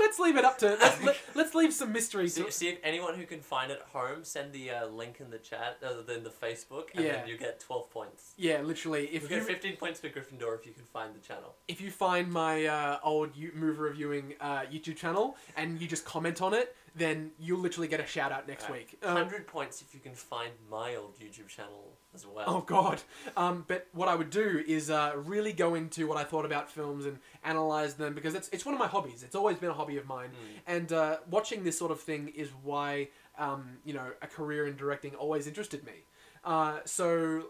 Let's 0.00 0.18
leave 0.18 0.36
it 0.36 0.44
up 0.44 0.58
to 0.58 0.66
let's, 0.80 1.02
let, 1.04 1.16
let's 1.34 1.54
leave 1.54 1.72
some 1.72 1.92
mystery 1.92 2.24
to 2.24 2.30
See, 2.30 2.50
see 2.50 2.68
if 2.68 2.78
anyone 2.82 3.14
who 3.14 3.24
can 3.26 3.40
find 3.40 3.70
it 3.70 3.80
at 3.82 3.88
home, 3.88 4.24
send 4.24 4.52
the 4.52 4.70
uh, 4.70 4.86
link 4.86 5.18
in 5.20 5.30
the 5.30 5.38
chat, 5.38 5.78
other 5.86 6.02
than 6.02 6.24
the 6.24 6.30
Facebook, 6.30 6.88
and 6.94 7.04
Yeah. 7.04 7.12
then 7.18 7.28
you 7.28 7.36
get 7.38 7.60
twelve 7.60 7.90
points. 7.90 8.32
Yeah, 8.36 8.62
literally. 8.62 9.06
If 9.06 9.22
you 9.22 9.28
get 9.28 9.44
fifteen 9.44 9.76
points 9.76 10.00
for 10.00 10.08
Gryffindor 10.08 10.58
if 10.58 10.66
you 10.66 10.72
can 10.72 10.84
find 10.84 11.14
the 11.14 11.20
channel. 11.20 11.54
if 11.68 11.80
you 11.80 11.90
find 11.90 12.30
my 12.32 12.66
uh, 12.66 12.98
old 13.04 13.36
U- 13.36 13.52
movie 13.54 13.78
reviewing 13.78 14.34
uh, 14.40 14.62
YouTube 14.72 14.96
channel 14.96 15.36
and 15.56 15.80
you 15.80 15.86
just 15.86 16.04
comment 16.04 16.40
on 16.42 16.54
it, 16.54 16.74
then 16.96 17.30
you'll 17.38 17.60
literally 17.60 17.88
get 17.88 18.00
a 18.00 18.06
shout 18.06 18.32
out 18.32 18.48
next 18.48 18.64
Alright. 18.64 18.88
week. 18.90 18.98
Um, 19.04 19.16
Hundred 19.16 19.46
points 19.46 19.82
if 19.82 19.94
you 19.94 20.00
can 20.00 20.14
find 20.14 20.50
my 20.70 20.96
old 20.96 21.18
YouTube 21.18 21.48
channel 21.48 21.92
as 22.14 22.26
well. 22.26 22.44
oh 22.48 22.60
God! 22.60 23.00
Um, 23.36 23.64
but 23.68 23.86
what 23.92 24.08
I 24.08 24.14
would 24.14 24.30
do 24.30 24.62
is 24.66 24.90
uh, 24.90 25.12
really 25.16 25.52
go 25.52 25.74
into 25.74 26.06
what 26.08 26.16
I 26.18 26.24
thought 26.24 26.44
about 26.44 26.70
films 26.70 27.06
and 27.06 27.18
analyze 27.44 27.94
them 27.94 28.14
because 28.14 28.34
it's 28.34 28.48
it's 28.50 28.64
one 28.64 28.74
of 28.74 28.80
my 28.80 28.86
hobbies. 28.88 29.22
It's 29.22 29.34
always 29.36 29.58
been 29.58 29.70
a 29.70 29.74
hobby 29.74 29.96
of 29.96 30.06
mine, 30.06 30.30
Mm. 30.30 30.60
and 30.66 30.92
uh, 30.92 31.16
watching 31.30 31.64
this 31.64 31.78
sort 31.78 31.90
of 31.92 32.00
thing 32.00 32.28
is 32.28 32.48
why 32.62 33.08
um, 33.38 33.78
you 33.84 33.94
know 33.94 34.10
a 34.22 34.26
career 34.26 34.66
in 34.66 34.76
directing 34.76 35.14
always 35.14 35.46
interested 35.46 35.84
me. 35.84 36.04
Uh, 36.44 36.78
so 36.84 37.44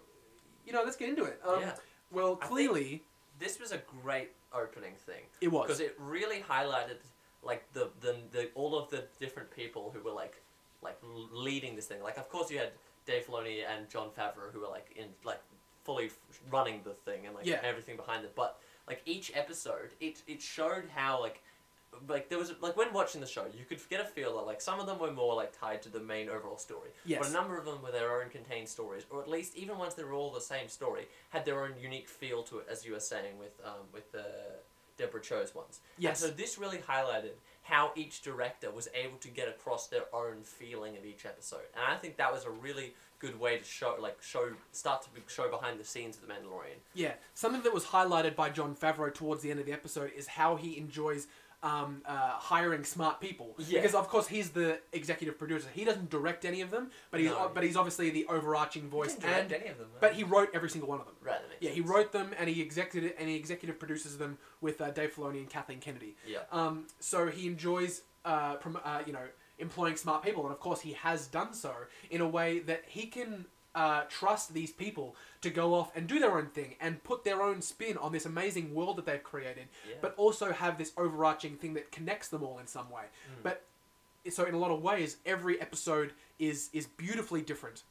you 0.67 0.73
know, 0.73 0.83
let's 0.85 0.97
get 0.97 1.09
into 1.09 1.25
it. 1.25 1.41
Um, 1.47 1.61
Yeah. 1.61 1.73
Well, 2.13 2.37
clearly 2.37 3.03
This 3.39 3.59
was 3.61 3.73
a 3.73 3.79
great 4.03 4.31
opening 4.53 4.95
thing 5.07 5.23
it 5.41 5.49
was. 5.49 5.67
because 5.67 5.81
it 5.81 5.97
really 5.99 6.41
highlighted 6.49 6.99
like 7.43 7.63
the, 7.73 7.89
the 8.01 8.17
the 8.33 8.51
all 8.55 8.77
of 8.79 8.91
the 8.91 9.05
different 9.21 9.51
people 9.51 9.91
who 9.95 10.03
were 10.03 10.13
like 10.23 10.43
like 10.83 10.99
leading 11.33 11.77
this 11.77 11.87
thing. 11.87 12.03
Like 12.03 12.19
of 12.19 12.29
course 12.29 12.51
you 12.51 12.59
had 12.59 12.73
Dave 13.07 13.27
Filoni 13.27 13.61
and 13.67 13.89
Jon 13.89 14.09
Favreau 14.17 14.53
who 14.53 14.61
were 14.61 14.69
like 14.69 14.93
in 14.97 15.07
like 15.25 15.41
fully 15.85 16.11
running 16.51 16.81
the 16.85 16.93
thing 16.93 17.27
and 17.27 17.35
like 17.35 17.47
Yeah. 17.47 17.61
everything 17.63 17.97
behind 17.97 18.25
it. 18.25 18.35
But 18.35 18.59
like 18.87 19.03
each 19.07 19.33
episode, 19.35 19.91
it 20.01 20.23
it 20.27 20.41
showed 20.43 20.85
how 20.95 21.21
like 21.21 21.43
like 22.09 22.29
there 22.29 22.39
was 22.39 22.53
like 22.61 22.77
when 22.77 22.93
watching 22.93 23.21
the 23.21 23.27
show, 23.27 23.47
you 23.47 23.65
could 23.65 23.81
get 23.91 24.01
a 24.01 24.05
feel 24.05 24.37
that 24.37 24.47
like 24.47 24.61
some 24.61 24.79
of 24.79 24.87
them 24.87 24.99
were 25.01 25.11
more 25.11 25.35
like 25.35 25.59
tied 25.59 25.83
to 25.83 25.89
the 25.89 25.99
main 25.99 26.29
overall 26.29 26.57
story, 26.57 26.91
Yes. 27.05 27.19
but 27.21 27.29
a 27.29 27.33
number 27.33 27.59
of 27.59 27.65
them 27.65 27.83
were 27.83 27.91
their 27.91 28.23
own 28.23 28.31
contained 28.31 28.69
stories, 28.69 29.05
or 29.11 29.21
at 29.21 29.29
least 29.29 29.57
even 29.57 29.77
once 29.77 29.95
they 29.95 30.05
were 30.05 30.13
all 30.13 30.31
the 30.31 30.41
same 30.41 30.69
story, 30.69 31.09
had 31.31 31.45
their 31.45 31.65
own 31.65 31.75
unique 31.81 32.09
feel 32.09 32.45
to 32.45 32.59
it, 32.59 32.67
as 32.71 32.85
you 32.85 32.93
were 32.93 33.01
saying 33.01 33.39
with 33.41 33.61
um 33.65 33.87
with 33.93 34.11
the 34.13 34.25
Deborah 34.99 35.21
Chow's 35.21 35.53
ones. 35.55 35.81
Yes. 35.99 36.23
And 36.23 36.31
so 36.31 36.37
this 36.37 36.59
really 36.59 36.79
highlighted 36.79 37.33
how 37.71 37.93
each 37.95 38.21
director 38.23 38.71
was 38.71 38.89
able 38.95 39.17
to 39.19 39.29
get 39.29 39.49
across 39.49 39.87
their 39.87 40.05
own 40.13 40.43
feeling 40.43 40.97
of 40.97 41.05
each 41.05 41.25
episode, 41.25 41.69
and 41.75 41.85
I 41.89 41.97
think 41.97 42.17
that 42.17 42.33
was 42.33 42.45
a 42.45 42.51
really 42.51 42.95
good 43.21 43.39
way 43.39 43.59
to 43.59 43.65
show 43.65 43.97
like 44.01 44.21
show 44.23 44.51
start 44.73 45.03
to 45.03 45.09
show 45.33 45.49
behind 45.49 45.79
the 45.79 45.85
scenes 45.85 46.17
of 46.17 46.23
the 46.23 46.29
Mandalorian. 46.29 46.81
Yeah, 46.95 47.13
something 47.35 47.63
that 47.63 47.73
was 47.73 47.85
highlighted 47.85 48.35
by 48.35 48.51
Jon 48.51 48.75
Favreau 48.75 49.15
towards 49.15 49.43
the 49.43 49.51
end 49.51 49.61
of 49.61 49.67
the 49.67 49.73
episode 49.73 50.11
is 50.17 50.27
how 50.27 50.57
he 50.57 50.77
enjoys 50.77 51.29
um, 51.63 52.03
uh, 52.07 52.13
hiring 52.39 52.85
smart 52.85 53.21
people. 53.21 53.55
Yeah. 53.59 53.81
Because 53.81 53.95
of 53.95 54.09
course 54.09 54.27
he's 54.29 54.51
the 54.51 54.81
executive 54.93 55.39
producer. 55.39 55.69
He 55.73 55.85
doesn't 55.85 56.09
direct 56.11 56.45
any 56.45 56.61
of 56.63 56.71
them, 56.71 56.91
but 57.11 57.21
he's 57.21 57.31
No. 57.31 57.51
but 57.53 57.63
he's 57.63 57.77
obviously 57.77 58.11
the 58.11 58.27
overarching 58.27 58.89
voice. 58.89 59.15
Didn't 59.15 59.23
direct 59.31 59.53
And 59.53 59.63
any 59.63 59.71
of 59.71 59.79
them, 59.79 59.89
but 60.01 60.15
he 60.15 60.25
wrote 60.25 60.49
every 60.55 60.71
single 60.71 60.89
one 60.89 61.01
of 61.01 61.07
them. 61.07 61.17
right, 61.23 61.41
Yeah, 61.61 61.71
he 61.71 61.81
wrote 61.81 62.13
them 62.13 62.35
and 62.39 62.49
he 62.49 62.61
executive 62.63 63.13
and 63.19 63.29
he 63.29 63.37
executive 63.37 63.79
produces 63.79 64.17
them 64.19 64.39
with 64.61 64.81
uh, 64.81 64.91
Dave 64.91 65.15
Filoni 65.15 65.39
and 65.39 65.51
Kathleen 65.51 65.81
Kennedy. 65.81 66.17
Yeah. 66.27 66.39
Um, 66.51 66.87
so 66.99 67.27
he 67.29 67.47
enjoys, 67.47 68.03
uh, 68.25 68.55
prom- 68.57 68.81
uh, 68.85 69.03
you 69.07 69.13
know, 69.13 69.27
employing 69.59 69.97
smart 69.97 70.23
people, 70.23 70.45
and 70.45 70.53
of 70.53 70.61
course 70.61 70.81
he 70.81 70.93
has 70.95 71.27
done 71.27 71.53
so 71.53 71.75
in 72.11 72.23
a 72.23 72.29
way 72.29 72.61
that 72.61 72.83
he 72.87 73.07
can 73.07 73.45
uh, 73.75 74.03
trust 74.09 74.53
these 74.53 74.73
people 74.73 75.15
to 75.43 75.51
go 75.51 75.75
off 75.75 75.95
and 75.97 76.07
do 76.09 76.19
their 76.19 76.37
own 76.37 76.47
thing 76.47 76.75
and 76.81 77.03
put 77.05 77.23
their 77.25 77.41
own 77.43 77.63
spin 77.63 77.97
on 77.99 78.13
this 78.13 78.27
amazing 78.27 78.75
world 78.75 78.97
that 78.97 79.07
they've 79.07 79.23
created, 79.23 79.69
Yeah. 79.89 79.95
but 80.01 80.15
also 80.17 80.53
have 80.53 80.77
this 80.77 80.93
overarching 80.97 81.57
thing 81.57 81.75
that 81.75 81.93
connects 81.93 82.29
them 82.29 82.43
all 82.43 82.59
in 82.59 82.67
some 82.67 82.91
way. 82.91 83.05
Mm. 83.05 83.43
But 83.45 83.65
so 84.31 84.45
in 84.45 84.55
a 84.55 84.59
lot 84.59 84.71
of 84.71 84.83
ways, 84.83 85.17
every 85.25 85.61
episode 85.61 86.13
is 86.39 86.69
is 86.73 86.87
beautifully 86.87 87.43
different, 87.43 87.85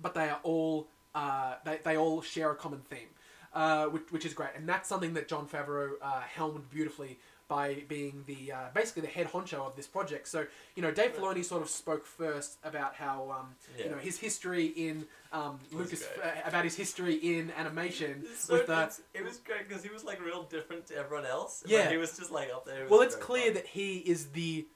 but 0.00 0.14
they 0.14 0.28
are 0.28 0.40
all 0.42 0.88
uh, 1.14 1.54
they 1.64 1.78
they 1.82 1.96
all 1.96 2.20
share 2.22 2.50
a 2.50 2.54
common 2.54 2.80
theme, 2.80 3.08
uh, 3.54 3.86
which 3.86 4.02
which 4.10 4.26
is 4.26 4.34
great, 4.34 4.50
and 4.56 4.68
that's 4.68 4.88
something 4.88 5.14
that 5.14 5.26
Jon 5.26 5.46
Favreau 5.48 5.92
uh, 6.02 6.20
helmed 6.20 6.68
beautifully 6.70 7.18
by 7.48 7.82
being 7.88 8.24
the 8.26 8.52
uh, 8.52 8.56
basically 8.74 9.02
the 9.02 9.08
head 9.08 9.26
honcho 9.32 9.54
of 9.66 9.74
this 9.74 9.86
project. 9.86 10.28
So 10.28 10.46
you 10.76 10.82
know, 10.82 10.90
Dave 10.90 11.16
Filoni 11.16 11.44
sort 11.44 11.62
of 11.62 11.68
spoke 11.70 12.06
first 12.06 12.58
about 12.62 12.94
how 12.94 13.34
um, 13.40 13.54
Yeah. 13.76 13.84
you 13.86 13.90
know 13.90 13.96
his 13.98 14.18
history 14.18 14.66
in 14.66 15.06
um, 15.32 15.58
Lucas 15.72 16.02
uh, 16.22 16.30
about 16.46 16.64
his 16.64 16.76
history 16.76 17.14
in 17.14 17.50
animation 17.56 18.24
So 18.36 18.54
with 18.54 18.66
the 18.66 18.92
it 19.14 19.24
was 19.24 19.38
great 19.38 19.66
because 19.68 19.82
he 19.82 19.90
was 19.90 20.04
like 20.04 20.24
real 20.24 20.44
different 20.44 20.86
to 20.88 20.96
everyone 20.96 21.26
else. 21.26 21.64
Yeah. 21.66 21.90
he 21.90 21.96
was 21.96 22.16
just 22.16 22.30
like 22.30 22.50
up 22.54 22.66
there. 22.66 22.86
Well, 22.88 23.00
it's 23.00 23.16
clear 23.16 23.46
fun. 23.46 23.54
that 23.54 23.66
he 23.66 23.98
is 23.98 24.26
the 24.28 24.66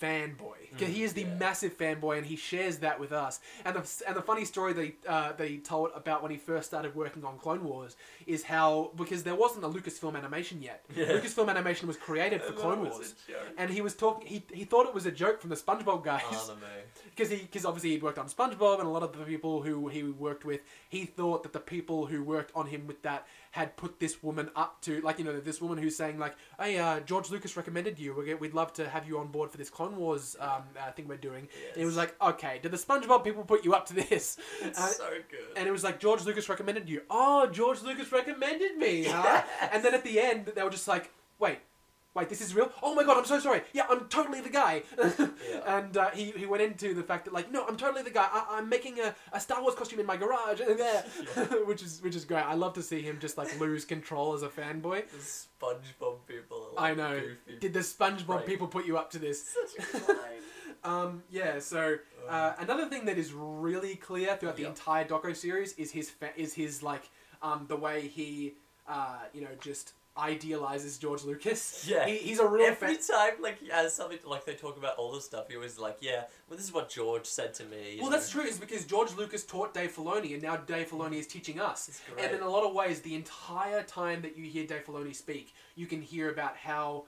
fanboy. 0.00 0.76
Mm, 0.76 0.86
he 0.86 1.02
is 1.02 1.12
the 1.12 1.22
yeah. 1.22 1.34
massive 1.34 1.76
fanboy, 1.76 2.18
and 2.18 2.26
he 2.26 2.36
shares 2.36 2.78
that 2.78 2.98
with 3.00 3.12
us. 3.12 3.40
And 3.64 3.76
the 3.76 4.04
and 4.06 4.16
the 4.16 4.22
funny 4.22 4.44
story 4.44 4.72
that 4.72 4.84
he 4.84 4.94
uh, 5.06 5.32
that 5.32 5.48
he 5.48 5.58
told 5.58 5.90
about 5.94 6.22
when 6.22 6.30
he 6.30 6.36
first 6.36 6.68
started 6.68 6.94
working 6.94 7.24
on 7.24 7.38
Clone 7.38 7.64
Wars 7.64 7.96
is 8.26 8.42
how 8.42 8.90
because 8.96 9.22
there 9.22 9.34
wasn't 9.34 9.64
a 9.64 9.68
Lucasfilm 9.68 10.16
animation 10.16 10.62
yet. 10.62 10.84
Yeah. 10.98 11.12
Lucasfilm 11.12 11.48
animation 11.48 11.86
was 11.86 11.96
created 11.96 12.42
for 12.42 12.52
Clone 12.62 12.82
Wars. 12.82 13.14
And 13.56 13.70
he 13.70 13.80
was 13.80 13.94
talking. 13.94 14.26
He, 14.26 14.42
he 14.52 14.64
thought 14.64 14.86
it 14.86 14.94
was 14.94 15.06
a 15.06 15.12
joke 15.12 15.40
from 15.40 15.50
the 15.50 15.56
SpongeBob 15.56 16.02
guys 16.02 16.50
because 17.14 17.30
he 17.34 17.36
because 17.36 17.64
obviously 17.64 17.90
he'd 17.90 18.02
worked 18.02 18.18
on 18.18 18.26
SpongeBob 18.28 18.80
and 18.80 18.88
a 18.88 18.90
lot 18.90 19.04
of 19.04 19.16
the 19.16 19.24
people 19.24 19.62
who 19.62 19.86
he 19.88 20.02
worked 20.02 20.44
with, 20.44 20.60
he 20.88 21.04
thought 21.04 21.44
that 21.44 21.52
the 21.52 21.60
people 21.60 22.06
who 22.06 22.24
worked 22.24 22.50
on 22.56 22.66
him 22.66 22.86
with 22.88 23.00
that 23.02 23.26
had 23.50 23.76
put 23.76 23.98
this 24.00 24.22
woman 24.22 24.50
up 24.56 24.80
to 24.82 25.00
like 25.00 25.18
you 25.18 25.24
know 25.24 25.40
this 25.40 25.60
woman 25.60 25.78
who's 25.78 25.96
saying 25.96 26.18
like, 26.18 26.36
hey, 26.60 26.78
uh, 26.78 27.00
George 27.00 27.30
Lucas 27.30 27.56
recommended 27.56 27.98
you. 27.98 28.22
G- 28.24 28.34
we'd 28.34 28.54
love 28.54 28.72
to 28.74 28.88
have 28.88 29.06
you 29.06 29.18
on 29.18 29.28
board 29.28 29.50
for 29.50 29.58
this 29.58 29.70
Clone 29.70 29.96
Wars 29.96 30.36
um, 30.40 30.62
uh, 30.78 30.90
thing 30.92 31.08
we're 31.08 31.16
doing. 31.16 31.48
Yes. 31.50 31.74
And 31.74 31.82
it 31.82 31.86
was 31.86 31.96
like, 31.96 32.14
okay, 32.20 32.58
did 32.62 32.72
the 32.72 32.76
SpongeBob 32.76 33.24
people 33.24 33.44
put 33.44 33.64
you 33.64 33.74
up 33.74 33.86
to 33.86 33.94
this? 33.94 34.38
it's 34.62 34.78
uh, 34.78 34.86
so 34.86 35.10
good. 35.30 35.56
And 35.56 35.66
it 35.66 35.70
was 35.72 35.84
like 35.84 36.00
George 36.00 36.24
Lucas 36.24 36.48
recommended 36.48 36.88
you. 36.88 37.02
Oh, 37.10 37.46
George 37.46 37.82
Lucas 37.82 38.12
recommended 38.12 38.76
me, 38.76 39.04
huh? 39.04 39.22
Yes. 39.60 39.70
And 39.72 39.84
then 39.84 39.94
at 39.94 40.04
the 40.04 40.20
end, 40.20 40.52
they 40.54 40.62
were 40.62 40.70
just 40.70 40.88
like, 40.88 41.10
wait, 41.38 41.58
wait, 42.18 42.28
this 42.28 42.40
is 42.40 42.54
real? 42.54 42.70
Oh 42.82 42.94
my 42.94 43.04
god, 43.04 43.16
I'm 43.18 43.24
so 43.24 43.38
sorry. 43.40 43.62
Yeah, 43.72 43.86
I'm 43.88 44.06
totally 44.08 44.40
the 44.40 44.50
guy. 44.50 44.82
Yeah. 45.48 45.78
And 45.78 45.96
uh, 45.96 46.10
he, 46.10 46.32
he 46.32 46.44
went 46.46 46.62
into 46.62 46.92
the 46.94 47.02
fact 47.02 47.24
that 47.24 47.32
like, 47.32 47.50
no, 47.50 47.64
I'm 47.66 47.76
totally 47.76 48.02
the 48.02 48.10
guy. 48.10 48.28
I, 48.30 48.58
I'm 48.58 48.68
making 48.68 48.98
a, 49.00 49.14
a 49.32 49.40
Star 49.40 49.62
Wars 49.62 49.74
costume 49.74 50.00
in 50.00 50.06
my 50.06 50.16
garage, 50.16 50.58
there, 50.82 51.04
which 51.64 51.82
is 51.82 52.02
which 52.02 52.14
is 52.16 52.24
great. 52.24 52.42
I 52.42 52.54
love 52.54 52.74
to 52.74 52.82
see 52.82 53.00
him 53.00 53.18
just 53.20 53.38
like 53.38 53.58
lose 53.60 53.84
control 53.84 54.34
as 54.34 54.42
a 54.42 54.48
fanboy. 54.48 55.04
the 55.10 55.18
SpongeBob 55.18 56.16
people 56.26 56.70
are 56.76 56.84
I 56.90 56.94
know. 56.94 57.20
Did 57.60 57.72
the 57.72 57.80
SpongeBob 57.80 58.28
Right. 58.28 58.46
people 58.46 58.66
put 58.66 58.84
you 58.86 58.98
up 58.98 59.10
to 59.12 59.18
this? 59.18 59.48
Such 59.48 59.88
a 59.88 59.92
good 59.98 60.08
line. 60.08 60.16
Um, 60.84 61.24
yeah. 61.30 61.58
So 61.58 61.96
uh, 62.28 62.52
another 62.60 62.86
thing 62.86 63.04
that 63.06 63.18
is 63.18 63.32
really 63.32 63.96
clear 63.96 64.36
throughout 64.36 64.54
the 64.56 64.62
Yeah. 64.62 64.68
entire 64.68 65.04
doco 65.04 65.34
series 65.34 65.72
is 65.72 65.90
his 65.90 66.08
fa- 66.08 66.30
is 66.36 66.54
his 66.54 66.82
like 66.84 67.10
um, 67.42 67.66
the 67.68 67.74
way 67.76 68.06
he 68.06 68.54
uh, 68.88 69.18
you 69.34 69.40
know 69.40 69.48
just 69.60 69.92
idealizes 70.18 70.98
George 70.98 71.22
Lucas. 71.24 71.86
Yeah. 71.88 72.06
He, 72.06 72.16
he's 72.16 72.38
a 72.38 72.46
real 72.46 72.66
Every 72.66 72.94
fan. 72.94 73.06
time, 73.10 73.42
like, 73.42 73.60
he 73.60 73.68
has 73.68 73.94
something, 73.94 74.18
like, 74.24 74.44
they 74.44 74.54
talk 74.54 74.76
about 74.76 74.96
all 74.96 75.12
this 75.12 75.24
stuff, 75.24 75.48
he 75.48 75.56
was 75.56 75.78
like, 75.78 75.98
yeah, 76.00 76.24
well, 76.48 76.56
this 76.56 76.66
is 76.66 76.72
what 76.72 76.88
George 76.88 77.26
said 77.26 77.54
to 77.54 77.64
me. 77.64 77.98
Well, 78.00 78.10
know? 78.10 78.16
that's 78.16 78.30
true. 78.30 78.42
Is 78.42 78.58
because 78.58 78.84
George 78.84 79.14
Lucas 79.16 79.44
taught 79.44 79.74
Dave 79.74 79.92
Filoni, 79.92 80.34
and 80.34 80.42
now 80.42 80.56
Dave 80.56 80.90
Filoni 80.90 81.14
is 81.14 81.26
teaching 81.26 81.60
us. 81.60 81.88
It's 81.88 82.00
And 82.18 82.34
in 82.34 82.42
a 82.42 82.48
lot 82.48 82.66
of 82.66 82.74
ways, 82.74 83.00
the 83.00 83.14
entire 83.14 83.82
time 83.82 84.22
that 84.22 84.36
you 84.36 84.44
hear 84.44 84.66
Dave 84.66 84.84
Filoni 84.84 85.14
speak, 85.14 85.54
you 85.76 85.86
can 85.86 86.02
hear 86.02 86.30
about 86.30 86.56
how 86.56 87.04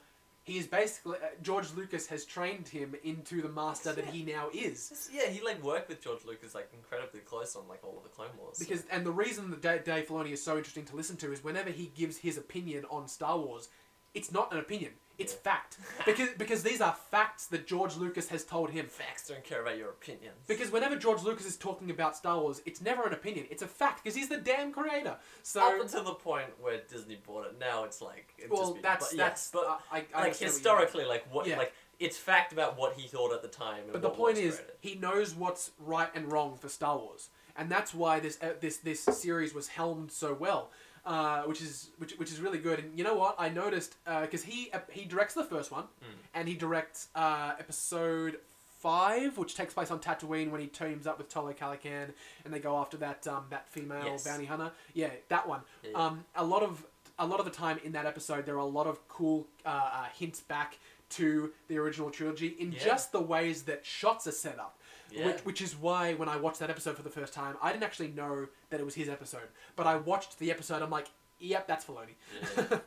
he 0.50 0.58
is 0.58 0.66
basically 0.66 1.16
uh, 1.18 1.28
George 1.42 1.68
Lucas 1.76 2.06
has 2.08 2.24
trained 2.24 2.66
him 2.66 2.96
into 3.04 3.40
the 3.40 3.48
master 3.48 3.92
that 3.92 4.06
he 4.06 4.24
now 4.24 4.48
is. 4.52 5.08
Yeah, 5.12 5.26
he, 5.28 5.40
like, 5.42 5.62
worked 5.62 5.88
with 5.88 6.02
George 6.02 6.24
Lucas, 6.26 6.54
like, 6.54 6.68
incredibly 6.74 7.20
close 7.20 7.54
on, 7.54 7.68
like, 7.68 7.84
all 7.84 7.96
of 7.96 8.02
the 8.02 8.08
Clone 8.08 8.30
Wars. 8.36 8.58
so- 8.58 8.64
Because 8.64 8.84
and 8.90 9.06
the 9.06 9.12
reason 9.12 9.50
that 9.50 9.62
Da- 9.62 9.78
Dave 9.78 10.08
Filoni 10.08 10.32
is 10.32 10.42
so 10.42 10.56
interesting 10.56 10.84
to 10.86 10.96
listen 10.96 11.16
to 11.18 11.32
is 11.32 11.44
whenever 11.44 11.70
he 11.70 11.86
gives 11.86 12.16
his 12.18 12.36
opinion 12.36 12.84
on 12.90 13.06
Star 13.06 13.38
Wars, 13.38 13.68
it's 14.14 14.32
not 14.32 14.52
an 14.52 14.58
opinion; 14.58 14.92
it's 15.18 15.32
Yeah. 15.34 15.38
fact. 15.40 15.78
Because 16.06 16.30
because 16.38 16.62
these 16.62 16.80
are 16.80 16.94
facts 17.10 17.46
that 17.48 17.66
George 17.66 17.96
Lucas 17.96 18.28
has 18.28 18.44
told 18.44 18.70
him. 18.70 18.86
Facts 18.86 19.28
don't 19.28 19.44
care 19.44 19.60
about 19.62 19.76
your 19.76 19.90
opinions. 19.90 20.36
Because 20.46 20.70
whenever 20.70 20.96
George 20.96 21.22
Lucas 21.22 21.46
is 21.46 21.56
talking 21.56 21.90
about 21.90 22.16
Star 22.16 22.38
Wars, 22.40 22.62
it's 22.64 22.80
never 22.80 23.04
an 23.06 23.12
opinion; 23.12 23.46
it's 23.50 23.62
a 23.62 23.66
fact. 23.68 24.02
Because 24.02 24.16
he's 24.16 24.28
the 24.28 24.38
damn 24.38 24.72
creator. 24.72 25.16
So 25.42 25.60
Up 25.60 25.80
until 25.80 26.04
the 26.04 26.14
point 26.14 26.48
where 26.60 26.80
Disney 26.90 27.16
bought 27.26 27.46
it, 27.46 27.58
now 27.60 27.84
it's 27.84 28.00
like 28.00 28.32
it's 28.38 28.50
well, 28.50 28.78
that's 28.82 29.08
but, 29.10 29.16
yeah, 29.18 29.24
that's 29.24 29.50
but 29.50 29.64
I, 29.92 29.96
I, 29.96 29.98
like 29.98 30.06
understand 30.16 30.24
what 30.24 30.38
historically, 30.54 31.04
like 31.04 31.26
what, 31.34 31.46
Yeah. 31.46 31.58
like 31.58 31.74
it's 31.98 32.16
fact 32.16 32.52
about 32.54 32.78
what 32.78 32.94
he 32.94 33.06
thought 33.06 33.32
at 33.34 33.42
the 33.42 33.48
time. 33.48 33.84
But 33.92 34.00
the 34.00 34.08
point 34.08 34.38
is, 34.38 34.54
created. 34.56 34.74
he 34.80 34.94
knows 34.94 35.34
what's 35.34 35.72
right 35.78 36.08
and 36.14 36.32
wrong 36.32 36.56
for 36.56 36.70
Star 36.70 36.96
Wars, 36.96 37.28
and 37.56 37.70
that's 37.70 37.92
why 37.92 38.20
this 38.20 38.38
uh, 38.42 38.54
this 38.58 38.78
this 38.78 39.02
series 39.02 39.52
was 39.52 39.68
helmed 39.68 40.10
so 40.10 40.32
well, 40.32 40.70
uh, 41.06 41.42
which 41.42 41.60
is 41.62 41.90
which, 41.98 42.12
which 42.18 42.30
is 42.30 42.40
really 42.40 42.58
good. 42.58 42.78
And 42.78 42.96
you 42.98 43.04
know 43.04 43.14
what? 43.14 43.34
I 43.38 43.48
noticed 43.48 43.96
because 44.04 44.42
he 44.42 44.70
uh, 44.72 44.78
he 44.90 45.04
directs 45.04 45.34
the 45.34 45.44
first 45.44 45.70
one, 45.70 45.84
Mm. 45.84 46.06
and 46.34 46.48
he 46.48 46.54
directs 46.54 47.08
uh, 47.14 47.52
episode 47.58 48.38
five, 48.78 49.36
which 49.36 49.54
takes 49.54 49.74
place 49.74 49.90
on 49.90 49.98
Tatooine 50.00 50.50
when 50.50 50.60
he 50.60 50.66
teams 50.66 51.06
up 51.06 51.18
with 51.18 51.28
Toro 51.28 51.52
Calican, 51.52 52.10
and 52.44 52.54
they 52.54 52.58
go 52.60 52.78
after 52.78 52.96
that 52.98 53.26
um, 53.26 53.44
that 53.50 53.68
female 53.68 54.04
Yes. 54.04 54.24
bounty 54.24 54.46
hunter. 54.46 54.70
Yeah, 54.94 55.10
that 55.28 55.46
one. 55.48 55.60
Yeah, 55.82 55.90
yeah. 55.92 56.06
Um, 56.06 56.24
a 56.34 56.44
lot 56.44 56.62
of 56.62 56.84
a 57.18 57.26
lot 57.26 57.38
of 57.38 57.44
the 57.44 57.50
time 57.52 57.78
in 57.84 57.92
that 57.92 58.06
episode, 58.06 58.46
there 58.46 58.54
are 58.54 58.58
a 58.58 58.64
lot 58.64 58.86
of 58.86 59.06
cool 59.08 59.46
uh, 59.66 59.68
uh, 59.68 60.04
hints 60.18 60.40
back 60.40 60.78
to 61.10 61.52
the 61.68 61.76
original 61.76 62.08
trilogy 62.10 62.46
in 62.58 62.72
Yeah. 62.72 62.78
just 62.84 63.12
the 63.12 63.20
ways 63.20 63.64
that 63.64 63.84
shots 63.84 64.26
are 64.26 64.32
set 64.32 64.58
up. 64.58 64.78
Yeah. 65.12 65.26
Which, 65.26 65.38
which 65.40 65.62
is 65.62 65.76
why 65.76 66.14
when 66.14 66.28
I 66.28 66.36
watched 66.36 66.58
that 66.60 66.70
episode 66.70 66.96
for 66.96 67.02
the 67.02 67.10
first 67.10 67.32
time, 67.32 67.56
I 67.62 67.72
didn't 67.72 67.84
actually 67.84 68.08
know 68.08 68.46
that 68.70 68.80
it 68.80 68.84
was 68.84 68.94
his 68.94 69.08
episode. 69.08 69.48
But 69.76 69.86
I 69.86 69.96
watched 69.96 70.38
the 70.38 70.50
episode, 70.50 70.82
I'm 70.82 70.90
like, 70.90 71.08
yep, 71.38 71.66
that's 71.66 71.84
Filoni. 71.84 72.14
Yeah. 72.56 72.78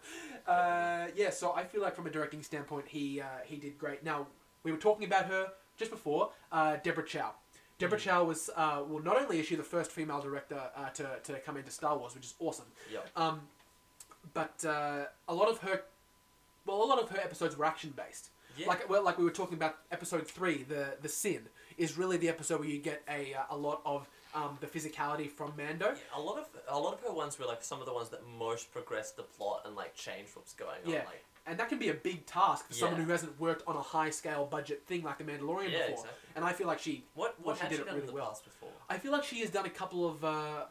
uh, 0.51 1.07
yeah, 1.15 1.29
so 1.29 1.53
I 1.53 1.63
feel 1.63 1.81
like 1.81 1.95
from 1.95 2.07
a 2.07 2.09
directing 2.09 2.41
standpoint, 2.43 2.87
he 2.87 3.21
uh, 3.21 3.25
he 3.45 3.57
did 3.57 3.77
great. 3.77 4.03
Now 4.03 4.27
we 4.63 4.71
were 4.71 4.77
talking 4.77 5.05
about 5.05 5.25
her 5.25 5.47
just 5.77 5.91
before, 5.91 6.31
uh, 6.51 6.77
Deborah 6.83 7.05
Chow. 7.05 7.31
Deborah 7.79 7.97
Mm. 7.97 8.01
Chow 8.01 8.23
was 8.23 8.49
uh, 8.55 8.83
well, 8.87 9.03
not 9.03 9.21
only 9.21 9.39
is 9.39 9.47
she 9.47 9.55
the 9.55 9.63
first 9.63 9.91
female 9.91 10.21
director 10.21 10.61
uh, 10.75 10.89
to 10.89 11.07
to 11.23 11.39
come 11.39 11.57
into 11.57 11.71
Star 11.71 11.97
Wars, 11.97 12.13
which 12.15 12.25
is 12.25 12.35
awesome, 12.39 12.67
Yep. 12.91 13.09
um, 13.15 13.41
but 14.33 14.63
uh, 14.65 15.05
a 15.27 15.33
lot 15.33 15.49
of 15.49 15.57
her, 15.59 15.81
well, 16.65 16.81
a 16.83 16.85
lot 16.85 17.01
of 17.01 17.09
her 17.09 17.19
episodes 17.19 17.57
were 17.57 17.65
action 17.65 17.93
based. 17.95 18.29
Yeah. 18.55 18.67
Like 18.67 18.87
well, 18.89 19.03
like 19.03 19.17
we 19.17 19.23
were 19.23 19.31
talking 19.31 19.55
about 19.55 19.77
episode 19.91 20.27
three, 20.27 20.63
the 20.63 20.95
the 21.01 21.09
sin 21.09 21.47
is 21.77 21.97
really 21.97 22.17
the 22.17 22.29
episode 22.29 22.59
where 22.59 22.69
you 22.69 22.79
get 22.79 23.03
a 23.09 23.33
uh, 23.33 23.43
a 23.55 23.57
lot 23.57 23.81
of 23.85 24.07
um, 24.35 24.57
the 24.61 24.67
physicality 24.67 25.29
from 25.29 25.53
Mando. 25.57 25.87
Yeah, 25.89 26.19
a 26.19 26.21
lot 26.21 26.37
of 26.39 26.47
a 26.67 26.79
lot 26.79 26.93
of 26.93 27.01
her 27.01 27.13
ones 27.13 27.37
were 27.37 27.45
like 27.45 27.63
some 27.63 27.79
of 27.79 27.85
the 27.85 27.93
ones 27.93 28.09
that 28.09 28.21
most 28.39 28.71
progressed 28.71 29.17
the 29.17 29.23
plot 29.23 29.61
and 29.65 29.75
like 29.75 29.95
changed 29.95 30.35
what's 30.35 30.53
going 30.53 30.81
on. 30.85 30.91
Yeah. 30.91 30.99
Like, 31.05 31.23
And 31.45 31.59
that 31.59 31.69
can 31.69 31.77
be 31.77 31.89
a 31.89 31.93
big 31.93 32.25
task 32.25 32.67
for 32.67 32.73
someone 32.73 33.01
who 33.01 33.11
hasn't 33.11 33.39
worked 33.39 33.63
on 33.67 33.75
a 33.75 33.81
high 33.81 34.09
scale 34.11 34.45
budget 34.45 34.83
thing 34.87 35.03
like 35.03 35.17
The 35.17 35.25
Mandalorian 35.25 35.71
yeah, 35.71 35.87
before. 35.87 36.05
exactly. 36.05 36.29
And 36.35 36.45
I 36.45 36.53
feel 36.53 36.67
like 36.67 36.79
she, 36.79 37.03
What 37.15 37.35
Well, 37.39 37.55
what 37.55 37.57
she 37.61 37.67
did 37.75 37.85
it 37.85 37.93
really 37.93 38.13
well. 38.13 38.27
past 38.27 38.45
before? 38.45 38.69
I 38.89 38.97
feel 38.97 39.11
like 39.11 39.23
she 39.25 39.39
has 39.41 39.49
done 39.49 39.65
a 39.65 39.69
couple 39.69 40.07
of. 40.09 40.23
Uh, 40.23 40.65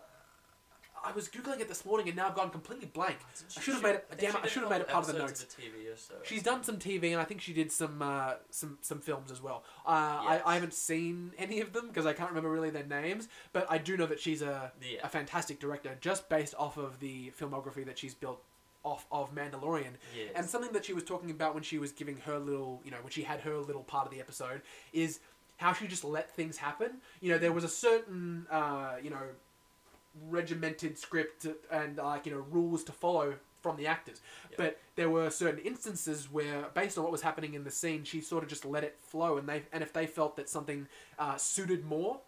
I 1.04 1.12
was 1.12 1.28
googling 1.28 1.60
it 1.60 1.68
this 1.68 1.84
morning 1.84 2.06
and 2.08 2.16
now 2.16 2.28
I've 2.28 2.34
gone 2.34 2.50
completely 2.50 2.86
blank. 2.86 3.16
I 3.56 3.60
should 3.60 3.74
have 3.74 3.82
made 3.82 3.94
it. 3.96 4.06
Damn 4.18 4.36
it! 4.36 4.40
I 4.44 4.46
should 4.46 4.62
have 4.62 4.70
made 4.70 4.80
it 4.80 4.88
part 4.88 5.06
of 5.08 5.12
the 5.12 5.18
notes. 5.18 5.42
of 5.42 5.48
the 5.56 5.62
TV 5.62 5.92
or 5.92 5.96
so. 5.96 6.14
She's 6.22 6.42
done 6.42 6.62
some 6.64 6.78
TV 6.78 7.12
and 7.12 7.20
I 7.20 7.24
think 7.24 7.40
she 7.40 7.52
did 7.52 7.70
some 7.72 8.00
uh, 8.02 8.34
some 8.50 8.78
some 8.82 9.00
films 9.00 9.30
as 9.30 9.42
well. 9.42 9.64
Uh, 9.86 10.20
Yes. 10.24 10.42
I, 10.44 10.50
I 10.50 10.54
haven't 10.54 10.74
seen 10.74 11.32
any 11.38 11.60
of 11.60 11.72
them 11.72 11.88
because 11.88 12.06
I 12.06 12.12
can't 12.12 12.28
remember 12.30 12.50
really 12.50 12.70
their 12.70 12.84
names, 12.86 13.28
but 13.52 13.66
I 13.70 13.78
do 13.78 13.96
know 13.96 14.06
that 14.06 14.20
she's 14.20 14.42
a 14.42 14.72
Yeah. 14.80 15.00
a 15.02 15.08
fantastic 15.08 15.58
director 15.60 15.96
just 16.00 16.28
based 16.28 16.54
off 16.58 16.76
of 16.76 17.00
the 17.00 17.32
filmography 17.38 17.84
that 17.86 17.98
she's 17.98 18.14
built 18.14 18.42
off 18.84 19.06
of 19.12 19.32
Mandalorian. 19.34 19.92
Yes. 20.16 20.32
And 20.34 20.44
something 20.48 20.72
that 20.72 20.84
she 20.84 20.92
was 20.92 21.04
talking 21.04 21.30
about 21.30 21.54
when 21.54 21.62
she 21.62 21.78
was 21.78 21.92
giving 21.92 22.16
her 22.26 22.38
little, 22.38 22.80
you 22.84 22.90
know, 22.90 22.96
when 23.02 23.10
she 23.12 23.22
had 23.22 23.40
her 23.40 23.56
little 23.58 23.84
part 23.84 24.06
of 24.06 24.12
the 24.12 24.18
episode 24.20 24.60
is 24.92 25.20
how 25.58 25.72
she 25.72 25.86
just 25.86 26.02
let 26.04 26.30
things 26.34 26.56
happen. 26.56 26.94
You 27.20 27.30
know, 27.30 27.38
there 27.38 27.52
was 27.52 27.62
a 27.62 27.68
certain, 27.68 28.46
uh, 28.50 28.94
you 29.00 29.10
know, 29.10 29.22
regimented 30.28 30.98
script 30.98 31.46
and 31.70 31.96
like 31.96 32.26
you 32.26 32.32
know 32.32 32.44
rules 32.50 32.84
to 32.84 32.92
follow 32.92 33.34
from 33.60 33.76
the 33.76 33.86
actors. 33.86 34.20
Yeah. 34.50 34.56
But 34.58 34.80
there 34.96 35.08
were 35.08 35.30
certain 35.30 35.60
instances 35.64 36.28
where, 36.30 36.66
based 36.74 36.98
on 36.98 37.04
what 37.04 37.12
was 37.12 37.22
happening 37.22 37.54
in 37.54 37.62
the 37.64 37.70
scene, 37.70 38.02
she 38.04 38.20
sort 38.20 38.42
of 38.42 38.48
just 38.48 38.64
let 38.64 38.82
it 38.84 38.98
flow, 39.00 39.36
and 39.38 39.48
they 39.48 39.62
and 39.72 39.82
if 39.82 39.92
they 39.92 40.06
felt 40.06 40.36
that 40.36 40.48
something 40.48 40.88
uh, 41.18 41.36
suited 41.36 41.84
more, 41.84 42.20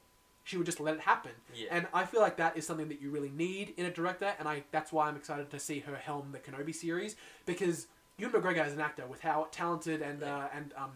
she 0.44 0.56
would 0.56 0.66
just 0.66 0.78
let 0.80 0.94
it 0.94 1.00
happen. 1.00 1.32
Yeah. 1.54 1.68
And 1.70 1.86
I 1.92 2.04
feel 2.04 2.20
like 2.20 2.36
that 2.36 2.56
is 2.56 2.66
something 2.66 2.88
that 2.88 3.00
you 3.02 3.10
really 3.10 3.30
need 3.30 3.74
in 3.76 3.84
a 3.86 3.90
director, 3.90 4.32
and 4.38 4.46
I 4.48 4.62
that's 4.70 4.92
why 4.92 5.08
I'm 5.08 5.16
excited 5.16 5.50
to 5.50 5.58
see 5.58 5.80
her 5.80 5.96
helm 5.96 6.30
the 6.32 6.38
Kenobi 6.38 6.74
series 6.74 7.16
because 7.46 7.88
Ewan 8.16 8.32
McGregor 8.32 8.58
as 8.64 8.72
an 8.74 8.80
actor, 8.80 9.04
with 9.06 9.20
how 9.20 9.48
talented 9.50 10.00
and 10.02 10.20
Yeah. 10.20 10.36
uh, 10.36 10.48
and 10.54 10.72
um, 10.76 10.92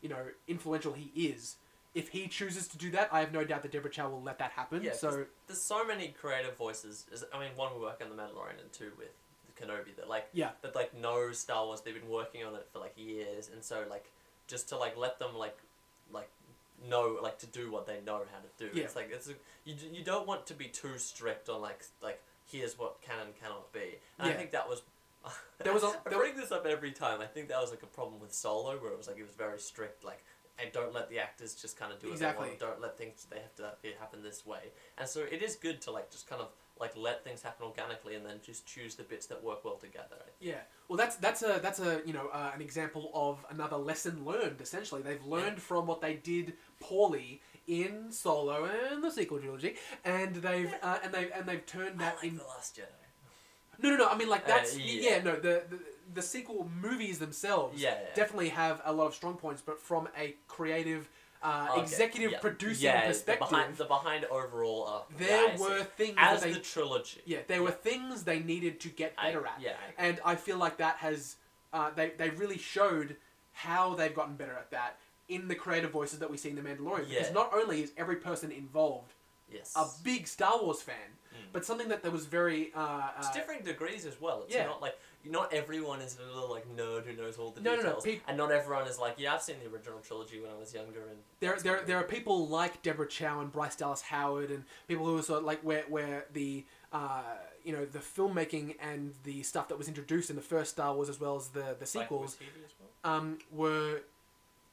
you 0.00 0.08
know 0.08 0.24
influential 0.46 0.92
he 0.92 1.10
is, 1.26 1.56
if 1.94 2.08
he 2.08 2.26
chooses 2.26 2.68
to 2.68 2.78
do 2.78 2.90
that, 2.92 3.08
I 3.12 3.20
have 3.20 3.32
no 3.32 3.44
doubt 3.44 3.62
that 3.62 3.72
Deborah 3.72 3.90
Chow 3.90 4.08
will 4.08 4.22
let 4.22 4.38
that 4.38 4.52
happen. 4.52 4.82
Yeah, 4.82 4.92
so 4.94 5.26
there's 5.46 5.60
so 5.60 5.84
many 5.84 6.08
creative 6.18 6.56
voices. 6.56 7.04
I 7.34 7.38
mean, 7.38 7.50
one 7.56 7.74
we 7.74 7.80
work 7.80 8.00
on 8.02 8.08
the 8.14 8.20
Mandalorian 8.20 8.60
and 8.60 8.72
two 8.72 8.92
with 8.96 9.10
Kenobi 9.60 9.94
that 9.96 10.08
like 10.08 10.28
yeah, 10.32 10.50
that 10.62 10.74
like 10.74 10.98
know 10.98 11.32
Star 11.32 11.66
Wars. 11.66 11.80
They've 11.82 11.94
been 11.98 12.08
working 12.10 12.44
on 12.44 12.54
it 12.54 12.66
for 12.72 12.78
like 12.78 12.94
years, 12.96 13.50
and 13.52 13.62
so 13.62 13.84
like 13.90 14.10
just 14.46 14.68
to 14.70 14.76
like 14.76 14.96
let 14.96 15.18
them 15.18 15.36
like 15.36 15.58
like 16.12 16.30
know 16.88 17.18
like 17.22 17.38
to 17.38 17.46
do 17.46 17.70
what 17.70 17.86
they 17.86 18.00
know 18.06 18.22
how 18.32 18.38
to 18.38 18.70
do. 18.70 18.76
Yeah. 18.76 18.84
It's 18.84 18.96
like 18.96 19.10
it's 19.12 19.28
a, 19.28 19.32
you 19.64 19.74
you 19.92 20.02
don't 20.02 20.26
want 20.26 20.46
to 20.46 20.54
be 20.54 20.66
too 20.68 20.96
strict 20.98 21.48
on 21.48 21.60
like 21.60 21.84
like 22.02 22.20
here's 22.50 22.78
what 22.78 23.00
can 23.02 23.14
and 23.26 23.36
cannot 23.40 23.70
be. 23.72 23.98
And 24.18 24.28
Yeah. 24.28 24.34
I 24.34 24.36
think 24.36 24.50
that 24.52 24.68
was. 24.68 24.82
There 25.62 25.72
was 25.72 25.84
a- 25.84 25.86
I 26.06 26.10
there- 26.10 26.18
bring 26.18 26.36
this 26.36 26.50
up 26.50 26.66
every 26.66 26.90
time. 26.90 27.20
I 27.20 27.26
think 27.26 27.48
that 27.48 27.60
was 27.60 27.70
like 27.70 27.82
a 27.82 27.86
problem 27.86 28.18
with 28.20 28.32
Solo, 28.34 28.76
where 28.78 28.90
it 28.90 28.98
was 28.98 29.06
like 29.06 29.18
it 29.18 29.22
was 29.22 29.34
very 29.36 29.60
strict, 29.60 30.04
like 30.04 30.24
and 30.58 30.70
don't 30.72 30.92
let 30.94 31.08
the 31.10 31.18
actors 31.18 31.54
just 31.54 31.76
kind 31.78 31.92
of 31.92 31.98
do 32.00 32.08
what 32.08 32.12
Exactly. 32.14 32.44
they 32.44 32.50
want. 32.50 32.60
Don't 32.60 32.80
let 32.80 32.98
things 32.98 33.26
they 33.30 33.38
have 33.40 33.54
to 33.56 33.72
it 33.82 33.96
happen 33.98 34.22
this 34.22 34.44
way. 34.46 34.72
And 34.98 35.08
so 35.08 35.20
it 35.20 35.42
is 35.42 35.56
good 35.56 35.80
to 35.82 35.90
like 35.90 36.10
just 36.10 36.28
kind 36.28 36.40
of 36.42 36.48
like 36.80 36.96
let 36.96 37.22
things 37.22 37.42
happen 37.42 37.64
organically, 37.66 38.14
and 38.16 38.24
then 38.26 38.40
just 38.44 38.66
choose 38.66 38.94
the 38.96 39.02
bits 39.04 39.26
that 39.26 39.42
work 39.44 39.64
well 39.64 39.76
together. 39.76 40.16
Yeah, 40.40 40.60
well, 40.88 40.96
that's 40.96 41.16
that's 41.16 41.42
a 41.42 41.60
that's 41.62 41.78
a 41.80 42.00
you 42.04 42.12
know 42.12 42.28
uh, 42.32 42.50
an 42.54 42.60
example 42.60 43.10
of 43.14 43.44
another 43.50 43.76
lesson 43.76 44.24
learned. 44.24 44.60
Essentially, 44.60 45.00
they've 45.02 45.24
learned 45.24 45.60
from 45.60 45.86
what 45.86 46.00
they 46.00 46.14
did 46.14 46.54
poorly 46.80 47.40
in 47.68 48.10
Solo 48.10 48.68
and 48.90 49.04
the 49.04 49.10
sequel 49.10 49.38
trilogy, 49.38 49.76
and 50.04 50.34
they've 50.36 50.74
uh, 50.82 50.98
and 51.04 51.12
they 51.12 51.30
and 51.30 51.46
they've 51.46 51.64
turned 51.66 52.00
that 52.00 52.16
like 52.16 52.24
in. 52.24 52.36
the 52.36 52.44
Last 52.44 52.76
Jedi. 52.76 52.86
No, 53.78 53.90
no, 53.90 53.96
no. 53.96 54.08
I 54.08 54.16
mean, 54.16 54.28
like 54.28 54.44
Uh, 54.44 54.48
that's 54.48 54.76
yeah. 54.76 55.10
yeah. 55.16 55.22
no, 55.22 55.36
the, 55.36 55.62
the 55.70 55.78
the 56.14 56.22
sequel 56.22 56.70
movies 56.80 57.18
themselves 57.18 57.80
Yeah, 57.80 57.90
yeah. 57.90 58.14
definitely 58.14 58.50
have 58.50 58.80
a 58.84 58.92
lot 58.92 59.06
of 59.06 59.14
strong 59.14 59.36
points, 59.36 59.62
but 59.64 59.80
from 59.80 60.08
a 60.16 60.34
creative, 60.48 61.08
uh, 61.42 61.68
Okay, 61.72 61.82
executive 61.82 62.32
yeah. 62.32 62.38
producing 62.38 62.84
yeah, 62.84 63.06
perspective, 63.06 63.48
The 63.48 63.54
behind, 63.56 63.76
the 63.76 63.84
behind 63.84 64.24
overall 64.26 64.84
arc. 64.86 65.18
there 65.18 65.48
yeah, 65.52 65.58
were 65.58 65.82
things 65.84 66.14
as 66.18 66.42
they 66.42 66.52
the 66.52 66.60
trilogy. 66.60 67.20
yeah 67.24 67.40
there 67.48 67.62
were 67.62 67.70
things 67.72 68.22
they 68.24 68.38
needed 68.38 68.78
to 68.80 68.88
get 68.88 69.12
I- 69.18 69.26
better 69.32 69.46
at. 69.46 69.60
Yeah. 69.60 69.72
and 69.98 70.20
I 70.24 70.36
feel 70.36 70.56
like 70.58 70.76
that 70.78 70.96
has 70.98 71.36
uh, 71.72 71.90
they 71.96 72.10
they 72.10 72.30
really 72.30 72.58
showed 72.58 73.16
how 73.52 73.94
they've 73.94 74.14
gotten 74.14 74.36
better 74.36 74.52
at 74.54 74.70
that 74.70 74.98
in 75.28 75.48
the 75.48 75.54
creative 75.54 75.90
voices 75.90 76.18
that 76.20 76.30
we 76.30 76.36
see 76.36 76.50
in 76.50 76.56
the 76.56 76.62
Mandalorian. 76.62 77.08
Because 77.08 77.32
not 77.32 77.52
only 77.54 77.82
is 77.82 77.92
every 77.96 78.16
person 78.16 78.50
involved 78.52 79.12
Yes. 79.50 79.72
a 79.76 79.86
big 80.02 80.26
Star 80.26 80.62
Wars 80.62 80.80
fan, 80.82 80.96
Mm. 81.32 81.52
but 81.52 81.64
something 81.64 81.88
that 81.88 82.02
there 82.02 82.10
was 82.12 82.26
very 82.26 82.70
uh, 82.74 83.08
It's 83.18 83.28
uh, 83.28 83.32
different 83.32 83.64
degrees 83.64 84.04
as 84.06 84.20
well. 84.20 84.42
It's 84.44 84.54
yeah. 84.54 84.66
not 84.66 84.80
like 84.82 84.98
not 85.24 85.52
everyone 85.52 86.00
is 86.00 86.16
a 86.18 86.34
little 86.34 86.50
like 86.50 86.66
nerd 86.76 87.04
who 87.06 87.12
knows 87.20 87.36
all 87.38 87.50
the 87.50 87.60
No, 87.60 87.70
no, 87.70 87.76
no, 87.76 87.82
details, 87.82 88.04
peop- 88.04 88.22
and 88.26 88.36
not 88.36 88.50
everyone 88.50 88.86
is 88.86 88.98
like, 88.98 89.14
yeah, 89.18 89.34
I've 89.34 89.42
seen 89.42 89.56
the 89.62 89.70
original 89.70 89.98
trilogy 90.00 90.40
when 90.40 90.50
I 90.50 90.54
was 90.58 90.72
younger, 90.74 91.00
and 91.08 91.18
there, 91.40 91.50
that's 91.50 91.62
there, 91.62 91.82
there 91.86 91.96
are 91.98 92.04
people 92.04 92.48
like 92.48 92.82
Deborah 92.82 93.06
Chow 93.08 93.40
and 93.40 93.50
Bryce 93.52 93.76
Dallas 93.76 94.02
Howard 94.02 94.50
and 94.50 94.64
people 94.88 95.04
who 95.06 95.18
are 95.18 95.22
sort 95.22 95.40
of 95.40 95.44
like 95.44 95.60
where, 95.62 95.84
where 95.88 96.26
the 96.32 96.64
uh, 96.92 97.22
you 97.64 97.72
know 97.72 97.84
the 97.84 98.00
filmmaking 98.00 98.76
and 98.80 99.14
the 99.24 99.42
stuff 99.42 99.68
that 99.68 99.78
was 99.78 99.88
introduced 99.88 100.28
in 100.30 100.36
the 100.36 100.42
first 100.42 100.72
Star 100.72 100.94
Wars 100.94 101.08
as 101.08 101.18
well 101.20 101.36
as 101.36 101.48
the 101.48 101.60
the 101.60 101.64
like 101.80 101.86
sequels 101.88 102.34
TV 102.36 102.64
as 102.64 102.72
well. 103.04 103.14
um, 103.16 103.38
were 103.50 104.00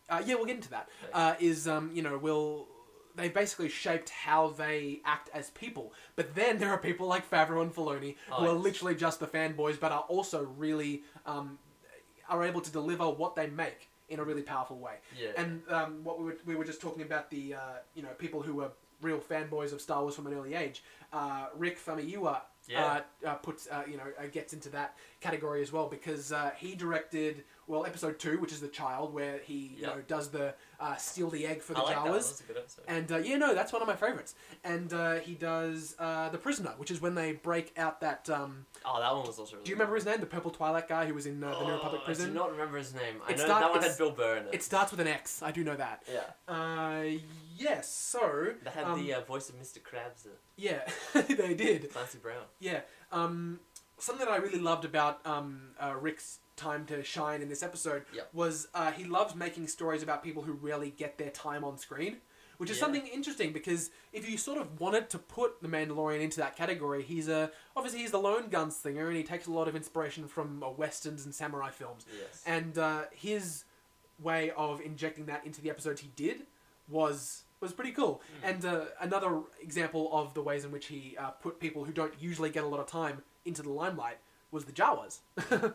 uh, 0.09 0.21
yeah 0.25 0.35
we'll 0.35 0.45
get 0.45 0.55
into 0.57 0.69
that 0.71 0.89
uh, 1.13 1.35
is 1.39 1.67
um, 1.67 1.91
you 1.93 2.01
know 2.01 2.17
will 2.17 2.67
they 3.15 3.29
basically 3.29 3.69
shaped 3.69 4.09
how 4.09 4.49
they 4.49 5.01
act 5.05 5.29
as 5.33 5.49
people 5.51 5.93
but 6.15 6.35
then 6.35 6.57
there 6.59 6.69
are 6.69 6.77
people 6.77 7.07
like 7.07 7.29
Favreau 7.29 7.61
and 7.61 7.73
Filoni 7.73 8.15
who 8.31 8.45
Oh, 8.45 8.49
are 8.51 8.53
literally 8.53 8.95
just 8.95 9.19
the 9.19 9.27
fanboys 9.27 9.79
but 9.79 9.91
are 9.91 10.05
also 10.07 10.45
really 10.57 11.03
um, 11.25 11.57
are 12.29 12.43
able 12.43 12.61
to 12.61 12.71
deliver 12.71 13.09
what 13.09 13.35
they 13.35 13.47
make 13.47 13.89
in 14.09 14.19
a 14.19 14.23
really 14.23 14.41
powerful 14.41 14.77
way 14.79 14.95
Yeah. 15.19 15.29
and 15.37 15.61
um, 15.69 16.03
what 16.03 16.19
we 16.19 16.25
were, 16.25 16.37
we 16.45 16.55
were 16.55 16.65
just 16.65 16.81
talking 16.81 17.03
about 17.03 17.29
the 17.29 17.55
uh, 17.55 17.59
you 17.95 18.03
know 18.03 18.09
people 18.17 18.41
who 18.41 18.55
were 18.55 18.71
real 19.01 19.19
fanboys 19.19 19.71
of 19.71 19.79
Star 19.81 20.01
Wars 20.01 20.13
from 20.15 20.27
an 20.27 20.33
early 20.33 20.55
age. 20.55 20.83
Uh, 21.13 21.45
Rick 21.55 21.79
Famuyiwa 21.79 22.41
Yeah. 22.67 23.01
uh, 23.25 23.27
uh, 23.29 23.35
puts 23.35 23.67
uh, 23.71 23.83
you 23.89 23.95
know 23.97 24.03
uh, 24.19 24.27
gets 24.31 24.51
into 24.53 24.69
that 24.71 24.95
category 25.21 25.61
as 25.61 25.71
well 25.71 25.87
because 25.87 26.31
uh, 26.31 26.51
he 26.57 26.75
directed 26.75 27.43
well 27.67 27.85
episode 27.85 28.17
two, 28.19 28.39
which 28.39 28.51
is 28.51 28.61
the 28.61 28.67
child, 28.67 29.13
where 29.13 29.39
he 29.43 29.53
you 29.77 29.81
Yep. 29.81 29.95
know 29.95 30.01
does 30.07 30.29
the 30.29 30.55
uh, 30.79 30.95
steal 30.95 31.29
the 31.29 31.45
egg 31.45 31.61
for 31.61 31.73
the 31.73 31.79
I 31.79 31.83
like 31.83 31.95
that. 31.95 32.05
Jawas. 32.05 32.13
That's 32.13 32.39
a 32.39 32.43
good 32.43 32.57
episode. 32.57 32.85
And 32.87 33.11
uh, 33.11 33.17
yeah, 33.17 33.35
no, 33.37 33.53
that's 33.53 33.71
one 33.73 33.81
of 33.81 33.87
my 33.87 33.95
favorites. 33.95 34.33
And 34.63 34.91
uh, 34.93 35.15
he 35.15 35.35
does 35.35 35.95
uh, 35.99 36.29
the 36.29 36.37
prisoner, 36.37 36.73
which 36.77 36.89
is 36.89 37.01
when 37.01 37.15
they 37.15 37.33
break 37.33 37.73
out 37.77 38.01
that. 38.01 38.29
Um, 38.29 38.65
oh, 38.85 38.99
that 38.99 39.13
one 39.15 39.27
was 39.27 39.37
also. 39.39 39.53
Really 39.55 39.65
do 39.65 39.69
you 39.71 39.75
remember 39.75 39.95
his 39.95 40.05
name? 40.05 40.19
The 40.19 40.25
Purple 40.25 40.51
Twi'lek 40.51 40.87
guy 40.87 41.05
who 41.05 41.13
was 41.13 41.25
in 41.25 41.43
uh, 41.43 41.51
the 41.59 41.65
New 41.65 41.73
Republic 41.73 41.99
Oh, 42.01 42.03
I 42.03 42.05
prison. 42.05 42.29
do 42.29 42.33
not 42.33 42.51
remember 42.51 42.77
his 42.77 42.93
name. 42.95 43.15
I 43.27 43.33
know 43.33 43.45
that 43.47 43.61
one 43.69 43.77
it's- 43.79 43.91
had 43.91 43.97
Bill 43.97 44.11
Burr 44.11 44.37
in 44.37 44.43
it. 44.45 44.53
It 44.53 44.63
starts 44.63 44.91
with 44.91 44.99
an 45.01 45.07
X. 45.07 45.43
I 45.43 45.51
do 45.51 45.63
know 45.63 45.75
that. 45.75 46.03
yeah. 46.11 46.53
Uh, 46.53 47.03
yes. 47.57 47.89
So 47.93 48.53
They 48.63 48.69
had 48.71 48.85
um, 48.85 49.03
the 49.05 49.13
uh, 49.15 49.21
voice 49.21 49.49
of 49.49 49.55
Mr. 49.59 49.77
Krabs, 49.81 50.25
uh, 50.25 50.29
yeah, 50.57 50.81
they 51.13 51.53
did. 51.53 51.89
Clancy 51.91 52.17
Brown. 52.17 52.43
Yeah. 52.59 52.81
Um, 53.11 53.59
something 53.99 54.25
that 54.25 54.31
I 54.31 54.37
really 54.37 54.59
loved 54.59 54.85
about 54.85 55.25
um, 55.25 55.69
uh, 55.81 55.95
Rick's 55.99 56.39
time 56.55 56.85
to 56.87 57.03
shine 57.03 57.41
in 57.41 57.49
this 57.49 57.63
episode 57.63 58.03
Yep. 58.13 58.29
was 58.33 58.67
uh, 58.73 58.91
he 58.91 59.03
loves 59.05 59.33
making 59.35 59.67
stories 59.67 60.03
about 60.03 60.23
people 60.23 60.43
who 60.43 60.53
rarely 60.53 60.91
get 60.91 61.17
their 61.17 61.29
time 61.29 61.63
on 61.63 61.77
screen. 61.77 62.17
Which 62.57 62.69
is 62.69 62.75
Yeah. 62.75 62.81
something 62.87 63.07
interesting 63.07 63.53
because 63.53 63.89
if 64.11 64.29
you 64.29 64.37
sort 64.37 64.57
of 64.59 64.81
wanted 64.81 65.09
to 65.11 65.17
put 65.17 65.61
the 65.61 65.69
Mandalorian 65.69 66.19
into 66.19 66.41
that 66.41 66.57
category, 66.57 67.01
he's 67.03 67.29
a 67.29 67.51
obviously 67.73 68.01
he's 68.01 68.11
the 68.11 68.19
lone 68.19 68.49
gunslinger 68.49 69.07
and 69.07 69.15
he 69.15 69.23
takes 69.23 69.47
a 69.47 69.51
lot 69.51 69.69
of 69.69 69.77
inspiration 69.77 70.27
from 70.27 70.61
uh, 70.61 70.69
westerns 70.69 71.23
and 71.23 71.33
samurai 71.33 71.69
films. 71.69 72.05
Yes. 72.19 72.43
And 72.45 72.77
uh, 72.77 73.03
his 73.11 73.63
way 74.21 74.51
of 74.57 74.81
injecting 74.81 75.27
that 75.27 75.45
into 75.45 75.61
the 75.61 75.69
episodes 75.69 76.01
he 76.01 76.09
did 76.17 76.47
was 76.89 77.43
was 77.61 77.71
pretty 77.73 77.91
cool. 77.91 78.21
Mm. 78.43 78.49
And 78.49 78.65
uh, 78.65 78.85
another 78.99 79.41
example 79.61 80.09
of 80.11 80.33
the 80.33 80.41
ways 80.41 80.65
in 80.65 80.71
which 80.71 80.87
he 80.87 81.15
uh, 81.17 81.29
put 81.31 81.61
people 81.61 81.85
who 81.85 81.93
don't 81.93 82.13
usually 82.19 82.49
get 82.49 82.65
a 82.65 82.67
lot 82.67 82.81
of 82.81 82.87
time 82.87 83.21
into 83.45 83.61
the 83.61 83.69
limelight 83.71 84.17
was 84.51 84.65
the 84.65 84.71
Jawas. 84.71 85.19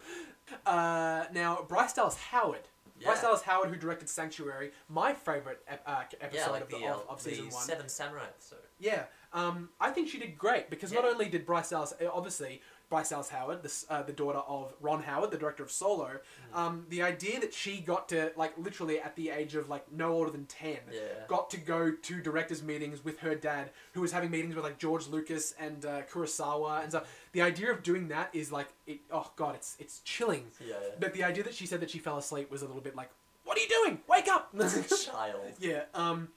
uh, 0.67 1.25
now, 1.33 1.65
Bryce 1.69 1.93
Dallas 1.93 2.17
Howard. 2.17 2.69
Bryce 3.03 3.21
Dallas 3.21 3.43
Howard, 3.43 3.71
who 3.71 3.77
directed 3.77 4.09
Sanctuary, 4.09 4.71
my 4.89 5.13
favorite 5.13 5.61
ep- 5.69 5.83
uh, 5.87 6.03
episode 6.21 6.39
yeah, 6.39 6.51
like 6.51 6.63
of, 6.63 6.69
the, 6.71 6.79
the, 6.79 6.87
of, 6.87 7.05
of 7.09 7.25
the 7.25 7.41
one. 7.43 7.51
Seven 7.51 7.89
Samurai 7.89 8.25
episode. 8.25 8.59
Yeah, 8.79 9.05
um, 9.35 9.69
I 9.81 9.91
think 9.91 10.09
she 10.09 10.19
did 10.19 10.39
great 10.39 10.71
because 10.71 10.93
not 10.93 11.05
only 11.05 11.29
did 11.29 11.45
Bryce 11.45 11.71
Dallas, 11.71 11.93
uh, 12.01 12.07
obviously 12.13 12.63
Bryce 12.89 13.09
Dallas 13.09 13.29
Howard, 13.31 13.63
this, 13.63 13.85
uh, 13.91 14.03
the 14.03 14.13
daughter 14.13 14.39
of 14.39 14.73
Ron 14.81 15.03
Howard, 15.03 15.31
the 15.33 15.37
director 15.39 15.63
of 15.65 15.71
Solo, 15.73 16.21
Mm. 16.53 16.57
um, 16.59 16.87
the 16.91 17.03
idea 17.03 17.41
that 17.41 17.53
she 17.53 17.81
got 17.81 18.09
to 18.11 18.31
like 18.37 18.57
literally 18.57 19.01
at 19.01 19.17
the 19.17 19.31
age 19.31 19.55
of 19.57 19.69
like 19.69 19.91
no 19.91 20.13
older 20.13 20.31
than 20.31 20.47
ten, 20.47 20.79
Yeah. 20.93 21.01
got 21.27 21.51
to 21.51 21.57
go 21.57 21.91
to 21.91 22.21
directors' 22.23 22.63
meetings 22.63 23.03
with 23.05 23.19
her 23.21 23.35
dad, 23.35 23.71
who 23.93 24.01
was 24.03 24.13
having 24.13 24.31
meetings 24.31 24.55
with 24.55 24.65
like 24.65 24.79
George 24.79 25.09
Lucas 25.09 25.53
and 25.59 25.85
uh, 25.85 26.03
Kurosawa 26.03 26.83
and 26.83 26.91
stuff. 26.93 27.11
The 27.33 27.43
idea 27.43 27.73
of 27.73 27.83
doing 27.83 28.09
that 28.09 28.31
is 28.33 28.53
like, 28.53 28.69
it, 28.87 29.01
oh 29.11 29.31
god, 29.37 29.57
it's 29.57 29.77
it's 29.81 29.99
chilling. 30.01 30.47
Yeah. 30.65 30.75
But 31.01 31.13
the 31.15 31.25
idea 31.25 31.43
that 31.45 31.55
she 31.55 31.67
said 31.67 31.81
that 31.81 31.91
she 31.91 31.99
fell 31.99 32.19
asleep 32.19 32.51
was 32.51 32.63
a 32.63 32.67
little 32.67 32.83
bit 32.83 32.95
like, 32.95 33.11
what 33.45 33.59
are 33.59 33.61
you 33.61 33.69
doing? 33.69 34.01
Wake 34.09 34.29
up! 34.29 34.53
Child. 35.05 35.35
Yeah, 35.59 35.83
um, 35.95 36.29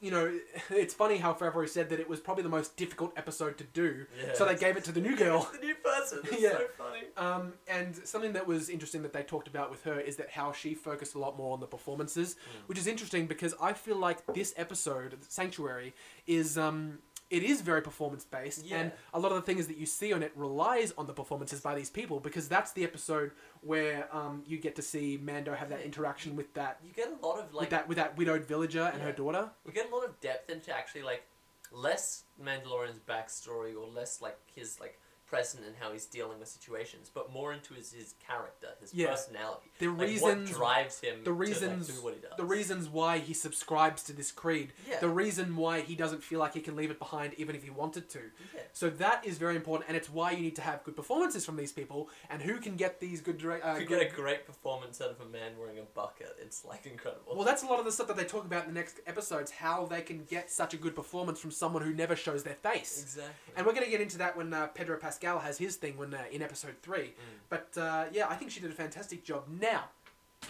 you 0.00 0.10
know, 0.10 0.32
it's 0.70 0.94
funny 0.94 1.16
how 1.16 1.34
Favreau 1.34 1.68
said 1.68 1.88
that 1.90 1.98
it 2.00 2.08
was 2.08 2.20
probably 2.20 2.42
the 2.44 2.48
most 2.48 2.76
difficult 2.76 3.12
episode 3.16 3.58
to 3.58 3.64
do, 3.64 4.06
Yeah. 4.24 4.34
so 4.34 4.44
they 4.44 4.54
gave 4.56 4.76
it 4.76 4.84
to 4.84 4.92
the 4.92 5.00
new 5.00 5.16
girl. 5.16 5.48
the 5.60 5.66
new 5.66 5.74
person. 5.76 6.20
It's 6.24 6.40
Yeah. 6.46 6.50
so 6.52 6.66
funny. 6.76 7.00
Um, 7.16 7.54
and 7.66 7.96
something 8.06 8.32
that 8.34 8.46
was 8.46 8.68
interesting 8.68 9.02
that 9.02 9.12
they 9.12 9.22
talked 9.22 9.48
about 9.48 9.70
with 9.70 9.82
her 9.84 9.98
is 9.98 10.16
that 10.16 10.30
how 10.30 10.52
she 10.52 10.74
focused 10.74 11.14
a 11.14 11.18
lot 11.18 11.36
more 11.36 11.52
on 11.52 11.60
the 11.60 11.66
performances, 11.66 12.34
Mm. 12.36 12.68
which 12.68 12.78
is 12.78 12.86
interesting 12.86 13.26
because 13.26 13.54
I 13.60 13.72
feel 13.72 13.96
like 13.96 14.24
this 14.34 14.54
episode, 14.56 15.16
Sanctuary, 15.28 15.94
is 16.26 16.56
um, 16.56 16.98
it 17.30 17.42
is 17.42 17.60
very 17.60 17.82
performance 17.82 18.24
based, 18.24 18.64
and 18.70 18.92
a 19.12 19.18
lot 19.18 19.32
of 19.32 19.36
the 19.36 19.42
things 19.42 19.66
that 19.66 19.76
you 19.76 19.86
see 19.86 20.12
on 20.12 20.22
it 20.22 20.32
relies 20.34 20.92
on 20.96 21.06
the 21.06 21.12
performances 21.12 21.60
by 21.60 21.74
these 21.74 21.90
people 21.90 22.20
because 22.20 22.48
that's 22.48 22.72
the 22.72 22.84
episode 22.84 23.32
where 23.60 24.08
um, 24.16 24.42
you 24.46 24.58
get 24.58 24.76
to 24.76 24.82
see 24.82 25.18
Mando 25.22 25.54
have 25.54 25.68
that 25.68 25.82
interaction 25.82 26.36
with 26.36 26.54
that 26.54 26.78
You 26.84 26.92
get 26.92 27.08
a 27.08 27.26
lot 27.26 27.38
of 27.38 27.52
like 27.52 27.60
with 27.62 27.70
that 27.70 27.88
with 27.88 27.96
that 27.96 28.16
widowed 28.16 28.44
villager 28.44 28.90
and 28.92 29.02
her 29.02 29.12
daughter. 29.12 29.50
we 29.64 29.72
get 29.72 29.90
a 29.90 29.94
lot 29.94 30.04
of 30.04 30.18
depth 30.20 30.50
into 30.50 30.74
actually 30.74 31.02
like 31.02 31.24
less 31.70 32.24
Mandalorian's 32.42 33.00
backstory 33.06 33.74
or 33.76 33.86
less 33.86 34.22
like 34.22 34.38
his 34.54 34.80
like 34.80 34.98
present 35.28 35.64
and 35.66 35.74
how 35.78 35.92
he's 35.92 36.06
dealing 36.06 36.38
with 36.38 36.48
situations, 36.48 37.10
but 37.12 37.30
more 37.32 37.52
into 37.52 37.74
his, 37.74 37.92
his 37.92 38.14
character, 38.26 38.68
his 38.80 38.94
Yeah. 38.94 39.08
personality. 39.10 39.70
The 39.78 39.88
Like, 39.88 40.00
reasons 40.00 40.50
what 40.50 40.58
drives 40.58 41.00
him 41.00 41.22
the 41.24 41.32
reasons 41.32 41.86
to 41.86 41.92
like, 41.92 41.98
do 42.00 42.04
what 42.04 42.14
he 42.14 42.20
does. 42.20 42.32
the 42.36 42.44
reasons 42.44 42.88
why 42.88 43.18
he 43.18 43.34
subscribes 43.34 44.02
to 44.04 44.12
this 44.12 44.32
creed 44.32 44.72
Yeah. 44.88 45.00
the 45.00 45.08
reason 45.08 45.56
why 45.56 45.80
he 45.82 45.94
doesn't 45.94 46.22
feel 46.24 46.40
like 46.40 46.54
he 46.54 46.60
can 46.60 46.76
leave 46.76 46.90
it 46.90 46.98
behind 46.98 47.34
even 47.34 47.54
if 47.54 47.62
he 47.62 47.70
wanted 47.70 48.08
to 48.10 48.30
Yeah. 48.54 48.60
so 48.72 48.88
that 48.90 49.24
is 49.26 49.36
very 49.38 49.56
important 49.56 49.88
and 49.88 49.96
it's 49.96 50.08
why 50.08 50.30
you 50.32 50.40
need 50.40 50.56
to 50.56 50.62
have 50.62 50.82
good 50.84 50.96
performances 50.96 51.44
from 51.44 51.56
these 51.56 51.72
people 51.72 52.08
and 52.30 52.42
who 52.42 52.58
can 52.58 52.76
get 52.76 52.98
these 53.00 53.20
good 53.20 53.36
direct 53.38 53.64
uh, 53.64 53.76
You 53.78 53.86
get 53.86 54.00
a 54.00 54.14
great 54.14 54.46
performance 54.46 55.00
out 55.00 55.10
of 55.10 55.20
a 55.20 55.26
man 55.26 55.58
wearing 55.58 55.78
a 55.78 55.82
bucket. 55.82 56.36
It's 56.40 56.64
like 56.64 56.86
incredible. 56.86 57.34
well 57.36 57.44
that's 57.44 57.62
a 57.62 57.66
lot 57.66 57.78
of 57.78 57.84
the 57.84 57.92
stuff 57.92 58.08
that 58.08 58.16
they 58.16 58.24
talk 58.24 58.44
about 58.46 58.66
in 58.66 58.72
the 58.74 58.80
next 58.80 59.00
episodes 59.06 59.50
how 59.50 59.84
they 59.86 60.00
can 60.00 60.24
get 60.24 60.50
such 60.50 60.72
a 60.74 60.76
good 60.78 60.96
performance 60.96 61.38
from 61.38 61.50
someone 61.50 61.82
who 61.82 61.92
never 61.92 62.16
shows 62.16 62.42
their 62.44 62.54
face 62.54 63.02
exactly. 63.02 63.52
and 63.56 63.66
we're 63.66 63.72
going 63.72 63.84
to 63.84 63.90
get 63.90 64.00
into 64.00 64.16
that 64.18 64.36
when 64.36 64.52
uh, 64.54 64.66
Pedro 64.68 64.96
Pascal 64.96 65.17
has 65.22 65.58
his 65.58 65.76
thing 65.76 65.96
when 65.96 66.14
uh, 66.14 66.18
in 66.30 66.42
episode 66.42 66.76
3 66.82 66.98
Mm. 67.02 67.12
But 67.48 67.68
uh, 67.76 68.04
yeah, 68.12 68.26
I 68.28 68.34
think 68.36 68.50
she 68.50 68.60
did 68.60 68.70
a 68.70 68.74
fantastic 68.74 69.24
job. 69.24 69.44
Now, 69.60 69.84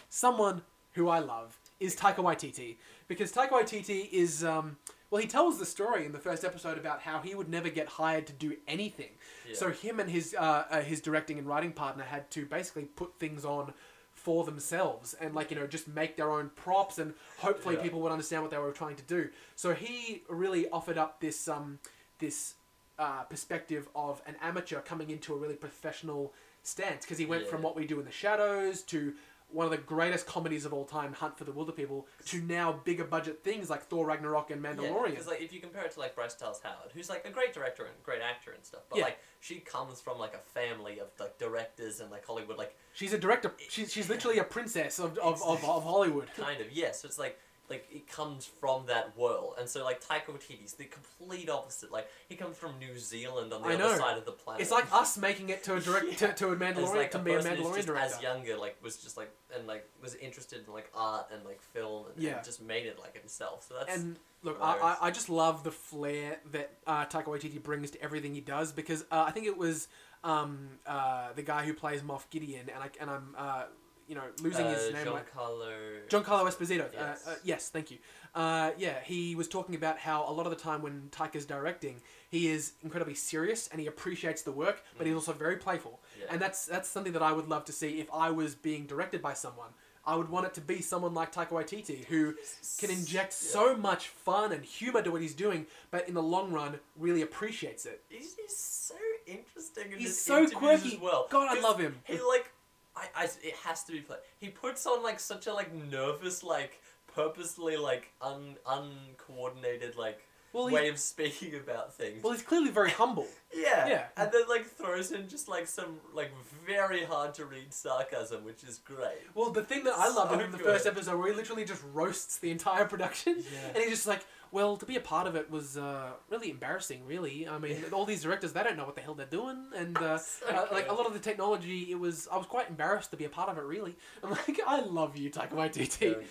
someone 0.09 0.63
who 0.95 1.09
I 1.09 1.19
love 1.21 1.59
is 1.81 1.95
Taika 1.97 2.17
Waititi 2.17 2.77
because 3.07 3.33
Taika 3.33 3.51
Waititi 3.51 4.09
is 4.11 4.45
um, 4.45 4.77
well, 5.11 5.23
he 5.23 5.29
tells 5.29 5.59
the 5.59 5.65
story 5.67 6.05
in 6.05 6.13
the 6.13 6.19
first 6.19 6.45
episode 6.45 6.77
about 6.77 7.01
how 7.01 7.21
he 7.21 7.35
would 7.35 7.49
never 7.49 7.69
get 7.71 7.87
hired 7.89 8.27
to 8.27 8.33
do 8.33 8.57
anything. 8.67 9.11
Yeah. 9.49 9.55
So 9.55 9.71
him 9.71 10.01
and 10.01 10.11
his 10.11 10.35
uh, 10.39 10.65
uh, 10.71 10.81
his 10.83 11.01
directing 11.01 11.39
and 11.39 11.47
writing 11.47 11.73
partner 11.73 12.05
had 12.05 12.31
to 12.33 12.45
basically 12.47 12.85
put 12.85 13.19
things 13.19 13.45
on 13.45 13.73
for 14.13 14.45
themselves 14.45 15.15
and 15.21 15.33
like 15.35 15.51
you 15.53 15.57
know 15.57 15.67
just 15.67 15.87
make 15.87 16.17
their 16.17 16.31
own 16.33 16.51
props 16.57 16.99
and 16.99 17.15
hopefully 17.39 17.77
Yeah. 17.77 17.83
people 17.83 18.01
would 18.01 18.11
understand 18.13 18.43
what 18.43 18.51
they 18.51 18.59
were 18.59 18.73
trying 18.73 18.97
to 18.97 19.05
do. 19.05 19.29
So 19.55 19.75
he 19.75 20.25
really 20.29 20.69
offered 20.71 20.99
up 20.99 21.21
this 21.21 21.47
um, 21.49 21.79
this 22.19 22.55
uh, 22.99 23.23
perspective 23.25 23.89
of 23.95 24.21
an 24.27 24.35
amateur 24.43 24.81
coming 24.81 25.11
into 25.11 25.35
a 25.35 25.37
really 25.37 25.55
professional 25.55 26.33
stance 26.63 27.05
because 27.05 27.19
he 27.19 27.27
went 27.27 27.45
Yeah. 27.45 27.51
from 27.51 27.63
what 27.63 27.77
we 27.77 27.87
do 27.87 27.99
in 27.99 28.05
the 28.05 28.11
shadows 28.13 28.83
to 28.85 29.15
one 29.51 29.65
of 29.65 29.71
the 29.71 29.79
greatest 29.79 30.27
comedies 30.27 30.67
of 30.67 30.75
all 30.75 30.85
time, 30.85 31.15
Hunt 31.15 31.39
for 31.39 31.45
the 31.45 31.53
Wilderpeople, 31.53 32.05
to 32.27 32.41
now 32.43 32.71
bigger 32.85 33.05
budget 33.05 33.43
things 33.43 33.71
like 33.71 33.83
Thor 33.87 34.05
Ragnarok 34.05 34.51
and 34.51 34.63
Mandalorian. 34.63 35.11
because 35.13 35.27
like 35.27 35.41
if 35.41 35.55
you 35.55 35.61
compare 35.61 35.85
it 35.85 35.93
to 35.93 36.01
like 36.01 36.15
Bryce 36.15 36.35
Dallas 36.35 36.61
Howard, 36.63 36.91
who's 36.93 37.09
like 37.09 37.25
a 37.27 37.31
great 37.31 37.55
director 37.55 37.85
and 37.85 37.95
great 38.03 38.21
actor 38.21 38.51
and 38.51 38.63
stuff, 38.63 38.83
but 38.91 38.99
Yeah. 38.99 39.05
like 39.05 39.19
she 39.41 39.61
comes 39.61 40.03
from 40.03 40.19
like 40.19 40.35
a 40.35 40.39
family 40.51 40.99
of 40.99 41.07
like 41.19 41.39
directors 41.39 42.01
and 42.01 42.11
like 42.11 42.27
Hollywood, 42.27 42.59
like 42.59 42.77
she's 42.93 43.15
a 43.15 43.19
director. 43.19 43.55
She's, 43.71 43.91
she's 43.91 44.11
literally 44.11 44.39
a 44.39 44.45
princess 44.45 44.99
of, 44.99 45.17
of, 45.19 45.41
of, 45.43 45.65
of 45.65 45.83
Hollywood. 45.83 46.29
kind 46.37 46.61
of 46.61 46.71
yes. 46.71 47.01
so 47.01 47.09
it's 47.09 47.19
like 47.19 47.39
like 47.71 47.87
it 47.93 48.09
comes 48.09 48.47
from 48.47 48.87
that 48.87 49.17
world, 49.17 49.55
and 49.59 49.69
so 49.69 49.85
like 49.85 50.03
Taika 50.03 50.27
Waititi's 50.29 50.75
the 50.75 50.85
complete 50.85 51.51
opposite. 51.51 51.93
Like 51.93 52.09
he 52.29 52.35
comes 52.37 52.57
from 52.57 52.79
New 52.79 52.99
Zealand 52.99 53.53
on 53.53 53.63
the 53.63 53.69
I 53.69 53.75
other 53.75 53.85
know. 53.85 53.99
side 53.99 54.17
of 54.19 54.25
the 54.25 54.33
planet. 54.33 54.63
It's 54.63 54.71
like 54.71 54.93
us 54.93 55.19
making 55.19 55.51
it 55.51 55.63
to 55.65 55.75
a 55.77 55.81
direct 55.89 56.19
to, 56.19 56.27
Yeah. 56.27 56.33
to 56.33 56.49
a 56.53 56.57
Mandalorian 56.57 56.95
like 56.97 57.11
to 57.13 57.19
a 57.19 57.23
be 57.23 57.33
a 57.35 57.41
Mandalorian 57.41 57.85
director. 57.87 57.97
as 57.97 58.23
younger, 58.23 58.57
like 58.57 58.77
was 58.83 58.97
just 58.97 59.17
like 59.17 59.31
and 59.57 59.67
like 59.67 59.89
was 60.03 60.15
interested 60.17 60.67
in 60.67 60.73
like 60.73 60.91
art 60.95 61.27
and 61.33 61.45
like 61.45 61.61
film 61.61 62.07
and, 62.15 62.23
Yeah. 62.23 62.37
and 62.37 62.45
just 62.45 62.63
made 62.63 62.87
it 62.87 62.99
like 62.99 63.17
himself. 63.19 63.67
So 63.69 63.75
that's 63.79 63.97
And 63.99 64.17
look, 64.43 64.59
I, 64.61 64.77
I. 64.79 64.97
I 65.09 65.11
just 65.11 65.29
love 65.29 65.65
the 65.65 65.71
flair 65.71 66.39
that 66.53 66.71
uh, 66.87 67.05
Taika 67.07 67.25
Waititi 67.27 67.63
brings 67.63 67.91
to 67.93 68.03
everything 68.03 68.35
he 68.35 68.41
does 68.41 68.73
because 68.73 69.03
uh, 69.11 69.25
I 69.27 69.31
think 69.33 69.47
it 69.47 69.57
was 69.59 69.89
um, 70.25 70.69
uh, 70.87 71.29
the 71.37 71.43
guy 71.43 71.65
who 71.65 71.75
plays 71.75 72.03
Moff 72.03 72.29
Gideon, 72.31 72.69
and 72.75 72.83
I 72.83 72.91
and 73.01 73.09
I'm 73.11 73.35
uh, 73.37 73.63
you 74.09 74.15
know 74.15 74.23
losing 74.43 74.67
uh, 74.67 74.75
his 74.75 74.93
name. 74.93 75.07
Giancarlo. 75.07 76.09
Giancarlo 76.09 76.49
Esposito. 76.49 76.87
Yes. 76.93 77.27
Uh, 77.27 77.31
uh, 77.31 77.35
yes, 77.45 77.69
thank 77.69 77.91
you. 77.91 77.99
Uh, 78.35 78.71
yeah, 78.79 78.95
he 79.05 79.35
was 79.35 79.49
talking 79.49 79.75
about 79.75 79.99
how 79.99 80.25
a 80.29 80.33
lot 80.33 80.47
of 80.47 80.51
the 80.51 80.63
time 80.63 80.83
when 80.83 81.09
Taika's 81.11 81.45
directing, 81.47 82.01
he 82.31 82.49
is 82.49 82.73
incredibly 82.83 83.15
serious 83.15 83.69
and 83.69 83.81
he 83.81 83.87
appreciates 83.87 84.43
the 84.43 84.53
work, 84.53 84.83
but 84.97 85.07
he's 85.07 85.15
also 85.15 85.33
very 85.33 85.57
playful. 85.57 86.01
Yeah. 86.19 86.27
And 86.33 86.41
that's 86.41 86.67
that's 86.67 86.89
something 86.89 87.13
that 87.13 87.23
I 87.23 87.33
would 87.33 87.49
love 87.49 87.65
to 87.67 87.73
see 87.73 88.01
if 88.01 88.09
I 88.13 88.31
was 88.31 88.55
being 88.55 88.87
directed 88.87 89.23
by 89.23 89.35
someone. 89.35 89.71
I 90.07 90.15
would 90.17 90.31
want 90.31 90.47
it 90.47 90.55
to 90.55 90.63
be 90.63 90.81
someone 90.81 91.13
like 91.13 91.35
Taika 91.35 91.51
Waititi 91.51 92.07
who 92.07 92.35
can 92.79 92.89
inject 92.91 93.35
Yeah. 93.43 93.51
so 93.51 93.77
much 93.77 94.09
fun 94.09 94.53
and 94.53 94.65
humor 94.65 95.03
to 95.03 95.11
what 95.11 95.21
he's 95.21 95.35
doing, 95.35 95.67
but 95.91 96.09
in 96.09 96.15
the 96.15 96.23
long 96.23 96.51
run 96.51 96.81
really 96.97 97.21
appreciates 97.21 97.85
it. 97.85 98.03
He's, 98.09 98.35
he's 98.35 98.57
so 98.57 98.95
interesting. 99.27 99.93
In 99.93 99.99
He's 99.99 100.19
so 100.19 100.49
quirky. 100.49 100.95
As 100.95 101.01
well. 101.01 101.27
God, 101.29 101.55
I 101.55 101.61
love 101.61 101.79
him. 101.79 101.97
He 102.05 102.15
like, 102.15 102.51
I, 102.99 103.23
I, 103.23 103.25
it 103.43 103.55
has 103.65 103.85
to 103.85 103.93
be 103.93 104.01
played. 104.01 104.21
He 104.39 104.49
puts 104.49 104.87
on 104.87 105.03
like 105.03 105.21
such 105.21 105.47
a 105.47 105.53
like 105.55 105.73
nervous, 105.75 106.43
like 106.43 106.81
purposely 107.15 107.77
like 107.77 108.13
un 108.21 108.57
uncoordinated 108.67 109.97
like 109.97 110.21
Well, 110.53 110.67
he- 110.69 110.75
way 110.75 110.89
of 110.89 110.99
speaking 110.99 111.55
about 111.55 111.95
things. 111.95 112.23
Well, 112.23 112.33
he's 112.33 112.43
clearly 112.43 112.71
very 112.71 112.91
humble. 112.91 113.27
yeah, 113.55 113.89
yeah. 113.89 114.05
and 114.17 114.31
then 114.33 114.43
like 114.49 114.67
throws 114.67 115.13
in 115.13 115.29
just 115.29 115.49
like 115.49 115.67
some 115.67 115.99
like 116.15 116.31
very 116.67 117.05
hard 117.05 117.35
to 117.35 117.45
read 117.45 117.73
sarcasm, 117.73 118.45
which 118.45 118.63
is 118.65 118.79
great. 118.79 119.23
Well, 119.35 119.51
the 119.51 119.63
thing 119.65 119.85
that 119.85 119.95
I 119.97 120.09
loved 120.09 120.33
So 120.33 120.41
in 120.41 120.51
the 120.51 120.59
first 120.59 120.87
episode 120.87 121.19
where 121.19 121.29
he 121.31 121.35
literally 121.37 121.65
just 121.65 121.83
roasts 121.93 122.39
the 122.39 122.51
entire 122.51 122.85
production, 122.87 123.37
Yeah. 123.39 123.69
and 123.69 123.77
he's 123.79 123.91
just 123.91 124.07
like, 124.07 124.25
"Well, 124.51 124.77
to 124.77 124.87
be 124.87 124.97
a 124.97 125.01
part 125.01 125.27
of 125.27 125.35
it 125.37 125.51
was 125.51 125.77
uh, 125.77 126.11
really 126.31 126.51
embarrassing. 126.51 127.07
Really, 127.07 127.49
I 127.49 127.59
mean, 127.59 127.85
all 127.93 128.05
these 128.05 128.23
directors 128.23 128.53
they 128.53 128.63
don't 128.63 128.77
know 128.77 128.85
what 128.87 128.95
the 128.97 129.01
hell 129.03 129.15
they're 129.15 129.27
doing, 129.27 129.67
and 129.77 129.97
uh, 129.99 130.19
So 130.19 130.47
uh, 130.47 130.67
like 130.73 130.89
a 130.91 130.95
lot 130.95 131.07
of 131.07 131.13
the 131.13 131.19
technology, 131.21 131.91
it 131.91 131.99
was 131.99 132.29
I 132.33 132.37
was 132.37 132.47
quite 132.47 132.69
embarrassed 132.69 133.11
to 133.11 133.17
be 133.17 133.25
a 133.25 133.29
part 133.31 133.49
of 133.49 133.59
it. 133.59 133.65
Really, 133.65 133.97
I'm 134.23 134.31
like, 134.31 134.61
I 134.67 134.81
love 134.81 135.17
you, 135.17 135.31
Taika 135.31 135.53
Waititi. 135.53 136.17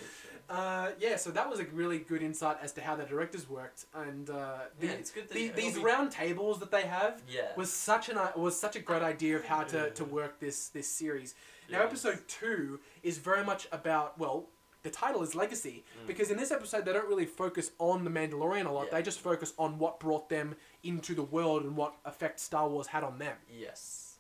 Uh, 0.50 0.92
yeah, 0.98 1.18
so 1.18 1.30
that 1.30 1.50
was 1.50 1.60
a 1.60 1.66
really 1.74 2.00
good 2.00 2.22
insight 2.24 2.56
as 2.62 2.72
to 2.72 2.80
how 2.80 2.96
the 2.96 3.04
directors 3.04 3.50
worked, 3.50 3.84
and 3.94 4.30
uh, 4.30 4.60
the, 4.80 4.88
Yeah, 4.88 4.94
it's 4.94 5.12
good 5.12 5.28
that 5.28 5.34
the, 5.34 5.50
these 5.50 5.76
be- 5.76 5.82
round 5.82 6.10
tables 6.10 6.60
that 6.62 6.72
they 6.72 6.84
have 6.84 7.22
Yeah. 7.30 7.48
was 7.58 7.70
such 7.70 8.08
an 8.08 8.18
was 8.38 8.58
such 8.58 8.78
a 8.78 8.80
great 8.80 9.02
idea 9.02 9.36
of 9.36 9.44
how 9.44 9.64
to, 9.64 9.90
to 9.92 10.06
work 10.06 10.40
this 10.40 10.70
this 10.70 10.88
series. 10.88 11.36
Now, 11.70 11.80
Yeah. 11.80 11.84
episode 11.88 12.20
two 12.30 12.80
is 13.04 13.18
very 13.18 13.44
much 13.44 13.68
about 13.74 14.18
well, 14.18 14.46
the 14.88 14.94
title 14.94 15.22
is 15.22 15.36
legacy 15.36 15.84
Mm. 16.04 16.08
because 16.08 16.32
in 16.32 16.38
this 16.38 16.52
episode 16.52 16.86
they 16.86 16.94
don't 16.94 17.08
really 17.08 17.26
focus 17.26 17.72
on 17.80 18.04
the 18.06 18.10
Mandalorian 18.10 18.66
a 18.66 18.72
lot. 18.72 18.86
Yeah. 18.86 18.92
They 18.98 19.02
just 19.04 19.20
focus 19.20 19.54
on 19.58 19.80
what 19.80 20.00
brought 20.00 20.30
them 20.30 20.56
into 20.84 21.14
the 21.14 21.24
world 21.24 21.64
and 21.64 21.76
what 21.76 21.94
effect 22.06 22.40
Star 22.40 22.68
Wars 22.70 22.88
had 22.88 23.04
on 23.04 23.18
them. 23.20 23.38
Yes. 23.50 24.18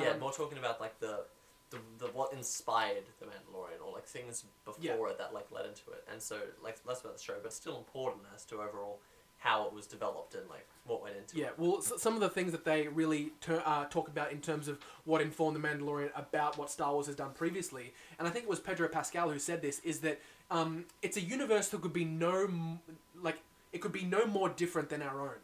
Yeah, 0.00 0.10
Um, 0.10 0.20
more 0.20 0.32
talking 0.32 0.58
about 0.58 0.80
like 0.80 0.98
the, 1.00 1.24
the 1.70 1.78
the 1.98 2.06
what 2.08 2.32
inspired 2.32 3.04
the 3.20 3.26
Mandalorian 3.26 3.80
or 3.84 3.92
like 3.92 4.04
things 4.06 4.44
before 4.64 4.84
Yeah. 4.84 5.12
it 5.12 5.18
that 5.18 5.32
like 5.32 5.50
led 5.50 5.66
into 5.66 5.90
it, 5.92 6.04
and 6.10 6.20
so 6.22 6.36
like 6.62 6.76
less 6.84 7.00
about 7.00 7.16
the 7.16 7.22
show, 7.22 7.36
but 7.42 7.52
still 7.52 7.78
important 7.78 8.24
as 8.34 8.44
to 8.46 8.56
overall 8.60 9.00
how 9.44 9.66
it 9.66 9.74
was 9.74 9.86
developed 9.86 10.34
and 10.34 10.48
like 10.48 10.66
what 10.86 11.02
went 11.02 11.16
into 11.16 11.36
Yeah, 11.36 11.44
it. 11.48 11.54
Yeah, 11.58 11.64
well, 11.66 11.76
s- 11.78 11.92
some 11.98 12.14
of 12.14 12.20
the 12.20 12.30
things 12.30 12.50
that 12.52 12.64
they 12.64 12.88
really 12.88 13.32
ter- 13.42 13.62
uh, 13.66 13.84
talk 13.90 14.08
about 14.08 14.32
in 14.32 14.40
terms 14.40 14.68
of 14.68 14.78
what 15.04 15.20
informed 15.20 15.54
the 15.54 15.60
Mandalorian 15.60 16.08
about 16.16 16.56
what 16.56 16.70
Star 16.70 16.92
Wars 16.94 17.06
has 17.08 17.14
done 17.14 17.32
previously, 17.34 17.92
and 18.18 18.26
I 18.26 18.30
think 18.30 18.44
it 18.46 18.48
was 18.48 18.58
Pedro 18.58 18.88
Pascal 18.88 19.28
who 19.30 19.38
said 19.38 19.60
this, 19.60 19.80
is 19.80 19.98
that 20.00 20.18
um, 20.50 20.86
it's 21.02 21.18
a 21.18 21.20
universe 21.20 21.68
that 21.68 21.82
could 21.82 21.92
be 21.92 22.06
no 22.06 22.44
m- 22.44 22.80
like 23.22 23.36
it 23.74 23.82
could 23.82 23.92
be 23.92 24.04
no 24.04 24.24
more 24.24 24.48
different 24.48 24.88
than 24.88 25.02
our 25.02 25.20
own, 25.20 25.40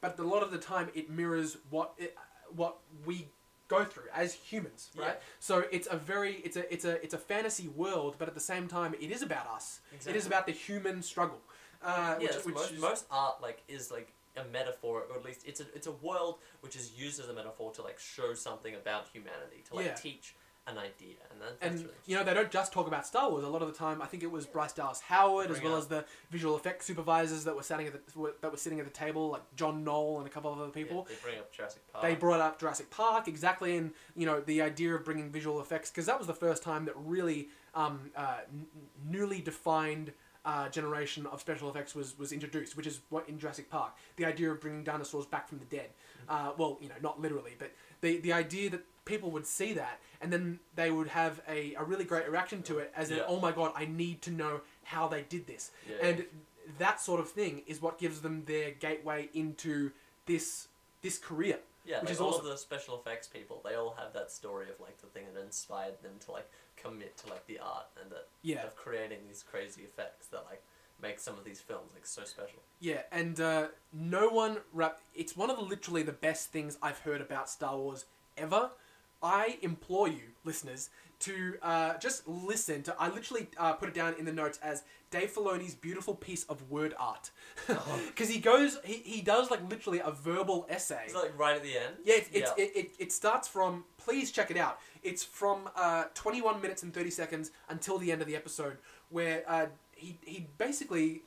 but 0.00 0.18
a 0.18 0.22
lot 0.24 0.42
of 0.42 0.50
the 0.50 0.58
time 0.58 0.88
it 0.92 1.08
mirrors 1.08 1.56
what 1.70 1.92
it, 1.96 2.16
what 2.56 2.78
we 3.06 3.28
go 3.68 3.84
through 3.84 4.04
as 4.12 4.34
humans, 4.34 4.90
right? 4.96 5.06
Yeah. 5.06 5.14
So 5.38 5.64
it's 5.70 5.86
a 5.90 5.96
very 5.96 6.34
it's 6.44 6.56
a 6.56 6.72
it's 6.74 6.84
a 6.84 7.02
it's 7.04 7.14
a 7.14 7.18
fantasy 7.18 7.68
world, 7.68 8.16
but 8.18 8.26
at 8.26 8.34
the 8.34 8.40
same 8.40 8.66
time 8.66 8.94
it 9.00 9.12
is 9.12 9.22
about 9.22 9.46
us. 9.46 9.78
It 10.08 10.16
is 10.16 10.26
about 10.26 10.46
the 10.46 10.52
human 10.52 11.02
struggle. 11.02 11.38
Uh, 11.84 12.16
yeah, 12.18 12.18
which, 12.18 12.30
that's 12.32 12.46
which 12.46 12.54
most, 12.54 12.72
is- 12.72 12.80
most 12.80 13.04
art 13.10 13.42
like 13.42 13.62
is 13.68 13.90
like 13.90 14.12
a 14.36 14.44
metaphor, 14.52 15.04
or 15.10 15.16
at 15.16 15.24
least 15.24 15.42
it's 15.46 15.60
a 15.60 15.64
it's 15.74 15.86
a 15.86 15.92
world 15.92 16.38
which 16.60 16.74
is 16.76 16.92
used 16.98 17.20
as 17.20 17.28
a 17.28 17.32
metaphor 17.32 17.70
to 17.72 17.82
like 17.82 17.98
show 17.98 18.34
something 18.34 18.74
about 18.74 19.06
humanity, 19.12 19.62
to 19.68 19.74
like 19.76 19.86
Yeah. 19.86 19.94
teach 19.94 20.34
an 20.66 20.78
idea, 20.78 21.16
and 21.30 21.38
that, 21.42 21.60
that's 21.60 21.72
and 21.74 21.80
really 21.82 21.94
you 22.06 22.16
know 22.16 22.24
they 22.24 22.32
don't 22.32 22.50
just 22.50 22.72
talk 22.72 22.86
about 22.86 23.06
Star 23.06 23.30
Wars. 23.30 23.44
A 23.44 23.48
lot 23.48 23.60
of 23.60 23.68
the 23.70 23.74
time, 23.78 24.00
I 24.00 24.06
think 24.06 24.22
it 24.22 24.30
was 24.30 24.46
Bryce 24.46 24.72
Dallas 24.72 24.98
Howard 25.02 25.50
as 25.50 25.60
well 25.60 25.74
up- 25.74 25.80
as 25.80 25.86
the 25.88 26.06
visual 26.30 26.56
effects 26.56 26.86
supervisors 26.86 27.44
that 27.44 27.54
were 27.54 27.62
sitting 27.62 27.86
at 27.86 27.92
the 27.92 28.18
were- 28.18 28.34
that 28.40 28.50
were 28.50 28.56
sitting 28.56 28.80
at 28.80 28.86
the 28.86 28.90
table, 28.90 29.28
like 29.28 29.42
John 29.56 29.84
Knoll 29.84 30.18
and 30.18 30.26
a 30.26 30.30
couple 30.30 30.50
of 30.50 30.58
other 30.58 30.70
people. 30.70 31.06
Yeah, 31.08 31.14
they 31.16 31.22
bring 31.22 31.38
up 31.38 31.52
Jurassic 31.52 31.82
Park. 31.92 32.02
They 32.02 32.14
brought 32.14 32.40
up 32.40 32.58
Jurassic 32.58 32.88
Park 32.88 33.28
exactly, 33.28 33.76
and 33.76 33.92
you 34.16 34.24
know 34.24 34.40
the 34.40 34.62
idea 34.62 34.94
of 34.94 35.04
bringing 35.04 35.30
visual 35.30 35.60
effects 35.60 35.90
because 35.90 36.06
that 36.06 36.16
was 36.18 36.26
the 36.26 36.34
first 36.34 36.62
time 36.62 36.86
that 36.86 36.94
really 36.96 37.50
um, 37.74 38.10
uh, 38.16 38.38
n- 38.50 38.66
newly 39.04 39.42
defined 39.42 40.12
uh, 40.44 40.68
generation 40.68 41.26
of 41.26 41.40
special 41.40 41.68
effects 41.68 41.94
was 41.94 42.18
was 42.18 42.32
introduced, 42.32 42.76
which 42.76 42.86
is 42.86 43.00
what 43.08 43.28
in 43.28 43.38
Jurassic 43.38 43.70
Park, 43.70 43.92
the 44.16 44.24
idea 44.24 44.50
of 44.50 44.60
bringing 44.60 44.84
dinosaurs 44.84 45.26
back 45.26 45.48
from 45.48 45.58
the 45.58 45.64
dead. 45.66 45.90
Uh, 46.28 46.52
well, 46.56 46.78
you 46.80 46.88
know, 46.88 46.94
not 47.02 47.20
literally, 47.20 47.52
but 47.58 47.72
the 48.00 48.18
the 48.18 48.32
idea 48.32 48.70
that 48.70 48.82
people 49.04 49.30
would 49.30 49.46
see 49.46 49.74
that 49.74 50.00
and 50.20 50.32
then 50.32 50.58
they 50.76 50.90
would 50.90 51.08
have 51.08 51.42
a, 51.46 51.74
a 51.74 51.84
really 51.84 52.04
great 52.04 52.30
reaction 52.30 52.62
to 52.62 52.78
it 52.78 52.90
as 52.96 53.10
in, 53.10 53.20
oh 53.28 53.38
my 53.38 53.52
god, 53.52 53.72
I 53.76 53.84
need 53.84 54.22
to 54.22 54.30
know 54.30 54.62
how 54.84 55.06
they 55.06 55.22
did 55.28 55.46
this. 55.46 55.70
Yeah. 55.86 56.08
And 56.08 56.24
that 56.78 57.00
sort 57.00 57.20
of 57.20 57.28
thing 57.28 57.62
is 57.66 57.82
what 57.82 57.98
gives 57.98 58.20
them 58.22 58.44
their 58.46 58.70
gateway 58.70 59.28
into 59.34 59.90
this 60.26 60.68
this 61.02 61.18
career. 61.18 61.58
Yeah, 61.84 61.96
which 61.96 62.04
like 62.04 62.12
is 62.12 62.20
all 62.20 62.30
awesome. 62.30 62.46
of 62.46 62.52
the 62.52 62.56
special 62.56 62.98
effects 62.98 63.26
people, 63.26 63.60
they 63.62 63.74
all 63.74 63.94
have 63.98 64.14
that 64.14 64.32
story 64.32 64.70
of 64.70 64.80
like 64.80 64.98
the 65.02 65.06
thing 65.08 65.24
that 65.34 65.44
inspired 65.44 66.02
them 66.02 66.12
to 66.24 66.32
like 66.32 66.50
commit 66.84 67.16
to 67.18 67.28
like 67.28 67.46
the 67.46 67.58
art 67.58 67.86
and 68.00 68.10
that 68.12 68.28
Yeah. 68.42 68.64
of 68.66 68.76
creating 68.76 69.18
these 69.26 69.42
crazy 69.48 69.82
effects 69.82 70.26
that 70.28 70.44
like 70.48 70.62
make 71.00 71.18
some 71.18 71.36
of 71.38 71.44
these 71.44 71.60
films 71.60 71.90
like 71.94 72.06
so 72.06 72.24
special. 72.24 72.60
Yeah, 72.80 73.02
and 73.10 73.40
uh, 73.40 73.68
no 73.92 74.28
one 74.28 74.58
rap. 74.72 75.00
It's 75.14 75.36
one 75.36 75.50
of 75.50 75.56
the 75.56 75.62
literally 75.62 76.02
the 76.02 76.12
best 76.12 76.50
things 76.50 76.78
I've 76.82 76.98
heard 77.00 77.20
about 77.20 77.48
Star 77.50 77.76
Wars 77.76 78.04
ever. 78.36 78.70
I 79.22 79.58
implore 79.62 80.06
you, 80.08 80.32
listeners, 80.44 80.90
to 81.24 81.54
uh, 81.62 81.98
just 81.98 82.26
listen 82.26 82.82
to. 82.84 82.94
I 82.98 83.08
literally 83.08 83.48
uh, 83.58 83.74
put 83.74 83.88
it 83.88 83.94
down 83.94 84.14
in 84.18 84.24
the 84.24 84.32
notes 84.32 84.58
as 84.62 84.82
Dave 85.10 85.32
Filoni's 85.32 85.74
beautiful 85.74 86.14
piece 86.14 86.44
of 86.44 86.70
word 86.70 86.94
art, 86.98 87.30
because 88.08 88.28
he 88.28 88.38
goes, 88.40 88.78
he, 88.84 88.94
he 89.04 89.20
does 89.20 89.50
like 89.50 89.60
literally 89.70 90.00
a 90.04 90.10
verbal 90.10 90.66
essay. 90.68 91.02
It's 91.04 91.14
like 91.14 91.38
right 91.38 91.56
at 91.56 91.62
the 91.62 91.76
end. 91.76 91.94
Yeah, 92.04 92.14
it's, 92.16 92.28
it's, 92.32 92.50
It, 92.56 92.72
it, 92.74 92.90
it 92.98 93.12
starts 93.12 93.46
from. 93.46 93.84
Please 93.98 94.30
check 94.32 94.50
it 94.50 94.56
out. 94.56 94.78
It's 95.02 95.22
from 95.22 95.68
uh, 95.76 96.04
21 96.14 96.60
minutes 96.60 96.82
and 96.82 96.92
30 96.92 97.10
seconds 97.10 97.50
until 97.68 97.98
the 97.98 98.10
end 98.12 98.20
of 98.22 98.26
the 98.26 98.36
episode, 98.36 98.76
where 99.10 99.44
uh, 99.46 99.66
he 99.94 100.18
he 100.24 100.46
basically 100.58 101.22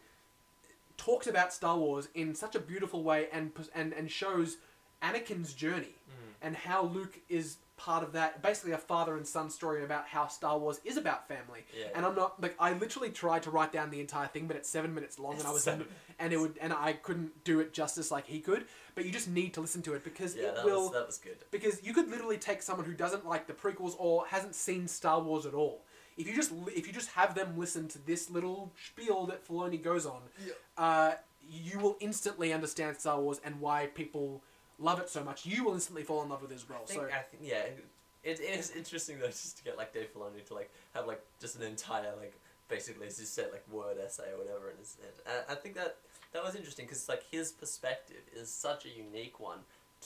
talks 0.98 1.28
about 1.28 1.54
Star 1.54 1.78
Wars 1.78 2.10
in 2.16 2.34
such 2.36 2.56
a 2.56 2.60
beautiful 2.60 3.04
way 3.04 3.28
and 3.32 3.52
and 3.76 3.94
and 3.94 4.10
shows 4.12 4.58
Anakin's 5.02 5.54
journey 5.54 5.96
Mhm. 6.10 6.34
and 6.42 6.56
how 6.56 6.84
Luke 6.84 7.20
is 7.30 7.58
part 7.78 8.04
of 8.04 8.12
that. 8.14 8.42
Basically, 8.42 8.72
a 8.74 8.78
father 8.78 9.16
and 9.16 9.26
son 9.26 9.50
story 9.50 9.84
about 9.84 10.08
how 10.08 10.28
Star 10.28 10.58
Wars 10.58 10.82
is 10.84 10.98
about 10.98 11.28
family. 11.28 11.66
Yeah. 11.78 11.86
And 11.96 12.06
I'm 12.06 12.16
not 12.16 12.42
like 12.42 12.56
I 12.60 12.74
literally 12.74 13.10
tried 13.12 13.44
to 13.44 13.52
write 13.52 13.72
down 13.72 13.90
the 13.92 14.00
entire 14.02 14.28
thing, 14.28 14.48
but 14.48 14.56
it's 14.58 14.68
seven 14.70 14.94
minutes 14.94 15.18
long, 15.20 15.36
and 15.38 15.44
I 15.48 15.52
was 15.52 15.64
Seven 15.64 15.88
and 16.20 16.34
it 16.34 16.38
would 16.38 16.58
and 16.60 16.74
I 16.74 16.94
couldn't 16.94 17.44
do 17.44 17.60
it 17.60 17.74
justice 17.74 18.12
like 18.12 18.26
he 18.28 18.40
could. 18.40 18.66
But 18.96 19.06
you 19.06 19.12
just 19.12 19.30
need 19.30 19.54
to 19.54 19.62
listen 19.62 19.82
to 19.84 19.94
it 19.94 20.04
because 20.04 20.36
yeah, 20.36 20.46
it 20.48 20.56
that 20.56 20.66
will 20.66 20.84
was 20.86 20.92
that 20.94 21.06
was 21.08 21.18
good. 21.20 21.38
because 21.52 21.84
you 21.84 21.94
could 21.94 22.10
literally 22.10 22.38
take 22.38 22.62
someone 22.62 22.86
who 22.86 22.94
doesn't 22.94 23.26
like 23.28 23.48
the 23.48 23.54
prequels 23.54 23.94
or 23.98 24.26
hasn't 24.28 24.56
seen 24.56 24.88
Star 24.88 25.22
Wars 25.22 25.46
at 25.46 25.54
all. 25.54 25.86
If 26.18 26.28
you 26.28 26.36
just 26.36 26.52
if 26.76 26.88
you 26.88 26.94
just 26.94 27.10
have 27.12 27.36
them 27.36 27.58
listen 27.58 27.88
to 27.90 28.00
this 28.04 28.30
little 28.32 28.74
spiel 28.88 29.28
that 29.28 29.48
Filoni 29.48 29.82
goes 29.82 30.06
on, 30.08 30.22
Yeah. 30.44 30.54
uh, 30.76 31.14
you 31.48 31.78
will 31.80 31.96
instantly 32.00 32.52
understand 32.52 32.98
Star 32.98 33.22
Wars 33.22 33.40
and 33.46 33.62
why 33.62 33.86
people 33.94 34.44
love 34.80 35.00
it 35.00 35.10
so 35.10 35.24
much. 35.24 35.46
You 35.46 35.64
will 35.64 35.74
instantly 35.74 36.04
fall 36.04 36.24
in 36.24 36.30
love 36.30 36.42
with 36.42 36.52
it 36.52 36.56
as 36.56 36.70
well. 36.70 36.80
I 36.84 36.86
think, 36.86 37.02
So 37.02 37.08
I 37.08 37.22
think 37.22 37.44
yeah, 37.44 37.64
it, 37.64 37.86
it 38.24 38.40
is 38.40 38.72
interesting 38.72 39.20
though 39.20 39.28
just 39.28 39.58
to 39.58 39.64
get 39.64 39.78
like 39.78 39.94
Dave 39.94 40.14
Filoni 40.14 40.46
to 40.48 40.54
like 40.54 40.72
have 40.94 41.08
like 41.08 41.22
just 41.40 41.56
an 41.56 41.64
entire 41.64 42.14
like 42.20 42.34
basically 42.70 43.08
as 43.08 43.20
you 43.20 43.26
said 43.26 43.48
like 43.52 43.64
word 43.72 43.98
essay 44.04 44.32
or 44.34 44.38
whatever 44.38 44.72
in 44.72 44.78
his 44.78 44.98
head. 45.02 45.44
I, 45.50 45.54
I 45.54 45.56
think 45.56 45.76
that 45.76 45.98
that 46.34 46.44
was 46.44 46.56
interesting 46.56 46.86
because 46.86 47.08
like 47.08 47.24
his 47.32 47.52
perspective 47.52 48.22
is 48.36 48.50
such 48.52 48.86
a 48.86 48.90
unique 48.90 49.40
one 49.40 49.60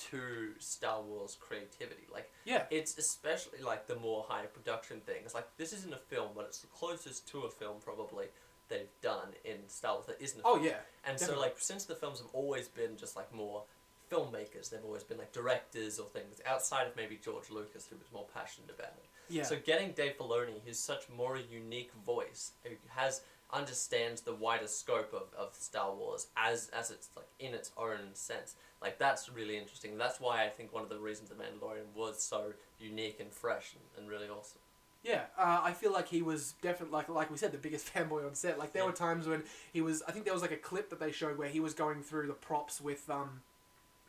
to 0.09 0.51
Star 0.59 1.01
Wars 1.01 1.37
creativity. 1.39 2.03
Like 2.13 2.31
yeah, 2.45 2.63
it's 2.69 2.97
especially 2.97 3.61
like 3.61 3.87
the 3.87 3.97
more 3.97 4.25
high 4.27 4.45
production 4.45 5.01
things. 5.01 5.33
Like 5.33 5.47
this 5.57 5.73
isn't 5.73 5.93
a 5.93 5.97
film, 5.97 6.29
but 6.35 6.45
it's 6.45 6.59
the 6.59 6.67
closest 6.67 7.27
to 7.29 7.41
a 7.41 7.49
film 7.49 7.77
probably 7.83 8.27
they've 8.69 8.87
done 9.01 9.27
in 9.43 9.57
Star 9.67 9.95
Wars 9.95 10.05
that 10.07 10.21
isn't. 10.21 10.39
A 10.39 10.43
oh 10.45 10.55
film. 10.55 10.65
yeah, 10.67 10.77
And 11.05 11.19
so, 11.19 11.37
like, 11.39 11.55
since 11.59 11.83
the 11.85 11.95
films 11.95 12.19
have 12.19 12.29
always 12.33 12.67
been 12.67 12.95
just 12.97 13.15
like 13.15 13.33
more 13.35 13.63
filmmakers, 14.11 14.69
they've 14.69 14.83
always 14.85 15.03
been 15.03 15.17
like 15.17 15.31
directors 15.31 15.99
or 15.99 16.07
things 16.07 16.41
outside 16.45 16.87
of 16.87 16.95
maybe 16.95 17.17
George 17.23 17.49
Lucas, 17.49 17.87
who 17.89 17.95
was 17.97 18.11
more 18.13 18.25
passionate 18.33 18.69
about 18.69 18.93
it. 18.97 19.05
yeah, 19.29 19.43
So, 19.43 19.57
getting 19.63 19.91
Dave 19.93 20.17
Filoni, 20.17 20.59
who's 20.65 20.79
such 20.79 21.03
more 21.09 21.35
a 21.37 21.41
unique 21.41 21.91
voice, 22.05 22.51
who 22.63 22.71
has 22.89 23.21
understands 23.53 24.21
the 24.21 24.33
wider 24.33 24.67
scope 24.67 25.13
of, 25.13 25.23
of 25.37 25.53
Star 25.55 25.93
Wars 25.93 26.27
as 26.37 26.69
as 26.69 26.89
it's 26.89 27.09
like 27.15 27.27
in 27.39 27.53
its 27.53 27.71
own 27.77 28.13
sense. 28.13 28.55
Like 28.81 28.97
that's 28.97 29.29
really 29.29 29.57
interesting. 29.57 29.97
That's 29.97 30.19
why 30.19 30.45
I 30.45 30.49
think 30.49 30.73
one 30.73 30.83
of 30.83 30.89
the 30.89 30.97
reasons 30.97 31.29
the 31.29 31.35
Mandalorian 31.35 31.93
was 31.95 32.21
so 32.23 32.53
unique 32.79 33.19
and 33.19 33.31
fresh 33.31 33.73
and, 33.73 33.83
and 34.03 34.09
really 34.09 34.27
awesome. 34.29 34.61
Yeah, 35.03 35.23
uh, 35.37 35.59
I 35.63 35.73
feel 35.73 35.91
like 35.91 36.07
he 36.07 36.21
was 36.21 36.53
definitely 36.61 36.93
like 36.93 37.09
like 37.09 37.29
we 37.29 37.37
said 37.37 37.51
the 37.51 37.57
biggest 37.57 37.91
fanboy 37.93 38.25
on 38.25 38.35
set. 38.35 38.57
Like 38.57 38.71
there 38.73 38.83
Yeah. 38.83 38.87
were 38.89 38.95
times 38.95 39.27
when 39.27 39.43
he 39.73 39.81
was. 39.81 40.01
I 40.07 40.11
think 40.11 40.23
there 40.25 40.33
was 40.33 40.41
like 40.43 40.51
a 40.51 40.57
clip 40.57 40.89
that 40.89 40.99
they 40.99 41.11
showed 41.11 41.37
where 41.37 41.49
he 41.49 41.59
was 41.59 41.73
going 41.73 42.03
through 42.03 42.27
the 42.27 42.33
props 42.33 42.79
with 42.79 43.09
um 43.09 43.41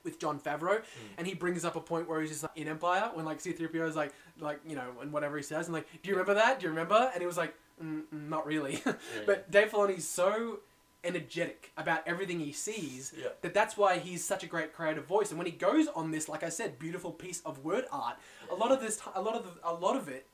with 0.04 0.18
Jon 0.18 0.38
Favreau, 0.40 0.78
Mm. 0.78 0.84
and 1.18 1.26
he 1.26 1.34
brings 1.34 1.64
up 1.64 1.76
a 1.76 1.80
point 1.80 2.08
where 2.08 2.20
he's 2.20 2.30
just 2.30 2.42
like 2.42 2.52
in 2.56 2.68
Empire 2.68 3.10
when 3.14 3.24
like 3.24 3.40
C 3.40 3.52
three 3.52 3.68
PO 3.68 3.84
is 3.86 3.96
like 3.96 4.12
like 4.40 4.60
you 4.66 4.74
know 4.76 4.90
and 5.00 5.12
whatever 5.12 5.36
he 5.36 5.42
says 5.42 5.66
and 5.66 5.74
like 5.74 5.86
do 6.02 6.08
you 6.08 6.14
remember 6.14 6.34
that? 6.34 6.58
Do 6.60 6.64
you 6.64 6.70
remember? 6.70 7.10
And 7.12 7.20
he 7.20 7.26
was 7.26 7.36
like 7.36 7.54
mm, 7.82 8.02
mm, 8.12 8.28
not 8.28 8.46
really. 8.46 8.82
Yeah. 8.86 8.92
but 9.26 9.50
Dave 9.50 9.70
Filoni's 9.70 10.06
so 10.06 10.60
energetic 11.04 11.72
about 11.76 12.06
everything 12.06 12.38
he 12.38 12.52
sees 12.52 13.12
Yeah. 13.16 13.28
that 13.40 13.54
that's 13.54 13.76
why 13.76 13.98
he's 13.98 14.24
such 14.24 14.44
a 14.44 14.46
great 14.46 14.72
creative 14.72 15.04
voice 15.04 15.30
and 15.30 15.38
when 15.38 15.46
he 15.46 15.52
goes 15.52 15.88
on 15.88 16.12
this 16.12 16.28
like 16.28 16.44
i 16.44 16.48
said 16.48 16.78
beautiful 16.78 17.10
piece 17.10 17.40
of 17.44 17.64
word 17.64 17.86
art 17.90 18.16
a 18.50 18.54
lot 18.54 18.70
of 18.70 18.80
this 18.80 19.00
a 19.16 19.20
lot 19.20 19.34
of 19.34 19.42
the, 19.44 19.68
a 19.68 19.74
lot 19.74 19.96
of 19.96 20.08
it 20.08 20.26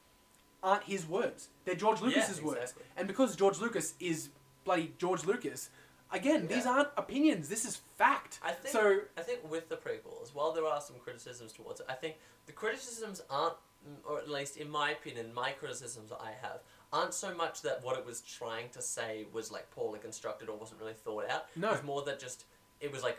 aren't 0.63 0.85
his 0.85 1.07
words 1.09 1.49
they're 1.65 1.75
george 1.75 2.03
lucas's 2.03 2.39
Yeah, 2.41 2.45
words 2.49 2.75
and 2.99 3.09
because 3.09 3.35
george 3.35 3.59
lucas 3.61 3.95
is 3.99 4.29
bloody 4.65 4.93
george 4.99 5.25
lucas 5.25 5.71
again 6.13 6.47
these 6.47 6.67
aren't 6.67 6.89
opinions 6.97 7.49
this 7.49 7.65
is 7.65 7.81
fact 7.97 8.39
I 8.43 8.53
think 8.53 8.73
so 8.73 8.99
I 9.17 9.23
think 9.23 9.51
with 9.51 9.69
the 9.69 9.77
prequels, 9.77 10.35
while 10.35 10.53
there 10.53 10.65
are 10.65 10.81
some 10.81 10.97
criticisms 10.99 11.53
towards 11.53 11.81
it, 11.81 11.87
I 11.89 11.95
think 11.95 12.17
the 12.47 12.53
criticisms 12.53 13.23
aren't, 13.31 13.55
mm, 13.87 14.11
or 14.11 14.19
at 14.19 14.29
least 14.29 14.57
in 14.57 14.71
my 14.71 14.91
opinion, 14.91 15.33
my 15.35 15.51
criticisms 15.51 16.13
I 16.13 16.33
have 16.43 16.61
aren't 16.93 17.15
so 17.15 17.35
much 17.35 17.63
that 17.63 17.85
what 17.85 17.99
it 17.99 18.07
was 18.07 18.21
trying 18.21 18.71
to 18.71 18.83
say 18.83 19.27
was 19.33 19.51
like 19.51 19.71
poorly 19.71 19.99
constructed 19.99 20.49
or 20.49 20.57
wasn't 20.57 20.81
really 20.81 20.95
thought 20.95 21.29
out. 21.29 21.47
No. 21.57 21.69
It 21.69 21.73
was 21.73 21.83
more 21.83 22.03
that 22.05 22.19
just 22.19 22.45
it 22.81 22.93
was 22.93 23.03
like 23.03 23.19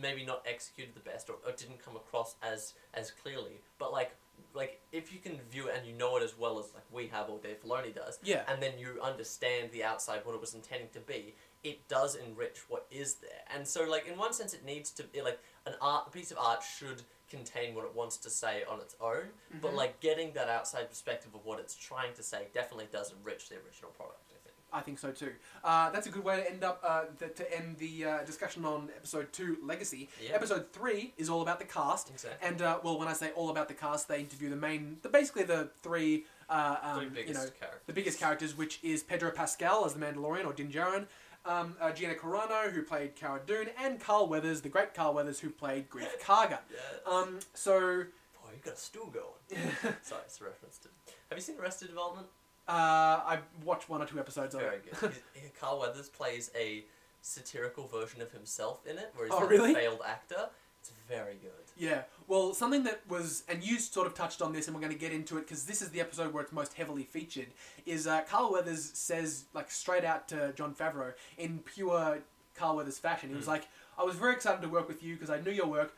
maybe 0.00 0.24
not 0.24 0.44
executed 0.46 0.94
the 0.94 1.00
best 1.00 1.30
or, 1.30 1.36
or 1.46 1.52
didn't 1.52 1.82
come 1.84 1.96
across 1.96 2.34
as 2.42 2.74
as 2.94 3.10
clearly. 3.10 3.60
But 3.78 3.92
like 3.92 4.16
like 4.54 4.80
if 4.92 5.12
you 5.12 5.18
can 5.18 5.38
view 5.50 5.68
it 5.68 5.74
and 5.76 5.86
you 5.86 5.92
know 5.94 6.16
it 6.16 6.22
as 6.22 6.36
well 6.38 6.58
as 6.58 6.66
like 6.74 6.84
we 6.92 7.06
have 7.08 7.28
or 7.28 7.38
Dave 7.38 7.62
Filoni 7.62 7.94
does, 7.94 8.18
yeah. 8.22 8.42
and 8.48 8.62
then 8.62 8.72
you 8.78 8.98
understand 9.02 9.70
the 9.72 9.84
outside 9.84 10.20
what 10.24 10.34
it 10.34 10.40
was 10.40 10.54
intending 10.54 10.88
to 10.92 11.00
be 11.00 11.34
it 11.62 11.86
does 11.88 12.14
enrich 12.14 12.58
what 12.68 12.86
is 12.90 13.16
there. 13.16 13.42
And 13.54 13.68
so 13.68 13.84
like 13.84 14.06
in 14.08 14.16
one 14.16 14.32
sense 14.32 14.54
it 14.54 14.64
needs 14.64 14.90
to 14.92 15.02
be 15.04 15.20
like 15.22 15.38
an 15.66 15.74
art 15.82 16.04
a 16.06 16.10
piece 16.10 16.30
of 16.30 16.38
art 16.38 16.62
should 16.62 17.02
contain 17.28 17.74
what 17.74 17.84
it 17.84 17.94
wants 17.94 18.16
to 18.16 18.28
say 18.30 18.64
on 18.68 18.80
its 18.80 18.96
own 19.00 19.26
but 19.60 19.70
Mhm. 19.72 19.76
like 19.76 20.00
getting 20.00 20.32
that 20.32 20.48
outside 20.48 20.88
perspective 20.88 21.32
of 21.34 21.44
what 21.44 21.60
it's 21.60 21.76
trying 21.76 22.12
to 22.14 22.22
say 22.24 22.48
definitely 22.52 22.88
does 22.90 23.12
enrich 23.12 23.48
the 23.48 23.54
original 23.56 23.92
product 23.92 24.29
i 24.72 24.80
think 24.80 24.98
so 24.98 25.10
too. 25.10 25.32
Uh, 25.64 25.90
that's 25.90 26.06
a 26.06 26.10
good 26.10 26.24
way 26.24 26.36
to 26.36 26.50
end 26.50 26.64
up 26.64 26.82
uh, 26.86 27.04
th- 27.18 27.34
to 27.34 27.56
end 27.56 27.76
the 27.78 28.04
uh, 28.04 28.24
discussion 28.24 28.64
on 28.64 28.88
episode 28.96 29.32
two, 29.32 29.58
Legacy. 29.62 30.08
Yeah. 30.22 30.34
Episode 30.34 30.72
three 30.72 31.12
is 31.16 31.28
all 31.28 31.42
about 31.42 31.58
the 31.58 31.64
cast, 31.64 32.10
exactly 32.10 32.46
and 32.48 32.62
uh, 32.62 32.78
well, 32.82 32.98
when 32.98 33.08
I 33.08 33.12
say 33.12 33.30
all 33.32 33.50
about 33.50 33.68
the 33.68 33.74
cast, 33.74 34.08
they 34.08 34.20
interview 34.20 34.48
the 34.50 34.56
main, 34.56 34.98
the 35.02 35.08
basically 35.08 35.44
the 35.44 35.70
three, 35.82 36.24
uh, 36.48 36.76
um, 36.82 36.98
Three 37.00 37.08
biggest 37.08 37.28
you 37.28 37.34
know, 37.34 37.50
characters 37.60 37.82
the 37.86 37.92
biggest 37.92 38.18
characters, 38.20 38.56
which 38.56 38.78
is 38.82 39.02
Pedro 39.02 39.30
Pascal 39.30 39.84
as 39.84 39.94
the 39.94 40.00
Mandalorian 40.00 40.46
or 40.46 40.52
Din 40.52 40.68
Djarin, 40.70 41.06
um, 41.44 41.76
uh, 41.80 41.90
Gina 41.92 42.14
Carano 42.14 42.70
who 42.70 42.82
played 42.82 43.16
Cara 43.16 43.40
Dune, 43.46 43.68
and 43.82 43.98
Carl 44.00 44.26
Weathers, 44.28 44.60
the 44.60 44.68
great 44.68 44.94
Carl 44.94 45.14
Weathers 45.14 45.40
who 45.40 45.50
played 45.50 45.88
Greef 45.90 46.08
Karga. 46.22 46.58
yeah 46.70 47.10
Um, 47.10 47.38
so 47.54 48.04
boy 48.34 48.50
you 48.54 48.60
got 48.64 48.74
a 48.74 48.76
stool 48.76 49.06
going 49.06 49.24
sorry 50.02 50.22
it's 50.26 50.40
a 50.40 50.44
reference 50.44 50.78
to 50.78 50.88
have 51.28 51.38
you 51.38 51.42
seen 51.42 51.56
arrested 51.60 51.88
development 51.88 52.26
uh, 52.70 53.20
I 53.32 53.38
watched 53.64 53.88
one 53.88 54.00
or 54.02 54.06
two 54.06 54.18
episodes 54.18 54.54
of 54.54 54.60
very 54.60 54.76
it. 54.76 55.00
good 55.00 55.12
carl 55.60 55.80
weathers 55.80 56.08
plays 56.08 56.50
a 56.56 56.84
satirical 57.22 57.86
version 57.86 58.22
of 58.22 58.30
himself 58.32 58.86
in 58.86 58.96
it 58.98 59.12
where 59.14 59.26
he's 59.26 59.34
Oh, 59.34 59.40
like 59.40 59.50
really? 59.50 59.72
a 59.72 59.74
failed 59.74 60.00
actor 60.06 60.48
it's 60.80 60.92
very 61.08 61.34
good 61.42 61.50
Yeah, 61.76 62.02
well, 62.26 62.54
something 62.54 62.84
that 62.84 63.00
was, 63.08 63.42
and 63.48 63.62
you 63.62 63.78
sort 63.78 64.06
of 64.06 64.14
touched 64.14 64.40
on 64.40 64.52
this, 64.54 64.66
and 64.66 64.74
we're 64.74 64.80
going 64.80 64.92
to 64.94 64.98
get 64.98 65.12
into 65.12 65.36
it 65.36 65.42
because 65.42 65.64
this 65.64 65.82
is 65.82 65.90
the 65.90 66.00
episode 66.00 66.32
where 66.32 66.42
it's 66.42 66.52
most 66.52 66.72
heavily 66.74 67.02
featured. 67.04 67.48
Is 67.84 68.06
uh, 68.06 68.22
Carl 68.22 68.50
Weathers 68.52 68.90
says 68.94 69.44
like 69.52 69.70
straight 69.70 70.04
out 70.06 70.26
to 70.28 70.52
Jon 70.56 70.74
Favreau 70.74 71.12
in 71.36 71.58
pure 71.58 72.18
Carl 72.54 72.76
Weathers 72.76 72.98
fashion. 72.98 73.28
He 73.28 73.34
was 73.36 73.44
Mm. 73.44 73.48
like, 73.48 73.68
"I 73.98 74.04
was 74.04 74.16
very 74.16 74.32
excited 74.34 74.62
to 74.62 74.68
work 74.68 74.88
with 74.88 75.02
you 75.02 75.14
because 75.16 75.28
I 75.28 75.38
knew 75.40 75.50
your 75.50 75.66
work, 75.66 75.94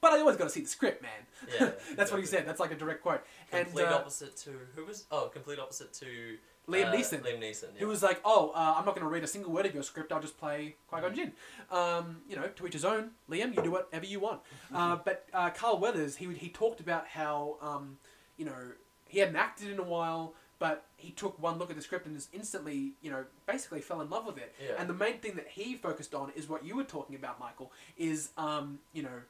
but 0.00 0.12
I 0.12 0.20
always 0.20 0.36
got 0.36 0.44
to 0.44 0.50
see 0.50 0.60
the 0.62 0.68
script, 0.68 1.02
man." 1.02 1.10
Yeah, 1.58 1.70
That's 1.96 2.10
what 2.10 2.20
he 2.20 2.26
said. 2.26 2.46
That's 2.46 2.60
like 2.60 2.72
a 2.72 2.76
direct 2.76 3.02
quote. 3.02 3.22
Complete 3.50 3.84
and 3.84 3.92
uh, 3.92 3.96
opposite 3.96 4.36
to 4.38 4.50
who 4.74 4.84
was? 4.84 5.04
Oh, 5.10 5.30
complete 5.32 5.58
opposite 5.58 5.92
to 5.94 6.36
Liam 6.68 6.86
uh, 6.88 6.92
Neeson. 6.92 7.20
Liam 7.22 7.40
Neeson. 7.40 7.64
Yeah. 7.74 7.78
He 7.80 7.84
was 7.84 8.02
like, 8.02 8.20
"Oh, 8.24 8.50
uh, 8.54 8.74
I'm 8.76 8.84
not 8.84 8.94
going 8.94 9.06
to 9.06 9.08
read 9.12 9.24
a 9.24 9.26
single 9.26 9.52
word 9.52 9.66
of 9.66 9.74
your 9.74 9.82
script. 9.82 10.12
I'll 10.12 10.20
just 10.20 10.38
play 10.38 10.76
Qui 10.88 11.00
Gon 11.00 11.12
Mm. 11.12 11.16
Jinn." 11.16 11.32
Um, 11.70 12.18
you 12.28 12.36
know, 12.36 12.46
to 12.48 12.66
each 12.66 12.74
his 12.74 12.84
own. 12.84 13.10
Liam, 13.30 13.54
you 13.56 13.62
do 13.62 13.70
whatever 13.70 14.06
you 14.06 14.20
want. 14.20 14.40
Uh, 14.74 14.96
but 15.04 15.26
uh, 15.34 15.50
Carl 15.50 15.78
Weathers, 15.78 16.16
he 16.16 16.32
he 16.34 16.48
talked 16.48 16.80
about 16.80 17.06
how 17.08 17.56
um, 17.60 17.96
you 18.36 18.44
know 18.44 18.72
he 19.08 19.18
hadn't 19.18 19.36
acted 19.36 19.68
in 19.70 19.78
a 19.80 19.82
while, 19.82 20.34
but 20.60 20.84
he 20.96 21.10
took 21.10 21.40
one 21.42 21.58
look 21.58 21.70
at 21.70 21.76
the 21.76 21.82
script 21.82 22.06
and 22.06 22.14
just 22.14 22.28
instantly, 22.32 22.92
you 23.02 23.10
know, 23.10 23.24
basically 23.46 23.80
fell 23.80 24.00
in 24.00 24.08
love 24.08 24.26
with 24.26 24.38
it. 24.38 24.54
Yeah. 24.64 24.74
And 24.78 24.88
the 24.88 24.94
main 24.94 25.18
thing 25.18 25.34
that 25.34 25.48
he 25.48 25.74
focused 25.74 26.14
on 26.14 26.30
is 26.36 26.48
what 26.48 26.64
you 26.64 26.76
were 26.76 26.84
talking 26.84 27.16
about, 27.16 27.40
Michael. 27.40 27.72
Is 27.98 28.30
um, 28.36 28.78
you 28.92 29.02
know. 29.02 29.22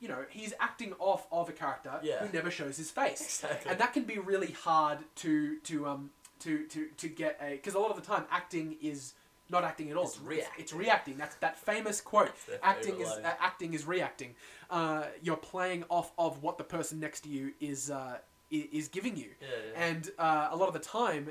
You 0.00 0.08
know, 0.08 0.24
he's 0.28 0.52
acting 0.60 0.92
off 0.98 1.26
of 1.32 1.48
a 1.48 1.52
character 1.52 1.98
Yeah. 2.02 2.18
who 2.18 2.32
never 2.32 2.50
shows 2.50 2.76
his 2.76 2.90
face 2.90 3.22
exactly. 3.42 3.70
and 3.70 3.80
that 3.80 3.92
can 3.92 4.04
be 4.04 4.18
really 4.18 4.52
hard 4.52 4.98
to 5.16 5.58
to 5.60 5.86
um 5.86 6.10
to 6.40 6.66
to 6.66 6.88
to 6.96 7.08
get 7.08 7.38
a 7.40 7.52
because 7.52 7.74
a 7.74 7.78
lot 7.78 7.90
of 7.90 7.96
the 7.96 8.02
time 8.02 8.24
acting 8.30 8.76
is 8.82 9.14
not 9.48 9.64
acting 9.64 9.90
at 9.90 9.96
all. 9.96 10.04
It's 10.04 10.20
reacting. 10.20 10.62
It's, 10.62 10.72
reacting. 10.72 11.16
That's 11.16 11.36
that 11.36 11.56
famous 11.56 12.00
quote. 12.00 12.32
Acting 12.62 13.00
is 13.00 13.08
uh, 13.08 13.32
acting 13.40 13.74
is 13.74 13.86
reacting. 13.86 14.34
Uh, 14.70 15.04
you're 15.22 15.36
playing 15.36 15.84
off 15.88 16.12
of 16.18 16.42
what 16.42 16.58
the 16.58 16.64
person 16.64 16.98
next 16.98 17.20
to 17.20 17.28
you 17.28 17.52
is 17.60 17.90
uh, 17.90 18.18
is 18.50 18.88
giving 18.88 19.16
you, 19.16 19.30
yeah, 19.40 19.48
yeah. 19.48 19.86
and 19.88 20.10
uh, 20.18 20.48
a 20.50 20.56
lot 20.56 20.68
of 20.68 20.74
the 20.74 20.80
time, 20.80 21.30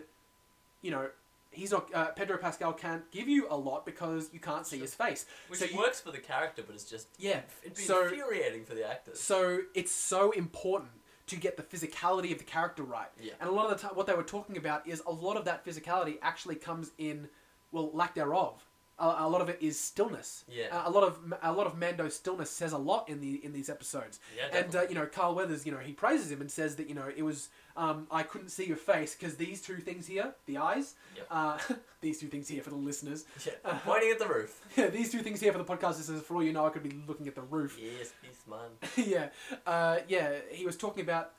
you 0.81 0.91
know. 0.91 1.09
He's 1.55 1.71
not. 1.71 1.93
Uh, 1.93 2.07
Pedro 2.11 2.37
Pascal 2.37 2.73
can't 2.73 3.09
give 3.11 3.27
you 3.27 3.47
a 3.49 3.55
lot 3.57 3.85
because 3.85 4.29
you 4.33 4.39
can't 4.39 4.65
see 4.67 4.77
his 4.79 4.93
face. 4.93 5.25
Which 5.47 5.59
so 5.59 5.65
you- 5.65 5.77
works 5.77 5.99
for 6.01 6.11
the 6.11 6.19
character, 6.19 6.63
but 6.65 6.75
it's 6.75 6.83
just 6.85 7.07
Yeah. 7.17 7.41
it'd 7.63 7.75
be 7.75 7.81
So- 7.83 8.03
infuriating 8.03 8.65
for 8.65 8.75
the 8.75 8.87
actors. 8.87 9.19
So 9.19 9.61
it's 9.73 9.91
so 9.91 10.31
important 10.31 10.91
to 11.27 11.35
get 11.35 11.57
the 11.57 11.63
physicality 11.63 12.31
of 12.31 12.37
the 12.37 12.43
character 12.43 12.83
right. 12.83 13.09
Yeah. 13.19 13.33
And 13.39 13.49
a 13.49 13.51
lot 13.51 13.71
of 13.71 13.81
the 13.81 13.87
time, 13.87 13.95
what 13.95 14.05
they 14.05 14.13
were 14.13 14.23
talking 14.23 14.57
about 14.57 14.87
is 14.87 15.01
a 15.07 15.11
lot 15.11 15.37
of 15.37 15.45
that 15.45 15.65
physicality 15.65 16.19
actually 16.21 16.55
comes 16.55 16.91
in, 16.99 17.29
well, 17.71 17.89
lack 17.91 18.13
thereof. 18.13 18.63
A, 18.97 19.15
a 19.19 19.27
lot 19.29 19.41
of 19.41 19.49
it 19.49 19.57
is 19.61 19.77
stillness. 19.79 20.45
Yeah. 20.47 20.67
Uh, 20.71 20.83
a 20.85 20.89
lot 20.91 21.03
of 21.03 21.19
a 21.43 21.51
lot 21.51 21.67
of 21.67 21.77
Mando's 21.77 22.15
stillness 22.15 22.49
says 22.49 22.71
a 22.71 22.77
lot 22.77 23.09
in 23.09 23.19
the 23.19 23.43
in 23.43 23.51
these 23.51 23.69
episodes. 23.69 24.19
yeah, 24.37 24.57
And 24.57 24.73
uh, 24.75 24.83
you 24.87 24.95
know, 24.95 25.05
Carl 25.05 25.35
Weathers, 25.35 25.65
you 25.65 25.71
know, 25.73 25.79
he 25.79 25.91
praises 25.91 26.31
him 26.31 26.39
and 26.39 26.49
says 26.49 26.75
that 26.77 26.87
you 26.87 26.95
know 26.95 27.11
it 27.15 27.23
was 27.23 27.49
um, 27.75 28.07
I 28.09 28.23
couldn't 28.23 28.49
see 28.49 28.65
your 28.65 28.77
face 28.77 29.13
because 29.13 29.35
these 29.35 29.61
two 29.61 29.77
things 29.77 30.07
here, 30.07 30.33
the 30.45 30.57
eyes, 30.59 30.95
Yep. 31.17 31.27
uh, 31.29 31.57
these 32.01 32.19
two 32.21 32.27
things 32.27 32.47
here 32.47 32.61
for 32.63 32.69
the 32.69 32.77
listeners, 32.77 33.25
yeah. 33.45 33.51
uh, 33.65 33.77
pointing 33.83 34.11
at 34.11 34.19
the 34.19 34.27
roof. 34.27 34.61
Yeah, 34.77 34.87
these 34.87 35.11
two 35.11 35.19
things 35.19 35.41
here 35.41 35.51
for 35.51 35.57
the 35.57 35.65
podcast. 35.65 35.97
This 35.97 36.07
is 36.07 36.21
for 36.21 36.35
all 36.35 36.43
you 36.43 36.53
know, 36.53 36.65
I 36.65 36.69
could 36.69 36.83
be 36.83 36.95
looking 37.05 37.27
at 37.27 37.35
the 37.35 37.41
roof. 37.41 37.77
Yes, 37.81 38.13
peace, 38.21 38.43
man. 38.49 39.05
yeah, 39.05 39.27
uh, 39.67 39.97
yeah. 40.07 40.35
He 40.51 40.65
was 40.65 40.77
talking 40.77 41.03
about, 41.03 41.31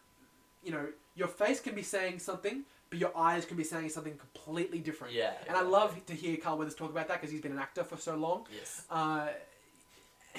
you 0.63 0.73
know, 0.73 0.89
your 1.15 1.29
face 1.29 1.61
can 1.61 1.75
be 1.75 1.83
saying 1.83 2.19
something, 2.19 2.65
but 2.91 2.99
your 2.99 3.17
eyes 3.17 3.45
can 3.45 3.57
be 3.57 3.65
saying 3.65 3.89
something 3.91 4.17
completely 4.17 4.79
different. 4.79 5.15
Yeah. 5.15 5.33
And 5.49 5.57
I 5.57 5.63
love 5.63 6.05
to 6.07 6.15
hear 6.15 6.37
Carl 6.37 6.59
Weathers 6.59 6.75
talk 6.75 6.91
about 6.91 7.09
that 7.09 7.21
because 7.21 7.33
he's 7.33 7.41
been 7.41 7.53
an 7.53 7.59
actor 7.59 7.85
for 7.85 7.97
so 7.97 8.17
long. 8.17 8.47
Yes. 8.55 8.85
Uh, 8.91 9.29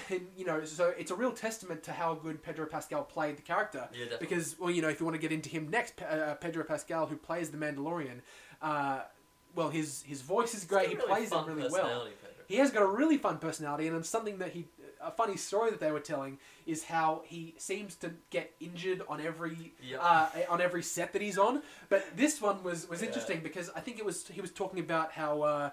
and 0.09 0.27
you 0.37 0.45
know, 0.45 0.63
so 0.63 0.93
it's 0.97 1.11
a 1.11 1.15
real 1.15 1.31
testament 1.31 1.83
to 1.83 1.91
how 1.91 2.13
good 2.13 2.43
Pedro 2.43 2.65
Pascal 2.65 3.03
played 3.03 3.37
the 3.37 3.41
character. 3.41 3.89
Yeah, 3.91 4.05
definitely. 4.05 4.27
Because, 4.27 4.59
well, 4.59 4.71
you 4.71 4.81
know, 4.81 4.89
if 4.89 4.99
you 4.99 5.05
want 5.05 5.15
to 5.15 5.21
get 5.21 5.31
into 5.31 5.49
him 5.49 5.69
next, 5.69 6.01
uh, 6.01 6.35
Pedro 6.35 6.63
Pascal, 6.63 7.07
who 7.07 7.17
plays 7.17 7.49
the 7.49 7.57
Mandalorian, 7.57 8.19
uh, 8.61 9.01
well, 9.55 9.69
his 9.69 10.03
his 10.03 10.21
voice 10.21 10.53
is 10.53 10.63
great. 10.65 10.89
He 10.89 10.95
He's 10.95 10.99
got 10.99 11.07
plays 11.07 11.31
it 11.31 11.45
really 11.47 11.69
well. 11.69 12.05
Pedro. 12.21 12.36
He 12.47 12.55
has 12.57 12.71
got 12.71 12.81
a 12.83 12.87
really 12.87 13.17
fun 13.17 13.37
personality, 13.37 13.87
and 13.87 14.05
something 14.05 14.37
that 14.39 14.51
he. 14.51 14.67
A 14.99 15.11
funny 15.11 15.37
story 15.37 15.69
that 15.69 15.79
they 15.79 15.91
were 15.91 15.99
telling 15.99 16.39
is 16.65 16.85
how 16.85 17.21
he 17.25 17.53
seems 17.59 17.93
to 17.97 18.13
get 18.31 18.55
injured 18.59 19.03
on 19.07 19.21
every 19.21 19.73
Yep. 19.83 19.99
uh, 20.01 20.29
on 20.49 20.59
every 20.59 20.81
set 20.81 21.13
that 21.13 21.21
he's 21.21 21.37
on. 21.37 21.61
But 21.87 22.17
this 22.17 22.41
one 22.41 22.63
was 22.63 22.89
was 22.89 23.01
Yeah. 23.01 23.07
interesting 23.09 23.41
because 23.41 23.69
I 23.75 23.79
think 23.79 23.99
it 23.99 24.05
was 24.05 24.27
he 24.27 24.41
was 24.41 24.51
talking 24.51 24.79
about 24.79 25.11
how 25.11 25.43
uh, 25.43 25.69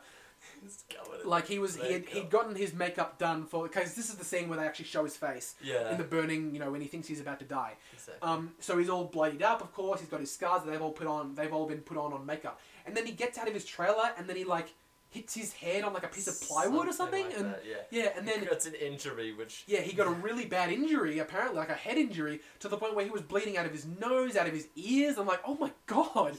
He's 0.63 0.85
covered 0.95 1.23
in 1.23 1.29
like 1.31 1.47
he 1.49 1.59
was 1.59 1.77
he 1.77 1.91
had, 1.95 2.05
he'd 2.05 2.29
gotten 2.29 2.55
his 2.55 2.75
makeup 2.75 3.17
done 3.19 3.47
for 3.47 3.63
because 3.67 3.95
this 3.95 4.11
is 4.11 4.17
the 4.17 4.27
scene 4.27 4.51
where 4.51 4.59
they 4.59 4.67
actually 4.67 4.85
show 4.85 5.03
his 5.05 5.17
face 5.17 5.55
Yeah. 5.63 5.91
in 5.93 5.97
the 5.97 6.05
burning 6.05 6.53
you 6.53 6.61
know 6.61 6.71
when 6.71 6.83
he 6.83 6.87
thinks 6.87 7.09
he's 7.09 7.21
about 7.21 7.39
to 7.39 7.47
die. 7.47 7.77
exactly. 7.95 8.29
Um, 8.29 8.53
so 8.61 8.77
he's 8.77 8.91
all 8.91 9.05
bloodied 9.05 9.43
up, 9.43 9.63
of 9.63 9.73
course. 9.73 10.01
He's 10.01 10.11
got 10.11 10.21
his 10.21 10.31
scars 10.31 10.63
that 10.65 10.71
they've 10.71 10.83
all 10.83 10.93
put 10.93 11.07
on. 11.07 11.35
They've 11.35 11.53
all 11.53 11.67
been 11.67 11.81
put 11.81 11.97
on 11.97 12.13
on 12.13 12.27
makeup. 12.27 12.61
And 12.85 12.95
then 12.95 13.07
he 13.07 13.13
gets 13.13 13.39
out 13.39 13.49
of 13.49 13.55
his 13.55 13.65
trailer, 13.65 14.11
and 14.19 14.29
then 14.29 14.37
he 14.37 14.45
like 14.45 14.75
hits 15.15 15.35
his 15.35 15.53
head 15.53 15.85
on 15.85 15.93
like 15.95 16.05
a 16.05 16.09
piece 16.09 16.27
of 16.27 16.41
plywood 16.47 16.89
or 16.89 16.93
something. 16.93 17.25
like 17.25 17.37
and 17.39 17.47
that, 17.55 17.63
yeah. 17.67 18.03
yeah, 18.03 18.09
and 18.17 18.27
then 18.27 18.45
That's 18.51 18.67
an 18.67 18.75
injury, 18.75 19.33
which 19.33 19.63
yeah, 19.67 19.81
he 19.81 19.93
got 19.95 20.07
a 20.09 20.11
really 20.11 20.45
bad 20.45 20.73
injury, 20.73 21.21
apparently, 21.21 21.57
like 21.59 21.69
a 21.71 21.75
head 21.75 21.97
injury, 21.97 22.41
to 22.59 22.69
the 22.69 22.77
point 22.77 22.95
where 22.97 23.05
he 23.05 23.11
was 23.11 23.23
bleeding 23.23 23.57
out 23.57 23.65
of 23.65 23.73
his 23.73 23.87
nose, 23.87 24.37
out 24.37 24.49
of 24.49 24.53
his 24.53 24.69
ears. 24.75 25.17
I'm 25.17 25.27
like, 25.27 25.41
oh 25.47 25.57
my 25.61 25.71
god. 25.87 26.37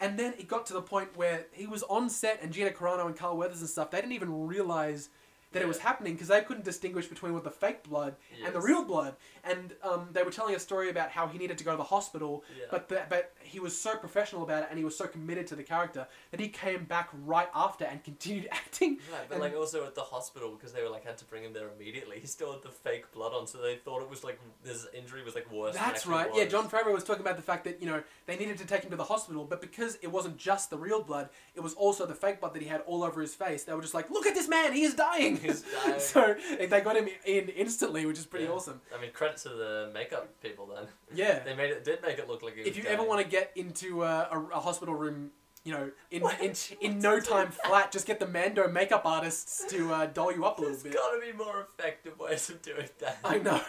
And 0.00 0.18
then 0.18 0.34
it 0.38 0.46
got 0.46 0.66
to 0.66 0.74
the 0.74 0.82
point 0.82 1.16
where 1.16 1.46
he 1.52 1.66
was 1.66 1.82
on 1.84 2.10
set, 2.10 2.40
and 2.42 2.52
Gina 2.52 2.70
Carano 2.70 3.06
and 3.06 3.16
Carl 3.16 3.36
Weathers 3.36 3.60
and 3.60 3.68
stuff, 3.70 3.90
they 3.90 3.98
didn't 4.00 4.12
even 4.12 4.46
realize 4.46 5.08
that 5.52 5.62
it 5.62 5.66
was 5.68 5.78
happening 5.78 6.12
because 6.12 6.28
they 6.28 6.42
couldn't 6.42 6.64
distinguish 6.66 7.06
between 7.06 7.32
what 7.32 7.42
the 7.42 7.50
fake 7.50 7.82
blood 7.82 8.14
and 8.44 8.54
the 8.54 8.60
real 8.60 8.84
blood. 8.84 9.16
And 9.42 9.72
um, 9.82 10.08
they 10.12 10.22
were 10.22 10.30
telling 10.30 10.54
a 10.54 10.58
story 10.58 10.90
about 10.90 11.10
how 11.10 11.26
he 11.26 11.38
needed 11.38 11.56
to 11.56 11.64
go 11.64 11.70
to 11.70 11.76
the 11.78 11.82
hospital, 11.84 12.44
Yeah. 12.58 12.66
but 12.70 12.90
the, 12.90 13.00
but 13.08 13.32
he 13.48 13.60
was 13.60 13.76
so 13.78 13.96
professional 13.96 14.42
about 14.42 14.62
it 14.64 14.68
and 14.70 14.78
he 14.78 14.84
was 14.84 14.96
so 14.96 15.06
committed 15.06 15.46
to 15.48 15.56
the 15.56 15.62
character 15.62 16.06
that 16.30 16.40
he 16.40 16.48
came 16.48 16.84
back 16.84 17.08
right 17.26 17.48
after 17.54 17.84
and 17.84 18.02
continued 18.04 18.48
acting. 18.52 18.98
Right, 19.12 19.28
but 19.28 19.34
And- 19.36 19.42
like 19.42 19.54
also 19.54 19.84
at 19.84 19.94
the 19.94 20.02
hospital 20.02 20.50
because 20.52 20.72
they 20.72 20.82
were 20.82 20.88
like 20.90 21.04
had 21.04 21.16
to 21.18 21.24
bring 21.24 21.42
him 21.44 21.52
there 21.52 21.68
immediately. 21.76 22.18
He 22.20 22.26
still 22.26 22.52
had 22.52 22.62
the 22.62 22.68
fake 22.68 23.10
blood 23.12 23.32
on, 23.32 23.46
so 23.46 23.58
they 23.58 23.76
thought 23.76 24.02
it 24.02 24.10
was 24.10 24.22
like 24.24 24.38
his 24.64 24.86
injury 24.92 25.22
was 25.24 25.34
like 25.34 25.50
worse. 25.52 25.74
That's 25.74 26.06
right. 26.06 26.28
Yeah. 26.34 26.44
Jon 26.46 26.68
Favreau 26.68 26.92
was 26.92 27.04
talking 27.04 27.22
about 27.22 27.36
the 27.36 27.42
fact 27.42 27.64
that 27.64 27.80
you 27.80 27.86
know 27.86 28.02
they 28.26 28.36
needed 28.36 28.58
to 28.58 28.66
take 28.66 28.82
him 28.82 28.90
to 28.90 28.96
the 28.96 29.04
hospital, 29.04 29.44
but 29.44 29.60
because 29.60 29.96
it 30.02 30.08
wasn't 30.08 30.36
just 30.36 30.68
the 30.70 30.76
real 30.78 31.02
blood, 31.02 31.28
it 31.54 31.60
was 31.60 31.74
also 31.74 32.06
the 32.06 32.14
fake 32.14 32.40
blood 32.40 32.54
that 32.54 32.62
he 32.62 32.68
had 32.68 32.82
all 32.86 33.02
over 33.02 33.20
his 33.20 33.34
face. 33.34 33.64
They 33.64 33.72
were 33.72 33.80
just 33.80 33.94
like, 33.94 34.10
"Look 34.10 34.26
at 34.26 34.34
this 34.34 34.48
man, 34.48 34.72
he 34.72 34.82
is 34.82 34.94
dying." 34.94 35.36
He's 35.36 35.62
dying. 35.84 36.00
so 36.00 36.34
they 36.58 36.80
got 36.80 36.96
him 36.96 37.08
in 37.24 37.48
instantly, 37.50 38.04
which 38.06 38.18
is 38.18 38.26
pretty 38.26 38.46
Yeah. 38.46 38.52
awesome. 38.52 38.80
I 38.96 39.00
mean, 39.00 39.12
credit 39.12 39.36
to 39.38 39.48
the 39.50 39.90
makeup 39.94 40.28
people 40.42 40.66
then. 40.66 40.86
Yeah. 41.14 41.38
They 41.40 41.54
made 41.54 41.70
it 41.70 41.84
did 41.84 42.02
make 42.02 42.18
it 42.18 42.28
look 42.28 42.42
like. 42.42 42.54
He 42.54 42.60
was 42.60 42.68
if 42.68 42.76
you 42.76 42.84
ever 42.84 43.02
want 43.04 43.20
to 43.22 43.28
get 43.28 43.37
into 43.56 44.04
a, 44.04 44.28
a, 44.30 44.46
a 44.54 44.60
hospital 44.60 44.94
room, 44.94 45.30
you 45.64 45.72
know, 45.72 45.90
in 46.10 46.22
What? 46.22 46.40
in, 46.40 46.54
in 46.80 46.98
no 46.98 47.20
time 47.20 47.50
flat, 47.50 47.92
just 47.92 48.06
get 48.06 48.20
the 48.20 48.26
Mando 48.26 48.68
makeup 48.68 49.02
artists 49.04 49.64
to 49.70 49.92
uh, 49.92 50.06
doll 50.06 50.32
you 50.32 50.44
up 50.44 50.58
a 50.58 50.60
little 50.62 50.76
There's 50.76 50.82
bit. 50.84 50.94
gotta 50.94 51.20
be 51.20 51.32
more 51.36 51.66
effective 51.78 52.18
ways 52.18 52.48
of 52.50 52.62
doing 52.62 52.88
that. 53.00 53.18
I 53.24 53.38
know. 53.38 53.60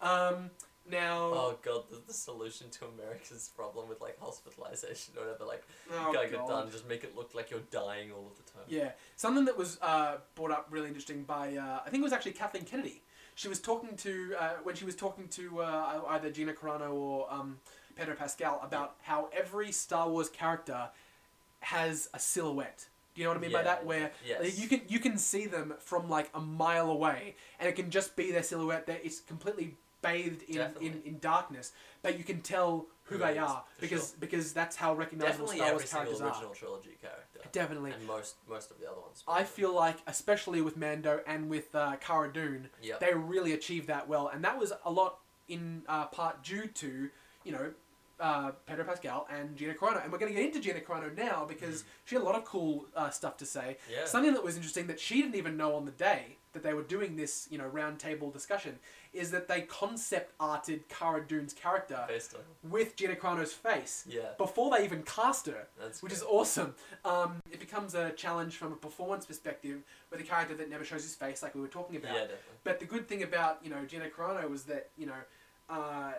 Um, 0.00 0.50
now, 0.88 1.18
Oh 1.32 1.58
god, 1.62 1.84
the, 1.90 2.00
the 2.06 2.12
solution 2.12 2.68
to 2.70 2.84
America's 2.86 3.50
problem 3.56 3.88
with 3.88 4.00
like 4.00 4.18
hospitalization 4.20 5.14
or 5.16 5.22
whatever, 5.26 5.44
like 5.44 5.64
oh, 5.92 6.12
gotta 6.12 6.28
get 6.28 6.46
done, 6.46 6.70
just 6.70 6.86
make 6.88 7.02
it 7.02 7.16
look 7.16 7.34
like 7.34 7.50
you're 7.50 7.60
dying 7.72 8.12
all 8.12 8.26
of 8.30 8.36
the 8.36 8.52
time. 8.52 8.62
Yeah, 8.68 8.90
something 9.16 9.44
that 9.46 9.56
was 9.58 9.78
uh, 9.82 10.18
brought 10.36 10.52
up 10.52 10.68
really 10.70 10.86
interesting 10.86 11.24
by 11.24 11.56
uh, 11.56 11.80
I 11.84 11.90
think 11.90 12.02
it 12.02 12.04
was 12.04 12.12
actually 12.12 12.32
Kathleen 12.32 12.64
Kennedy. 12.64 13.02
She 13.34 13.48
was 13.48 13.60
talking 13.60 13.96
to 13.96 14.34
uh, 14.38 14.50
when 14.62 14.76
she 14.76 14.84
was 14.84 14.94
talking 14.94 15.26
to 15.28 15.60
uh, 15.60 16.02
either 16.10 16.30
Gina 16.30 16.52
Carano 16.52 16.92
or 16.92 17.26
um, 17.32 17.58
Pedro 17.96 18.14
Pascal 18.14 18.60
about 18.62 18.96
how 19.02 19.28
every 19.36 19.72
Star 19.72 20.08
Wars 20.08 20.28
character 20.28 20.90
has 21.60 22.08
a 22.14 22.18
silhouette. 22.18 22.86
Do 23.14 23.22
you 23.22 23.26
know 23.26 23.30
what 23.30 23.38
I 23.38 23.40
mean 23.40 23.52
by 23.52 23.62
that? 23.62 23.84
Where 23.86 24.12
yes. 24.26 24.58
you 24.58 24.68
can 24.68 24.82
you 24.88 24.98
can 25.00 25.16
see 25.16 25.46
them 25.46 25.74
from 25.78 26.08
like 26.10 26.30
a 26.34 26.40
mile 26.40 26.90
away, 26.90 27.34
and 27.58 27.68
it 27.68 27.72
can 27.72 27.90
just 27.90 28.14
be 28.14 28.30
their 28.30 28.42
silhouette. 28.42 28.86
That 28.86 29.00
it's 29.04 29.20
completely 29.20 29.74
bathed 30.02 30.42
in, 30.48 30.60
in, 30.80 31.00
in 31.04 31.18
darkness, 31.20 31.72
but 32.02 32.18
you 32.18 32.24
can 32.24 32.42
tell 32.42 32.86
who 33.04 33.14
Who 33.16 33.24
they 33.24 33.32
is, 33.32 33.38
are 33.38 33.64
because 33.80 34.08
sure. 34.10 34.16
because 34.20 34.52
that's 34.52 34.76
how 34.76 34.94
recognizable 34.94 35.46
Definitely 35.46 35.56
Star 35.56 35.70
Wars 35.72 35.90
characters 35.90 36.20
original 36.20 36.50
are. 36.50 36.54
trilogy 36.54 36.98
character. 37.00 37.40
Definitely. 37.52 37.92
And 37.92 38.06
most 38.06 38.34
most 38.46 38.70
of 38.70 38.78
the 38.78 38.86
other 38.86 39.00
ones. 39.00 39.24
I 39.26 39.44
feel 39.44 39.74
like, 39.74 39.96
especially 40.06 40.60
with 40.60 40.76
Mando 40.76 41.20
and 41.26 41.48
with 41.48 41.74
uh, 41.74 41.96
Cara 42.00 42.30
Dune, 42.30 42.68
Yep. 42.82 43.00
they 43.00 43.14
really 43.14 43.52
achieved 43.54 43.86
that 43.86 44.06
well, 44.08 44.28
and 44.28 44.44
that 44.44 44.58
was 44.58 44.74
a 44.84 44.90
lot 44.90 45.20
in 45.48 45.82
uh, 45.88 46.04
part 46.06 46.42
due 46.44 46.66
to 46.66 47.08
you 47.44 47.52
know 47.52 47.72
uh, 48.20 48.52
Pedro 48.66 48.84
Pascal 48.84 49.26
and 49.30 49.56
Gina 49.56 49.74
Carano, 49.74 50.02
and 50.02 50.10
we're 50.12 50.18
going 50.18 50.32
to 50.32 50.36
get 50.38 50.46
into 50.46 50.60
Gina 50.60 50.80
Carano 50.80 51.14
now 51.16 51.44
because 51.46 51.84
she 52.04 52.14
had 52.14 52.22
a 52.22 52.24
lot 52.24 52.34
of 52.34 52.44
cool 52.44 52.86
uh, 52.96 53.10
stuff 53.10 53.36
to 53.38 53.46
say. 53.46 53.76
Mm. 53.88 53.92
Yeah. 53.92 54.04
Something 54.06 54.32
that 54.34 54.42
was 54.44 54.56
interesting 54.56 54.86
that 54.86 54.98
she 55.00 55.20
didn't 55.22 55.34
even 55.36 55.56
know 55.56 55.74
on 55.76 55.84
the 55.84 55.90
day 55.92 56.36
that 56.52 56.62
they 56.62 56.72
were 56.72 56.82
doing 56.82 57.16
this 57.16 57.46
you 57.50 57.58
know 57.58 57.66
round 57.66 57.98
table 57.98 58.30
discussion 58.30 58.78
is 59.12 59.30
that 59.30 59.46
they 59.46 59.60
concept 59.60 60.32
arted 60.40 60.88
Cara 60.88 61.22
Dune's 61.26 61.52
character 61.52 62.06
with 62.62 62.96
Gina 62.96 63.14
Carano's 63.14 63.52
face 63.52 64.04
Yeah. 64.08 64.22
before 64.38 64.74
they 64.74 64.82
even 64.82 65.02
cast 65.02 65.46
her 65.48 65.66
That's 65.78 66.02
which 66.02 66.14
is 66.14 66.22
awesome. 66.22 66.74
Um, 67.04 67.36
it 67.50 67.60
becomes 67.60 67.94
a 67.94 68.10
challenge 68.12 68.56
from 68.56 68.72
a 68.72 68.76
performance 68.76 69.26
perspective 69.26 69.82
with 70.10 70.20
a 70.20 70.22
character 70.22 70.54
that 70.54 70.70
never 70.70 70.82
shows 70.84 71.02
his 71.02 71.14
face, 71.14 71.42
like 71.42 71.54
we 71.54 71.60
were 71.60 71.68
talking 71.68 71.96
about. 71.96 72.14
Yeah, 72.14 72.20
definitely. 72.22 72.54
But 72.64 72.80
the 72.80 72.86
good 72.86 73.06
thing 73.06 73.22
about 73.22 73.58
you 73.62 73.68
know 73.68 73.84
Gina 73.86 74.06
Carano 74.08 74.48
was 74.48 74.62
that 74.64 74.88
you 74.96 75.04
know 75.04 75.20
uh, 75.68 76.12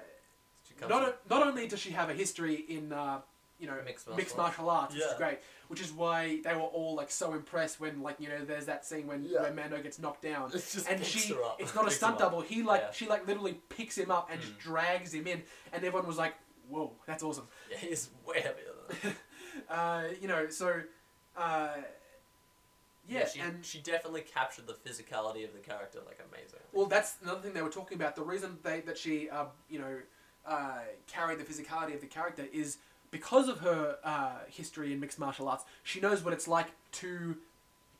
not 0.81 0.89
from- 1.03 1.13
not 1.29 1.47
only 1.47 1.67
does 1.67 1.79
she 1.79 1.91
have 1.91 2.09
a 2.09 2.13
history 2.13 2.55
in 2.69 2.91
uh, 2.93 3.21
you 3.59 3.65
know 3.67 3.75
Mixed 3.83 4.07
mixed 4.15 4.37
martial 4.37 4.65
martial 4.65 4.69
arts, 4.69 4.93
which 4.93 5.03
is 5.03 5.13
great, 5.17 5.39
which 5.67 5.81
is 5.81 5.91
why 5.91 6.39
they 6.43 6.53
were 6.53 6.61
all 6.61 6.95
like 6.95 7.09
so 7.09 7.33
impressed 7.33 7.79
when 7.79 8.01
like 8.03 8.19
you 8.19 8.29
know 8.29 8.45
there's 8.45 8.65
that 8.67 8.85
scene 8.85 9.07
when, 9.07 9.23
Yeah. 9.23 9.41
when 9.43 9.55
Mando 9.55 9.81
gets 9.81 9.97
knocked 9.99 10.21
down. 10.21 10.49
It 10.49 10.53
just 10.53 10.87
and 10.87 10.99
picks 10.99 11.07
she, 11.09 11.33
her 11.33 11.43
up. 11.43 11.57
it's 11.59 11.73
not 11.73 11.87
a 11.87 11.91
stunt 11.91 12.19
double. 12.19 12.41
He 12.41 12.61
like 12.61 12.81
Yeah. 12.81 12.91
she 12.91 13.07
like 13.07 13.25
literally 13.27 13.59
picks 13.69 13.97
him 13.97 14.11
up 14.11 14.29
and 14.31 14.39
just 14.39 14.53
Mm. 14.53 14.59
drags 14.59 15.13
him 15.13 15.25
in, 15.27 15.41
and 15.73 15.83
everyone 15.83 16.07
was 16.07 16.17
like, 16.17 16.35
"Whoa, 16.69 16.91
that's 17.07 17.23
awesome." 17.23 17.47
Yeah, 17.71 17.77
he's 17.77 18.09
way 18.25 18.41
heavier 18.41 18.65
than 19.01 19.15
that. 19.69 19.69
uh, 19.75 20.03
you 20.21 20.27
know, 20.27 20.49
so 20.49 20.81
uh, 21.35 21.69
yeah, 23.07 23.25
she, 23.27 23.39
and 23.39 23.65
she 23.65 23.79
definitely 23.79 24.21
captured 24.21 24.67
the 24.67 24.73
physicality 24.73 25.45
of 25.45 25.53
the 25.53 25.59
character 25.59 25.99
like 26.05 26.19
amazing. 26.31 26.59
well, 26.73 26.85
that's 26.87 27.15
another 27.23 27.39
thing 27.41 27.53
they 27.53 27.61
were 27.61 27.69
talking 27.69 27.95
about. 27.95 28.15
The 28.15 28.21
reason 28.23 28.57
they 28.63 28.81
that 28.81 28.97
she, 28.97 29.29
uh, 29.29 29.45
you 29.69 29.79
know, 29.79 29.97
uh, 30.47 30.79
carried 31.07 31.39
the 31.39 31.43
physicality 31.43 31.93
of 31.93 32.01
the 32.01 32.07
character 32.07 32.45
is 32.53 32.77
because 33.11 33.47
of 33.47 33.59
her 33.59 33.97
uh, 34.03 34.31
history 34.49 34.91
in 34.93 34.99
mixed 34.99 35.19
martial 35.19 35.47
arts. 35.47 35.63
She 35.83 35.99
knows 35.99 36.23
what 36.23 36.33
it's 36.33 36.47
like 36.47 36.67
to 36.93 37.37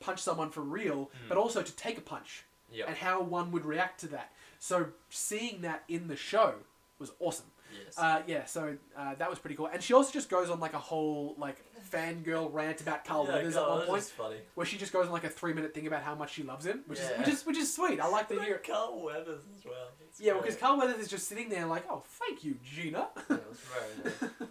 punch 0.00 0.20
someone 0.20 0.50
for 0.50 0.60
real, 0.60 1.06
Mm. 1.06 1.28
but 1.28 1.38
also 1.38 1.62
to 1.62 1.72
take 1.72 1.98
a 1.98 2.00
punch 2.02 2.44
Yeah. 2.70 2.84
and 2.88 2.96
how 2.96 3.20
one 3.22 3.50
would 3.52 3.64
react 3.64 4.00
to 4.00 4.08
that. 4.08 4.32
So 4.58 4.88
seeing 5.10 5.60
that 5.62 5.84
in 5.88 6.08
the 6.08 6.16
show 6.16 6.54
was 6.98 7.12
awesome. 7.20 7.46
Yes. 7.72 7.98
Uh, 7.98 8.22
yeah, 8.26 8.44
so 8.44 8.76
uh, 8.96 9.14
that 9.16 9.28
was 9.30 9.38
pretty 9.38 9.56
cool. 9.56 9.66
And 9.66 9.82
she 9.82 9.92
also 9.94 10.12
just 10.12 10.28
goes 10.28 10.50
on 10.50 10.60
like 10.60 10.74
a 10.74 10.78
whole 10.78 11.34
like 11.38 11.56
fangirl 11.90 12.52
rant 12.52 12.80
about 12.80 13.04
Carl 13.04 13.26
yeah, 13.26 13.34
Weathers 13.36 13.56
at 13.56 13.68
one 13.68 13.86
point, 13.86 14.02
funny. 14.04 14.36
where 14.54 14.66
she 14.66 14.76
just 14.76 14.92
goes 14.92 15.06
on 15.06 15.12
like 15.12 15.24
a 15.24 15.28
three 15.28 15.52
minute 15.52 15.74
thing 15.74 15.86
about 15.86 16.02
how 16.02 16.14
much 16.14 16.34
she 16.34 16.42
loves 16.42 16.66
him, 16.66 16.82
which 16.86 16.98
is 16.98 17.08
which 17.18 17.28
is 17.28 17.46
which 17.46 17.56
is 17.58 17.74
sweet. 17.74 18.00
I 18.00 18.08
like 18.08 18.28
to 18.28 18.40
hear. 18.42 18.56
it. 18.56 18.64
Carl 18.66 19.00
Weathers 19.02 19.42
as 19.56 19.64
well. 19.64 19.88
It's 20.00 20.20
Yeah, 20.20 20.32
great. 20.32 20.42
because 20.42 20.56
Carl 20.56 20.78
Weathers 20.78 20.98
is 20.98 21.08
just 21.08 21.28
sitting 21.28 21.48
there 21.48 21.66
like, 21.66 21.84
oh, 21.90 22.02
thank 22.06 22.44
you, 22.44 22.56
Gina. 22.64 23.08
Yeah, 23.28 23.36
it 23.36 23.44
was 23.48 23.60
very 23.60 24.04
nice. 24.04 24.48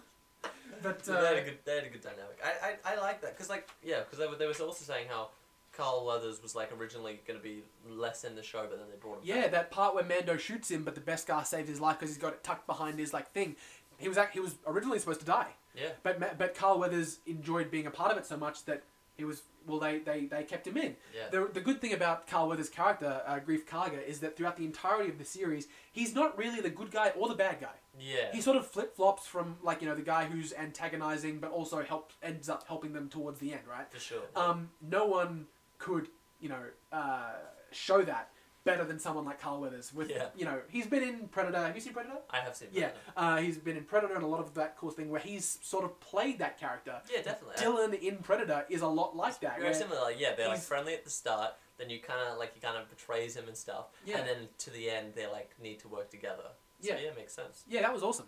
but 0.82 1.04
So 1.04 1.12
they 1.12 1.18
had 1.26 1.36
uh, 1.36 1.40
a 1.40 1.44
good, 1.44 1.58
they 1.64 1.74
had 1.76 1.84
a 1.84 1.88
good 1.88 2.02
dynamic. 2.02 2.38
I, 2.44 2.68
I, 2.90 2.94
I 2.94 3.00
like 3.00 3.20
that 3.22 3.36
because 3.36 3.48
like 3.48 3.68
yeah, 3.82 4.00
because 4.00 4.18
they 4.18 4.26
were 4.26 4.36
they 4.36 4.46
was 4.46 4.60
also 4.60 4.84
saying 4.84 5.06
how 5.08 5.30
Carl 5.78 6.04
Weathers 6.04 6.42
was 6.42 6.54
like 6.54 6.70
originally 6.78 7.20
going 7.26 7.38
to 7.38 7.42
be 7.42 7.62
less 7.88 8.24
in 8.24 8.34
the 8.34 8.42
show, 8.42 8.66
but 8.68 8.78
then 8.78 8.88
they 8.90 8.96
brought 8.96 9.18
him. 9.18 9.22
yeah, 9.24 9.42
back. 9.42 9.50
that 9.52 9.70
part 9.70 9.94
where 9.94 10.04
Mando 10.04 10.36
shoots 10.36 10.70
him, 10.70 10.82
but 10.84 10.94
the 10.94 11.00
best 11.00 11.26
guy 11.26 11.42
saved 11.44 11.68
his 11.68 11.80
life 11.80 11.98
because 11.98 12.14
he's 12.14 12.22
got 12.22 12.32
it 12.34 12.42
tucked 12.44 12.66
behind 12.66 12.98
his 12.98 13.12
like 13.14 13.30
thing. 13.32 13.56
He 13.96 14.08
was 14.08 14.18
act- 14.18 14.34
he 14.34 14.40
was 14.40 14.56
originally 14.66 14.98
supposed 14.98 15.20
to 15.20 15.26
die, 15.26 15.48
yeah, 15.74 15.88
but 16.02 16.20
Ma- 16.20 16.34
but 16.36 16.54
Carl 16.54 16.78
Weathers 16.78 17.18
enjoyed 17.26 17.70
being 17.70 17.86
a 17.86 17.90
part 17.90 18.12
of 18.12 18.18
it 18.18 18.26
so 18.26 18.36
much 18.36 18.64
that 18.66 18.82
he 19.16 19.24
was 19.24 19.42
well 19.66 19.80
they 19.80 19.98
they, 19.98 20.26
they 20.26 20.44
kept 20.44 20.66
him 20.66 20.76
in. 20.76 20.94
yeah, 21.14 21.28
The, 21.32 21.48
the 21.52 21.60
good 21.60 21.80
thing 21.80 21.92
about 21.92 22.26
Carl 22.28 22.48
Weathers' 22.48 22.68
character, 22.70 23.22
uh, 23.26 23.40
Greef 23.40 23.64
Karga, 23.66 24.00
is 24.06 24.20
that 24.20 24.36
throughout 24.36 24.56
the 24.56 24.64
entirety 24.64 25.10
of 25.10 25.18
the 25.18 25.24
series, 25.24 25.66
he's 25.90 26.14
not 26.14 26.38
really 26.38 26.60
the 26.60 26.70
good 26.70 26.90
guy 26.92 27.10
or 27.16 27.28
the 27.28 27.34
bad 27.34 27.60
guy. 27.60 27.74
yeah. 28.00 28.30
He 28.32 28.40
sort 28.40 28.56
of 28.56 28.66
flip 28.68 28.94
flops 28.94 29.26
from 29.26 29.56
like 29.64 29.82
you 29.82 29.88
know 29.88 29.96
the 29.96 30.02
guy 30.02 30.26
who's 30.26 30.52
antagonizing, 30.52 31.38
but 31.40 31.50
also 31.50 31.82
help 31.82 32.12
ends 32.22 32.48
up 32.48 32.66
helping 32.68 32.92
them 32.92 33.08
towards 33.08 33.40
the 33.40 33.52
end, 33.52 33.62
right? 33.68 33.90
for 33.92 33.98
sure. 34.00 34.22
Um, 34.36 34.70
no 34.80 35.06
one 35.06 35.46
could 35.78 36.08
you 36.40 36.48
know 36.48 36.62
uh, 36.92 37.32
show 37.72 38.02
that 38.02 38.30
better 38.64 38.84
than 38.84 38.98
someone 38.98 39.24
like 39.24 39.40
Carl 39.40 39.60
Weathers. 39.60 39.94
With 39.94 40.10
Yeah. 40.10 40.26
you 40.36 40.44
know 40.44 40.60
he's 40.68 40.86
been 40.86 41.02
in 41.02 41.28
Predator. 41.28 41.58
Have 41.58 41.74
you 41.74 41.80
seen 41.80 41.92
Predator? 41.94 42.18
I 42.30 42.38
have 42.40 42.54
seen. 42.54 42.68
Yeah, 42.72 42.90
uh, 43.16 43.38
he's 43.38 43.56
been 43.58 43.76
in 43.76 43.84
Predator 43.84 44.14
and 44.14 44.22
a 44.24 44.26
lot 44.26 44.40
of 44.40 44.54
that 44.54 44.76
cool 44.76 44.90
thing 44.90 45.08
where 45.10 45.20
he's 45.20 45.58
sort 45.62 45.84
of 45.84 45.98
played 46.00 46.38
that 46.40 46.58
character. 46.60 46.96
Yeah, 47.12 47.22
definitely. 47.22 47.56
Dillon 47.58 47.94
in 47.94 48.16
Predator 48.18 48.66
is 48.68 48.82
a 48.82 48.86
lot 48.88 49.16
like 49.16 49.40
that. 49.40 49.58
Very 49.60 49.74
similar. 49.74 50.00
Like, 50.02 50.20
yeah, 50.20 50.34
they're 50.36 50.48
like 50.48 50.60
friendly 50.60 50.94
at 50.94 51.04
the 51.04 51.10
start. 51.10 51.52
Then 51.78 51.88
you 51.90 52.00
kind 52.00 52.20
of 52.28 52.38
like 52.38 52.54
he 52.54 52.60
kind 52.60 52.76
of 52.76 52.90
betrays 52.90 53.36
him 53.36 53.44
and 53.46 53.56
stuff. 53.56 53.86
Yeah. 54.04 54.18
And 54.18 54.28
then 54.28 54.48
to 54.58 54.70
the 54.70 54.90
end, 54.90 55.12
they 55.14 55.26
like 55.26 55.50
need 55.62 55.78
to 55.80 55.88
work 55.88 56.10
together. 56.10 56.48
So, 56.80 56.88
Yeah. 56.92 56.98
yeah, 57.02 57.10
makes 57.16 57.32
sense. 57.32 57.64
Yeah, 57.68 57.82
that 57.82 57.92
was 57.94 58.02
awesome. 58.02 58.26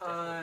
Uh, 0.00 0.42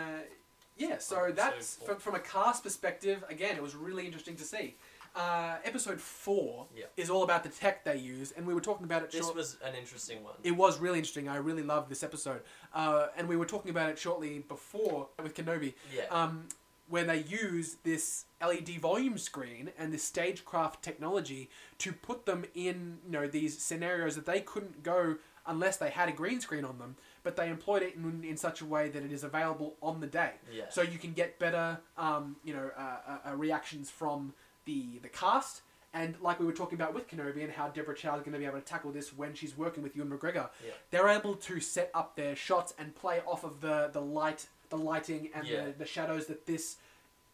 yeah, 0.76 0.98
so 1.00 1.32
that's 1.34 1.78
so- 1.80 1.86
from, 1.86 1.98
from 2.00 2.16
a 2.16 2.20
cast 2.20 2.64
perspective. 2.64 3.24
Again, 3.30 3.56
it 3.56 3.64
was 3.64 3.76
really 3.76 4.06
interesting 4.06 4.36
to 4.38 4.44
see. 4.44 4.76
Uh, 5.18 5.58
episode 5.66 6.00
four 6.00 6.68
Yeah. 6.76 6.86
is 6.96 7.10
all 7.10 7.24
about 7.24 7.42
the 7.44 7.50
tech 7.50 7.84
they 7.84 7.98
use, 7.98 8.32
and 8.34 8.46
we 8.46 8.54
were 8.54 8.62
talking 8.62 8.84
about 8.84 9.02
it. 9.02 9.10
This 9.12 9.22
short- 9.22 9.36
was 9.36 9.58
an 9.64 9.74
interesting 9.74 10.24
one. 10.24 10.36
it 10.44 10.52
was 10.52 10.78
really 10.78 11.00
interesting. 11.00 11.28
I 11.28 11.38
really 11.38 11.64
loved 11.64 11.90
this 11.90 12.04
episode, 12.04 12.44
uh, 12.72 13.08
and 13.18 13.28
we 13.28 13.36
were 13.36 13.48
talking 13.48 13.72
about 13.72 13.90
it 13.90 13.98
shortly 13.98 14.40
before 14.40 15.10
with 15.22 15.34
Kenobi, 15.34 15.74
yeah. 15.92 16.04
um, 16.12 16.48
where 16.88 17.04
they 17.04 17.18
use 17.24 17.78
this 17.84 18.26
LED 18.40 18.78
volume 18.78 19.18
screen 19.18 19.72
and 19.78 19.92
this 19.92 20.04
stagecraft 20.04 20.84
technology 20.84 21.50
to 21.80 21.92
put 21.92 22.28
them 22.28 22.46
in 22.54 23.00
you 23.04 23.12
know 23.12 23.28
these 23.28 23.58
scenarios 23.58 24.14
that 24.16 24.28
they 24.28 24.40
couldn't 24.42 24.84
go 24.84 25.16
unless 25.48 25.78
they 25.78 25.90
had 25.90 26.10
a 26.10 26.12
green 26.12 26.40
screen 26.42 26.64
on 26.64 26.78
them. 26.78 26.96
But 27.24 27.36
they 27.38 27.50
employed 27.50 27.82
it 27.82 27.96
in, 27.96 28.24
in 28.24 28.38
such 28.38 28.62
a 28.62 28.66
way 28.66 28.88
that 28.90 29.04
it 29.04 29.12
is 29.12 29.24
available 29.24 29.76
on 29.82 30.00
the 30.00 30.08
day, 30.08 30.34
yeah. 30.54 30.66
so 30.70 30.82
you 30.82 31.00
can 31.00 31.14
get 31.14 31.40
better 31.40 31.80
um, 31.98 32.36
you 32.44 32.54
know 32.54 32.70
uh, 32.78 32.82
uh, 32.82 33.30
uh, 33.32 33.36
reactions 33.36 33.90
from 33.90 34.34
the 34.68 35.00
the 35.02 35.10
cast. 35.10 35.62
And 35.94 36.16
like 36.22 36.40
we 36.40 36.46
were 36.46 36.52
talking 36.54 36.76
about 36.76 36.94
with 36.94 37.10
Kenobi 37.10 37.44
and 37.44 37.52
how 37.52 37.70
Deborah 37.70 37.96
Chow 37.96 38.16
is 38.18 38.22
going 38.22 38.34
to 38.34 38.38
be 38.38 38.46
able 38.46 38.60
to 38.60 38.66
tackle 38.66 38.92
this 38.92 39.12
when 39.18 39.34
she's 39.34 39.58
working 39.58 39.82
with 39.82 39.96
Ewan 39.96 40.12
McGregor, 40.12 40.50
Yeah. 40.64 40.74
they're 40.92 41.08
able 41.08 41.36
to 41.36 41.60
set 41.60 41.90
up 41.96 42.16
their 42.16 42.36
shots 42.36 42.74
and 42.78 42.94
play 42.94 43.22
off 43.26 43.44
of 43.44 43.62
the, 43.62 43.90
the 43.94 44.02
light, 44.02 44.46
the 44.70 44.78
lighting, 44.78 45.30
and 45.34 45.48
Yeah. 45.48 45.66
the, 45.66 45.72
the 45.72 45.86
shadows 45.86 46.28
that 46.28 46.46
this 46.46 46.76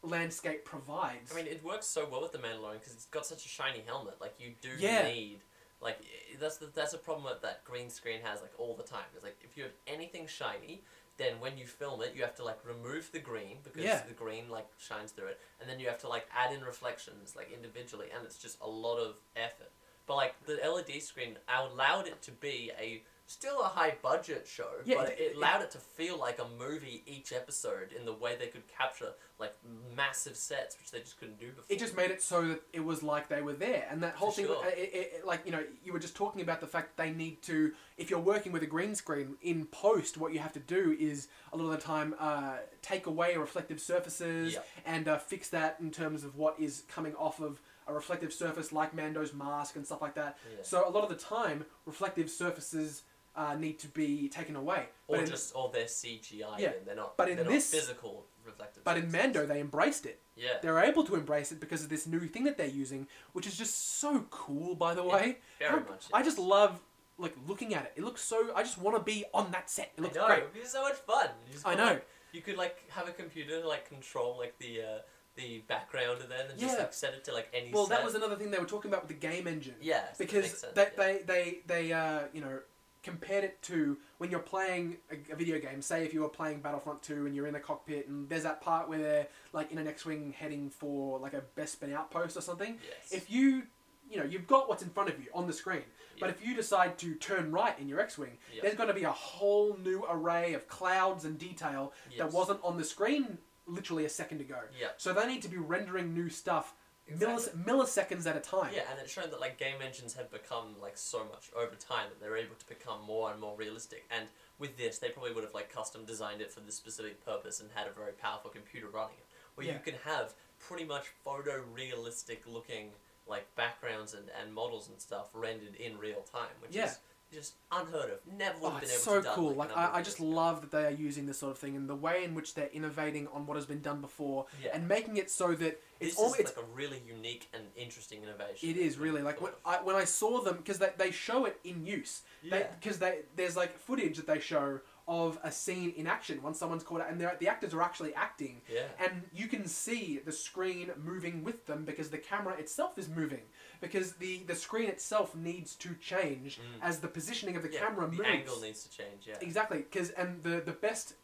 landscape 0.02 0.64
provides. 0.66 1.32
I 1.32 1.36
mean, 1.36 1.48
it 1.48 1.64
works 1.64 1.88
so 1.88 2.08
well 2.10 2.22
with 2.22 2.32
the 2.32 2.38
Mandalorian 2.38 2.80
because 2.80 2.94
it's 2.94 3.06
got 3.06 3.26
such 3.26 3.46
a 3.46 3.50
shiny 3.50 3.82
helmet. 3.86 4.16
Like 4.22 4.36
you 4.40 4.54
do 4.62 4.70
Yeah. 4.78 5.04
need 5.08 5.40
Like 5.82 6.00
that's 6.40 6.58
the, 6.58 6.68
that's 6.68 6.94
a 6.94 6.98
problem 6.98 7.26
that 7.28 7.42
that 7.42 7.66
green 7.66 7.90
screen 7.90 8.22
has 8.24 8.42
like 8.42 8.54
all 8.58 8.76
the 8.76 8.84
time. 8.84 9.04
It's 9.16 9.24
like 9.24 9.38
if 9.44 9.58
you 9.58 9.64
have 9.64 9.74
anything 9.88 10.28
shiny, 10.28 10.82
then 11.18 11.40
when 11.40 11.58
you 11.58 11.66
film 11.66 12.02
it, 12.02 12.14
you 12.16 12.22
have 12.24 12.36
to 12.36 12.44
like 12.44 12.60
remove 12.66 13.12
the 13.12 13.20
green 13.20 13.58
because 13.64 13.84
Yeah. 13.84 14.02
the 14.08 14.14
green 14.14 14.50
like 14.50 14.68
shines 14.78 15.12
through 15.12 15.28
it, 15.28 15.40
and 15.60 15.70
then 15.70 15.80
you 15.80 15.88
have 15.88 16.00
to 16.00 16.08
like 16.08 16.28
add 16.36 16.54
in 16.54 16.64
reflections 16.64 17.36
like 17.36 17.52
individually, 17.54 18.08
and 18.16 18.26
it's 18.26 18.38
just 18.38 18.58
a 18.62 18.68
lot 18.70 18.98
of 18.98 19.16
effort. 19.36 19.72
But 20.06 20.16
like 20.16 20.36
the 20.46 20.56
LED 20.64 21.02
screen 21.02 21.38
allowed 21.48 22.08
it 22.08 22.22
to 22.24 22.32
be 22.32 22.72
a 22.80 23.04
still 23.26 23.62
a 23.62 23.66
high 23.68 23.96
budget 24.02 24.46
show, 24.48 24.68
Yeah, 24.86 24.98
but 24.98 25.10
it- 25.14 25.20
it, 25.20 25.22
it- 25.32 25.38
allowed 25.38 25.62
it 25.62 25.72
to 25.72 25.78
feel 25.78 26.18
like 26.18 26.40
a 26.40 26.48
movie 26.60 27.04
each 27.08 27.32
episode 27.34 27.92
in 27.98 28.06
the 28.06 28.14
way 28.14 28.36
they 28.38 28.48
could 28.48 28.68
capture 28.68 29.14
like 29.40 29.56
massive 29.96 30.36
sets, 30.36 30.78
which 30.78 30.92
they 30.92 31.00
just 31.00 31.18
couldn't 31.20 31.40
do 31.40 31.48
before. 31.48 31.66
it 31.70 31.80
just 31.80 31.96
made 31.98 32.12
it 32.12 32.22
so 32.22 32.48
that 32.48 32.62
it 32.72 32.84
was 32.84 33.02
like 33.04 33.28
they 33.30 33.42
were 33.42 33.54
there 33.54 33.88
and 33.90 34.04
that 34.04 34.16
whole 34.16 34.32
For 34.32 34.36
thing 34.38 34.46
sure. 34.48 34.66
it, 34.68 34.78
it, 34.78 35.12
it- 35.16 35.26
like 35.26 35.42
you 35.46 35.52
know 35.52 35.64
you 35.84 35.92
were 35.94 36.00
just 36.00 36.16
talking 36.16 36.42
about 36.42 36.62
the 36.62 36.68
fact 36.68 36.96
they 36.98 37.12
need 37.12 37.42
to 37.44 37.72
if 37.98 38.10
you're 38.10 38.20
working 38.20 38.52
with 38.52 38.64
a 38.64 38.68
green 38.68 38.94
screen 38.96 39.36
in 39.42 39.66
post 39.66 40.18
what 40.18 40.34
you 40.34 40.40
have 40.40 40.54
to 40.54 40.60
do 40.60 40.96
is 41.00 41.28
a 41.52 41.58
lot 41.58 41.66
of 41.66 41.72
the 41.72 41.78
time 41.78 42.14
uh, 42.20 42.58
take 42.82 43.06
away 43.08 43.36
reflective 43.36 43.80
surfaces 43.82 44.58
and 44.86 45.08
uh, 45.08 45.18
fix 45.18 45.50
that 45.50 45.78
in 45.80 45.92
terms 45.92 46.24
of 46.24 46.36
what 46.36 46.60
is 46.60 46.84
coming 46.88 47.16
off 47.16 47.40
of 47.40 47.60
a 47.88 47.94
reflective 47.94 48.32
surface 48.32 48.72
like 48.72 48.94
Mando's 48.94 49.34
mask 49.34 49.76
and 49.76 49.86
stuff 49.86 50.02
like 50.02 50.16
that 50.16 50.38
Yeah. 50.50 50.58
so 50.62 50.88
a 50.88 50.92
lot 50.92 51.04
of 51.04 51.10
the 51.10 51.16
time 51.16 51.66
reflective 51.86 52.30
surfaces 52.30 53.04
uh, 53.36 53.56
need 53.56 53.80
to 53.80 53.88
be 53.88 54.30
taken 54.30 54.56
away 54.56 54.86
or 55.08 55.18
in- 55.18 55.26
just 55.26 55.56
or 55.56 55.70
they're 55.74 55.86
CGI 55.86 56.60
Yeah, 56.60 56.70
and 56.78 56.86
they're 56.86 56.96
not 56.96 57.18
but 57.18 57.30
in 57.30 57.38
this- 57.48 57.72
physical 57.72 58.26
reflective. 58.46 58.84
but 58.84 58.98
in. 58.98 59.12
Mando 59.12 59.46
they 59.46 59.60
embraced 59.60 60.06
it 60.06 60.20
yeah, 60.36 60.58
they're 60.62 60.80
able 60.80 61.04
to 61.06 61.16
embrace 61.16 61.52
it 61.52 61.60
because 61.60 61.84
of 61.84 61.90
this 61.90 62.06
new 62.08 62.28
thing 62.28 62.44
that 62.46 62.58
they're 62.58 62.66
using, 62.68 63.08
which 63.34 63.46
is 63.46 63.56
just 63.56 64.00
so 64.00 64.26
cool. 64.32 64.74
By 64.76 64.94
the 64.96 65.04
Yeah, 65.06 65.14
way, 65.16 65.38
very 65.60 65.72
How- 65.82 65.90
much. 65.90 66.06
I 66.12 66.24
just 66.24 66.40
love 66.40 66.80
like 67.20 67.36
looking 67.48 67.76
at 67.76 67.86
it. 67.86 67.94
It 67.98 68.04
looks 68.04 68.22
so. 68.24 68.52
I 68.56 68.64
just 68.64 68.80
want 68.80 68.98
to 68.98 69.04
be 69.04 69.24
on 69.34 69.52
that 69.52 69.70
set. 69.70 69.92
It 69.96 70.02
looks 70.02 70.18
I 70.18 70.22
know, 70.22 70.28
great. 70.28 70.40
it'd 70.40 70.54
be 70.54 70.66
so 70.66 70.82
much 70.82 70.96
fun. 70.96 71.30
I 71.64 71.76
know. 71.76 71.84
like- 71.86 72.08
you 72.32 72.42
could 72.42 72.58
like 72.58 72.90
have 72.90 73.08
a 73.08 73.12
computer 73.12 73.64
like 73.64 73.88
control 73.88 74.38
like 74.40 74.58
the 74.58 74.82
uh, 74.82 75.00
the 75.36 75.60
background 75.68 76.20
and 76.24 76.32
then 76.32 76.50
and 76.50 76.60
just 76.60 76.80
like 76.80 76.92
set 76.94 77.14
it 77.14 77.24
to 77.26 77.32
like 77.34 77.48
any. 77.54 77.72
Well, 77.72 77.86
that 77.86 78.04
was 78.04 78.16
another 78.16 78.36
thing 78.36 78.50
they 78.50 78.58
were 78.58 78.66
talking 78.66 78.90
about 78.90 79.08
with 79.08 79.10
the 79.20 79.28
game 79.28 79.48
engine. 79.48 79.76
yeah 79.82 80.06
because 80.18 80.50
sense, 80.60 80.74
they, 80.74 80.82
yeah. 80.82 80.90
they 80.98 81.22
they 81.28 81.60
they 81.68 81.94
uh 81.94 82.22
you 82.34 82.42
know 82.42 82.60
compared 83.04 83.44
it 83.44 83.62
to 83.64 83.98
when 84.18 84.32
you're 84.32 84.40
playing 84.40 84.98
a, 85.12 85.34
a 85.34 85.36
video 85.36 85.60
game. 85.60 85.82
Say 85.82 86.04
if 86.06 86.14
you 86.14 86.22
were 86.22 86.30
playing 86.30 86.62
Battlefront 86.62 87.02
Two 87.04 87.26
and 87.26 87.36
you're 87.36 87.48
in 87.48 87.54
the 87.54 87.60
cockpit 87.60 88.08
and 88.08 88.28
there's 88.30 88.44
that 88.44 88.62
part 88.62 88.90
where 88.90 89.00
they're 89.00 89.28
like 89.52 89.72
in 89.72 89.78
an 89.78 89.88
X-wing 89.88 90.34
heading 90.38 90.70
for 90.70 91.20
like 91.20 91.34
a 91.34 91.44
Bespin 91.58 91.94
outpost 91.94 92.38
or 92.38 92.42
something. 92.42 92.78
yes. 92.88 93.12
If 93.12 93.30
you 93.30 93.64
you 94.10 94.18
know 94.18 94.24
you've 94.26 94.48
got 94.48 94.68
what's 94.70 94.84
in 94.84 94.90
front 94.90 95.10
of 95.10 95.20
you 95.20 95.28
on 95.34 95.48
the 95.48 95.54
screen, 95.54 95.84
but 96.20 96.30
if 96.30 96.46
you 96.46 96.56
decide 96.56 96.98
to 97.00 97.16
turn 97.16 97.52
right 97.52 97.78
in 97.80 97.88
your 97.88 98.00
X-wing, 98.00 98.38
Yeah. 98.54 98.62
there's 98.64 98.76
going 98.76 98.90
to 98.90 98.94
be 98.96 99.04
a 99.04 99.12
whole 99.12 99.78
new 99.78 100.06
array 100.10 100.54
of 100.54 100.68
clouds 100.68 101.26
and 101.26 101.38
detail 101.38 101.94
that 102.18 102.32
wasn't 102.32 102.60
on 102.64 102.78
the 102.78 102.84
screen 102.84 103.38
literally 103.66 104.04
a 104.06 104.10
second 104.10 104.42
ago. 104.42 104.60
Yeah. 104.80 104.90
So 104.98 105.14
they 105.14 105.26
need 105.26 105.42
to 105.44 105.48
be 105.48 105.58
rendering 105.58 106.14
new 106.14 106.30
stuff 106.30 106.76
millis- 107.10 107.48
Exactly. 107.48 107.64
milliseconds 107.74 108.26
at 108.28 108.38
a 108.38 108.40
time. 108.40 108.74
Yeah, 108.74 108.84
and 108.90 109.00
it's 109.00 109.12
shown 109.12 109.30
that 109.32 109.40
like 109.40 109.58
game 109.58 109.82
engines 109.84 110.14
have 110.16 110.32
become 110.32 110.76
like 110.82 110.98
so 110.98 111.20
much 111.26 111.50
over 111.56 111.76
time 111.76 112.08
that 112.10 112.20
they're 112.20 112.38
able 112.38 112.56
to 112.56 112.66
become 112.68 113.02
more 113.06 113.32
and 113.32 113.40
more 113.40 113.56
realistic. 113.58 114.06
And 114.10 114.28
with 114.60 114.78
this, 114.78 115.00
they 115.00 115.10
probably 115.10 115.34
would 115.34 115.44
have 115.44 115.54
like 115.54 115.72
custom 115.74 116.06
designed 116.06 116.42
it 116.42 116.52
for 116.52 116.60
this 116.62 116.76
specific 116.76 117.24
purpose 117.26 117.60
and 117.60 117.70
had 117.74 117.88
a 117.88 117.92
very 117.92 118.14
powerful 118.14 118.50
computer 118.52 118.88
running 118.88 119.18
it, 119.18 119.26
where 119.56 119.68
Yeah. 119.68 119.74
you 119.74 119.80
can 119.80 119.96
have 120.06 120.34
pretty 120.60 120.86
much 120.86 121.08
photorealistic 121.26 122.40
looking 122.48 122.92
like 123.28 123.54
backgrounds 123.56 124.14
and, 124.14 124.30
and 124.42 124.54
models 124.54 124.90
and 124.90 125.00
stuff 125.00 125.30
rendered 125.34 125.76
in 125.76 125.98
real 125.98 126.22
time, 126.22 126.50
which 126.62 126.76
Yeah. 126.76 126.86
is 126.86 127.00
just 127.34 127.56
unheard 127.72 128.12
of. 128.12 128.20
Never 128.38 128.58
would 128.60 128.68
Oh, 128.68 128.70
have 128.72 128.82
been 128.82 128.90
it's 128.90 129.08
able 129.08 129.16
so 129.16 129.20
to 129.20 129.26
done, 129.26 129.36
cool. 129.36 129.54
Like, 129.54 129.76
Like 129.76 129.94
I, 129.94 129.98
I 129.98 130.02
just 130.02 130.20
love 130.20 130.62
that 130.62 130.72
they 130.72 130.86
are 130.86 130.92
using 130.92 131.26
this 131.26 131.40
sort 131.40 131.52
of 131.52 131.58
thing 131.58 131.76
and 131.76 131.90
the 131.90 131.96
way 131.96 132.24
in 132.24 132.36
which 132.36 132.54
they're 132.54 132.70
innovating 132.74 133.28
on 133.34 133.46
what 133.46 133.56
has 133.56 133.66
been 133.66 133.82
done 133.82 134.02
before 134.02 134.46
Yeah. 134.64 134.72
and 134.74 134.88
making 134.88 135.18
it 135.18 135.30
so 135.32 135.54
that 135.56 135.82
it's 136.00 136.18
all 136.18 136.34
it's 136.34 136.56
like 136.56 136.66
a 136.66 136.76
really 136.76 137.02
unique 137.08 137.48
and 137.54 137.64
interesting 137.76 138.24
innovation. 138.24 138.70
it 138.70 138.78
is 138.78 138.98
really 138.98 139.22
like 139.22 139.42
when 139.42 139.54
I, 139.66 139.78
when 139.84 139.96
I 139.96 140.04
saw 140.04 140.42
them 140.42 140.58
because 140.58 140.78
they, 140.80 140.90
they 140.98 141.12
show 141.12 141.46
it 141.46 141.60
in 141.64 141.86
use 141.86 142.22
Yeah. 142.42 142.64
because 142.80 143.00
they, 143.00 143.20
there's 143.36 143.56
like 143.56 143.78
footage 143.78 144.18
that 144.18 144.28
they 144.28 144.40
show 144.40 144.80
of 145.08 145.38
a 145.44 145.52
scene 145.52 145.92
in 145.98 146.08
action 146.08 146.42
once 146.42 146.58
someone's 146.58 146.84
caught 146.84 147.02
out 147.02 147.10
and 147.10 147.20
they're, 147.20 147.36
the 147.40 147.48
actors 147.48 147.74
are 147.74 147.82
actually 147.82 148.14
acting 148.16 148.62
Yeah. 148.72 148.84
and 149.00 149.24
you 149.34 149.48
can 149.48 149.68
see 149.68 150.20
the 150.24 150.32
screen 150.32 150.92
moving 151.04 151.44
with 151.44 151.66
them 151.66 151.84
because 151.84 152.10
the 152.10 152.18
camera 152.18 152.54
itself 152.58 152.98
is 152.98 153.10
moving 153.10 153.42
because 153.82 154.14
the 154.14 154.44
the 154.48 154.56
screen 154.56 154.88
itself 154.88 155.36
needs 155.36 155.76
to 155.76 155.96
change 155.96 156.60
Mm. 156.60 156.82
as 156.82 157.00
the 157.00 157.08
positioning 157.10 157.56
of 157.58 157.64
the 157.64 157.72
yeah, 157.72 157.80
camera 157.80 158.06
the 158.08 158.18
moves 158.18 158.30
angle 158.30 158.60
needs 158.62 158.84
to 158.84 158.90
change. 158.98 159.28
Yeah. 159.28 159.36
exactly 159.42 159.80
because 159.80 160.10
and 160.12 160.42
the 160.44 160.62
the 160.62 160.72
best 160.72 161.16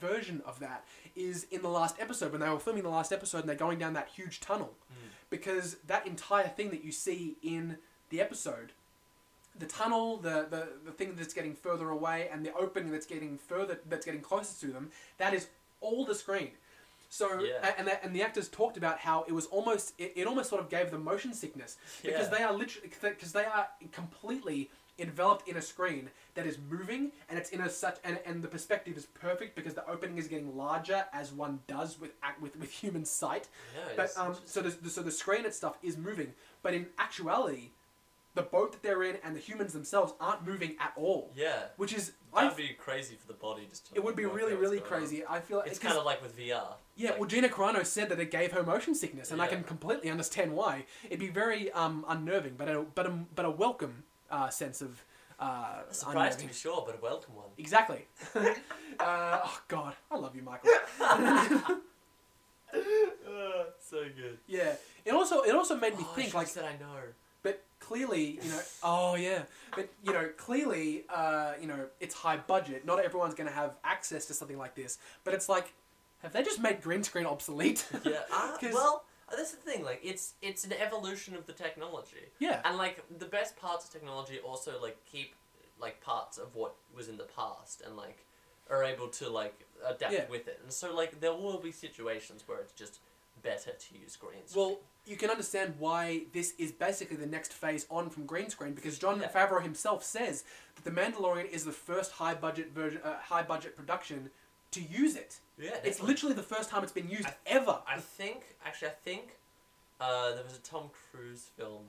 version 0.00 0.42
of 0.44 0.58
that 0.60 0.84
is 1.14 1.46
in 1.50 1.62
the 1.62 1.68
last 1.68 1.96
episode 2.00 2.32
when 2.32 2.40
they 2.40 2.48
were 2.48 2.58
filming 2.58 2.82
the 2.82 2.88
last 2.88 3.12
episode 3.12 3.38
and 3.40 3.48
they're 3.48 3.54
going 3.56 3.78
down 3.78 3.92
that 3.94 4.08
huge 4.08 4.40
tunnel 4.40 4.74
Mm. 4.90 5.08
because 5.30 5.76
that 5.86 6.06
entire 6.06 6.48
thing 6.48 6.70
that 6.70 6.82
you 6.84 6.90
see 6.92 7.36
in 7.42 7.78
the 8.10 8.20
episode 8.20 8.72
the 9.58 9.66
tunnel 9.66 10.16
the, 10.18 10.46
the 10.50 10.68
the 10.84 10.92
thing 10.92 11.14
that's 11.16 11.34
getting 11.34 11.54
further 11.54 11.90
away 11.90 12.28
and 12.32 12.44
the 12.44 12.52
opening 12.54 12.90
that's 12.92 13.06
getting 13.06 13.38
further 13.38 13.78
that's 13.88 14.04
getting 14.06 14.20
closer 14.20 14.58
to 14.66 14.72
them 14.72 14.90
that 15.18 15.32
is 15.34 15.48
all 15.80 16.04
the 16.04 16.14
screen 16.14 16.50
so 17.08 17.38
Yeah. 17.40 17.74
and, 17.78 17.86
the, 17.86 18.04
and 18.04 18.14
the 18.14 18.22
actors 18.22 18.48
talked 18.48 18.76
about 18.76 18.98
how 18.98 19.24
it 19.28 19.32
was 19.32 19.46
almost 19.46 19.94
it, 19.98 20.12
it 20.16 20.26
almost 20.26 20.48
sort 20.50 20.60
of 20.60 20.68
gave 20.68 20.90
them 20.90 21.04
motion 21.04 21.32
sickness 21.32 21.76
because 22.02 22.28
Yeah. 22.30 22.38
they 22.38 22.42
are 22.44 22.52
literally 22.52 22.90
because 23.00 23.32
they 23.32 23.44
are 23.44 23.68
completely 23.92 24.70
enveloped 24.98 25.46
in 25.46 25.56
a 25.56 25.62
screen 25.62 26.08
that 26.34 26.46
is 26.46 26.56
moving 26.70 27.12
and 27.28 27.38
it's 27.38 27.50
in 27.50 27.60
a 27.60 27.68
such 27.68 27.98
and, 28.02 28.18
and 28.24 28.42
the 28.42 28.48
perspective 28.48 28.96
is 28.96 29.04
perfect 29.06 29.54
because 29.54 29.74
the 29.74 29.86
opening 29.88 30.16
is 30.16 30.26
getting 30.26 30.56
larger 30.56 31.04
as 31.12 31.32
one 31.32 31.60
does 31.66 32.00
with 32.00 32.12
act 32.22 32.40
with, 32.40 32.56
with 32.58 32.70
human 32.70 33.04
sight 33.04 33.46
Yeah, 33.74 33.92
but 33.94 34.10
um, 34.16 34.34
so 34.46 34.62
the, 34.62 34.90
so 34.90 35.02
the 35.02 35.10
screen 35.12 35.44
and 35.44 35.52
stuff 35.52 35.76
is 35.82 35.98
moving, 35.98 36.32
but 36.62 36.72
in 36.72 36.86
actuality, 36.98 37.68
the 38.36 38.42
boat 38.42 38.70
that 38.72 38.82
they're 38.82 39.02
in 39.02 39.16
and 39.24 39.34
the 39.34 39.40
humans 39.40 39.72
themselves 39.72 40.12
aren't 40.20 40.46
moving 40.46 40.76
at 40.78 40.92
all. 40.96 41.32
Yeah. 41.34 41.64
Which 41.78 41.92
is, 41.92 42.12
That'd 42.34 42.56
be 42.56 42.68
crazy 42.78 43.16
for 43.16 43.26
the 43.26 43.32
body 43.34 43.66
just 43.68 43.86
to. 43.88 43.96
it 43.96 44.04
would 44.04 44.14
be 44.14 44.26
really 44.26 44.54
really 44.54 44.78
going 44.78 44.92
on. 44.92 44.98
crazy. 45.00 45.24
I 45.28 45.40
feel 45.40 45.58
like 45.58 45.68
It's 45.68 45.78
kind 45.80 45.96
of 45.98 46.04
like 46.04 46.22
with 46.22 46.38
VR. 46.38 46.74
yeah. 46.96 47.10
like- 47.10 47.18
well, 47.18 47.28
Gina 47.28 47.48
Carano 47.48 47.84
said 47.84 48.10
that 48.10 48.20
it 48.20 48.30
gave 48.30 48.52
her 48.52 48.62
motion 48.62 48.94
sickness, 48.94 49.32
and 49.32 49.40
I 49.42 49.46
can 49.48 49.64
completely 49.64 50.10
understand 50.10 50.52
why. 50.52 50.84
It'd 51.06 51.18
be 51.18 51.28
very 51.28 51.72
um, 51.72 52.04
unnerving, 52.06 52.54
but 52.56 52.68
a 52.68 52.82
but 52.94 53.06
a 53.06 53.10
but 53.34 53.44
a 53.46 53.50
welcome 53.50 54.04
uh, 54.30 54.50
sense 54.50 54.82
of 54.82 55.02
uh, 55.40 55.82
A 55.90 55.94
surprise 55.94 56.36
to 56.36 56.46
be 56.46 56.52
sure, 56.52 56.82
but 56.86 56.94
a 56.96 57.00
welcome 57.02 57.34
one. 57.34 57.46
Exactly. 57.58 58.06
uh, 58.34 59.40
oh 59.44 59.60
God, 59.68 59.94
I 60.10 60.16
love 60.16 60.36
you, 60.36 60.42
Michael. 60.42 60.70
so 63.80 64.04
good. 64.16 64.38
yeah. 64.46 64.74
It 65.04 65.12
also 65.14 65.40
it 65.42 65.54
also 65.54 65.76
made 65.76 65.96
me 65.96 66.04
oh, 66.06 66.12
think 66.14 66.34
like 66.34 66.48
said 66.48 66.64
I 66.64 66.76
know. 66.76 67.00
Clearly, 67.86 68.40
you 68.42 68.50
know, 68.50 68.60
oh 68.82 69.14
yeah, 69.14 69.42
but 69.76 69.88
you 70.02 70.12
know, 70.12 70.28
clearly, 70.36 71.04
uh, 71.08 71.52
you 71.60 71.68
know, 71.68 71.86
it's 72.00 72.14
high 72.16 72.36
budget. 72.36 72.84
Not 72.84 72.98
everyone's 72.98 73.34
going 73.34 73.48
to 73.48 73.54
have 73.54 73.76
access 73.84 74.24
to 74.26 74.34
something 74.34 74.58
like 74.58 74.74
this. 74.74 74.98
But 75.22 75.34
it's 75.34 75.48
like, 75.48 75.72
have 76.22 76.32
they 76.32 76.42
just 76.42 76.60
made 76.60 76.82
green 76.82 77.04
screen 77.04 77.26
obsolete? 77.26 77.86
Yeah. 78.04 78.22
Uh, 78.32 78.56
well, 78.72 79.04
that's 79.30 79.52
the 79.52 79.58
thing. 79.58 79.84
Like, 79.84 80.00
it's 80.02 80.34
it's 80.42 80.64
an 80.64 80.72
evolution 80.72 81.36
of 81.36 81.46
the 81.46 81.52
technology, 81.52 82.26
yeah, 82.40 82.60
and 82.64 82.76
like 82.76 83.04
the 83.18 83.26
best 83.26 83.56
parts 83.56 83.84
of 83.84 83.92
technology 83.92 84.38
also 84.40 84.82
like 84.82 84.96
keep 85.06 85.34
like 85.80 86.00
parts 86.00 86.38
of 86.38 86.56
what 86.56 86.74
was 86.96 87.08
in 87.08 87.16
the 87.18 87.28
past, 87.36 87.82
and 87.86 87.96
like 87.96 88.24
are 88.68 88.82
able 88.82 89.06
to 89.08 89.28
like 89.30 89.64
adapt 89.88 90.12
Yeah. 90.12 90.24
with 90.28 90.48
it. 90.48 90.58
And 90.64 90.72
so 90.72 90.92
like 90.92 91.20
there 91.20 91.34
will 91.34 91.58
be 91.60 91.70
situations 91.70 92.42
where 92.46 92.58
it's 92.58 92.72
just 92.72 92.98
better 93.46 93.72
to 93.72 93.98
use 93.98 94.16
green 94.16 94.46
screen. 94.46 94.64
Well, 94.66 94.78
you 95.06 95.16
can 95.16 95.30
understand 95.30 95.74
why 95.78 96.22
this 96.32 96.54
is 96.58 96.72
basically 96.72 97.16
the 97.16 97.26
next 97.26 97.52
phase 97.52 97.86
on 97.90 98.10
from 98.10 98.26
green 98.26 98.50
screen 98.50 98.74
because 98.74 98.98
Jon 98.98 99.20
Yeah. 99.20 99.30
Favreau 99.30 99.62
himself 99.62 100.02
says 100.04 100.44
that 100.74 100.84
The 100.84 100.90
Mandalorian 100.90 101.48
is 101.48 101.64
the 101.64 101.72
first 101.72 102.12
high 102.12 102.34
budget 102.34 102.72
version, 102.72 103.00
uh, 103.02 103.18
high 103.20 103.42
budget 103.42 103.76
production 103.76 104.30
to 104.72 104.80
use 104.82 105.14
it. 105.16 105.38
yeah, 105.58 105.70
It's 105.70 105.76
definitely. 105.98 106.06
literally 106.08 106.34
the 106.34 106.42
first 106.42 106.70
time 106.70 106.82
it's 106.82 106.92
been 106.92 107.08
used 107.08 107.26
I- 107.26 107.34
ever. 107.46 107.80
I 107.86 107.98
think 108.00 108.56
actually 108.64 108.88
I 108.88 108.94
think 109.04 109.38
uh, 110.00 110.34
there 110.34 110.44
was 110.44 110.54
a 110.56 110.60
Tom 110.60 110.90
Cruise 111.10 111.50
film. 111.56 111.84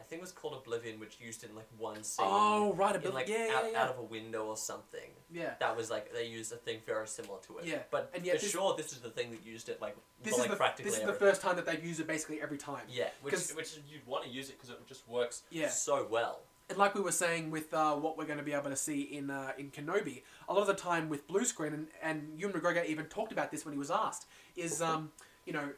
I 0.00 0.02
think 0.04 0.20
it 0.20 0.22
was 0.22 0.32
called 0.32 0.54
Oblivion, 0.54 0.98
which 0.98 1.18
used 1.20 1.44
it 1.44 1.50
in 1.50 1.56
like 1.56 1.68
one 1.78 2.02
scene. 2.02 2.26
oh 2.28 2.72
right, 2.74 3.00
bit 3.00 3.12
like 3.12 3.28
yeah, 3.28 3.48
out, 3.54 3.64
yeah, 3.64 3.70
yeah. 3.72 3.82
out 3.82 3.90
of 3.90 3.98
a 3.98 4.02
window 4.02 4.46
or 4.46 4.56
something. 4.56 5.10
yeah. 5.32 5.54
That 5.60 5.76
was 5.76 5.90
like 5.90 6.12
they 6.12 6.26
used 6.26 6.52
a 6.52 6.56
thing 6.56 6.78
very 6.86 7.06
similar 7.06 7.38
to 7.46 7.58
it. 7.58 7.66
Yeah, 7.66 7.78
But 7.90 8.10
and 8.14 8.24
yet 8.24 8.36
for 8.36 8.42
this- 8.42 8.50
sure, 8.50 8.74
this 8.76 8.92
is 8.92 9.00
the 9.00 9.10
thing 9.10 9.30
that 9.30 9.44
used 9.44 9.68
it 9.68 9.80
like 9.80 9.96
This 10.22 10.34
for, 10.34 10.40
is 10.40 10.40
like 10.44 10.50
the 10.50 10.56
practically 10.56 10.90
this 10.90 11.00
is 11.00 11.06
the 11.06 11.12
first 11.12 11.42
time 11.42 11.56
that 11.56 11.66
they've 11.66 11.84
used 11.84 12.00
it 12.00 12.06
basically 12.06 12.40
every 12.40 12.58
time. 12.58 12.82
Yeah, 12.88 13.08
Which, 13.22 13.34
which 13.50 13.78
you'd 13.88 14.06
want 14.06 14.24
to 14.24 14.30
use 14.30 14.48
it 14.48 14.56
because 14.58 14.70
it 14.70 14.86
just 14.86 15.06
works. 15.08 15.42
Yeah. 15.50 15.68
so 15.68 16.06
well. 16.10 16.40
And 16.68 16.78
like 16.78 16.94
we 16.94 17.00
were 17.00 17.12
saying 17.12 17.50
with 17.50 17.74
uh, 17.74 17.94
what 17.96 18.16
we're 18.16 18.26
going 18.26 18.38
to 18.38 18.44
be 18.44 18.52
able 18.52 18.70
to 18.70 18.76
see 18.76 19.02
in 19.02 19.28
uh, 19.28 19.52
in 19.58 19.70
Kenobi, 19.70 20.22
a 20.48 20.54
lot 20.54 20.60
of 20.60 20.68
the 20.68 20.74
time 20.74 21.08
with 21.08 21.26
blue 21.26 21.44
screen, 21.44 21.72
and, 21.72 21.86
and 22.00 22.38
Ewan 22.38 22.54
McGregor 22.54 22.86
even 22.86 23.06
talked 23.06 23.32
about 23.32 23.50
this 23.50 23.64
when 23.64 23.72
he 23.72 23.78
was 23.78 23.90
asked, 23.90 24.26
is 24.56 24.80
um, 24.80 25.10
you 25.44 25.52
know, 25.52 25.70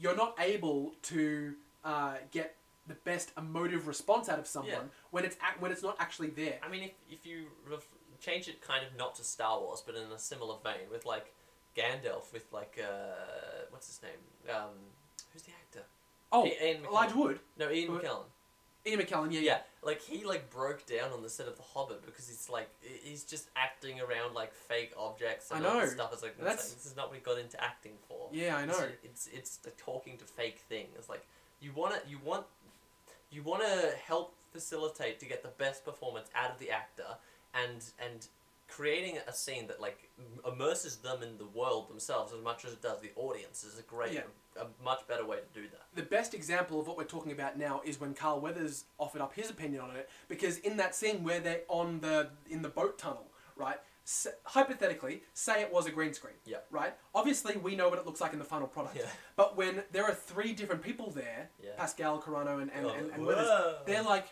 you're 0.00 0.16
not 0.16 0.34
able 0.40 0.94
to 1.02 1.54
uh, 1.84 2.14
get 2.32 2.56
the 2.86 2.94
best 2.94 3.32
emotive 3.36 3.86
response 3.88 4.28
out 4.28 4.38
of 4.38 4.46
someone 4.46 4.72
Yeah. 4.72 4.80
when 5.10 5.24
it's 5.24 5.36
ac- 5.36 5.56
when 5.58 5.72
it's 5.72 5.82
not 5.82 5.96
actually 5.98 6.28
there. 6.30 6.58
I 6.62 6.68
mean, 6.68 6.84
if, 6.84 6.92
if 7.10 7.26
you 7.26 7.46
ref- 7.68 7.86
change 8.20 8.48
it 8.48 8.60
kind 8.60 8.84
of 8.86 8.96
not 8.96 9.14
to 9.16 9.24
Star 9.24 9.58
Wars, 9.60 9.82
but 9.84 9.94
in 9.94 10.10
a 10.12 10.18
similar 10.18 10.56
vein, 10.62 10.88
with 10.90 11.04
like 11.04 11.32
Gandalf, 11.76 12.32
with 12.32 12.46
like 12.52 12.78
uh, 12.82 13.64
what's 13.70 13.86
his 13.88 14.00
name? 14.02 14.54
Um, 14.54 14.70
who's 15.32 15.42
the 15.42 15.52
actor? 15.52 15.84
Oh, 16.32 16.46
Ian 16.46 16.82
McKellen. 16.82 16.86
Elijah 16.88 17.16
Wood, 17.16 17.40
No, 17.58 17.70
Ian. 17.70 17.90
McKellen. 17.92 18.24
Ian 18.86 19.00
McKellen, 19.00 19.32
yeah, 19.32 19.40
Yeah, 19.40 19.58
like 19.82 20.00
he 20.00 20.24
like 20.24 20.48
broke 20.48 20.86
down 20.86 21.10
on 21.12 21.20
the 21.22 21.28
set 21.28 21.48
of 21.48 21.56
The 21.56 21.62
Hobbit 21.62 22.06
because 22.06 22.28
he's 22.28 22.48
like 22.48 22.68
he's 23.02 23.24
just 23.24 23.48
acting 23.56 24.00
around 24.00 24.34
like 24.34 24.54
fake 24.54 24.92
objects 24.96 25.50
and 25.50 25.66
I 25.66 25.74
know. 25.74 25.80
this 25.80 25.92
stuff. 25.92 26.10
It's 26.12 26.22
like 26.22 26.38
That's- 26.38 26.72
this 26.72 26.86
is 26.86 26.94
not 26.96 27.08
what 27.08 27.16
he 27.16 27.20
got 27.20 27.38
into 27.38 27.62
acting 27.62 27.94
for. 28.08 28.28
yeah, 28.32 28.56
I 28.56 28.64
know. 28.64 28.78
It's 29.02 29.26
it's, 29.26 29.28
it's 29.32 29.56
the 29.56 29.70
talking 29.70 30.16
to 30.18 30.24
fake 30.24 30.60
things. 30.68 31.08
Like 31.08 31.26
you 31.60 31.72
want 31.74 31.94
to 32.00 32.08
you 32.08 32.18
want 32.24 32.46
you 33.36 33.42
want 33.42 33.62
to 33.62 33.92
help 34.10 34.34
facilitate 34.52 35.20
to 35.20 35.26
get 35.26 35.42
the 35.42 35.52
best 35.64 35.84
performance 35.84 36.28
out 36.34 36.50
of 36.50 36.58
the 36.58 36.70
actor 36.70 37.10
and 37.54 37.80
and 38.04 38.28
creating 38.68 39.16
a 39.28 39.32
scene 39.32 39.66
that 39.68 39.80
like 39.80 40.10
immerses 40.50 40.96
them 40.96 41.22
in 41.22 41.38
the 41.38 41.46
world 41.46 41.88
themselves 41.88 42.32
as 42.32 42.42
much 42.42 42.64
as 42.64 42.72
it 42.72 42.82
does 42.82 43.00
the 43.00 43.12
audience 43.14 43.62
is 43.62 43.78
a 43.78 43.82
great 43.82 44.12
Yeah. 44.12 44.22
a, 44.60 44.66
much 44.82 45.06
better 45.06 45.24
way 45.24 45.36
to 45.36 45.60
do 45.60 45.68
that. 45.68 45.82
the 45.94 46.02
best 46.02 46.34
example 46.34 46.80
of 46.80 46.88
what 46.88 46.96
we're 46.96 47.04
talking 47.16 47.30
about 47.30 47.56
now 47.56 47.80
is 47.84 48.00
when 48.00 48.12
Carl 48.14 48.40
Weathers 48.40 48.84
offered 48.98 49.20
up 49.20 49.34
his 49.34 49.50
opinion 49.50 49.82
on 49.82 49.94
it 49.94 50.08
because 50.26 50.58
in 50.58 50.76
that 50.78 50.94
scene 50.96 51.22
where 51.22 51.38
they're 51.38 51.60
on 51.68 52.00
the 52.00 52.30
in 52.50 52.62
the 52.62 52.68
boat 52.80 52.98
tunnel, 52.98 53.26
right? 53.56 53.78
S- 54.06 54.28
hypothetically, 54.44 55.22
say 55.34 55.60
it 55.62 55.72
was 55.72 55.86
a 55.86 55.90
green 55.90 56.14
screen, 56.14 56.34
Yeah. 56.44 56.58
right? 56.70 56.94
Obviously, 57.12 57.56
we 57.56 57.74
know 57.74 57.88
what 57.88 57.98
it 57.98 58.06
looks 58.06 58.20
like 58.20 58.32
in 58.32 58.38
the 58.38 58.44
final 58.44 58.68
product. 58.68 58.96
Yeah. 58.96 59.08
But 59.34 59.56
when 59.56 59.82
there 59.90 60.04
are 60.04 60.14
three 60.14 60.52
different 60.52 60.80
people 60.82 61.10
there, 61.10 61.50
Yeah. 61.60 61.70
Pascal, 61.76 62.22
Carano, 62.22 62.62
and, 62.62 62.70
and, 62.72 62.86
Oh, 62.86 62.90
and, 62.90 63.10
and 63.10 63.22
whoa. 63.22 63.34
Weathers, 63.34 63.76
they're 63.84 64.02
like, 64.04 64.28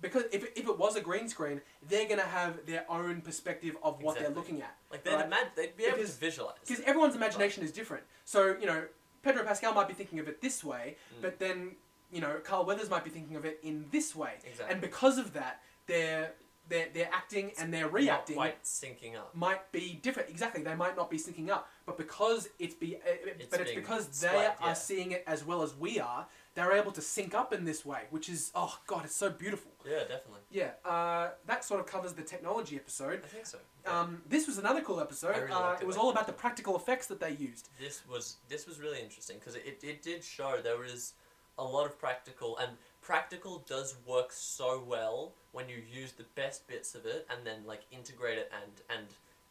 because 0.00 0.22
if, 0.32 0.44
if 0.56 0.66
it 0.66 0.78
was 0.78 0.96
a 0.96 1.00
green 1.02 1.28
screen, 1.28 1.60
they're 1.86 2.06
going 2.06 2.20
to 2.20 2.26
have 2.26 2.64
their 2.66 2.86
own 2.90 3.20
perspective 3.20 3.76
of 3.82 4.00
what 4.02 4.14
they're 4.14 4.28
Exactly. 4.28 4.34
looking 4.54 4.62
at. 4.62 4.76
Like 4.90 5.04
they'd, 5.04 5.14
Right. 5.16 5.26
imagine, 5.26 5.48
they'd 5.56 5.76
be 5.76 5.84
able 5.84 5.96
Because- 5.98 6.14
to 6.14 6.20
visualize. 6.20 6.56
Because 6.66 6.82
everyone's 6.84 7.14
imagination 7.16 7.62
is 7.64 7.72
different. 7.72 8.04
So, 8.24 8.56
you 8.58 8.66
know, 8.66 8.86
Pedro 9.22 9.44
Pascal 9.44 9.74
might 9.74 9.88
be 9.88 9.94
thinking 9.94 10.18
of 10.18 10.28
it 10.28 10.40
this 10.40 10.64
way, 10.64 10.96
Mm. 11.18 11.22
but 11.22 11.38
then, 11.40 11.76
you 12.10 12.20
know, 12.22 12.40
Carl 12.42 12.64
Weathers 12.64 12.88
might 12.88 13.04
be 13.04 13.10
thinking 13.10 13.36
of 13.36 13.44
it 13.44 13.58
in 13.62 13.86
this 13.90 14.14
way. 14.16 14.38
Exactly. 14.44 14.72
And 14.72 14.80
because 14.80 15.18
of 15.18 15.32
that, 15.34 15.60
their, 15.86 16.32
their, 16.68 16.86
their 16.92 17.08
acting 17.12 17.52
and 17.58 17.72
their 17.72 17.84
Not 17.84 17.92
reacting 17.92 18.36
quite 18.36 18.62
syncing 18.62 19.16
up. 19.16 19.34
might 19.34 19.70
be 19.72 19.98
different. 20.02 20.28
Exactly, 20.28 20.62
they 20.62 20.74
might 20.74 20.96
not 20.96 21.10
be 21.10 21.16
syncing 21.18 21.48
up, 21.50 21.68
but 21.86 21.96
because 21.96 22.48
it's 22.58 22.74
be, 22.74 22.96
uh, 22.96 22.98
but 23.24 23.60
it's 23.60 23.64
being 23.70 23.80
because 23.80 24.06
they 24.08 24.28
displayed, 24.28 24.50
are 24.60 24.68
yeah. 24.68 24.72
seeing 24.74 25.12
it 25.12 25.24
as 25.26 25.44
well 25.44 25.62
as 25.62 25.74
we 25.74 25.98
are. 25.98 26.26
They're 26.54 26.72
able 26.72 26.90
to 26.92 27.00
sync 27.00 27.34
up 27.34 27.52
in 27.52 27.64
this 27.64 27.86
way, 27.86 28.02
which 28.10 28.28
is 28.28 28.50
oh 28.54 28.78
god, 28.86 29.04
it's 29.04 29.14
so 29.14 29.30
beautiful. 29.30 29.70
Yeah, 29.88 30.00
definitely. 30.00 30.40
Yeah, 30.50 30.70
uh, 30.84 31.28
that 31.46 31.64
sort 31.64 31.80
of 31.80 31.86
covers 31.86 32.12
the 32.14 32.22
technology 32.22 32.76
episode. 32.76 33.20
I 33.24 33.28
think 33.28 33.46
so. 33.46 33.58
Um, 33.86 34.22
this 34.28 34.46
was 34.46 34.58
another 34.58 34.80
cool 34.80 35.00
episode. 35.00 35.34
I 35.34 35.38
really 35.38 35.52
uh, 35.52 35.72
it 35.72 35.82
it, 35.82 35.86
was 35.86 35.96
all 35.96 36.10
about 36.10 36.26
the 36.26 36.32
practical 36.32 36.76
effects 36.76 37.06
that 37.06 37.20
they 37.20 37.30
used. 37.30 37.68
this 37.80 38.02
was 38.10 38.36
this 38.48 38.66
was 38.66 38.80
really 38.80 39.00
interesting 39.00 39.38
because 39.38 39.54
it, 39.54 39.78
it 39.82 40.02
did 40.02 40.24
show 40.24 40.58
there 40.62 40.84
is 40.84 41.14
a 41.58 41.64
lot 41.64 41.86
of 41.86 41.98
practical 41.98 42.56
and 42.58 42.72
practical 43.08 43.64
does 43.66 43.94
work 44.06 44.30
so 44.30 44.84
well 44.86 45.32
when 45.52 45.66
you 45.66 45.76
use 45.90 46.12
the 46.12 46.26
best 46.34 46.68
bits 46.68 46.94
of 46.94 47.06
it 47.06 47.26
and 47.30 47.40
then 47.42 47.56
like 47.66 47.80
integrate 47.90 48.36
it 48.36 48.52
and 48.52 48.98
and 48.98 49.06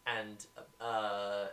and 0.06 0.46
uh, 0.80 1.48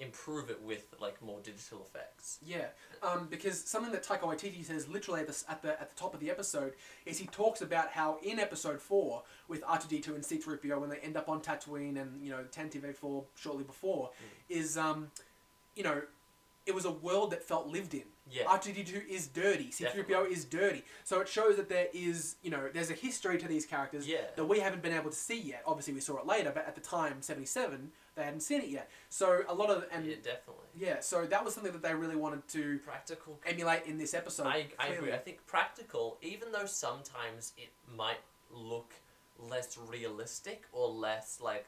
improve 0.00 0.50
it 0.50 0.60
with 0.60 0.92
like 1.00 1.22
more 1.22 1.38
digital 1.44 1.86
effects. 1.86 2.40
Yeah, 2.44 2.66
um, 3.00 3.28
because 3.30 3.62
something 3.62 3.92
that 3.92 4.02
Taika 4.02 4.22
Waititi 4.22 4.64
says 4.64 4.88
literally 4.88 5.20
at 5.20 5.28
the, 5.28 5.44
at 5.48 5.62
the 5.62 5.80
at 5.80 5.88
the 5.88 5.96
top 5.96 6.14
of 6.14 6.20
the 6.20 6.30
episode 6.30 6.72
is 7.06 7.16
he 7.16 7.26
talks 7.28 7.62
about 7.62 7.92
how 7.92 8.18
in 8.24 8.40
episode 8.40 8.82
four 8.82 9.22
with 9.46 9.62
R 9.64 9.78
two 9.78 9.86
D 9.86 10.00
two 10.00 10.16
and 10.16 10.24
C 10.24 10.38
three 10.38 10.56
PO 10.56 10.80
when 10.80 10.90
they 10.90 10.98
end 10.98 11.16
up 11.16 11.28
on 11.28 11.40
Tatooine 11.40 11.96
and 12.02 12.20
you 12.20 12.30
know 12.32 12.44
Tantive 12.50 12.92
four 12.96 13.22
shortly 13.36 13.62
before 13.62 14.10
is 14.48 14.76
um, 14.76 15.12
you 15.76 15.84
know, 15.84 16.02
it 16.66 16.74
was 16.74 16.84
a 16.84 16.90
world 16.90 17.30
that 17.30 17.42
felt 17.42 17.66
lived 17.68 17.94
in. 17.94 18.02
Yeah. 18.28 18.42
R 18.48 18.58
two 18.58 18.72
D 18.72 18.82
two 18.82 19.02
is 19.08 19.28
dirty. 19.28 19.70
C 19.70 19.84
three 19.84 20.02
PO 20.02 20.24
is 20.24 20.44
dirty. 20.44 20.82
So 21.04 21.20
it 21.20 21.28
shows 21.28 21.56
that 21.56 21.68
there 21.68 21.86
is 21.94 22.36
you 22.42 22.50
know 22.50 22.68
there's 22.74 22.90
a 22.90 22.94
history 22.94 23.38
to 23.38 23.46
these 23.46 23.64
characters 23.64 24.06
Yeah. 24.06 24.22
that 24.34 24.44
we 24.44 24.58
haven't 24.58 24.82
been 24.82 24.92
able 24.92 25.10
to 25.10 25.16
see 25.16 25.40
yet. 25.40 25.62
Obviously 25.64 25.94
we 25.94 26.00
saw 26.00 26.18
it 26.18 26.26
later, 26.26 26.50
but 26.52 26.66
at 26.66 26.74
the 26.74 26.80
time 26.80 27.22
seventy 27.22 27.46
seven 27.46 27.92
they 28.16 28.24
hadn't 28.24 28.40
seen 28.40 28.62
it 28.62 28.68
yet. 28.68 28.90
So 29.10 29.42
a 29.48 29.54
lot 29.54 29.70
of 29.70 29.84
and 29.92 30.04
yeah, 30.06 30.16
definitely. 30.16 30.66
yeah, 30.76 31.00
so 31.00 31.24
that 31.26 31.44
was 31.44 31.54
something 31.54 31.72
that 31.72 31.82
they 31.82 31.94
really 31.94 32.16
wanted 32.16 32.48
to 32.48 32.78
Practical 32.84 33.38
emulate 33.46 33.84
in 33.86 33.96
this 33.96 34.12
episode. 34.12 34.46
I, 34.46 34.66
I 34.78 34.88
agree. 34.88 35.12
I 35.12 35.18
think 35.18 35.46
practical, 35.46 36.18
even 36.20 36.50
though 36.50 36.66
sometimes 36.66 37.52
it 37.56 37.68
might 37.96 38.18
look 38.52 38.92
less 39.38 39.78
realistic 39.88 40.64
or 40.72 40.88
less 40.88 41.38
like 41.40 41.66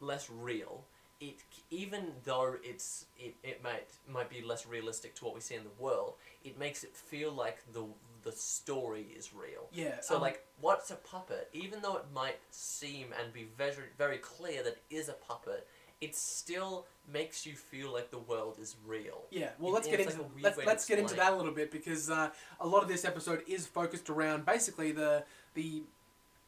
less 0.00 0.30
real, 0.30 0.84
it 1.28 1.36
even 1.70 2.12
though 2.24 2.56
it's 2.62 3.06
it, 3.18 3.34
it 3.42 3.62
might 3.62 3.86
might 4.08 4.30
be 4.30 4.42
less 4.42 4.66
realistic 4.66 5.14
to 5.16 5.24
what 5.24 5.34
we 5.34 5.40
see 5.40 5.54
in 5.54 5.64
the 5.64 5.82
world, 5.82 6.14
it 6.44 6.58
makes 6.58 6.84
it 6.84 6.94
feel 6.94 7.32
like 7.32 7.58
the 7.72 7.84
the 8.22 8.32
story 8.32 9.06
is 9.16 9.34
real. 9.34 9.68
Yeah. 9.72 10.00
So 10.00 10.16
um, 10.16 10.22
like, 10.22 10.46
what's 10.60 10.90
a 10.90 10.96
puppet? 10.96 11.50
Even 11.52 11.82
though 11.82 11.96
it 11.96 12.06
might 12.14 12.38
seem 12.50 13.08
and 13.20 13.32
be 13.32 13.46
very 13.56 13.74
very 13.98 14.18
clear 14.18 14.62
that 14.62 14.76
it 14.76 14.82
is 14.90 15.08
a 15.08 15.14
puppet, 15.14 15.66
it 16.00 16.14
still 16.14 16.86
makes 17.12 17.46
you 17.46 17.54
feel 17.54 17.92
like 17.92 18.10
the 18.10 18.18
world 18.18 18.58
is 18.60 18.76
real. 18.86 19.22
Yeah. 19.30 19.50
Well, 19.58 19.72
let's 19.72 19.88
get 19.88 20.00
into 20.00 20.18
like 20.18 20.30
let's 20.42 20.58
let's 20.66 20.86
get 20.86 20.98
into 20.98 21.14
that 21.14 21.32
a 21.32 21.36
little 21.36 21.52
bit 21.52 21.70
because 21.70 22.10
uh, 22.10 22.30
a 22.60 22.66
lot 22.66 22.82
of 22.82 22.88
this 22.88 23.04
episode 23.04 23.42
is 23.46 23.66
focused 23.66 24.10
around 24.10 24.44
basically 24.46 24.92
the 24.92 25.24
the 25.54 25.82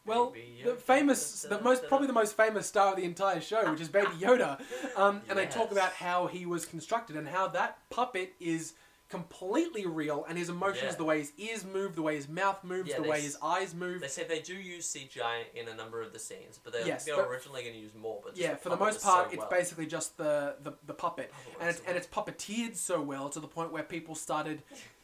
well 0.07 0.33
the 0.63 0.73
famous 0.75 1.41
the 1.43 1.59
most 1.61 1.87
probably 1.87 2.07
the 2.07 2.13
most 2.13 2.35
famous 2.35 2.65
star 2.67 2.91
of 2.91 2.97
the 2.97 3.03
entire 3.03 3.41
show, 3.41 3.69
which 3.71 3.81
is 3.81 3.89
Baby 3.89 4.07
Yoda, 4.19 4.59
um, 4.95 5.21
and 5.29 5.37
they 5.37 5.45
talk 5.45 5.71
about 5.71 5.91
how 5.93 6.27
he 6.27 6.45
was 6.45 6.65
constructed 6.65 7.15
and 7.15 7.27
how 7.27 7.47
that 7.49 7.77
puppet 7.89 8.33
is 8.39 8.73
completely 9.09 9.85
real 9.85 10.25
and 10.27 10.37
his 10.37 10.49
emotions, 10.49 10.83
Yeah. 10.91 10.95
the 10.95 11.03
way 11.05 11.19
his 11.19 11.31
ears 11.37 11.63
move, 11.63 11.95
the 11.95 12.01
way 12.01 12.17
his 12.17 12.27
mouth 12.27 12.61
moves, 12.61 12.89
Yeah, 12.89 12.97
the 12.99 13.03
way 13.07 13.19
s- 13.19 13.23
his 13.23 13.37
eyes 13.41 13.73
move. 13.73 14.01
They 14.01 14.09
said 14.09 14.27
they 14.27 14.41
do 14.41 14.53
use 14.53 14.85
CGI 14.85 15.43
in 15.55 15.69
a 15.69 15.73
number 15.75 16.01
of 16.01 16.11
the 16.11 16.19
scenes, 16.19 16.59
but 16.61 16.73
they're, 16.73 16.85
Yes, 16.85 17.05
they 17.05 17.13
but- 17.13 17.25
originally 17.29 17.61
going 17.61 17.73
to 17.75 17.79
use 17.79 17.95
more. 17.95 18.19
But 18.21 18.35
Yeah, 18.35 18.55
for 18.55 18.67
the 18.67 18.75
most 18.75 19.01
part, 19.01 19.27
so 19.27 19.31
it's 19.31 19.39
well. 19.39 19.49
basically 19.49 19.85
just 19.85 20.17
the, 20.17 20.55
the, 20.61 20.73
the 20.85 20.93
puppet, 20.93 21.31
and 21.61 21.69
it's 21.69 21.77
so 21.79 21.85
and 21.87 21.95
it's 21.95 22.07
puppeteered 22.07 22.75
so 22.75 23.01
well 23.01 23.29
to 23.29 23.39
the 23.39 23.47
point 23.47 23.71
where 23.71 23.83
people 23.83 24.13
started 24.13 24.61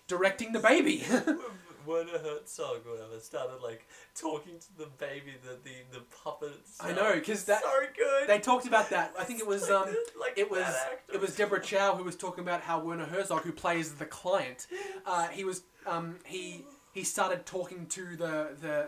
directing 0.08 0.52
the 0.52 0.60
baby. 0.60 1.06
Werner 1.86 2.18
Herzog, 2.20 2.86
whatever, 2.86 3.20
started 3.20 3.62
like 3.62 3.88
talking 4.16 4.54
to 4.60 4.78
the 4.78 4.88
baby, 4.98 5.34
the 5.44 5.58
the, 5.64 6.00
the 6.00 6.04
puppet. 6.24 6.52
I 6.80 6.94
know 6.94 7.14
because 7.16 7.44
that- 7.46 7.62
so 7.62 7.72
good. 7.98 8.28
they 8.28 8.40
talked 8.40 8.68
about 8.68 8.90
that. 8.92 9.14
I 9.20 9.24
think 9.24 9.40
it 9.40 9.48
was 9.56 9.70
um, 9.70 9.88
like 10.20 10.38
it 10.38 10.50
was 10.50 10.68
it 11.14 11.20
was 11.22 11.36
Deborah 11.36 11.62
Chow 11.62 11.96
who 11.96 12.04
was 12.04 12.16
talking 12.16 12.44
about 12.44 12.62
how 12.62 12.80
Werner 12.80 13.06
Herzog, 13.06 13.42
who 13.44 13.52
plays 13.52 13.94
the 13.96 14.06
client, 14.06 14.68
uh, 15.06 15.28
he 15.28 15.44
was 15.44 15.64
um, 15.86 16.18
he 16.26 16.66
he 16.94 17.04
started 17.04 17.46
talking 17.46 17.86
to 17.88 18.16
the 18.16 18.50
the 18.62 18.88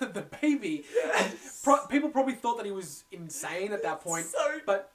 the, 0.00 0.06
the 0.06 0.22
baby. 0.40 0.84
Yes. 0.94 1.60
pro- 1.62 1.86
people 1.86 2.08
probably 2.10 2.34
thought 2.34 2.56
that 2.56 2.66
he 2.66 2.72
was 2.72 3.04
insane 3.12 3.72
at 3.72 3.82
that 3.82 4.00
point, 4.00 4.26
So 4.26 4.60
but 4.66 4.90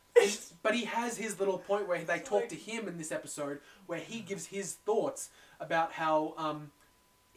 but 0.63 0.75
he 0.75 0.83
has 0.85 1.15
his 1.17 1.39
little 1.39 1.57
point 1.59 1.87
where 1.87 2.03
they 2.03 2.19
talk 2.19 2.49
to 2.49 2.55
him 2.55 2.87
in 2.89 2.97
this 2.97 3.11
episode 3.11 3.59
where 3.85 3.99
he 3.99 4.19
gives 4.19 4.47
his 4.47 4.73
thoughts 4.73 5.29
about 5.61 5.93
how 5.93 6.33
um, 6.37 6.71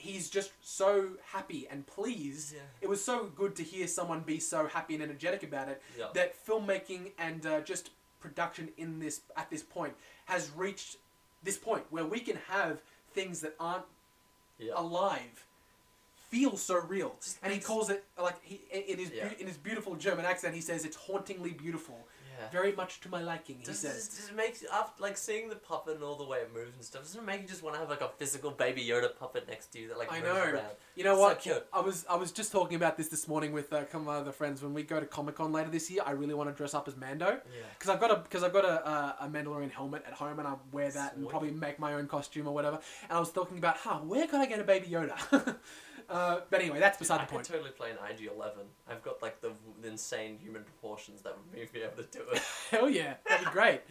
he's 0.02 0.28
just 0.28 0.50
so 0.60 1.10
happy 1.32 1.66
and 1.70 1.86
pleased. 1.86 2.54
Yeah. 2.54 2.60
It 2.80 2.88
was 2.88 3.02
so 3.02 3.26
good 3.36 3.54
to 3.56 3.62
hear 3.62 3.86
someone 3.86 4.20
be 4.20 4.40
so 4.40 4.66
happy 4.66 4.94
and 4.94 5.02
energetic 5.02 5.42
about 5.44 5.68
it 5.68 5.80
Yeah. 5.98 6.06
that 6.14 6.34
filmmaking 6.46 7.12
and 7.18 7.46
uh, 7.46 7.60
just 7.60 7.90
production 8.20 8.70
in 8.76 8.98
this 8.98 9.20
at 9.36 9.48
this 9.50 9.62
point 9.62 9.94
has 10.26 10.50
reached 10.56 10.96
this 11.44 11.56
point 11.56 11.84
where 11.90 12.04
we 12.04 12.20
can 12.20 12.36
have 12.48 12.82
things 13.14 13.40
that 13.40 13.54
aren't 13.60 13.84
yeah. 14.58 14.72
alive 14.76 15.46
feel 16.30 16.56
so 16.56 16.76
real 16.80 17.14
and 17.42 17.52
he 17.52 17.58
calls 17.58 17.90
it 17.90 18.04
like 18.16 18.36
he 18.42 18.60
in 18.72 18.98
his 18.98 19.10
Yeah. 19.10 19.28
beau- 19.28 19.34
in 19.38 19.46
his 19.46 19.56
beautiful 19.58 19.96
german 19.96 20.24
accent 20.24 20.54
he 20.54 20.60
says 20.62 20.84
it's 20.84 20.96
hauntingly 20.96 21.50
beautiful 21.52 21.98
yeah. 22.38 22.48
very 22.50 22.72
much 22.72 23.00
to 23.00 23.08
my 23.08 23.20
liking 23.22 23.58
he 23.58 23.64
Does, 23.64 23.78
says 23.78 24.08
does, 24.08 24.28
it 24.28 24.34
make 24.36 24.56
after 24.72 25.02
like 25.02 25.16
seeing 25.16 25.48
the 25.48 25.56
puppet 25.56 25.94
and 25.96 26.02
all 26.04 26.16
the 26.16 26.24
way 26.24 26.38
it 26.38 26.50
moves 26.54 26.74
and 26.76 26.84
stuff? 26.84 27.02
Doesn't 27.02 27.20
it 27.20 27.24
make 27.24 27.42
you 27.42 27.48
just 27.48 27.62
want 27.62 27.74
to 27.74 27.80
have 27.80 27.90
like 27.90 28.00
a 28.00 28.10
physical 28.18 28.50
baby 28.50 28.84
Yoda 28.86 29.14
puppet 29.18 29.46
next 29.48 29.66
to 29.72 29.78
you 29.78 29.88
that 29.88 29.98
like 29.98 30.12
I 30.12 30.20
moves 30.20 30.26
know. 30.32 30.42
around? 30.44 30.66
You 30.94 31.04
know 31.04 31.14
So 31.14 31.20
what? 31.20 31.40
cute. 31.40 31.66
I 31.72 31.80
was 31.80 32.04
I 32.08 32.16
was 32.16 32.32
just 32.32 32.52
talking 32.52 32.76
about 32.76 32.96
this 32.96 33.08
this 33.08 33.26
morning 33.28 33.52
with 33.52 33.72
a 33.72 33.78
uh, 33.78 33.84
some 33.90 34.08
other 34.08 34.32
friends. 34.32 34.62
When 34.62 34.74
we 34.74 34.82
go 34.82 35.00
to 35.00 35.06
Comic 35.06 35.36
Con 35.36 35.52
later 35.52 35.70
this 35.70 35.90
year, 35.90 36.02
I 36.04 36.12
really 36.12 36.34
want 36.34 36.48
to 36.50 36.54
dress 36.54 36.74
up 36.74 36.88
as 36.88 36.96
Mando 36.96 37.26
Yeah. 37.26 37.62
because 37.78 37.88
I've 37.90 38.00
got 38.00 38.10
a 38.10 38.16
because 38.16 38.42
I've 38.42 38.52
got 38.52 38.64
a, 38.64 38.88
a 38.88 39.16
a 39.22 39.28
Mandalorian 39.28 39.70
helmet 39.70 40.04
at 40.06 40.12
home 40.14 40.38
and 40.38 40.48
I 40.48 40.54
wear 40.72 40.90
that 40.90 41.16
and 41.16 41.28
probably 41.28 41.50
make 41.50 41.78
my 41.78 41.94
own 41.94 42.06
costume 42.08 42.46
or 42.48 42.54
whatever. 42.54 42.80
And 43.08 43.12
I 43.16 43.20
was 43.20 43.30
talking 43.32 43.58
about, 43.58 43.76
huh, 43.78 43.98
where 43.98 44.26
can 44.26 44.40
I 44.40 44.46
get 44.46 44.58
a 44.60 44.64
Baby 44.64 44.88
Yoda? 44.88 45.56
uh, 46.08 46.40
but 46.50 46.60
anyway, 46.60 46.78
that's 46.78 46.98
beside 46.98 47.20
I 47.20 47.24
the 47.24 47.30
point. 47.30 47.46
could 47.46 47.52
totally 47.54 47.70
play 47.70 47.90
an 47.90 47.98
IG-11. 48.10 48.50
I've 48.88 49.02
got 49.02 49.22
like 49.22 49.40
the, 49.40 49.52
the 49.80 49.88
insane 49.88 50.38
human 50.38 50.64
proportions 50.64 51.22
that 51.22 51.36
would 51.36 51.58
make 51.58 51.72
me 51.74 51.82
able 51.82 52.02
to 52.02 52.08
do 52.18 52.24
it. 52.32 52.42
Hell 52.70 52.88
yeah, 52.90 53.14
that'd 53.28 53.46
be 53.46 53.52
great. 53.52 53.82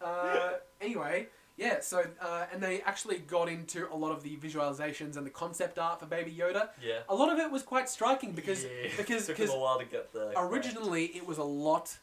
Uh, 0.00 0.52
anyway, 0.80 1.28
Yeah, 1.56 1.80
so 1.80 2.04
uh, 2.20 2.46
and 2.52 2.62
they 2.62 2.80
actually 2.82 3.18
got 3.18 3.48
into 3.48 3.88
a 3.90 3.96
lot 3.96 4.12
of 4.12 4.22
the 4.22 4.36
visualizations 4.36 5.16
and 5.16 5.26
the 5.26 5.30
concept 5.30 5.78
art 5.78 6.00
for 6.00 6.06
Baby 6.06 6.32
Yoda. 6.38 6.68
Yeah. 6.84 6.98
A 7.08 7.14
lot 7.14 7.32
of 7.32 7.38
it 7.38 7.50
was 7.50 7.62
quite 7.62 7.88
striking 7.88 8.32
because 8.32 8.64
yeah. 8.64 8.90
because 8.96 9.26
took 9.26 9.36
because 9.36 9.54
a 9.54 9.58
while 9.58 9.78
to 9.78 9.86
get 9.86 10.12
the 10.12 10.32
originally 10.36 11.06
it 11.06 11.26
was 11.26 11.38
a 11.38 11.44
lot 11.44 11.96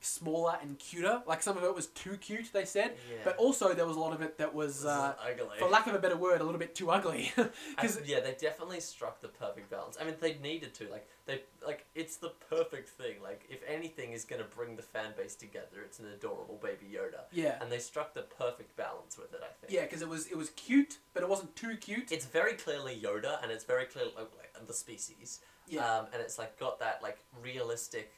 smaller 0.00 0.56
and 0.62 0.78
cuter. 0.78 1.22
Like 1.26 1.42
some 1.42 1.56
of 1.56 1.64
it 1.64 1.74
was 1.74 1.86
too 1.88 2.16
cute, 2.16 2.52
they 2.52 2.64
said, 2.64 2.92
Yeah. 3.10 3.18
but 3.24 3.36
also 3.36 3.74
there 3.74 3.86
was 3.86 3.96
a 3.96 4.00
lot 4.00 4.12
of 4.12 4.22
it 4.22 4.38
that 4.38 4.54
was, 4.54 4.84
uh, 4.84 5.14
ugly. 5.22 5.58
for 5.58 5.68
lack 5.68 5.86
of 5.86 5.94
a 5.94 5.98
better 5.98 6.16
word, 6.16 6.40
a 6.40 6.44
little 6.44 6.58
bit 6.58 6.74
too 6.74 6.90
ugly. 6.90 7.32
Because 7.70 8.00
yeah, 8.06 8.20
they 8.20 8.32
definitely 8.38 8.80
struck 8.80 9.20
the 9.20 9.28
perfect 9.28 9.70
balance. 9.70 9.96
I 10.00 10.04
mean, 10.04 10.14
they 10.20 10.34
needed 10.34 10.74
to. 10.74 10.88
Like 10.90 11.08
they 11.26 11.42
like 11.64 11.86
it's 11.94 12.16
the 12.16 12.32
perfect 12.48 12.88
thing. 12.90 13.16
Like 13.22 13.44
if 13.48 13.60
anything 13.66 14.12
is 14.12 14.24
gonna 14.24 14.44
bring 14.44 14.76
the 14.76 14.82
fan 14.82 15.12
base 15.16 15.34
together, 15.34 15.82
it's 15.84 15.98
an 15.98 16.06
adorable 16.06 16.58
baby 16.62 16.86
Yoda, 16.94 17.22
yeah, 17.32 17.58
and 17.60 17.70
they 17.70 17.78
struck 17.78 18.14
the 18.14 18.22
perfect 18.22 18.76
balance 18.76 19.16
with 19.16 19.32
it. 19.34 19.40
I 19.42 19.52
think. 19.60 19.72
yeah, 19.72 19.82
because 19.82 20.02
it 20.02 20.08
was 20.08 20.26
it 20.26 20.36
was 20.36 20.50
cute, 20.50 20.98
but 21.14 21.22
it 21.22 21.28
wasn't 21.28 21.54
too 21.56 21.76
cute. 21.76 22.10
It's 22.12 22.26
very 22.26 22.54
clearly 22.54 22.98
Yoda, 23.02 23.42
and 23.42 23.50
it's 23.52 23.64
very 23.64 23.84
clearly 23.86 24.12
like, 24.16 24.30
like 24.56 24.66
the 24.66 24.74
species. 24.74 25.40
Yeah. 25.68 25.86
Um, 25.98 26.06
and 26.12 26.20
it's 26.20 26.38
like 26.38 26.58
got 26.58 26.80
that 26.80 27.00
like 27.02 27.18
realistic 27.42 28.12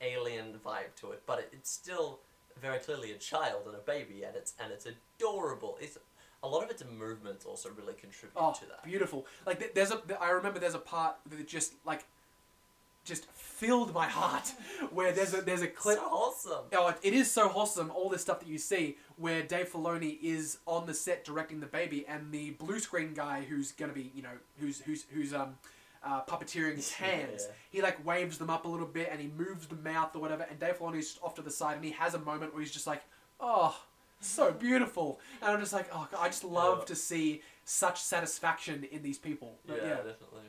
alien 0.00 0.58
vibe 0.64 0.94
to 1.00 1.10
it, 1.12 1.22
but 1.26 1.38
it, 1.40 1.48
it's 1.52 1.70
still 1.70 2.20
very 2.60 2.78
clearly 2.78 3.12
a 3.12 3.16
child 3.16 3.62
and 3.66 3.74
a 3.74 3.78
baby, 3.78 4.22
and 4.24 4.34
it's 4.36 4.54
and 4.62 4.72
it's 4.72 4.86
adorable. 4.86 5.78
It's 5.80 5.98
a 6.42 6.48
lot 6.48 6.62
of 6.64 6.70
its 6.70 6.82
movements 6.98 7.44
also 7.44 7.68
really 7.76 7.94
contribute 7.94 8.32
Oh, 8.36 8.52
to 8.52 8.66
that. 8.66 8.84
beautiful! 8.84 9.26
Like 9.46 9.74
there's 9.74 9.90
a, 9.90 10.00
I 10.20 10.30
remember 10.30 10.58
there's 10.60 10.74
a 10.74 10.78
part 10.78 11.16
that 11.30 11.48
just 11.48 11.72
like, 11.84 12.04
just 13.04 13.26
filled 13.32 13.92
my 13.94 14.06
heart, 14.06 14.52
where 14.92 15.12
there's 15.12 15.34
a 15.34 15.40
there's 15.40 15.62
a 15.62 15.66
clip. 15.68 15.98
So 15.98 16.04
awesome. 16.04 16.64
Oh, 16.72 16.88
it- 16.88 16.98
it 17.02 17.14
is 17.14 17.30
so 17.30 17.48
wholesome. 17.48 17.90
All 17.90 18.08
this 18.08 18.22
stuff 18.22 18.40
that 18.40 18.48
you 18.48 18.58
see, 18.58 18.96
where 19.16 19.42
Dave 19.42 19.68
Filoni 19.70 20.18
is 20.22 20.58
on 20.66 20.86
the 20.86 20.94
set 20.94 21.24
directing 21.24 21.60
the 21.60 21.66
baby, 21.66 22.04
and 22.06 22.30
the 22.32 22.50
blue 22.50 22.78
screen 22.78 23.14
guy 23.14 23.42
who's 23.48 23.72
gonna 23.72 23.92
be, 23.92 24.10
you 24.14 24.22
know, 24.22 24.36
who's 24.60 24.80
who's 24.80 25.06
who's 25.12 25.32
um, 25.34 25.54
uh, 26.04 26.22
puppeteering 26.24 26.76
his 26.76 26.92
hands. 27.04 27.46
yeah. 27.48 27.54
He 27.70 27.82
like 27.82 28.04
waves 28.06 28.38
them 28.38 28.50
up 28.50 28.64
a 28.64 28.68
little 28.68 28.86
bit, 28.86 29.08
and 29.10 29.20
he 29.20 29.28
moves 29.28 29.66
the 29.66 29.76
mouth 29.76 30.14
or 30.16 30.20
whatever. 30.20 30.44
And 30.48 30.58
Dave 30.58 30.78
Filoni's 30.78 31.18
off 31.22 31.34
to 31.36 31.42
the 31.42 31.50
side, 31.50 31.76
and 31.76 31.84
he 31.84 31.90
has 31.92 32.14
a 32.14 32.18
moment 32.18 32.52
where 32.54 32.62
he's 32.62 32.70
just 32.72 32.86
like, 32.86 33.02
"Oh, 33.40 33.76
so 34.20 34.52
beautiful," 34.68 35.20
and 35.42 35.50
I'm 35.52 35.60
just 35.60 35.72
like, 35.72 35.88
"Oh, 35.92 36.08
God, 36.10 36.20
I 36.20 36.28
just 36.28 36.44
love 36.44 36.78
Yeah. 36.80 36.84
to 36.86 36.94
see 36.94 37.42
such 37.64 38.00
satisfaction 38.00 38.84
in 38.90 39.02
these 39.02 39.18
people." 39.18 39.58
Yeah, 39.66 39.74
But 39.74 39.82
yeah, 39.82 39.94
definitely. 39.96 40.40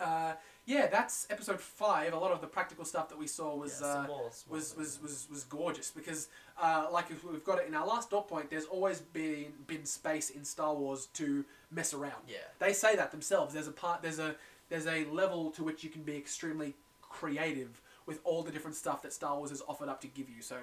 uh, 0.00 0.32
yeah, 0.64 0.86
that's 0.86 1.26
episode 1.28 1.60
five. 1.60 2.12
A 2.12 2.16
lot 2.16 2.30
of 2.30 2.40
the 2.40 2.46
practical 2.46 2.84
stuff 2.84 3.08
that 3.08 3.18
we 3.18 3.26
saw 3.26 3.56
was. 3.56 3.80
yeah, 3.80 3.88
uh, 3.88 4.06
more, 4.06 4.30
some 4.30 4.52
was, 4.54 4.76
was, 4.76 5.02
was, 5.02 5.26
was 5.30 5.42
gorgeous 5.44 5.90
because 5.90 6.28
uh, 6.60 6.86
like 6.92 7.10
if 7.10 7.24
we've 7.24 7.44
got 7.44 7.58
it 7.58 7.66
in 7.66 7.74
our 7.74 7.84
last 7.86 8.10
dot 8.10 8.28
point 8.28 8.48
there's 8.48 8.66
always 8.66 9.00
been 9.00 9.46
been 9.66 9.84
space 9.84 10.30
in 10.30 10.44
Star 10.44 10.72
Wars 10.74 11.06
to 11.14 11.44
mess 11.72 11.92
around 11.94 12.22
Yeah. 12.28 12.36
they 12.60 12.72
say 12.74 12.94
that 12.94 13.10
themselves 13.10 13.54
there's 13.54 13.66
a 13.66 13.72
part 13.72 14.02
there's 14.02 14.18
a 14.20 14.36
there's 14.72 14.86
a 14.86 15.04
level 15.10 15.50
to 15.52 15.62
which 15.62 15.84
you 15.84 15.90
can 15.90 16.02
be 16.02 16.16
extremely 16.16 16.74
creative 17.02 17.80
with 18.06 18.20
all 18.24 18.42
the 18.42 18.50
different 18.50 18.74
stuff 18.76 19.02
that 19.02 19.12
Star 19.12 19.36
Wars 19.36 19.50
has 19.50 19.62
offered 19.68 19.88
up 19.88 20.00
to 20.00 20.06
give 20.08 20.28
you 20.28 20.40
so 20.42 20.56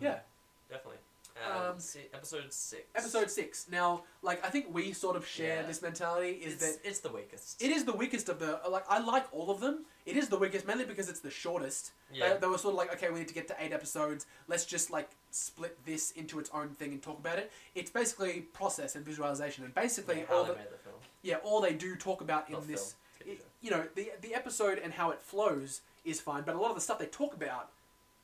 yeah 0.00 0.18
Definitely. 0.70 0.98
Um, 1.44 1.62
Um, 1.72 1.76
episode 2.14 2.50
six. 2.52 2.82
episode 2.94 3.30
6 3.30 3.66
now 3.70 4.04
like 4.22 4.44
I 4.44 4.48
think 4.48 4.72
we 4.72 4.92
sort 4.94 5.16
of 5.16 5.26
share 5.26 5.56
Yeah. 5.60 5.66
this 5.66 5.82
mentality 5.82 6.30
is 6.30 6.54
it's, 6.54 6.64
that 6.64 6.88
it's 6.88 7.00
the 7.00 7.10
weakest. 7.10 7.62
it 7.62 7.70
is 7.70 7.84
the 7.84 7.92
weakest 7.92 8.28
of 8.30 8.38
the 8.38 8.58
like 8.70 8.84
I 8.88 8.98
like 9.00 9.26
all 9.32 9.50
of 9.50 9.60
them 9.60 9.84
it 10.06 10.16
is 10.16 10.28
the 10.28 10.38
weakest 10.38 10.66
mainly 10.66 10.84
because 10.86 11.08
it's 11.10 11.20
the 11.20 11.30
shortest 11.30 11.90
yeah. 12.12 12.34
They, 12.34 12.38
they 12.40 12.46
were 12.46 12.56
sort 12.56 12.72
of 12.74 12.78
like, 12.78 12.92
okay, 12.94 13.10
we 13.10 13.18
need 13.18 13.26
to 13.28 13.34
get 13.34 13.48
to 13.48 13.56
eight 13.58 13.72
episodes. 13.72 14.26
Let's 14.46 14.64
just 14.64 14.90
like 14.92 15.10
split 15.32 15.76
this 15.84 16.12
into 16.12 16.38
its 16.38 16.48
own 16.54 16.68
thing 16.68 16.92
and 16.92 17.02
talk 17.02 17.18
about 17.18 17.36
it. 17.40 17.50
It's 17.74 17.90
basically 17.90 18.42
process 18.52 18.94
and 18.94 19.04
visualization, 19.04 19.64
and 19.64 19.74
basically 19.74 20.18
yeah, 20.20 20.32
all 20.32 20.44
they 20.44 20.50
the 20.52 20.56
made 20.58 20.70
the 20.70 20.78
film. 20.78 20.94
yeah 21.24 21.36
all 21.42 21.60
they 21.60 21.72
do 21.74 21.96
talk 21.96 22.20
about 22.20 22.46
in 22.48 22.52
Not 22.54 22.68
this. 22.68 22.92
film. 22.92 23.00
I- 23.26 23.38
you 23.62 23.70
know, 23.70 23.86
the 23.94 24.12
the 24.20 24.34
episode 24.34 24.78
and 24.78 24.92
how 24.94 25.10
it 25.10 25.20
flows 25.20 25.80
is 26.04 26.20
fine, 26.20 26.42
but 26.42 26.54
a 26.54 26.58
lot 26.58 26.68
of 26.70 26.74
the 26.76 26.80
stuff 26.80 26.98
they 26.98 27.06
talk 27.06 27.34
about, 27.34 27.70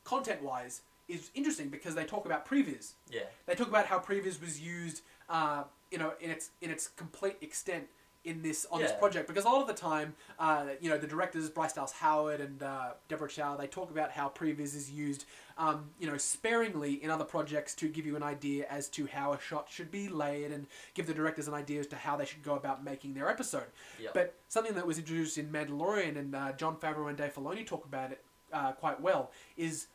content 0.03 0.41
wise, 0.41 0.81
is 1.07 1.29
interesting 1.33 1.69
because 1.69 1.95
they 1.95 2.05
talk 2.05 2.25
about 2.25 2.47
previs. 2.47 2.93
Yeah. 3.09 3.23
They 3.45 3.55
talk 3.55 3.67
about 3.67 3.87
how 3.87 3.99
previs 3.99 4.39
was 4.39 4.59
used, 4.59 5.01
uh, 5.29 5.63
you 5.91 5.97
know, 5.97 6.13
in 6.21 6.29
its 6.31 6.51
in 6.61 6.69
its 6.69 6.87
complete 6.87 7.37
extent 7.41 7.87
in 8.25 8.41
this 8.41 8.65
on 8.71 8.79
this 8.79 8.93
project 8.93 9.27
because 9.27 9.43
a 9.43 9.49
lot 9.49 9.61
of 9.61 9.67
the 9.67 9.73
time, 9.73 10.13
uh, 10.39 10.65
you 10.79 10.89
know, 10.89 10.97
the 10.97 11.07
directors 11.07 11.49
Bryce 11.49 11.73
Dallas 11.73 11.91
Howard 11.91 12.39
and 12.39 12.63
uh, 12.63 12.91
Deborah 13.09 13.29
Chow 13.29 13.57
they 13.57 13.67
talk 13.67 13.91
about 13.91 14.11
how 14.11 14.29
previs 14.29 14.75
is 14.75 14.89
used, 14.89 15.25
um, 15.57 15.89
you 15.99 16.07
know, 16.07 16.17
sparingly 16.17 17.03
in 17.03 17.09
other 17.09 17.25
projects 17.25 17.75
to 17.75 17.89
give 17.89 18.05
you 18.05 18.15
an 18.15 18.23
idea 18.23 18.65
as 18.69 18.87
to 18.89 19.07
how 19.07 19.33
a 19.33 19.39
shot 19.39 19.67
should 19.69 19.91
be 19.91 20.07
laid 20.07 20.51
and 20.51 20.67
give 20.93 21.05
the 21.05 21.13
directors 21.13 21.47
an 21.47 21.53
idea 21.53 21.81
as 21.81 21.87
to 21.87 21.95
how 21.97 22.15
they 22.15 22.25
should 22.25 22.43
go 22.43 22.55
about 22.55 22.83
making 22.83 23.13
their 23.13 23.29
episode. 23.29 23.67
Yeah. 24.01 24.09
But 24.13 24.35
something 24.47 24.73
that 24.75 24.87
was 24.87 24.97
introduced 24.97 25.37
in 25.37 25.49
Mandalorian 25.49 26.17
and 26.17 26.33
uh, 26.33 26.53
Jon 26.53 26.77
Favreau 26.77 27.09
and 27.09 27.17
Dave 27.17 27.35
Filoni 27.35 27.65
talk 27.65 27.85
about 27.85 28.11
it 28.11 28.23
uh, 28.53 28.71
quite 28.71 29.01
well 29.01 29.31
is 29.57 29.87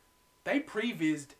they 0.43 0.59
prevised 0.59 1.35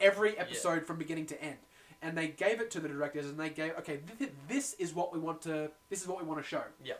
every 0.00 0.34
yeah. 0.34 0.42
episode 0.42 0.86
from 0.86 0.98
beginning 0.98 1.26
to 1.26 1.42
end 1.42 1.56
and 2.02 2.16
they 2.16 2.28
gave 2.28 2.60
it 2.60 2.70
to 2.72 2.80
the 2.80 2.88
directors 2.88 3.26
and 3.26 3.38
they 3.38 3.50
gave 3.50 3.72
okay 3.78 4.00
th- 4.18 4.30
this 4.48 4.74
is 4.74 4.94
what 4.94 5.12
we 5.12 5.18
want 5.18 5.40
to 5.42 5.70
this 5.90 6.00
is 6.02 6.08
what 6.08 6.18
we 6.20 6.24
want 6.26 6.40
to 6.42 6.46
show 6.48 6.62
Yeah. 6.84 6.94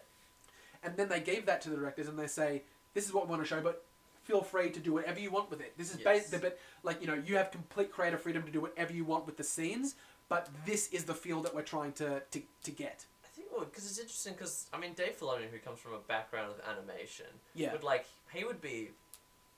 and 0.82 0.96
then 0.96 1.08
they 1.08 1.20
gave 1.20 1.46
that 1.46 1.60
to 1.62 1.70
the 1.70 1.76
directors 1.76 2.08
and 2.08 2.18
they 2.18 2.26
say 2.26 2.62
this 2.94 3.06
is 3.06 3.12
what 3.12 3.26
we 3.26 3.30
want 3.30 3.42
to 3.42 3.48
show 3.48 3.60
but 3.60 3.84
feel 4.24 4.42
free 4.42 4.70
to 4.70 4.80
do 4.80 4.92
whatever 4.92 5.18
you 5.20 5.30
want 5.30 5.50
with 5.50 5.60
it 5.60 5.72
this 5.78 5.90
is 5.90 5.98
Yes. 6.00 6.04
based 6.30 6.42
but 6.42 6.58
like 6.82 7.00
you 7.00 7.06
know 7.06 7.14
you 7.26 7.36
have 7.36 7.50
complete 7.50 7.90
creative 7.92 8.20
freedom 8.20 8.42
to 8.42 8.50
do 8.52 8.60
whatever 8.60 8.92
you 8.92 9.04
want 9.04 9.26
with 9.26 9.36
the 9.36 9.44
scenes 9.44 9.94
but 10.28 10.48
this 10.66 10.88
is 10.92 11.04
the 11.04 11.14
feel 11.14 11.40
that 11.40 11.54
we're 11.54 11.62
trying 11.62 11.92
to 11.94 12.20
to, 12.30 12.42
to 12.64 12.70
get 12.70 13.04
I 13.24 13.28
think 13.28 13.48
because 13.58 13.84
it's 13.88 13.98
interesting 13.98 14.34
because 14.34 14.66
I 14.72 14.78
mean 14.78 14.92
Dave 14.94 15.18
Filoni, 15.18 15.48
who 15.50 15.58
comes 15.58 15.78
from 15.80 15.94
a 15.94 15.98
background 15.98 16.52
of 16.52 16.60
animation, 16.68 17.26
yeah 17.54 17.72
would 17.72 17.82
like 17.84 18.04
he 18.32 18.44
would 18.44 18.60
be, 18.60 18.90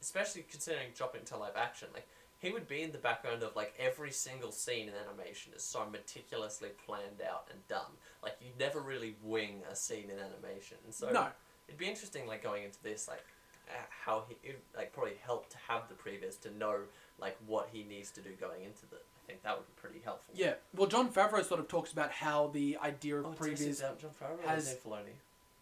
especially 0.01 0.45
considering 0.51 0.89
dropping 0.97 1.25
to 1.27 1.37
live 1.37 1.57
action, 1.57 1.89
like 1.93 2.07
he 2.43 2.51
would 2.51 2.67
be 2.69 2.83
in 2.83 2.91
the 2.93 2.99
background 2.99 3.43
of 3.43 3.55
like 3.57 3.73
every 3.79 4.11
single 4.11 4.51
scene 4.53 4.89
in 4.89 4.95
animation 5.09 5.53
is 5.55 5.63
so 5.63 5.89
meticulously 5.91 6.71
planned 6.85 7.23
out 7.27 7.47
and 7.51 7.67
done. 7.69 7.93
Like 8.23 8.37
you 8.43 8.49
never 8.59 8.81
really 8.81 9.15
wing 9.23 9.63
a 9.71 9.77
scene 9.77 10.11
in 10.11 10.19
animation, 10.19 10.77
and 10.85 10.93
so 10.95 11.11
no 11.11 11.29
it'd 11.69 11.79
be 11.79 11.87
interesting 11.87 12.27
like 12.27 12.43
going 12.43 12.65
into 12.65 12.83
this 12.83 13.07
like 13.09 13.25
uh, 13.69 13.73
how 14.05 14.25
he 14.29 14.37
it, 14.49 14.61
like 14.77 14.93
probably 14.93 15.15
helped 15.25 15.51
to 15.53 15.57
have 15.69 15.83
the 15.89 15.95
previs 15.95 16.39
to 16.41 16.51
know 16.59 16.81
like 17.21 17.37
what 17.47 17.69
he 17.73 17.85
needs 17.85 18.11
to 18.11 18.21
do 18.21 18.31
going 18.41 18.65
into 18.65 18.83
the. 18.91 18.97
I 18.97 19.25
think 19.29 19.43
that 19.45 19.57
would 19.57 19.67
be 19.69 19.81
pretty 19.81 20.01
helpful. 20.05 20.35
yeah 20.37 20.55
well 20.75 20.89
Jon 20.89 21.09
Favreau 21.09 21.45
sort 21.45 21.61
of 21.61 21.69
talks 21.69 21.93
about 21.93 22.11
how 22.11 22.49
the 22.49 22.77
idea 22.83 23.19
of 23.19 23.27
Oh, 23.27 23.29
previs 23.31 23.81
Jon 23.81 24.11
Favreau 24.21 24.45
has- 24.45 24.69
Dave 24.69 24.83
Filoni. 24.85 25.15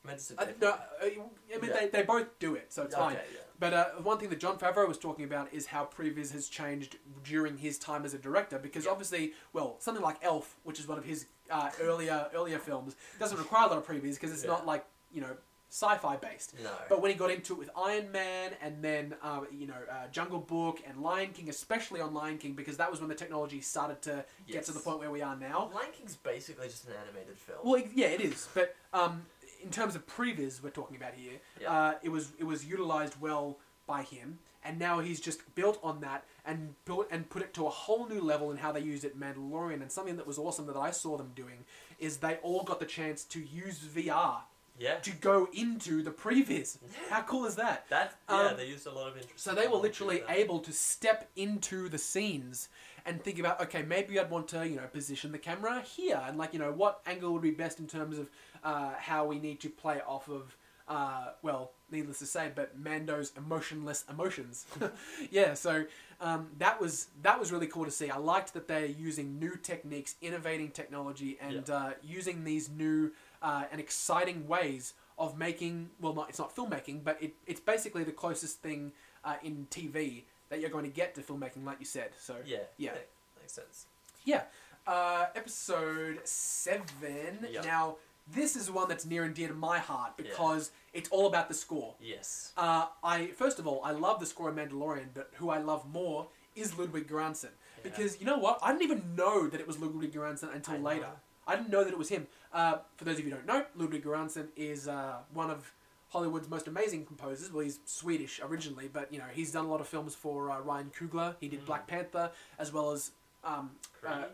I 0.03 0.07
meant 0.07 0.19
to 0.19 0.25
say 0.25 0.35
Dave 0.39 0.61
no, 0.63 0.69
uh, 0.71 0.79
I 1.03 1.09
mean 1.11 1.21
Yeah. 1.51 1.59
they, 1.75 1.89
they 1.89 2.03
both 2.03 2.39
do 2.39 2.55
it 2.55 2.73
so 2.73 2.85
it's 2.85 2.95
fine 2.95 3.17
yeah. 3.17 3.41
But 3.61 3.75
uh, 3.75 3.85
one 4.03 4.19
thing 4.19 4.31
that 4.31 4.41
Jon 4.41 4.57
Favreau 4.59 4.89
was 4.89 4.97
talking 4.99 5.25
about 5.25 5.53
is 5.53 5.67
how 5.67 5.85
previs 5.85 6.33
has 6.33 6.49
changed 6.49 6.97
during 7.23 7.59
his 7.59 7.79
time 7.79 8.05
as 8.07 8.15
a 8.15 8.19
director. 8.19 8.59
Because 8.59 8.87
Yeah. 8.87 8.91
obviously, 8.93 9.35
well, 9.53 9.77
something 9.79 10.03
like 10.03 10.17
Elf, 10.23 10.57
which 10.65 10.81
is 10.81 10.89
one 10.89 10.97
of 10.99 11.05
his 11.05 11.27
uh, 11.51 11.71
earlier 11.81 12.29
earlier 12.35 12.59
films, 12.59 12.97
doesn't 13.19 13.39
require 13.39 13.67
a 13.67 13.69
lot 13.69 13.79
of 13.79 13.87
previs 13.87 14.15
because 14.15 14.33
it's 14.33 14.45
Yeah. 14.45 14.51
not 14.51 14.67
like 14.67 14.85
you 15.13 15.21
know 15.21 15.37
sci-fi 15.69 16.17
based. 16.17 16.55
No. 16.65 16.71
But 16.89 17.01
when 17.03 17.11
he 17.13 17.17
got 17.17 17.31
into 17.31 17.53
it 17.53 17.59
with 17.59 17.71
Iron 17.77 18.11
Man 18.11 18.53
and 18.63 18.83
then 18.83 19.15
uh, 19.23 19.43
you 19.53 19.67
know 19.67 19.75
uh, 19.91 20.09
Jungle 20.11 20.41
Book 20.41 20.81
and 20.89 21.03
Lion 21.03 21.33
King, 21.33 21.49
especially 21.51 22.01
on 22.01 22.15
Lion 22.15 22.39
King, 22.39 22.55
because 22.55 22.79
that 22.79 22.91
was 22.91 22.99
when 23.01 23.09
the 23.11 23.15
technology 23.15 23.61
started 23.61 24.01
to 24.03 24.25
get 24.49 24.65
to 24.65 24.73
the 24.73 24.81
point 24.81 25.01
where 25.01 25.11
we 25.11 25.21
are 25.23 25.37
now. 25.37 25.71
Lion 25.75 25.91
King's 25.93 26.17
basically 26.17 26.67
just 26.69 26.87
an 26.89 26.95
animated 27.07 27.39
film. 27.39 27.59
Well, 27.63 27.83
yeah, 27.95 28.07
it 28.09 28.21
is. 28.23 28.49
But 28.55 28.75
um, 28.95 29.27
in 29.63 29.71
terms 29.71 29.95
of 29.95 30.07
previs, 30.07 30.63
we're 30.63 30.71
talking 30.71 30.97
about 30.97 31.15
here. 31.15 31.39
Yeah. 31.61 31.73
Uh, 31.73 31.95
it 32.03 32.09
was 32.09 32.33
it 32.39 32.45
was 32.45 32.65
utilized 32.65 33.21
well 33.21 33.59
by 33.87 34.03
him, 34.03 34.39
and 34.65 34.79
now 34.79 35.01
he's 35.01 35.21
just 35.21 35.55
built 35.55 35.79
on 35.83 36.01
that 36.01 36.25
and 36.45 36.75
built 36.85 37.09
and 37.11 37.29
put 37.29 37.43
it 37.43 37.53
to 37.55 37.67
a 37.67 37.71
whole 37.71 38.09
new 38.09 38.21
level 38.21 38.51
in 38.51 38.57
how 38.57 38.73
they 38.73 38.81
used 38.81 39.05
it 39.05 39.15
in 39.15 39.21
Mandalorian. 39.21 39.83
And 39.83 39.91
something 39.91 40.17
that 40.17 40.27
was 40.27 40.39
awesome 40.39 40.67
that 40.67 40.77
I 40.77 40.91
saw 40.91 41.17
them 41.17 41.33
doing 41.35 41.65
is 41.99 42.19
they 42.19 42.37
all 42.37 42.63
got 42.63 42.81
the 42.81 42.87
chance 42.87 43.25
to 43.25 43.41
use 43.41 43.79
VR 43.79 44.43
yeah. 44.81 44.95
to 44.97 45.11
go 45.13 45.49
into 45.53 46.03
the 46.03 46.11
previs. 46.11 46.79
How 47.11 47.23
cool 47.23 47.45
is 47.45 47.55
that? 47.57 47.89
That 47.91 48.15
yeah, 48.29 48.49
Um, 48.49 48.57
they 48.57 48.67
used 48.67 48.87
a 48.87 48.91
lot 48.91 49.09
of 49.09 49.15
interesting. 49.15 49.37
So 49.37 49.55
they 49.55 49.69
were 49.69 49.77
literally 49.77 50.23
able 50.29 50.59
to 50.61 50.73
step 50.73 51.29
into 51.37 51.89
the 51.89 51.99
scenes 51.99 52.69
and 53.05 53.23
think 53.23 53.39
about, 53.39 53.61
okay, 53.61 53.83
maybe 53.83 54.19
I'd 54.19 54.31
want 54.31 54.49
to, 54.49 54.67
you 54.67 54.77
know, 54.77 54.87
position 54.87 55.33
the 55.33 55.39
camera 55.39 55.83
here, 55.83 56.23
and 56.27 56.37
like, 56.37 56.53
you 56.53 56.59
know, 56.59 56.73
what 56.73 57.01
angle 57.07 57.33
would 57.33 57.43
be 57.43 57.51
best 57.51 57.79
in 57.79 57.87
terms 57.87 58.19
of 58.19 58.31
uh, 58.65 58.93
how 58.99 59.25
we 59.25 59.39
need 59.39 59.61
to 59.61 59.69
play 59.69 60.01
off 60.07 60.29
of, 60.29 60.57
uh, 60.89 61.29
well, 61.43 61.73
needless 61.91 62.19
to 62.21 62.27
say, 62.27 62.51
but 62.55 62.79
Mando's 62.79 63.33
emotionless 63.37 64.05
emotions. 64.09 64.67
yeah, 65.31 65.55
so 65.55 65.85
um, 66.21 66.49
that 66.59 66.81
was 66.81 67.09
that 67.23 67.39
was 67.39 67.53
really 67.53 67.67
cool 67.67 67.85
to 67.85 67.91
see. 67.91 68.11
I 68.11 68.19
liked 68.19 68.55
that 68.55 68.69
they're 68.69 68.87
using 68.87 69.39
new 69.39 69.57
techniques, 69.57 70.17
innovating 70.21 70.71
technology, 70.71 71.39
and 71.41 71.69
uh, 71.71 71.91
using 72.03 72.45
these 72.45 72.69
new 72.69 73.13
uh, 73.43 73.65
and 73.71 73.81
exciting 73.81 74.47
ways 74.47 74.95
of 75.19 75.39
making. 75.39 75.91
Well, 76.01 76.15
not 76.15 76.29
it's 76.29 76.39
not 76.39 76.55
filmmaking, 76.55 77.05
but 77.05 77.23
it, 77.23 77.35
it's 77.47 77.61
basically 77.61 78.05
the 78.05 78.13
closest 78.13 78.61
thing 78.61 78.93
uh, 79.25 79.37
in 79.43 79.67
TV 79.71 80.25
that 80.51 80.61
you're 80.61 80.71
going 80.71 80.85
to 80.85 80.91
get 80.91 81.15
to 81.15 81.23
filmmaking, 81.23 81.65
like 81.65 81.79
you 81.79 81.87
said. 81.87 82.11
So 82.19 82.37
Yeah. 82.45 82.59
Yeah. 82.77 82.93
Makes 83.39 83.53
sense. 83.53 83.87
Yeah. 84.25 84.43
Uh, 84.87 85.27
episode 85.35 86.21
seven. 86.25 87.47
Yep. 87.51 87.65
Now, 87.65 87.97
this 88.33 88.57
is 88.57 88.71
one 88.71 88.89
that's 88.89 89.05
near 89.07 89.25
and 89.25 89.35
dear 89.35 89.49
to 89.49 89.55
my 89.55 89.79
heart 89.79 90.17
because 90.17 90.71
it's 90.93 91.09
all 91.11 91.27
about 91.27 91.49
the 91.49 91.55
score. 91.55 91.95
Yes. 92.01 92.53
Uh, 92.57 92.87
I 93.03 93.29
first 93.29 93.59
of 93.59 93.67
all, 93.67 93.81
I 93.85 93.93
love 93.93 94.21
the 94.21 94.27
score 94.27 94.49
of 94.51 94.57
Mandalorian, 94.57 95.09
but 95.15 95.31
who 95.35 95.51
I 95.51 95.59
love 95.59 95.91
more 95.93 96.29
is 96.57 96.77
Ludwig 96.79 97.09
Göransson 97.09 97.51
because 97.83 98.21
you 98.21 98.27
know 98.27 98.39
what? 98.39 98.59
I 98.63 98.73
didn't 98.73 98.83
even 98.85 99.15
know 99.17 99.47
that 99.49 99.61
it 99.61 99.67
was 99.67 99.79
Ludwig 99.79 100.13
Göransson 100.13 100.55
until 100.55 100.75
I 100.75 100.79
know. 100.79 100.85
later. 100.85 101.07
I 101.47 101.57
didn't 101.57 101.71
know 101.71 101.83
that 101.85 101.93
it 101.93 101.99
was 101.99 102.09
him. 102.11 102.27
Uh, 102.53 102.79
for 102.97 103.05
those 103.05 103.19
of 103.19 103.25
you 103.25 103.31
who 103.31 103.37
don't 103.39 103.47
know, 103.47 103.65
Ludwig 103.75 104.05
Göransson 104.05 104.49
is 104.57 104.87
uh, 104.87 105.17
one 105.33 105.51
of 105.51 105.73
Hollywood's 106.11 106.49
most 106.49 106.69
amazing 106.69 107.07
composers. 107.07 107.51
Well, 107.53 107.63
he's 107.65 107.79
Swedish 107.87 108.41
originally, 108.43 108.89
but 108.93 109.13
you 109.13 109.19
know 109.19 109.25
he's 109.33 109.51
done 109.53 109.65
a 109.65 109.69
lot 109.69 109.81
of 109.81 109.89
films 109.89 110.15
for 110.15 110.51
uh, 110.51 110.61
Ryan 110.61 110.91
Coogler. 110.97 111.35
He 111.41 111.49
did 111.49 111.63
Mm. 111.63 111.67
Black 111.67 111.87
Panther 111.87 112.31
as 112.59 112.73
well 112.73 112.91
as 112.93 113.13
um, 113.45 113.71
Creed. 114.01 114.13
uh, 114.13 114.17
uh, 114.17 114.27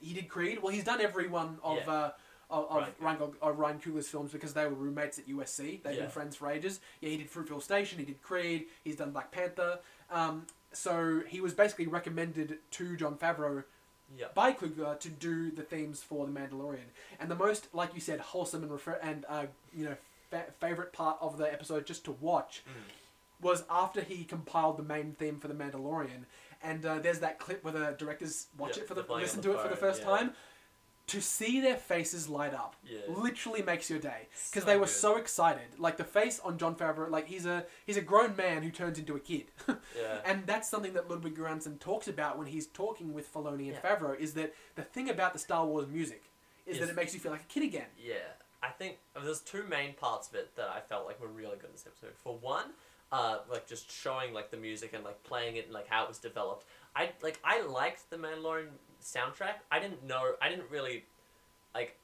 he 0.00 0.14
did 0.14 0.28
Creed. 0.28 0.62
Well, 0.62 0.72
he's 0.72 0.84
done 0.84 1.00
every 1.00 1.26
one 1.28 1.58
of 1.62 1.78
Yeah. 1.78 2.10
Of, 2.50 2.64
of 2.70 2.76
Ryan 2.76 3.18
Ryan, 3.20 3.32
of 3.42 3.58
Ryan 3.58 3.78
Coogler's 3.80 4.08
films 4.08 4.30
because 4.32 4.52
they 4.54 4.64
were 4.64 4.74
roommates 4.74 5.18
at 5.18 5.26
USC. 5.28 5.82
They've 5.82 5.94
Yeah. 5.94 6.00
been 6.02 6.10
friends 6.10 6.36
for 6.36 6.50
ages. 6.50 6.80
Yeah, 7.00 7.10
he 7.10 7.16
did 7.16 7.30
Fruitvale 7.32 7.62
Station. 7.62 7.98
He 7.98 8.04
did 8.04 8.22
Creed. 8.22 8.66
He's 8.84 8.96
done 8.96 9.10
Black 9.12 9.30
Panther. 9.32 9.78
Um, 10.10 10.46
so 10.72 11.22
he 11.26 11.40
was 11.40 11.54
basically 11.54 11.86
recommended 11.86 12.58
to 12.72 12.96
Jon 12.96 13.16
Favreau 13.16 13.64
yeah. 14.16 14.26
by 14.34 14.52
Coogler 14.52 14.98
to 15.00 15.08
do 15.08 15.50
the 15.50 15.62
themes 15.62 16.02
for 16.02 16.26
The 16.26 16.32
Mandalorian. 16.32 16.90
And 17.18 17.30
the 17.30 17.34
most, 17.36 17.68
like 17.72 17.94
you 17.94 18.00
said, 18.00 18.20
wholesome 18.20 18.62
and 18.62 18.70
refer- 18.72 18.98
and 19.02 19.24
uh, 19.28 19.46
you 19.74 19.86
know 19.86 19.96
fa- 20.30 20.52
favorite 20.60 20.92
part 20.92 21.16
of 21.20 21.38
the 21.38 21.50
episode 21.50 21.86
just 21.86 22.04
to 22.04 22.12
watch 22.12 22.62
Mm. 22.66 23.44
was 23.44 23.64
after 23.70 24.00
he 24.02 24.24
compiled 24.24 24.76
the 24.76 24.82
main 24.82 25.12
theme 25.18 25.38
for 25.40 25.48
The 25.48 25.54
Mandalorian. 25.54 26.24
And 26.62 26.84
uh, 26.86 26.98
there's 26.98 27.18
that 27.20 27.38
clip 27.38 27.62
where 27.64 27.72
the 27.72 27.94
directors 27.98 28.46
watch 28.56 28.76
Yeah, 28.76 28.82
it 28.84 28.88
for 28.88 28.94
the 28.94 29.04
listen 29.08 29.42
to 29.42 29.52
it 29.52 29.60
for 29.60 29.68
the 29.68 29.76
first 29.76 30.00
yeah. 30.02 30.08
time. 30.08 30.32
To 31.08 31.20
see 31.20 31.60
their 31.60 31.76
faces 31.76 32.30
light 32.30 32.54
up 32.54 32.76
Yeah. 32.82 33.00
literally 33.08 33.60
makes 33.60 33.90
your 33.90 33.98
day 33.98 34.26
because 34.50 34.62
So 34.62 34.66
they 34.66 34.76
were 34.76 34.86
good. 34.86 34.94
so 34.94 35.16
excited. 35.16 35.78
Like 35.78 35.98
the 35.98 36.04
face 36.04 36.40
on 36.40 36.56
Jon 36.56 36.74
Favreau, 36.74 37.10
like 37.10 37.26
he's 37.26 37.44
a 37.44 37.66
he's 37.84 37.98
a 37.98 38.00
grown 38.00 38.34
man 38.36 38.62
who 38.62 38.70
turns 38.70 38.98
into 38.98 39.14
a 39.14 39.20
kid. 39.20 39.46
Yeah. 39.68 40.20
And 40.24 40.46
that's 40.46 40.68
something 40.68 40.94
that 40.94 41.10
Ludwig 41.10 41.36
Göransson 41.36 41.78
talks 41.78 42.08
about 42.08 42.38
when 42.38 42.46
he's 42.46 42.66
talking 42.68 43.12
with 43.12 43.32
Filoni 43.32 43.66
and 43.72 43.74
Yeah. 43.74 43.80
Favreau 43.96 44.18
is 44.18 44.32
that 44.34 44.54
the 44.76 44.82
thing 44.82 45.10
about 45.10 45.34
the 45.34 45.38
Star 45.38 45.66
Wars 45.66 45.86
music 45.88 46.24
is 46.66 46.78
that 46.78 46.88
it 46.88 46.96
makes 46.96 47.12
you 47.12 47.20
feel 47.20 47.32
like 47.32 47.42
a 47.42 47.52
kid 47.52 47.62
again. 47.64 47.86
Yeah, 48.02 48.14
I 48.62 48.70
think 48.70 48.96
there's 49.14 49.40
two 49.40 49.62
main 49.64 49.92
parts 49.92 50.28
of 50.28 50.34
it 50.36 50.56
that 50.56 50.68
I 50.70 50.80
felt 50.80 51.04
like 51.06 51.20
were 51.20 51.28
really 51.28 51.56
good 51.56 51.66
in 51.66 51.72
this 51.72 51.86
episode. 51.86 52.14
For 52.22 52.34
one, 52.38 52.70
uh, 53.12 53.40
like 53.50 53.66
just 53.68 53.92
showing 53.92 54.32
like 54.32 54.50
the 54.50 54.56
music 54.56 54.94
and 54.94 55.04
like 55.04 55.22
playing 55.22 55.56
it 55.56 55.66
and 55.66 55.74
like 55.74 55.86
how 55.88 56.02
it 56.04 56.08
was 56.08 56.18
developed. 56.18 56.64
I 56.96 57.10
like 57.22 57.38
I 57.44 57.60
liked 57.60 58.08
the 58.08 58.16
Mandalorian 58.16 58.68
soundtrack. 59.04 59.56
I 59.70 59.78
didn't 59.78 60.04
know 60.04 60.32
I 60.42 60.48
didn't 60.48 60.70
really 60.70 61.04
like 61.74 61.96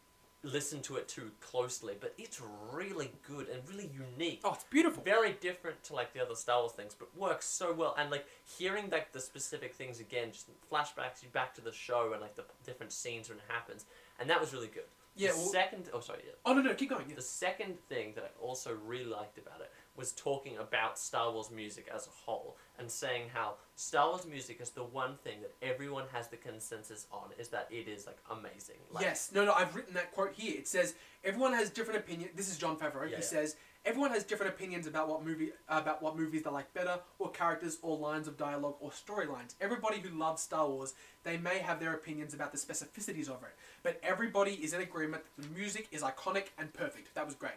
listen 0.43 0.81
to 0.81 0.97
it 0.97 1.07
too 1.07 1.31
closely, 1.41 1.95
but 2.01 2.15
it's 2.17 2.41
really 2.73 3.11
good 3.27 3.49
and 3.49 3.61
really 3.69 3.91
unique. 3.93 4.41
Oh, 4.45 4.53
it's 4.55 4.65
beautiful. 4.65 5.03
Very 5.03 5.33
different 5.41 5.83
to 5.85 5.95
like 5.95 6.13
the 6.15 6.21
other 6.21 6.35
Star 6.35 6.61
Wars 6.61 6.73
things, 6.73 6.95
but 6.99 7.09
works 7.17 7.47
so 7.47 7.73
well. 7.73 7.95
And 7.99 8.11
like 8.11 8.27
hearing 8.59 8.89
like 8.91 9.13
the 9.13 9.21
specific 9.21 9.75
things 9.75 10.01
again, 10.01 10.29
just 10.33 10.49
flashbacks 10.71 11.23
you 11.23 11.29
back 11.33 11.55
to 11.55 11.61
the 11.61 11.73
show 11.73 12.13
and 12.13 12.21
like 12.23 12.37
the 12.37 12.45
different 12.65 12.93
scenes 12.93 13.29
when 13.29 13.39
it 13.39 13.45
happens, 13.49 13.85
and 14.19 14.29
that 14.31 14.41
was 14.41 14.53
really 14.53 14.69
good. 14.69 14.85
Yeah. 15.17 15.33
The 15.33 15.37
Well, 15.39 15.47
second, 15.49 15.85
oh 15.93 16.01
sorry, 16.01 16.21
yeah. 16.25 16.33
oh 16.47 16.55
no 16.55 16.63
no, 16.63 16.75
keep 16.75 16.91
going. 16.91 17.05
Yeah. 17.09 17.17
The 17.17 17.23
second 17.23 17.79
thing 17.89 18.13
that 18.15 18.25
I 18.25 18.43
also 18.45 18.77
really 18.87 19.05
liked 19.05 19.39
about 19.39 19.61
it 19.61 19.71
was 20.01 20.13
talking 20.13 20.57
about 20.57 20.99
Star 20.99 21.31
Wars 21.31 21.51
music 21.51 21.89
as 21.95 22.07
a 22.09 22.11
whole 22.11 22.57
and 22.79 22.91
saying 22.91 23.25
how 23.33 23.55
Star 23.77 24.09
Wars 24.09 24.27
music 24.27 24.61
is 24.61 24.71
the 24.71 24.83
one 24.83 25.17
thing 25.23 25.43
that 25.43 25.55
everyone 25.63 26.05
has 26.13 26.27
the 26.27 26.39
consensus 26.39 27.07
on 27.13 27.29
is 27.39 27.49
that 27.49 27.69
it 27.71 27.87
is 27.87 28.07
like 28.07 28.19
amazing. 28.31 28.77
Like, 28.91 29.05
yes. 29.05 29.31
No 29.33 29.45
no, 29.45 29.53
I've 29.53 29.77
written 29.77 29.95
that 29.95 30.13
quote 30.13 30.33
here. 30.33 30.55
It 30.59 30.67
says 30.67 30.95
everyone 31.23 31.53
has 31.53 31.71
different 31.71 32.01
opinion. 32.01 32.31
This 32.35 32.51
is 32.51 32.59
Jon 32.59 32.77
Favreau. 32.77 33.03
Yeah, 33.03 33.09
he 33.09 33.13
yeah. 33.13 33.21
says 33.21 33.57
everyone 33.85 34.11
has 34.11 34.25
different 34.25 34.53
opinions 34.53 34.87
about 34.87 35.09
what 35.09 35.25
movie 35.25 35.51
about 35.69 36.03
what 36.03 36.17
movies 36.17 36.43
they 36.43 36.51
like 36.51 36.73
better, 36.73 36.99
or 37.19 37.31
characters, 37.31 37.79
or 37.83 37.97
lines 37.97 38.27
of 38.27 38.39
dialogue, 38.39 38.77
or 38.81 38.91
storylines. 38.91 39.55
Everybody 39.61 40.01
who 40.01 40.19
loves 40.19 40.43
Star 40.43 40.67
Wars, 40.67 40.95
they 41.23 41.37
may 41.37 41.59
have 41.59 41.79
their 41.79 41.93
opinions 41.93 42.33
about 42.33 42.53
the 42.53 42.59
specificities 42.59 43.29
of 43.29 43.43
it, 43.43 43.55
but 43.83 44.01
everybody 44.03 44.53
is 44.53 44.73
in 44.73 44.81
agreement 44.81 45.23
that 45.37 45.43
the 45.47 45.55
music 45.55 45.89
is 45.93 46.03
iconic 46.03 46.47
and 46.59 46.73
perfect. 46.73 47.15
That 47.15 47.27
was 47.27 47.35
great. 47.35 47.53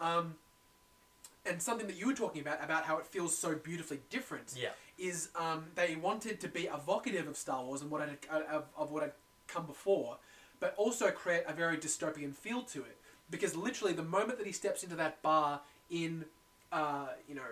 Um, 0.00 0.36
and 1.48 1.60
something 1.62 1.86
that 1.86 1.96
you 1.96 2.06
were 2.06 2.14
talking 2.14 2.40
about 2.42 2.62
about 2.62 2.84
how 2.84 2.98
it 2.98 3.06
feels 3.06 3.36
so 3.36 3.54
beautifully 3.54 4.00
different 4.10 4.54
Yeah. 4.56 4.70
is 4.98 5.30
um, 5.34 5.64
they 5.74 5.96
wanted 5.96 6.40
to 6.40 6.48
be 6.48 6.64
evocative 6.66 7.26
of 7.26 7.36
Star 7.36 7.64
Wars 7.64 7.80
and 7.82 7.90
what 7.90 8.00
had, 8.02 8.18
uh, 8.30 8.42
of, 8.50 8.64
of 8.76 8.90
what 8.90 9.02
had 9.02 9.12
come 9.46 9.66
before, 9.66 10.18
but 10.60 10.74
also 10.76 11.10
create 11.10 11.44
a 11.46 11.52
very 11.52 11.76
dystopian 11.76 12.34
feel 12.34 12.62
to 12.62 12.80
it. 12.80 12.96
Because 13.30 13.54
literally, 13.54 13.92
the 13.92 14.02
moment 14.02 14.38
that 14.38 14.46
he 14.46 14.52
steps 14.52 14.82
into 14.82 14.96
that 14.96 15.20
bar 15.22 15.60
in, 15.90 16.24
uh, 16.72 17.08
you 17.28 17.34
know, 17.34 17.42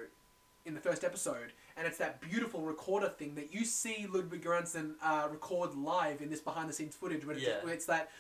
in 0.65 0.75
the 0.75 0.81
first 0.81 1.05
episode, 1.05 1.53
and 1.77 1.87
it's 1.87 1.99
that 1.99 2.21
beautiful 2.21 2.63
recorder 2.63 3.09
thing 3.09 3.35
that 3.35 3.53
you 3.53 3.65
see 3.65 4.07
Ludwig 4.11 4.43
Göransson 4.43 4.95
uh, 5.03 5.29
record 5.31 5.75
live 5.77 6.21
in 6.23 6.31
this 6.31 6.41
behind-the-scenes 6.41 6.95
footage, 6.97 7.25
when, 7.27 7.37
it's, 7.37 7.45
Yeah. 7.47 7.63
when 7.63 7.73
it's 7.73 7.87
that. 7.87 8.11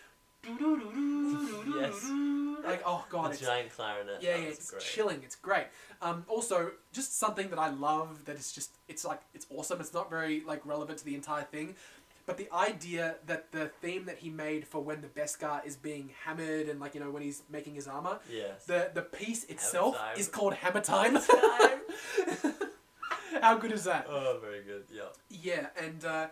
Yes. 0.46 2.10
Like 2.64 2.82
oh 2.84 3.04
god, 3.10 3.26
the 3.26 3.30
it's 3.34 3.40
giant 3.40 3.70
clarinet. 3.70 4.22
yeah, 4.22 4.36
yeah, 4.36 4.44
it's 4.48 4.70
great. 4.70 4.82
chilling. 4.82 5.20
It's 5.22 5.36
great. 5.36 5.66
Um, 6.02 6.24
also, 6.28 6.72
just 6.92 7.18
something 7.18 7.48
that 7.50 7.58
I 7.58 7.68
love 7.70 8.24
that 8.24 8.36
is 8.36 8.52
just 8.52 8.70
it's 8.88 9.04
like 9.04 9.20
it's 9.34 9.46
awesome. 9.50 9.80
It's 9.80 9.94
not 9.94 10.10
very 10.10 10.42
like 10.46 10.64
relevant 10.66 10.98
to 10.98 11.04
the 11.04 11.14
entire 11.14 11.44
thing, 11.44 11.76
but 12.26 12.36
the 12.38 12.48
idea 12.52 13.16
that 13.26 13.52
the 13.52 13.66
theme 13.80 14.06
that 14.06 14.18
he 14.18 14.30
made 14.30 14.66
for 14.66 14.80
when 14.82 15.00
the 15.00 15.06
Beskar 15.08 15.64
is 15.64 15.76
being 15.76 16.10
hammered 16.24 16.68
and 16.68 16.80
like 16.80 16.94
you 16.94 17.00
know 17.00 17.10
when 17.10 17.22
he's 17.22 17.42
making 17.50 17.74
his 17.76 17.86
armor, 17.86 18.18
Yes. 18.30 18.64
the 18.66 18.90
the 18.94 19.02
piece 19.02 19.44
itself 19.44 19.96
is 20.16 20.26
called 20.28 20.54
Hammer 20.54 20.80
Time. 20.80 21.14
Time. 21.20 21.80
How 23.42 23.56
good 23.58 23.70
is 23.72 23.84
that? 23.84 24.06
oh, 24.08 24.38
very 24.40 24.62
good. 24.64 24.84
Yeah. 24.92 25.02
Yeah, 25.30 25.66
and 25.80 26.04
uh, 26.04 26.26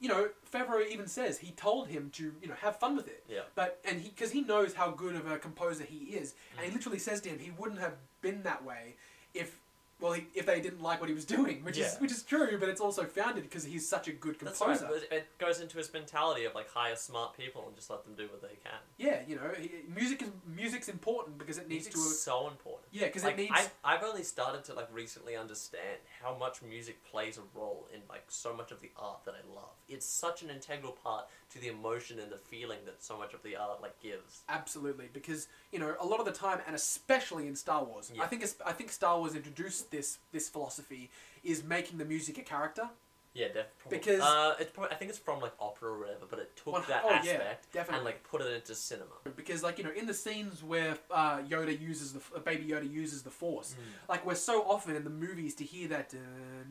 you 0.00 0.08
know 0.08 0.28
Favreau 0.52 0.86
even 0.90 1.06
says 1.06 1.38
he 1.38 1.52
told 1.52 1.88
him 1.88 2.10
to 2.14 2.32
you 2.42 2.48
know 2.48 2.54
have 2.60 2.78
fun 2.78 2.96
with 2.96 3.08
it. 3.08 3.24
Yeah. 3.28 3.40
But 3.54 3.80
and 3.88 4.00
he 4.00 4.08
because 4.10 4.30
he 4.30 4.42
knows 4.42 4.74
how 4.74 4.90
good 4.90 5.14
of 5.16 5.30
a 5.30 5.38
composer 5.38 5.84
he 5.84 5.96
is, 6.16 6.34
and 6.56 6.64
he 6.66 6.70
Mm. 6.70 6.74
literally 6.74 6.98
says 6.98 7.20
to 7.22 7.28
him 7.28 7.38
he 7.38 7.50
wouldn't 7.52 7.80
have 7.80 7.94
been 8.20 8.42
that 8.44 8.64
way 8.64 8.96
if 9.34 9.60
well 10.00 10.12
he, 10.12 10.26
if 10.34 10.44
they 10.46 10.60
didn't 10.60 10.82
like 10.82 11.00
what 11.00 11.08
he 11.08 11.14
was 11.14 11.24
doing, 11.24 11.64
which 11.64 11.78
is 11.78 11.92
Yeah. 11.94 11.98
which 12.00 12.12
is 12.12 12.22
true, 12.22 12.58
but 12.58 12.68
it's 12.68 12.80
also 12.80 13.04
founded 13.04 13.44
because 13.44 13.64
he's 13.64 13.88
such 13.88 14.08
a 14.08 14.12
good 14.12 14.38
That's 14.38 14.58
composer. 14.58 14.84
right. 14.86 15.02
but 15.08 15.16
It 15.16 15.38
goes 15.38 15.60
into 15.60 15.78
his 15.78 15.92
mentality 15.92 16.44
of 16.44 16.54
like 16.54 16.68
hire 16.70 16.96
smart 16.96 17.36
people 17.36 17.64
and 17.66 17.74
just 17.76 17.88
let 17.90 18.04
them 18.04 18.14
do 18.14 18.28
what 18.28 18.42
they 18.42 18.56
can. 18.62 18.78
Yeah, 18.98 19.20
you 19.26 19.36
know, 19.36 19.50
he, 19.58 19.70
music 19.94 20.22
is 20.22 20.28
music's 20.46 20.88
important 20.88 21.38
because 21.38 21.58
it 21.58 21.68
needs 21.68 21.86
Music's 21.86 22.04
to. 22.04 22.32
Uh, 22.32 22.36
so 22.40 22.48
important. 22.48 22.88
Yeah, 22.92 23.06
because 23.06 23.24
like, 23.24 23.34
it 23.34 23.42
needs. 23.42 23.52
I've, 23.54 23.70
I've 23.84 24.02
only 24.02 24.22
started 24.22 24.64
to 24.64 24.74
like 24.74 24.88
recently 24.92 25.36
understand 25.36 25.98
how 26.22 26.36
much 26.36 26.62
music 26.62 27.02
plays 27.04 27.38
a 27.38 27.58
role 27.58 27.88
in 27.94 28.00
like 28.08 28.24
so 28.28 28.54
much 28.54 28.70
of 28.72 28.80
the 28.80 28.90
art 28.98 29.24
that 29.24 29.34
I 29.34 29.54
love. 29.54 29.70
It's 29.88 30.06
such 30.06 30.42
an 30.42 30.50
integral 30.50 30.92
part 30.92 31.26
to 31.50 31.58
the 31.60 31.68
emotion 31.68 32.18
and 32.18 32.30
the 32.30 32.36
feeling 32.38 32.78
that 32.86 33.02
so 33.02 33.16
much 33.16 33.32
of 33.32 33.42
the 33.42 33.56
art 33.56 33.80
like 33.80 33.98
gives. 34.00 34.42
Absolutely, 34.48 35.08
because 35.12 35.48
you 35.72 35.78
know 35.78 35.94
a 36.00 36.06
lot 36.06 36.18
of 36.20 36.26
the 36.26 36.32
time, 36.32 36.58
and 36.66 36.74
especially 36.74 37.46
in 37.48 37.56
Star 37.56 37.82
Wars, 37.84 38.10
Yeah. 38.14 38.22
I 38.22 38.26
think 38.26 38.42
it's, 38.42 38.56
I 38.64 38.72
think 38.72 38.90
Star 38.90 39.18
Wars 39.18 39.34
introduced 39.34 39.85
this 39.90 40.18
this 40.32 40.48
philosophy 40.48 41.10
is 41.44 41.62
making 41.64 41.98
the 41.98 42.04
music 42.04 42.38
a 42.38 42.42
character. 42.42 42.88
Yeah, 43.34 43.48
definitely. 43.48 43.98
Because- 43.98 44.20
uh, 44.22 44.54
it's 44.58 44.70
probably, 44.70 44.92
I 44.94 44.98
think 44.98 45.10
it's 45.10 45.18
from 45.18 45.40
like 45.40 45.52
opera 45.60 45.90
or 45.92 45.98
whatever, 45.98 46.24
but 46.30 46.38
it 46.38 46.56
took 46.56 46.72
One- 46.72 46.84
that 46.88 47.02
oh, 47.04 47.10
yeah, 47.10 47.16
aspect 47.32 47.70
definitely. 47.70 47.96
and 47.98 48.04
like 48.06 48.22
put 48.24 48.40
it 48.40 48.50
into 48.50 48.74
cinema. 48.74 49.12
Because 49.36 49.62
like 49.62 49.76
you 49.76 49.84
know 49.84 49.90
in 49.90 50.06
the 50.06 50.14
scenes 50.14 50.62
where 50.64 50.96
uh, 51.10 51.38
Yoda 51.40 51.78
uses 51.78 52.14
the 52.14 52.22
uh, 52.34 52.38
baby 52.38 52.64
Yoda 52.64 52.90
uses 52.90 53.22
the 53.24 53.30
Force, 53.30 53.74
like 54.08 54.24
we're 54.24 54.34
so 54.36 54.62
often 54.62 54.96
in 54.96 55.04
the 55.04 55.10
movies 55.10 55.54
to 55.56 55.64
hear 55.64 55.86
that 55.88 56.14
uh, 56.14 56.18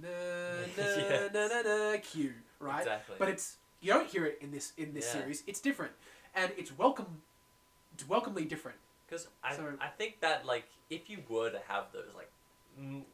na, 0.01 1.27
na, 1.33 1.47
na, 1.47 1.61
na, 1.61 1.97
cue, 2.01 2.33
right? 2.59 2.79
Exactly. 2.81 3.15
But 3.19 3.29
it's 3.29 3.57
you 3.81 3.93
don't 3.93 4.07
hear 4.09 4.25
it 4.25 4.39
in 4.41 4.51
this 4.51 4.73
in 4.77 4.93
this 4.93 5.05
Yeah. 5.13 5.21
series. 5.21 5.43
It's 5.47 5.59
different, 5.59 5.91
and 6.33 6.51
it's 6.57 6.75
welcome, 6.77 7.21
it's 7.93 8.07
welcomely 8.07 8.45
different. 8.45 8.77
Because 9.07 9.27
I, 9.43 9.55
So- 9.55 9.77
I 9.79 9.87
think 9.89 10.19
that 10.21 10.45
like 10.45 10.65
if 10.89 11.09
you 11.09 11.19
were 11.29 11.51
to 11.51 11.59
have 11.67 11.91
those 11.93 12.13
like 12.15 12.29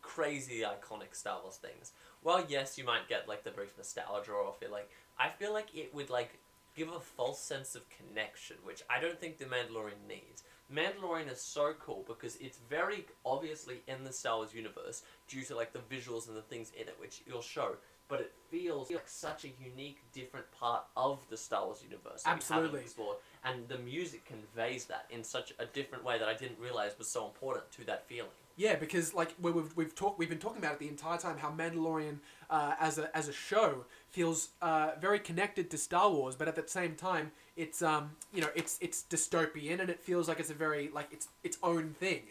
crazy 0.01 0.61
iconic 0.61 1.13
Star 1.13 1.39
Wars 1.41 1.57
things, 1.57 1.91
well, 2.23 2.43
yes, 2.47 2.77
you 2.77 2.83
might 2.83 3.09
get 3.09 3.27
like 3.27 3.43
the 3.43 3.51
brief 3.51 3.73
nostalgia 3.77 4.31
or 4.31 4.53
feel 4.53 4.71
like 4.71 4.89
I 5.19 5.29
feel 5.29 5.53
like 5.53 5.67
it 5.75 5.93
would 5.93 6.09
like 6.09 6.39
give 6.75 6.89
a 6.89 6.99
false 6.99 7.39
sense 7.39 7.75
of 7.75 7.83
connection, 7.89 8.55
which 8.63 8.81
I 8.89 9.01
don't 9.01 9.19
think 9.19 9.37
the 9.37 9.45
Mandalorian 9.45 10.07
needs. 10.07 10.43
Mandalorian 10.73 11.31
is 11.31 11.41
so 11.41 11.73
cool 11.79 12.05
because 12.07 12.37
it's 12.37 12.59
very 12.69 13.05
obviously 13.25 13.81
in 13.87 14.03
the 14.03 14.13
Star 14.13 14.37
Wars 14.37 14.53
universe 14.53 15.03
due 15.27 15.43
to 15.43 15.55
like 15.55 15.73
the 15.73 15.79
visuals 15.93 16.27
and 16.27 16.37
the 16.37 16.41
things 16.41 16.71
in 16.79 16.87
it, 16.87 16.95
which 16.99 17.21
you'll 17.27 17.41
show. 17.41 17.75
But 18.07 18.21
it 18.21 18.33
feels 18.49 18.91
like 18.91 19.07
such 19.07 19.45
a 19.45 19.49
unique, 19.63 19.99
different 20.11 20.45
part 20.51 20.83
of 20.97 21.19
the 21.29 21.37
Star 21.37 21.65
Wars 21.65 21.81
universe. 21.83 22.23
Absolutely. 22.25 22.81
explored 22.81 23.17
and 23.43 23.67
the 23.67 23.77
music 23.77 24.23
conveys 24.25 24.85
that 24.85 25.05
in 25.09 25.23
such 25.23 25.53
a 25.59 25.65
different 25.65 26.03
way 26.03 26.19
that 26.19 26.27
I 26.27 26.33
didn't 26.33 26.59
realize 26.59 26.97
was 26.97 27.07
so 27.07 27.25
important 27.25 27.71
to 27.73 27.85
that 27.85 28.07
feeling. 28.07 28.29
Yeah, 28.61 28.75
because 28.75 29.13
like 29.15 29.33
we- 29.41 29.51
we've 29.51 29.75
we've 29.75 29.95
talked 29.95 30.19
we've 30.19 30.29
been 30.29 30.37
talking 30.45 30.59
about 30.59 30.73
it 30.73 30.79
the 30.79 30.87
entire 30.87 31.17
time 31.17 31.37
how 31.39 31.49
Mandalorian 31.51 32.17
uh, 32.49 32.75
as 32.79 32.99
a 32.99 33.15
as 33.17 33.27
a 33.27 33.33
show 33.33 33.85
feels 34.09 34.49
uh, 34.61 34.91
very 34.99 35.17
connected 35.19 35.71
to 35.71 35.77
Star 35.79 36.11
Wars, 36.11 36.35
but 36.35 36.47
at 36.47 36.55
the 36.55 36.67
same 36.67 36.93
time 36.95 37.31
it's 37.57 37.81
um 37.81 38.11
you 38.31 38.39
know 38.41 38.49
it's 38.53 38.77
it's 38.79 39.03
dystopian 39.09 39.79
and 39.79 39.89
it 39.89 39.99
feels 39.99 40.27
like 40.27 40.39
it's 40.39 40.51
a 40.51 40.53
very 40.53 40.89
like 40.93 41.07
it's 41.11 41.27
its 41.43 41.57
own 41.63 41.95
thing. 41.99 42.21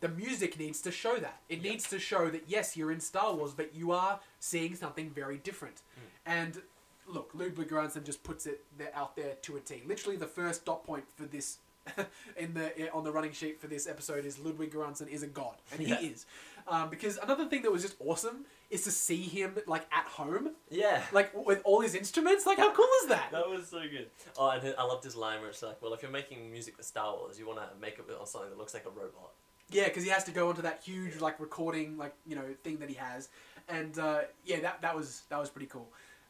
The 0.00 0.08
music 0.08 0.58
needs 0.58 0.80
to 0.82 0.90
show 0.90 1.16
that. 1.18 1.40
It 1.50 1.58
Yeah. 1.58 1.70
needs 1.72 1.88
to 1.90 1.98
show 1.98 2.30
that 2.30 2.44
yes, 2.46 2.74
you're 2.76 2.92
in 2.92 3.00
Star 3.00 3.34
Wars, 3.34 3.52
but 3.52 3.74
you 3.74 3.92
are 3.92 4.20
seeing 4.40 4.74
something 4.76 5.10
very 5.10 5.36
different. 5.36 5.82
And 6.24 6.62
look, 7.06 7.30
Ludwig 7.34 7.68
Göransson 7.68 8.02
just 8.04 8.22
puts 8.24 8.46
it 8.46 8.64
out 8.94 9.14
there 9.16 9.34
to 9.42 9.56
a 9.56 9.60
T. 9.60 9.82
Literally, 9.86 10.16
the 10.16 10.26
first 10.26 10.64
dot 10.64 10.84
point 10.86 11.04
for 11.16 11.24
this 11.26 11.58
in 12.36 12.54
the 12.54 12.90
on 12.92 13.04
the 13.04 13.12
running 13.12 13.32
sheet 13.32 13.60
for 13.60 13.66
this 13.66 13.86
episode 13.86 14.24
is 14.24 14.38
Ludwig 14.38 14.72
Göransson 14.72 15.08
is 15.08 15.22
a 15.22 15.26
god, 15.26 15.56
and 15.72 15.80
Yeah. 15.80 15.96
he 15.96 16.08
is. 16.08 16.26
Um, 16.68 16.90
because 16.90 17.16
another 17.18 17.46
thing 17.46 17.62
that 17.62 17.70
was 17.70 17.82
just 17.82 17.94
awesome 18.00 18.44
is 18.70 18.82
to 18.84 18.90
see 18.90 19.22
him 19.22 19.56
like 19.68 19.86
at 19.92 20.04
home, 20.06 20.50
Yeah. 20.68 21.02
like 21.12 21.32
with 21.46 21.60
all 21.64 21.80
his 21.80 21.94
instruments. 21.94 22.44
Like, 22.44 22.58
how 22.58 22.72
cool 22.72 22.88
is 23.02 23.08
that? 23.08 23.30
That 23.30 23.48
was 23.48 23.68
so 23.68 23.80
good. 23.82 24.10
Oh, 24.36 24.48
and 24.50 24.74
I 24.76 24.82
loved 24.82 25.04
his 25.04 25.14
line 25.14 25.40
where 25.40 25.50
it's 25.50 25.62
like, 25.62 25.80
well, 25.80 25.94
if 25.94 26.02
you're 26.02 26.10
making 26.10 26.50
music 26.50 26.76
for 26.76 26.82
Star 26.82 27.14
Wars, 27.14 27.38
you 27.38 27.46
want 27.46 27.60
to 27.60 27.68
make 27.80 27.98
it 28.00 28.04
on 28.20 28.26
something 28.26 28.50
that 28.50 28.58
looks 28.58 28.74
like 28.74 28.84
a 28.84 28.90
robot. 28.90 29.30
Yeah, 29.70 29.84
because 29.84 30.02
he 30.02 30.10
has 30.10 30.24
to 30.24 30.32
go 30.32 30.48
onto 30.48 30.62
that 30.62 30.82
huge 30.84 31.20
like 31.20 31.38
recording 31.40 31.96
like 31.96 32.14
you 32.26 32.34
know 32.36 32.44
thing 32.64 32.78
that 32.78 32.88
he 32.88 32.94
has, 32.96 33.28
and 33.68 33.98
uh, 33.98 34.20
yeah, 34.44 34.60
that 34.60 34.80
that 34.82 34.94
was 34.96 35.22
that 35.28 35.38
was 35.40 35.50
pretty 35.50 35.66
cool. 35.66 35.88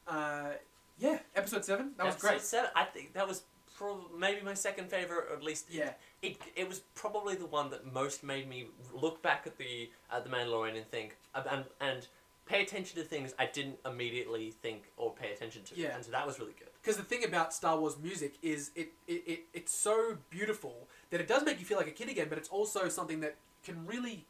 Uh, 0.08 0.50
yeah, 0.98 1.18
episode 1.34 1.64
seven, 1.64 1.92
that 1.98 2.06
was 2.06 2.16
great. 2.16 2.40
Seven, 2.40 2.70
I 2.74 2.84
think 2.84 3.12
that 3.12 3.26
was 3.28 3.42
prob- 3.76 4.10
maybe 4.18 4.40
my 4.42 4.54
second 4.54 4.90
favorite, 4.90 5.26
or 5.30 5.36
at 5.36 5.42
least 5.42 5.66
Yeah, 5.70 5.90
it, 6.22 6.36
it 6.54 6.68
was 6.68 6.80
probably 6.94 7.34
the 7.34 7.46
one 7.46 7.70
that 7.70 7.92
most 7.92 8.22
made 8.24 8.48
me 8.48 8.66
look 8.92 9.22
back 9.22 9.42
at 9.46 9.58
the 9.58 9.90
at 10.12 10.24
the 10.24 10.30
Mandalorian 10.30 10.76
and 10.76 10.88
think 10.90 11.16
and 11.34 11.64
and 11.80 12.06
pay 12.46 12.62
attention 12.62 12.96
to 13.00 13.04
things 13.04 13.34
I 13.38 13.46
didn't 13.46 13.78
immediately 13.84 14.52
think 14.62 14.84
or 14.96 15.12
pay 15.12 15.32
attention 15.32 15.62
to. 15.64 15.74
Yeah. 15.74 15.94
And 15.96 16.04
so 16.04 16.12
that 16.12 16.24
was 16.26 16.38
really 16.38 16.54
good. 16.58 16.68
because 16.80 16.96
the 16.96 17.02
thing 17.02 17.24
about 17.24 17.52
Star 17.52 17.78
Wars 17.78 17.96
music 18.00 18.34
is 18.42 18.70
it, 18.76 18.92
it, 19.08 19.22
it 19.26 19.40
it's 19.52 19.72
so 19.72 20.18
beautiful 20.30 20.88
that 21.10 21.20
it 21.20 21.26
does 21.28 21.44
make 21.44 21.58
you 21.58 21.66
feel 21.66 21.76
like 21.76 21.88
a 21.88 21.92
kid 21.92 22.08
again, 22.08 22.26
but 22.28 22.38
it's 22.38 22.48
also 22.48 22.88
something 22.88 23.20
that 23.20 23.34
can 23.64 23.84
really 23.86 24.24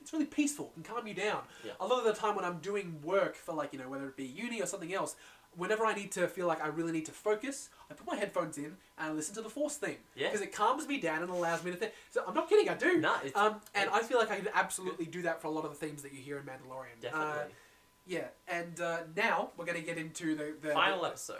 it's 0.00 0.12
really 0.12 0.26
peaceful, 0.26 0.72
can 0.74 0.82
calm 0.82 1.06
you 1.06 1.14
down. 1.14 1.42
Yeah. 1.64 1.72
A 1.80 1.86
lot 1.86 2.00
of 2.00 2.04
the 2.04 2.12
time 2.12 2.34
when 2.34 2.44
I'm 2.44 2.58
doing 2.58 3.00
work 3.04 3.36
for 3.36 3.54
like, 3.54 3.72
you 3.72 3.78
know, 3.78 3.88
whether 3.88 4.06
it 4.08 4.16
be 4.16 4.24
uni 4.24 4.60
or 4.60 4.66
something 4.66 4.92
else, 4.92 5.14
whenever 5.56 5.86
I 5.86 5.94
need 5.94 6.10
to 6.12 6.26
feel 6.26 6.48
like 6.48 6.62
I 6.62 6.66
really 6.68 6.90
need 6.92 7.06
to 7.06 7.12
focus, 7.12 7.70
I 7.92 7.94
put 7.94 8.06
my 8.06 8.16
headphones 8.16 8.58
in 8.58 8.64
and 8.64 8.74
I 8.98 9.10
listen 9.12 9.34
to 9.36 9.42
the 9.42 9.48
Force 9.48 9.76
theme. 9.76 9.96
Yeah. 10.16 10.28
Because 10.28 10.40
it 10.40 10.52
calms 10.52 10.86
me 10.88 10.98
down 11.00 11.22
and 11.22 11.30
allows 11.30 11.62
me 11.62 11.70
to 11.70 11.76
think. 11.76 11.92
So 12.10 12.22
I'm 12.26 12.34
not 12.34 12.48
kidding, 12.48 12.68
I 12.68 12.74
do. 12.74 12.98
No, 12.98 13.14
it's- 13.16 13.32
um, 13.36 13.56
and 13.74 13.90
I 13.90 14.00
feel 14.02 14.18
like 14.18 14.30
I 14.30 14.36
could 14.36 14.50
absolutely 14.54 15.06
do 15.06 15.22
that 15.22 15.40
for 15.40 15.48
a 15.48 15.50
lot 15.50 15.64
of 15.64 15.70
the 15.70 15.76
themes 15.86 16.02
that 16.02 16.12
you 16.12 16.20
hear 16.20 16.38
in 16.38 16.44
Mandalorian. 16.44 17.00
Definitely. 17.00 17.28
Uh, 17.32 17.44
yeah, 18.04 18.24
and 18.48 18.80
uh, 18.80 18.98
now 19.16 19.50
we're 19.56 19.64
going 19.64 19.78
to 19.78 19.86
get 19.86 19.96
into 19.96 20.34
the, 20.34 20.54
the 20.60 20.72
Final 20.72 21.02
the- 21.02 21.06
episode. 21.08 21.36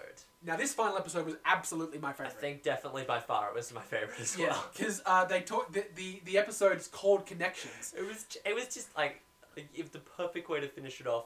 now, 0.47 0.55
this 0.57 0.73
final 0.73 0.97
episode 0.97 1.27
was 1.27 1.35
absolutely 1.45 1.99
my 1.99 2.13
favorite. 2.13 2.35
I 2.39 2.41
think 2.41 2.63
definitely 2.63 3.03
by 3.03 3.19
far 3.19 3.49
it 3.49 3.55
was 3.57 3.75
my 3.75 3.81
favorite 3.83 4.21
as 4.21 4.39
yeah, 4.39 4.51
well. 4.51 4.65
because 4.73 5.03
uh, 5.05 5.25
they 5.25 5.41
talk 5.41 5.73
the, 5.73 5.85
the 5.97 6.21
the 6.25 6.39
episode 6.39 6.77
is 6.79 6.87
called 6.87 7.27
Connections. 7.27 7.93
It 7.99 8.07
was 8.07 8.27
it 8.47 8.55
was 8.55 8.67
just 8.73 8.97
like 8.97 9.23
like, 9.57 9.69
if 9.75 9.91
the 9.91 9.99
perfect 9.99 10.49
way 10.49 10.61
to 10.61 10.69
finish 10.69 11.01
it 11.01 11.07
off. 11.09 11.25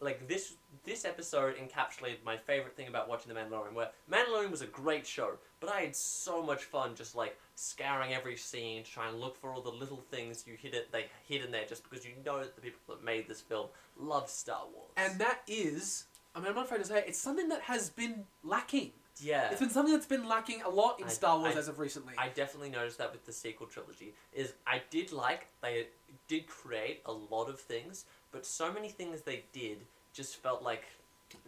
Like 0.00 0.28
this 0.28 0.54
this 0.84 1.04
episode 1.04 1.56
encapsulated 1.56 2.22
my 2.24 2.36
favorite 2.36 2.76
thing 2.76 2.86
about 2.88 3.08
watching 3.08 3.32
The 3.32 3.40
Mandalorian, 3.40 3.72
where 3.72 3.88
Mandalorian 4.10 4.50
was 4.50 4.60
a 4.62 4.66
great 4.66 5.06
show, 5.06 5.32
but 5.58 5.70
I 5.70 5.80
had 5.80 5.96
so 5.96 6.42
much 6.42 6.64
fun 6.64 6.94
just 6.94 7.16
like 7.16 7.36
scouring 7.54 8.12
every 8.12 8.36
scene, 8.36 8.84
trying 8.84 9.12
to 9.12 9.18
look 9.18 9.36
for 9.40 9.50
all 9.52 9.62
the 9.62 9.70
little 9.70 10.02
things 10.10 10.44
you 10.46 10.54
hid 10.60 10.74
it 10.74 10.92
they 10.92 11.06
hid 11.26 11.44
in 11.44 11.50
there 11.50 11.64
just 11.66 11.82
because 11.88 12.04
you 12.04 12.12
know 12.24 12.38
that 12.40 12.54
the 12.54 12.60
people 12.60 12.78
that 12.88 13.02
made 13.02 13.26
this 13.26 13.40
film 13.40 13.66
love 13.98 14.28
Star 14.28 14.62
Wars. 14.72 14.90
And 14.98 15.18
that 15.18 15.40
is, 15.48 16.04
I 16.34 16.40
mean, 16.40 16.48
I'm 16.48 16.54
not 16.54 16.66
afraid 16.66 16.78
to 16.78 16.84
say 16.84 16.98
it, 16.98 17.04
it's 17.08 17.18
something 17.18 17.48
that 17.48 17.62
has 17.62 17.88
been 17.90 18.24
lacking. 18.44 18.92
yeah, 19.20 19.48
It's 19.50 19.60
been 19.60 19.70
something 19.70 19.94
that's 19.94 20.04
been 20.06 20.28
lacking 20.28 20.60
a 20.62 20.68
lot 20.68 21.00
in 21.00 21.06
I- 21.06 21.10
Star 21.10 21.38
Wars 21.38 21.56
I- 21.56 21.58
as 21.58 21.68
of 21.68 21.78
recently. 21.78 22.12
I 22.18 22.28
definitely 22.28 22.68
noticed 22.70 22.98
that 22.98 23.10
with 23.12 23.24
the 23.24 23.32
sequel 23.32 23.66
trilogy. 23.66 24.12
Is 24.34 24.52
I 24.66 24.82
did 24.90 25.10
like 25.10 25.46
they 25.62 25.86
did 26.28 26.46
create 26.46 27.00
a 27.06 27.12
lot 27.12 27.48
of 27.48 27.58
things, 27.58 28.04
but 28.32 28.44
so 28.46 28.72
many 28.72 28.88
things 28.88 29.22
they 29.22 29.44
did 29.52 29.78
just 30.12 30.36
felt 30.36 30.62
like 30.62 30.84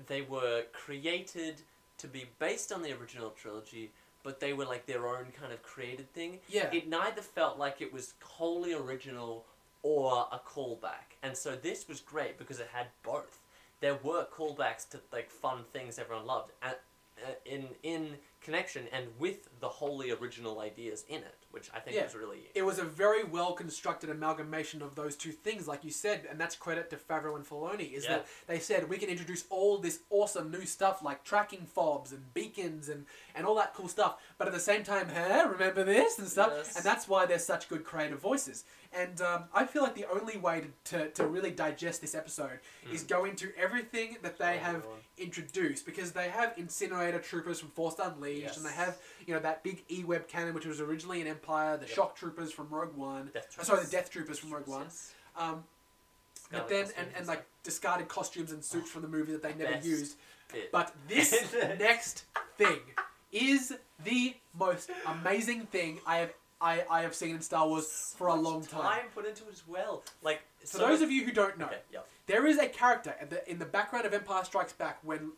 they 0.06 0.22
were 0.22 0.64
created 0.72 1.56
to 1.98 2.06
be 2.06 2.26
based 2.38 2.72
on 2.72 2.82
the 2.82 2.92
original 2.92 3.30
trilogy, 3.30 3.90
but 4.22 4.40
they 4.40 4.52
were 4.52 4.64
like 4.64 4.86
their 4.86 5.06
own 5.09 5.26
kind 5.38 5.52
of 5.52 5.62
created 5.62 6.12
thing. 6.12 6.38
yeah, 6.48 6.70
It 6.72 6.88
neither 6.88 7.22
felt 7.22 7.59
like 7.59 7.80
it 7.80 7.92
was 7.92 8.14
wholly 8.22 8.72
original 8.72 9.44
or 9.82 10.26
a 10.32 10.38
callback, 10.38 11.16
and 11.22 11.36
so 11.36 11.55
this 11.56 11.86
was 11.88 12.00
great 12.00 12.38
because 12.38 12.59
it 12.59 12.68
had 12.72 12.86
both. 13.02 13.38
There 13.80 13.98
were 14.02 14.26
callbacks 14.26 14.88
to 14.90 15.00
like 15.12 15.30
fun 15.30 15.64
things 15.72 15.98
everyone 15.98 16.26
loved, 16.26 16.50
and 16.62 16.74
uh, 17.24 17.30
in 17.44 17.68
in 17.82 18.16
connection 18.42 18.84
and 18.92 19.06
with 19.18 19.48
the 19.60 19.68
wholly 19.68 20.10
original 20.10 20.60
ideas 20.60 21.05
in 21.09 21.18
it, 21.20 21.38
which 21.50 21.70
I 21.74 21.80
think 21.80 21.96
Yeah. 21.96 22.04
was 22.04 22.14
really 22.14 22.50
it 22.54 22.62
was 22.62 22.78
a 22.78 22.84
very 22.84 23.24
well 23.24 23.52
constructed 23.54 24.10
amalgamation 24.10 24.82
of 24.82 24.94
those 24.94 25.16
two 25.16 25.32
things, 25.32 25.66
like 25.66 25.84
you 25.84 25.90
said, 25.90 26.26
and 26.30 26.38
that's 26.40 26.54
credit 26.56 26.90
to 26.90 26.96
Favreau 26.96 27.36
and 27.36 27.46
Filoni. 27.46 27.92
Is 27.92 28.04
Yeah. 28.04 28.18
that 28.18 28.26
they 28.46 28.58
said 28.58 28.88
we 28.88 28.98
can 28.98 29.08
introduce 29.08 29.44
all 29.48 29.78
this 29.78 30.00
awesome 30.10 30.50
new 30.50 30.66
stuff 30.66 31.02
like 31.02 31.24
tracking 31.24 31.64
fobs 31.66 32.12
and 32.12 32.32
beacons 32.34 32.88
and 32.88 33.06
and 33.34 33.46
all 33.46 33.54
that 33.54 33.72
cool 33.74 33.88
stuff, 33.88 34.20
but 34.39 34.47
at 34.48 34.55
the 34.55 34.60
same 34.60 34.85
time, 34.85 35.09
huh? 35.12 35.48
Remember 35.51 35.82
this 35.85 36.19
and 36.19 36.28
stuff, 36.28 36.52
Yes. 36.56 36.77
and 36.77 36.85
that's 36.85 37.09
why 37.09 37.27
they're 37.27 37.39
such 37.40 37.69
good 37.69 37.85
creative 37.85 38.20
voices. 38.20 38.65
And 38.93 39.20
um, 39.20 39.44
I 39.52 39.66
feel 39.66 39.82
like 39.82 39.94
the 39.94 40.06
only 40.10 40.39
way 40.39 40.62
to, 40.85 40.98
to, 40.98 41.09
to 41.10 41.27
really 41.27 41.51
digest 41.51 42.01
this 42.01 42.15
episode 42.15 42.60
is 42.90 43.02
go 43.02 43.24
into 43.27 43.51
everything 43.59 44.16
that 44.23 44.39
they 44.39 44.55
Oh, 44.62 44.65
have 44.65 44.86
introduced 45.19 45.85
because 45.85 46.12
they 46.12 46.28
have 46.31 46.55
incinerator 46.56 47.19
troopers 47.19 47.60
from 47.60 47.69
Force 47.70 47.97
Unleashed 48.02 48.56
and 48.56 48.65
they 48.65 48.73
have 48.73 48.97
you 49.27 49.35
know 49.35 49.40
that 49.40 49.62
big 49.62 49.82
E-web 49.90 50.27
cannon 50.28 50.55
which 50.55 50.65
was 50.65 50.81
originally 50.81 51.20
in 51.20 51.27
Empire, 51.27 51.77
the 51.77 51.85
Yep. 51.86 51.94
shock 51.94 52.16
troopers 52.16 52.51
from 52.52 52.69
Rogue 52.70 52.94
One, 52.97 53.31
Death 53.35 53.56
oh, 53.60 53.62
sorry, 53.65 53.85
the 53.85 53.90
Death 53.90 54.10
Troopers 54.10 54.39
from 54.39 54.51
Rogue 54.55 54.66
One. 54.69 54.85
Yes. 54.85 55.12
Um, 55.36 55.65
but 56.51 56.69
then 56.70 56.86
and, 56.97 57.09
and 57.16 57.27
like 57.27 57.44
discarded 57.62 58.09
costumes 58.09 58.52
and 58.52 58.65
suits 58.65 58.89
from 58.90 59.02
the 59.02 59.09
movie 59.09 59.32
that 59.32 59.43
they 59.43 59.52
never 59.52 59.85
used. 59.86 60.16
bit. 60.51 60.73
But 60.73 60.94
this 61.09 61.55
next 61.78 62.24
thing 62.56 62.78
is 63.32 63.74
the 64.04 64.36
most 64.58 64.90
amazing 65.06 65.66
thing 65.66 66.00
I 66.06 66.18
have 66.18 66.32
I, 66.60 66.84
I 66.90 67.02
have 67.02 67.14
seen 67.14 67.36
in 67.36 67.40
Star 67.40 67.66
Wars 67.68 67.88
So 67.88 68.16
for 68.16 68.26
a 68.28 68.34
long 68.34 68.64
time. 68.64 69.04
put 69.14 69.26
into 69.26 69.44
it 69.44 69.52
as 69.52 69.62
well. 69.66 70.02
Like 70.22 70.40
For 70.66 70.78
those 70.78 71.02
of 71.02 71.10
you 71.10 71.24
who 71.24 71.30
don't 71.30 71.56
know, 71.56 71.66
okay, 71.66 71.78
yeah. 71.92 72.00
there 72.26 72.46
is 72.46 72.58
a 72.58 72.66
character 72.66 73.14
at 73.20 73.30
the, 73.30 73.48
in 73.48 73.60
the 73.60 73.64
background 73.64 74.06
of 74.06 74.12
Empire 74.12 74.44
Strikes 74.44 74.72
Back 74.72 74.98
when 75.04 75.30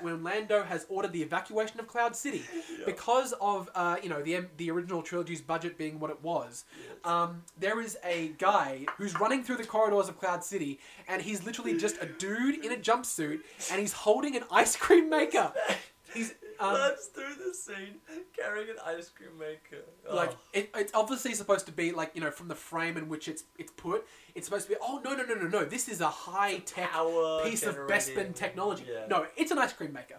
when 0.00 0.22
Lando 0.22 0.62
has 0.62 0.86
ordered 0.88 1.12
the 1.12 1.22
evacuation 1.22 1.80
of 1.80 1.88
Cloud 1.88 2.14
City 2.14 2.42
because 2.86 3.34
of 3.40 3.68
uh, 3.74 3.96
you 4.02 4.08
know 4.08 4.22
the 4.22 4.46
the 4.56 4.70
original 4.70 5.02
trilogy's 5.02 5.40
budget 5.40 5.76
being 5.78 5.98
what 5.98 6.10
it 6.10 6.22
was. 6.22 6.64
Um, 7.04 7.42
there 7.58 7.80
is 7.80 7.98
a 8.04 8.28
guy 8.38 8.86
who's 8.98 9.18
running 9.18 9.42
through 9.42 9.56
the 9.56 9.64
corridors 9.66 10.08
of 10.08 10.18
Cloud 10.18 10.44
City, 10.44 10.78
and 11.08 11.20
he's 11.22 11.44
literally 11.44 11.76
just 11.76 12.00
a 12.00 12.06
dude 12.06 12.64
in 12.64 12.70
a 12.70 12.76
jumpsuit, 12.76 13.40
and 13.72 13.80
he's 13.80 13.92
holding 13.92 14.36
an 14.36 14.44
ice 14.52 14.76
cream 14.76 15.10
maker. 15.10 15.52
He's 16.14 16.32
um, 16.60 16.74
Runs 16.74 17.06
through 17.06 17.34
the 17.46 17.54
scene 17.54 17.96
carrying 18.36 18.68
an 18.70 18.76
ice 18.84 19.08
cream 19.10 19.38
maker. 19.38 19.82
like 20.12 20.30
Oh. 20.32 20.36
it, 20.52 20.70
it's 20.76 20.92
obviously 20.94 21.34
supposed 21.34 21.66
to 21.66 21.72
be 21.72 21.92
like 21.92 22.10
you 22.14 22.20
know 22.20 22.30
from 22.30 22.48
the 22.48 22.54
frame 22.54 22.96
in 22.96 23.08
which 23.08 23.28
it's 23.28 23.44
it's 23.58 23.72
put. 23.72 24.06
It's 24.34 24.46
supposed 24.46 24.66
to 24.68 24.74
be 24.74 24.78
oh 24.82 25.00
no 25.04 25.14
no 25.14 25.24
no 25.24 25.34
no 25.34 25.48
no 25.48 25.64
this 25.64 25.88
is 25.88 26.00
a 26.00 26.08
high 26.08 26.58
tech 26.58 26.90
piece 27.44 27.62
of 27.64 27.76
Bespin 27.88 28.34
technology. 28.34 28.84
Yeah. 28.90 29.06
No, 29.08 29.26
it's 29.36 29.50
an 29.50 29.58
ice 29.58 29.72
cream 29.72 29.92
maker. 29.92 30.16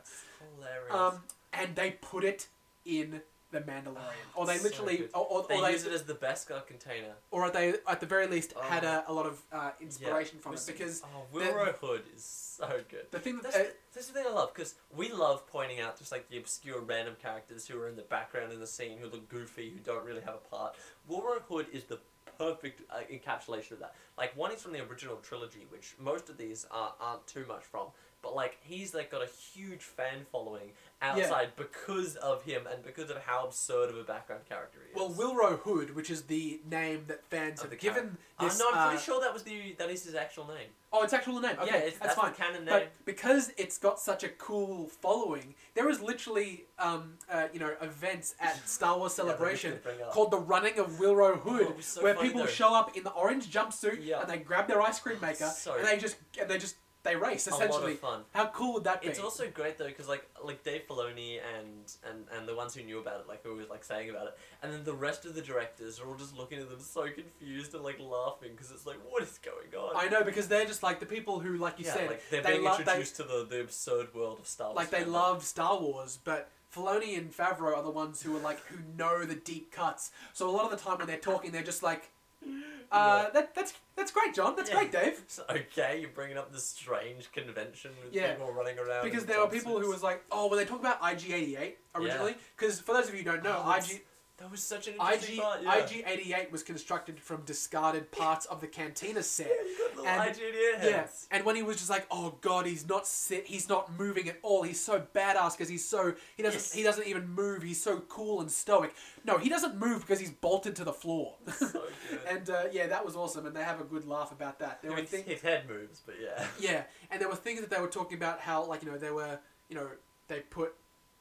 Hilarious. 0.58 0.94
Um, 1.16 1.22
and 1.54 1.76
they 1.76 1.92
put 1.92 2.24
it 2.24 2.48
in 2.86 3.22
the 3.52 3.62
Mandalorian, 3.62 3.96
or 4.36 4.46
they 4.46 4.58
So 4.58 4.64
literally, 4.64 4.98
good. 4.98 5.10
or, 5.14 5.26
or, 5.26 5.46
they 5.48 5.58
or 5.58 5.62
they, 5.64 5.72
use 5.72 5.86
it 5.86 5.94
as 5.94 6.04
the 6.04 6.14
Beskar 6.14 6.66
container. 6.68 7.14
or 7.32 7.50
they 7.50 7.74
at 7.88 8.00
the 8.00 8.06
very 8.06 8.28
least 8.28 8.54
Oh. 8.56 8.62
had 8.62 8.84
a, 8.84 9.04
a 9.08 9.14
lot 9.14 9.26
of 9.26 9.42
uh, 9.52 9.72
inspiration 9.82 10.40
from 10.40 10.54
it 10.54 10.64
because 10.68 11.02
oh, 11.04 11.24
Willrow 11.36 11.74
Hood 11.80 12.04
is 12.16 12.24
so 12.24 12.82
good. 12.90 13.08
the 13.12 13.20
thing 13.20 13.38
that 13.38 13.44
That's, 13.44 13.56
uh, 13.56 13.60
the, 13.60 13.70
that's 13.94 14.08
the 14.08 14.14
thing 14.14 14.26
I 14.28 14.32
love 14.34 14.54
because 14.54 14.76
we 14.96 15.12
love 15.12 15.48
pointing 15.48 15.80
out 15.80 15.98
just 15.98 16.12
like 16.12 16.30
the 16.30 16.38
obscure 16.38 16.80
random 16.82 17.16
characters 17.22 17.68
who 17.68 17.80
are 17.82 17.88
in 17.90 17.96
the 17.96 18.04
background 18.04 18.54
in 18.54 18.60
the 18.60 18.68
scene 18.68 18.98
who 19.00 19.08
look 19.08 19.28
goofy 19.30 19.70
who 19.72 19.80
don't 19.80 20.06
really 20.06 20.22
have 20.22 20.36
a 20.36 20.50
part. 20.56 20.76
Willrow 21.10 21.42
Hood 21.48 21.68
is 21.74 21.86
the 21.86 22.00
perfect 22.38 22.82
uh, 22.92 23.00
encapsulation 23.12 23.72
of 23.72 23.80
that. 23.80 23.96
Like 24.18 24.36
one 24.38 24.52
is 24.52 24.62
from 24.62 24.72
the 24.74 24.82
original 24.88 25.18
trilogy, 25.18 25.66
which 25.70 25.96
most 26.00 26.30
of 26.30 26.38
these 26.38 26.66
are, 26.72 26.94
aren't 27.02 27.26
too 27.28 27.46
much 27.48 27.64
from. 27.64 27.88
But 28.22 28.36
like 28.36 28.58
he's 28.62 28.94
like 28.94 29.10
got 29.12 29.22
a 29.22 29.30
huge 29.54 29.82
fan 29.82 30.26
following 30.32 30.72
outside 31.02 31.50
because 31.56 32.18
of 32.18 32.44
him 32.44 32.64
and 32.70 32.84
because 32.84 33.10
of 33.10 33.18
how 33.20 33.46
absurd 33.46 33.90
of 33.90 33.96
a 33.98 34.04
background 34.04 34.42
character 34.50 34.80
he 34.86 34.92
is. 34.92 34.96
Well, 34.98 35.10
Willrow 35.34 35.58
Hood, 35.60 35.96
which 35.96 36.10
is 36.10 36.24
the 36.24 36.60
name 36.70 37.06
that 37.08 37.24
fans 37.30 37.60
Of 37.60 37.66
have 37.66 37.70
the 37.72 37.76
given 37.78 38.18
Uh, 38.38 38.44
this. 38.46 38.60
no, 38.60 38.66
I'm 38.74 38.88
pretty 38.90 38.98
uh, 38.98 39.00
sure 39.00 39.22
that 39.22 39.32
was 39.34 39.44
the 39.44 39.74
that 39.80 39.90
is 39.90 40.04
his 40.04 40.16
actual 40.16 40.48
name. 40.48 40.68
Oh, 40.92 41.04
it's 41.04 41.14
actual 41.14 41.40
name. 41.40 41.56
Okay, 41.62 41.68
yeah, 41.68 41.76
it's, 41.78 41.98
that's, 42.00 42.16
that's, 42.16 42.20
fine. 42.20 42.34
canon 42.34 42.66
name. 42.66 42.74
But 42.74 42.92
because 43.06 43.54
it's 43.58 43.78
got 43.78 44.00
such 44.00 44.24
a 44.26 44.30
cool 44.30 44.88
following, 44.88 45.54
there 45.76 45.88
is 45.88 46.02
literally, 46.02 46.66
um, 46.80 47.14
uh, 47.32 47.48
you 47.54 47.60
know, 47.60 47.76
events 47.82 48.34
at 48.42 48.68
Star 48.68 48.98
Wars 48.98 49.14
Yeah, 49.18 49.24
Celebration 49.26 49.74
up. 50.02 50.12
called 50.12 50.32
the 50.32 50.40
Running 50.40 50.80
of 50.80 50.88
Willrow 51.00 51.40
Hood, 51.40 51.68
Oh, 51.78 51.80
so 51.80 52.02
where 52.04 52.16
people 52.16 52.42
though. 52.42 52.48
show 52.48 52.74
up 52.76 52.98
in 52.98 53.04
the 53.04 53.12
orange 53.12 53.50
jumpsuit 53.52 54.00
Yeah. 54.02 54.20
and 54.22 54.30
they 54.30 54.38
grab 54.40 54.68
their 54.68 54.82
ice 54.82 55.00
cream 55.00 55.22
maker 55.22 55.46
So- 55.46 55.76
and 55.76 55.86
they 55.88 55.98
just 55.98 56.18
and 56.42 56.50
they 56.50 56.58
just 56.58 56.76
they 57.04 57.16
race 57.16 57.48
a 57.48 57.52
lot 57.52 57.62
essentially. 57.62 57.94
of 57.94 58.00
fun. 58.00 58.22
How 58.34 58.48
cool 58.48 58.74
would 58.74 58.84
that 58.84 59.02
be? 59.02 59.08
It's 59.08 59.20
also 59.20 59.50
great 59.50 59.78
though 59.78 59.88
because 59.88 60.08
like 60.08 60.28
like 60.44 60.64
Dave 60.64 60.82
Filoni 60.88 61.40
and, 61.58 61.92
and 62.10 62.26
and 62.36 62.48
the 62.48 62.56
ones 62.56 62.76
who 62.76 62.84
knew 62.84 63.00
about 63.00 63.22
it 63.22 63.28
like 63.28 63.44
who 63.44 63.56
was 63.56 63.70
like 63.70 63.84
saying 63.84 64.10
about 64.10 64.28
it 64.28 64.38
and 64.62 64.74
then 64.74 64.84
the 64.84 64.94
rest 64.94 65.26
of 65.26 65.36
the 65.36 65.42
directors 65.42 66.00
are 66.00 66.08
all 66.08 66.16
just 66.16 66.36
looking 66.36 66.60
at 66.60 66.70
them 66.70 66.80
so 66.80 67.08
confused 67.10 67.74
and 67.74 67.84
like 67.84 68.00
laughing 68.00 68.52
because 68.52 68.72
it's 68.72 68.86
like 68.86 68.98
what 69.10 69.24
is 69.24 69.40
going 69.40 69.82
on? 69.82 69.96
I 69.96 70.10
know 70.10 70.24
because 70.24 70.48
they're 70.48 70.66
just 70.66 70.84
like 70.84 71.00
the 71.00 71.06
people 71.06 71.40
who, 71.40 71.58
like 71.58 71.80
you 71.80 71.86
yeah, 71.86 71.94
said, 71.94 72.08
like 72.08 72.30
they're 72.30 72.42
they 72.42 72.52
being 72.54 72.64
love 72.64 72.78
they, 72.78 72.84
introduced 72.84 73.16
to 73.18 73.24
the, 73.24 73.48
the 73.50 73.62
absurd 73.62 74.14
world 74.14 74.40
of 74.40 74.48
Star 74.48 74.68
Wars. 74.68 74.76
like 74.76 74.90
they 74.90 75.04
fandom. 75.04 75.12
love 75.12 75.44
Star 75.44 75.80
Wars, 75.80 76.20
but 76.24 76.50
Filoni 76.74 77.18
and 77.18 77.32
Favreau 77.32 77.76
are 77.76 77.84
the 77.84 77.90
ones 77.90 78.22
who 78.22 78.36
are 78.36 78.42
like 78.42 78.60
who 78.68 78.78
know 78.98 79.26
the 79.26 79.36
deep 79.36 79.72
cuts. 79.72 80.12
So 80.34 80.50
a 80.50 80.52
lot 80.52 80.66
of 80.66 80.72
the 80.72 80.84
time 80.84 80.98
when 80.98 81.08
they're 81.08 81.18
talking, 81.18 81.52
they're 81.52 81.64
just 81.64 81.82
like, 81.82 82.12
uh, 82.92 83.24
Yeah. 83.26 83.30
that, 83.34 83.56
"That's 83.56 83.74
that's 83.96 84.12
great, 84.12 84.34
Jon. 84.34 84.56
That's 84.56 84.70
Yeah. 84.70 84.76
great, 84.76 84.92
Dave." 84.92 85.24
So, 85.28 85.44
okay, 85.50 86.00
you're 86.00 86.10
bringing 86.10 86.38
up 86.38 86.52
this 86.52 86.66
strange 86.66 87.32
convention 87.32 87.92
with 88.04 88.14
Yeah. 88.14 88.34
people 88.34 88.52
running 88.52 88.80
around. 88.80 89.04
Because 89.04 89.26
there 89.26 89.40
were 89.40 89.48
people 89.48 89.80
who 89.80 89.90
was 89.90 90.02
like, 90.04 90.24
"Oh, 90.32 90.48
when 90.48 90.58
they 90.58 90.66
talk 90.66 90.80
about 90.80 91.02
IG88 91.02 91.78
originally," 91.96 92.36
because 92.56 92.80
for 92.80 92.94
those 92.94 93.08
of 93.08 93.14
you 93.14 93.20
who 93.20 93.26
don't 93.32 93.44
know, 93.44 93.62
Oh, 93.66 93.72
IG 93.72 94.02
that 94.40 94.50
was 94.50 94.62
such 94.64 94.88
an 94.88 94.96
interesting 94.96 95.36
IG 95.38 95.42
part. 95.42 95.62
Yeah. 95.64 95.76
IG88 95.82 96.52
was 96.52 96.64
constructed 96.64 97.20
from 97.20 97.42
discarded 97.46 98.12
parts 98.12 98.46
of 98.46 98.62
the 98.62 98.68
Cantina 98.68 99.22
set. 99.24 99.48
yeah, 99.48 99.54
you 99.64 99.78
got 99.78 99.98
little 99.98 100.08
and- 100.08 100.84
Yeah, 100.84 101.08
and 101.32 101.46
when 101.46 101.56
he 101.56 101.64
was 101.64 101.78
just 101.78 101.90
like, 101.90 102.08
"Oh 102.10 102.38
God, 102.42 102.66
he's 102.66 102.88
not 102.88 103.06
sit, 103.08 103.48
he's 103.48 103.68
not 103.70 103.98
moving 103.98 104.30
at 104.30 104.38
all. 104.42 104.64
He's 104.64 104.80
so 104.80 105.02
badass 105.14 105.52
because 105.58 105.70
he's 105.70 105.86
so 105.88 106.14
he 106.36 106.44
doesn't 106.44 106.60
Yes. 106.60 106.74
he 106.74 106.84
doesn't 106.84 107.08
even 107.08 107.28
move. 107.28 107.64
He's 107.64 107.82
so 107.82 108.00
cool 108.02 108.42
and 108.42 108.52
stoic. 108.52 108.94
No, 109.26 109.38
he 109.38 109.50
doesn't 109.50 109.78
move 109.78 110.02
because 110.02 110.20
he's 110.20 110.32
bolted 110.32 110.76
to 110.78 110.84
the 110.84 110.94
floor." 110.94 111.36
so 111.58 111.68
good. 111.72 111.82
and 112.30 112.50
uh, 112.50 112.64
yeah, 112.72 112.88
that 112.88 113.06
was 113.06 113.16
awesome, 113.16 113.46
and 113.46 113.56
they 113.56 113.64
have 113.64 113.82
a 113.82 113.84
good 113.86 114.06
laugh 114.08 114.32
about 114.32 114.60
that. 114.60 114.82
There 114.82 114.92
were 114.92 114.98
his, 114.98 115.10
things, 115.10 115.28
his 115.28 115.42
head 115.42 115.68
moves, 115.68 116.02
but 116.06 116.16
yeah. 116.22 116.46
yeah, 116.60 116.84
and 117.12 117.22
there 117.22 117.30
were 117.30 117.36
things 117.36 117.62
that 117.62 117.70
they 117.70 117.80
were 117.82 117.88
talking 117.88 118.18
about 118.18 118.40
how 118.40 118.64
like 118.66 118.84
you 118.84 118.90
know 118.92 118.98
they 118.98 119.12
were 119.12 119.40
you 119.70 119.76
know 119.76 119.88
they 120.28 120.40
put 120.42 120.74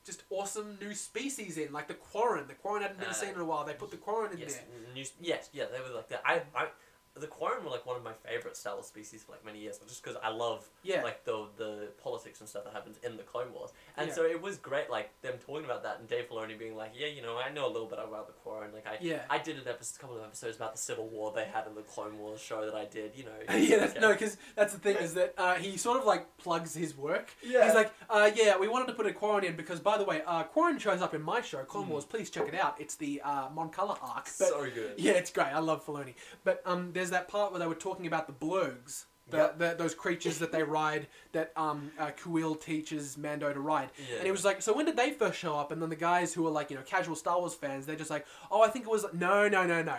just 0.08 0.22
awesome 0.30 0.78
new 0.80 0.94
species 0.94 1.58
in 1.58 1.72
like 1.72 1.86
the 1.86 1.94
Quarren. 2.08 2.48
The 2.48 2.54
Quarren 2.54 2.82
hadn't 2.82 2.98
been 2.98 3.10
Uh, 3.10 3.12
seen 3.22 3.34
in 3.34 3.40
a 3.40 3.44
while. 3.44 3.64
They 3.64 3.74
put 3.74 3.90
the 3.90 3.96
Quarren 4.06 4.32
in 4.32 4.38
Yes, 4.38 4.54
there. 4.54 4.64
new, 4.94 5.04
yes, 5.20 5.50
yeah, 5.52 5.66
they 5.72 5.80
were 5.80 5.94
like 5.94 6.08
that. 6.08 6.22
I, 6.24 6.42
I, 6.54 6.68
the 7.20 7.26
Quarren 7.26 7.64
were 7.64 7.70
like 7.70 7.84
one 7.86 7.96
of 7.96 8.02
my 8.04 8.12
favorite 8.24 8.56
Star 8.56 8.74
Wars 8.74 8.86
species 8.86 9.22
for 9.22 9.32
like 9.32 9.44
many 9.44 9.58
years, 9.60 9.78
just 9.86 10.02
because 10.02 10.18
I 10.22 10.30
love 10.30 10.68
Yeah, 10.82 11.02
like 11.02 11.24
the 11.24 11.46
the 11.56 11.88
politics 12.02 12.40
and 12.40 12.48
stuff 12.48 12.64
that 12.64 12.72
happens 12.72 12.96
in 13.02 13.16
the 13.16 13.22
Clone 13.22 13.52
Wars, 13.52 13.70
and 13.96 14.08
Yeah. 14.08 14.14
so 14.14 14.24
it 14.24 14.40
was 14.40 14.56
great, 14.56 14.90
like 14.90 15.10
them 15.22 15.34
talking 15.44 15.64
about 15.64 15.82
that 15.82 15.98
and 16.00 16.08
Dave 16.08 16.28
Filoni 16.28 16.58
being 16.58 16.76
like, 16.76 16.92
yeah, 16.96 17.06
you 17.08 17.22
know, 17.22 17.36
I 17.38 17.50
know 17.52 17.66
a 17.66 17.72
little 17.72 17.88
bit 17.88 17.98
about 17.98 18.26
the 18.26 18.32
Quarren, 18.34 18.72
like 18.72 18.86
I, 18.86 18.98
yeah. 19.00 19.22
I 19.30 19.38
did 19.38 19.56
an 19.56 19.66
episode, 19.68 19.96
a 19.96 20.00
couple 20.00 20.16
of 20.18 20.24
episodes 20.24 20.56
about 20.56 20.72
the 20.72 20.78
Civil 20.80 21.08
War 21.08 21.32
they 21.34 21.44
had 21.44 21.66
in 21.66 21.74
the 21.74 21.82
Clone 21.82 22.18
Wars 22.18 22.40
show 22.40 22.64
that 22.64 22.74
I 22.74 22.84
did, 22.84 23.12
you 23.16 23.24
know. 23.24 23.30
yeah, 23.56 23.78
that's, 23.78 23.92
okay. 23.92 24.00
no, 24.00 24.12
because 24.12 24.36
that's 24.56 24.72
the 24.72 24.78
thing 24.78 24.96
is 24.96 25.14
that 25.14 25.34
uh, 25.38 25.54
he 25.54 25.76
sort 25.76 25.98
of 25.98 26.04
like 26.06 26.36
plugs 26.38 26.74
his 26.74 26.96
work. 26.96 27.30
Yeah. 27.42 27.64
He's 27.66 27.74
like, 27.74 27.92
uh, 28.08 28.30
yeah, 28.34 28.56
we 28.58 28.68
wanted 28.68 28.86
to 28.88 28.94
put 28.94 29.06
a 29.06 29.12
Quarren 29.12 29.44
in 29.44 29.56
because, 29.56 29.80
by 29.80 29.98
the 29.98 30.04
way, 30.04 30.22
uh, 30.26 30.44
Quarren 30.44 30.78
shows 30.78 31.02
up 31.02 31.14
in 31.14 31.22
my 31.22 31.40
show, 31.40 31.64
Clone 31.64 31.86
Mhm. 31.86 31.88
Wars. 31.88 32.04
Please 32.04 32.30
check 32.30 32.46
it 32.48 32.54
out. 32.54 32.80
It's 32.80 32.94
the 32.96 33.20
uh, 33.22 33.48
Mon 33.54 33.70
Cala 33.70 33.98
arc. 34.02 34.24
But, 34.24 34.48
so 34.48 34.64
good. 34.72 34.94
yeah, 34.98 35.12
it's 35.12 35.30
great. 35.30 35.46
I 35.48 35.58
love 35.58 35.84
Filoni. 35.84 36.14
But 36.44 36.62
um, 36.64 36.92
there's 36.92 37.07
that 37.10 37.28
part 37.28 37.52
where 37.52 37.58
they 37.60 37.66
were 37.66 37.74
talking 37.74 38.06
about 38.06 38.26
the 38.26 38.32
blurgs. 38.32 39.04
The, 39.30 39.36
Yep. 39.36 39.58
the, 39.58 39.74
those 39.76 39.94
creatures 39.94 40.38
that 40.38 40.52
they 40.52 40.62
ride 40.62 41.06
that 41.32 41.52
um, 41.54 41.90
uh, 41.98 42.12
Kuil 42.12 42.58
teaches 42.58 43.18
Mando 43.18 43.52
to 43.52 43.60
ride. 43.60 43.90
Yeah. 44.10 44.20
And 44.20 44.26
it 44.26 44.30
was 44.30 44.42
like, 44.42 44.62
so 44.62 44.72
when 44.74 44.86
did 44.86 44.96
they 44.96 45.10
first 45.10 45.38
show 45.38 45.54
up? 45.54 45.70
And 45.70 45.82
then 45.82 45.90
the 45.90 45.96
guys 45.96 46.32
who 46.32 46.46
are 46.46 46.50
like, 46.50 46.70
you 46.70 46.76
know, 46.76 46.82
casual 46.82 47.14
Star 47.14 47.38
Wars 47.38 47.52
fans, 47.52 47.84
they're 47.84 47.94
just 47.94 48.08
like, 48.08 48.24
oh, 48.50 48.62
I 48.62 48.68
think 48.68 48.86
it 48.86 48.90
was, 48.90 49.04
no, 49.12 49.46
no, 49.46 49.66
no, 49.66 49.82
no. 49.82 49.96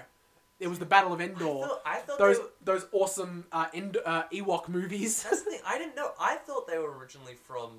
It 0.60 0.68
was 0.68 0.80
the 0.80 0.86
Battle 0.88 1.14
of 1.14 1.22
I 1.22 1.26
Endor. 1.26 1.38
thought, 1.46 1.82
I 1.86 1.98
thought 2.00 2.18
Those 2.18 2.40
were, 2.40 2.50
those 2.64 2.86
awesome 2.92 3.46
uh, 3.52 3.68
End, 3.72 3.98
uh, 4.04 4.24
Ewok 4.34 4.68
movies. 4.68 5.22
That's 5.22 5.44
the 5.44 5.52
thing. 5.52 5.60
I 5.64 5.78
didn't 5.78 5.96
know. 5.96 6.10
I 6.20 6.36
thought 6.38 6.68
they 6.68 6.80
were 6.80 6.98
originally 6.98 7.36
from 7.36 7.70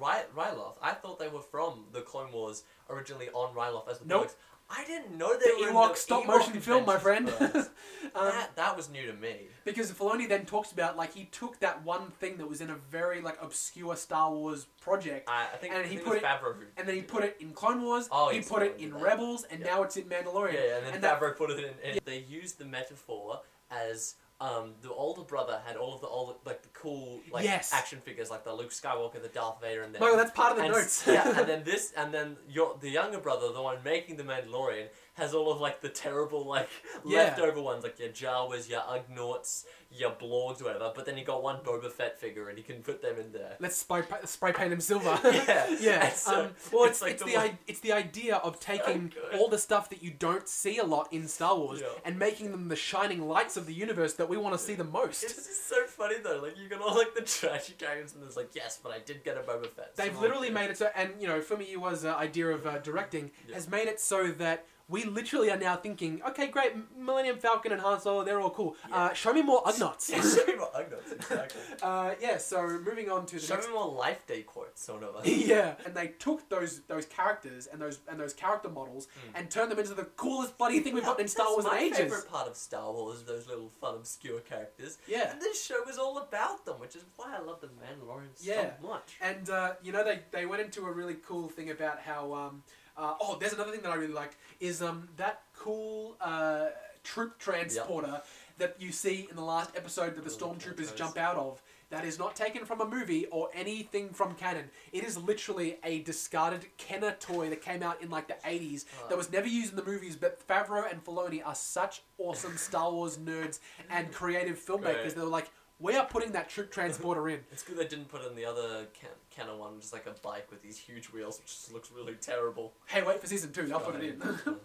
Ry- 0.00 0.24
Ryloth. 0.36 0.76
I 0.80 0.92
thought 0.92 1.18
they 1.18 1.28
were 1.28 1.42
from 1.42 1.86
the 1.92 2.02
Clone 2.02 2.30
Wars 2.32 2.62
originally 2.88 3.28
on 3.30 3.52
Ryloth 3.52 3.90
as 3.90 3.98
the 3.98 4.06
Nope. 4.06 4.30
I 4.70 4.84
didn't 4.84 5.18
know 5.18 5.36
they 5.36 5.50
the 5.50 5.72
were 5.72 5.72
Ewok 5.72 5.96
stop 5.96 6.26
motion 6.26 6.60
film, 6.60 6.86
my 6.86 6.96
friend. 6.96 7.28
um, 7.40 7.66
that 8.14 8.54
that 8.56 8.76
was 8.76 8.88
new 8.88 9.04
to 9.06 9.12
me. 9.14 9.48
because 9.64 9.90
Filoni 9.90 10.28
then 10.28 10.46
talks 10.46 10.70
about 10.72 10.96
like 10.96 11.12
he 11.12 11.24
took 11.24 11.58
that 11.60 11.84
one 11.84 12.10
thing 12.20 12.36
that 12.38 12.48
was 12.48 12.60
in 12.60 12.70
a 12.70 12.76
very 12.76 13.20
like 13.20 13.36
obscure 13.42 13.96
Star 13.96 14.30
Wars 14.32 14.66
project, 14.80 15.28
I, 15.28 15.46
I 15.52 15.56
think, 15.56 15.74
And 15.74 15.82
I 15.82 15.86
he 15.86 15.96
think 15.96 16.06
put 16.06 16.16
it 16.18 16.22
was 16.22 16.30
Favreau 16.30 16.54
and 16.76 16.86
then 16.88 16.94
he 16.94 17.02
put 17.02 17.24
it 17.24 17.36
in 17.40 17.50
Clone 17.52 17.82
Wars. 17.82 18.08
Oh, 18.12 18.28
he 18.30 18.40
put 18.40 18.62
it 18.62 18.76
in 18.78 18.90
that. 18.90 19.02
Rebels, 19.02 19.44
and 19.50 19.60
Yeah. 19.60 19.66
now 19.66 19.82
it's 19.82 19.96
in 19.96 20.04
Mandalorian. 20.04 20.54
Yeah, 20.54 20.76
and 20.76 20.86
then 20.86 20.94
and 20.94 21.04
that- 21.04 21.20
Favreau 21.20 21.36
put 21.36 21.50
it 21.50 21.58
in. 21.58 21.90
in 21.90 21.98
They 22.04 22.18
used 22.18 22.58
the 22.58 22.64
metaphor 22.64 23.40
as 23.70 24.14
um, 24.40 24.72
the 24.80 24.90
older 24.90 25.22
brother 25.22 25.60
had 25.66 25.76
all 25.76 25.94
of 25.94 26.00
the 26.00 26.06
older, 26.08 26.32
like 26.46 26.62
the 26.62 26.68
cool, 26.68 27.20
like 27.30 27.44
Yes. 27.44 27.72
action 27.74 28.00
figures, 28.00 28.30
like 28.30 28.42
the 28.42 28.52
Luke 28.54 28.70
Skywalker, 28.70 29.20
the 29.20 29.28
Darth 29.28 29.60
Vader, 29.60 29.82
and 29.82 29.94
then 29.94 30.00
Michael, 30.00 30.16
that's 30.16 30.30
part 30.30 30.52
of 30.52 30.56
the 30.56 30.64
and, 30.64 30.72
notes. 30.72 31.04
yeah, 31.06 31.28
and 31.38 31.46
then 31.48 31.62
this, 31.62 31.92
and 31.96 32.12
then 32.12 32.36
your 32.48 32.76
the 32.80 32.88
younger 32.88 33.18
brother, 33.18 33.52
the 33.52 33.60
one 33.60 33.78
making 33.84 34.16
the 34.16 34.22
Mandalorian, 34.24 34.86
has 35.20 35.34
all 35.34 35.52
of 35.52 35.60
like 35.60 35.80
the 35.80 35.88
terrible 35.88 36.44
like 36.44 36.68
Yeah. 37.04 37.18
leftover 37.24 37.60
ones, 37.62 37.84
like 37.84 37.98
your 37.98 38.08
Jawas, 38.08 38.68
your 38.68 38.80
Ugnaughts, 38.80 39.64
your 39.92 40.10
Blorgs, 40.10 40.62
whatever. 40.62 40.92
But 40.94 41.06
then 41.06 41.16
you 41.18 41.24
got 41.24 41.42
one 41.42 41.58
Boba 41.64 41.90
Fett 41.90 42.18
figure, 42.18 42.48
and 42.48 42.56
you 42.58 42.64
can 42.64 42.82
put 42.82 43.02
them 43.02 43.18
in 43.18 43.32
there. 43.32 43.56
Let's 43.60 43.76
spray, 43.76 44.02
pa- 44.02 44.24
spray 44.24 44.52
paint 44.52 44.72
him 44.72 44.80
silver. 44.80 45.18
Yeah. 45.24 45.76
yeah. 45.80 46.08
So 46.10 46.42
um, 46.44 46.50
well, 46.72 46.84
it's 46.84 46.92
it's, 46.94 47.02
like 47.02 47.12
it's 47.12 47.22
the 47.24 47.30
the 47.30 47.36
I- 47.38 47.58
it's 47.66 47.80
the 47.80 47.92
idea 47.92 48.36
of 48.36 48.58
taking 48.60 49.12
good. 49.14 49.38
all 49.40 49.48
the 49.48 49.58
stuff 49.58 49.88
that 49.90 50.02
you 50.02 50.10
don't 50.10 50.48
see 50.48 50.78
a 50.78 50.84
lot 50.84 51.12
in 51.12 51.26
Star 51.28 51.56
Wars 51.56 51.80
Yeah. 51.80 51.88
and 52.04 52.18
making 52.18 52.50
them 52.52 52.68
the 52.68 52.76
shining 52.76 53.26
lights 53.28 53.56
of 53.56 53.66
the 53.66 53.74
universe 53.74 54.14
that 54.14 54.28
we 54.28 54.36
want 54.36 54.54
to 54.56 54.58
see 54.58 54.74
the 54.74 54.84
most. 54.84 55.22
It's 55.24 55.34
just 55.34 55.68
so 55.68 55.84
funny 55.86 56.16
though. 56.22 56.40
Like 56.42 56.56
you 56.58 56.68
got 56.68 56.80
all 56.80 56.94
like 56.96 57.14
the 57.14 57.22
trashy 57.22 57.74
characters, 57.74 58.14
and 58.14 58.22
it's 58.24 58.36
like, 58.36 58.50
yes, 58.54 58.78
but 58.82 58.92
I 58.92 58.98
did 59.00 59.24
get 59.24 59.36
a 59.36 59.40
Boba 59.40 59.68
Fett. 59.70 59.96
They've 59.96 60.14
So, 60.14 60.20
literally 60.20 60.48
yeah. 60.48 60.54
made 60.54 60.70
it 60.70 60.78
so, 60.78 60.88
and 60.94 61.10
you 61.20 61.26
know, 61.28 61.40
for 61.40 61.56
me, 61.56 61.66
it 61.72 61.80
was 61.80 62.04
uh, 62.04 62.14
idea 62.14 62.48
of 62.48 62.66
uh, 62.66 62.78
directing 62.78 63.30
Yeah. 63.48 63.54
has 63.56 63.68
made 63.68 63.88
it 63.88 64.00
so 64.00 64.28
that 64.32 64.66
we 64.90 65.04
literally 65.04 65.50
are 65.50 65.56
now 65.56 65.76
thinking, 65.76 66.20
okay, 66.28 66.48
great, 66.48 66.72
Millennium 66.98 67.38
Falcon 67.38 67.70
and 67.72 67.80
Han 67.80 68.00
Solo, 68.00 68.24
they're 68.24 68.40
all 68.40 68.50
cool. 68.50 68.74
Uh, 68.92 69.12
show 69.14 69.32
me 69.32 69.40
more 69.42 69.62
Ugnaughts. 69.62 70.10
Yeah, 70.12 70.20
show 70.20 70.44
me 70.46 70.56
more 70.56 70.70
Ugnaughts, 70.74 71.12
exactly. 71.12 71.60
uh, 71.82 72.10
yeah, 72.20 72.36
so 72.38 72.66
moving 72.84 73.08
on 73.08 73.24
to 73.26 73.36
the 73.36 73.40
show 73.40 73.54
next. 73.54 73.68
me 73.68 73.72
more 73.74 73.86
Life 73.92 74.26
Day 74.26 74.42
quotes, 74.42 74.82
sort 74.82 75.04
of. 75.04 75.24
yeah, 75.26 75.74
and 75.86 75.94
they 75.94 76.08
took 76.08 76.48
those 76.48 76.80
those 76.88 77.06
characters 77.06 77.68
and 77.72 77.80
those 77.80 78.00
and 78.08 78.18
those 78.18 78.34
character 78.34 78.68
models 78.68 79.06
Mm. 79.10 79.38
and 79.38 79.50
turned 79.50 79.70
them 79.70 79.78
into 79.78 79.94
the 79.94 80.04
coolest 80.04 80.58
bloody 80.58 80.80
thing 80.80 80.94
we've 80.94 81.04
got 81.04 81.20
in 81.20 81.28
Star 81.28 81.46
Wars 81.52 81.64
in 81.64 81.72
ages. 81.74 81.92
my 81.92 82.04
favorite 82.04 82.28
part 82.28 82.48
of 82.48 82.56
Star 82.56 82.92
Wars, 82.92 83.22
those 83.22 83.46
little 83.46 83.70
fun, 83.80 83.94
obscure 83.94 84.40
characters. 84.40 84.98
Yeah. 85.06 85.30
And 85.32 85.40
this 85.40 85.64
show 85.64 85.88
is 85.88 85.98
all 85.98 86.18
about 86.18 86.64
them, 86.66 86.80
which 86.80 86.96
is 86.96 87.04
why 87.16 87.36
I 87.36 87.40
love 87.40 87.60
the 87.60 87.68
Mandalorian 87.68 88.28
Yeah. 88.40 88.70
so 88.80 88.86
much. 88.88 89.16
And 89.20 89.48
uh, 89.48 89.74
you 89.82 89.92
know 89.92 90.02
they, 90.04 90.20
they 90.32 90.46
went 90.46 90.62
into 90.62 90.84
a 90.86 90.92
really 90.92 91.14
cool 91.26 91.48
thing 91.48 91.70
about 91.70 92.00
how 92.00 92.32
um, 92.34 92.62
uh, 92.96 93.14
oh 93.20 93.36
there's 93.38 93.52
another 93.52 93.72
thing 93.72 93.82
that 93.82 93.92
I 93.92 93.96
really 93.96 94.12
liked 94.12 94.36
is 94.60 94.82
um, 94.82 95.08
that 95.16 95.42
cool 95.56 96.16
uh, 96.20 96.66
troop 97.04 97.38
transporter 97.38 98.22
that 98.58 98.76
you 98.78 98.92
see 98.92 99.26
in 99.30 99.36
the 99.36 99.42
last 99.44 99.70
episode 99.76 100.14
that 100.16 100.24
the 100.24 100.30
stormtroopers 100.30 100.94
jump 100.96 101.16
out 101.16 101.36
of. 101.36 101.62
That 101.88 102.04
is 102.04 102.20
not 102.20 102.36
taken 102.36 102.64
from 102.64 102.80
a 102.80 102.84
movie 102.86 103.26
or 103.32 103.48
anything 103.52 104.10
from 104.10 104.34
canon. 104.36 104.66
It 104.92 105.02
is 105.02 105.18
literally 105.18 105.78
a 105.82 106.02
discarded 106.02 106.66
Kenner 106.76 107.16
toy 107.18 107.48
that 107.50 107.62
came 107.62 107.82
out 107.82 108.00
in 108.00 108.10
like 108.10 108.28
the 108.28 108.36
80s 108.48 108.84
that 109.08 109.18
was 109.18 109.32
never 109.32 109.48
used 109.48 109.70
in 109.70 109.76
the 109.76 109.84
movies. 109.84 110.14
But 110.14 110.46
Favreau 110.46 110.88
and 110.88 111.02
Filoni 111.04 111.44
are 111.44 111.54
such 111.56 112.02
awesome 112.16 112.56
Star 112.68 112.92
Wars 112.92 113.16
nerds 113.18 113.58
and 113.90 114.12
creative 114.12 114.56
filmmakers. 114.56 115.02
Right. 115.02 115.14
They 115.16 115.20
were 115.20 115.26
like, 115.26 115.50
we 115.80 115.96
are 115.96 116.06
putting 116.06 116.30
that 116.32 116.48
troop 116.48 116.70
transporter 116.70 117.28
in. 117.28 117.40
It's 117.50 117.64
good 117.64 117.76
they 117.76 117.88
didn't 117.88 118.08
put 118.08 118.22
it 118.22 118.28
in 118.28 118.36
the 118.36 118.44
other 118.44 118.86
can- 118.92 119.10
canon 119.30 119.58
one, 119.58 119.80
just 119.80 119.92
like 119.92 120.06
a 120.06 120.14
bike 120.22 120.48
with 120.50 120.62
these 120.62 120.78
huge 120.78 121.06
wheels, 121.06 121.38
which 121.38 121.46
just 121.48 121.72
looks 121.72 121.90
really 121.90 122.14
terrible. 122.14 122.72
Hey, 122.86 123.02
wait 123.02 123.20
for 123.20 123.26
season 123.26 123.52
two. 123.52 123.70
I'll 123.72 123.80
put 123.80 123.96
it 123.96 124.02
in. 124.14 124.22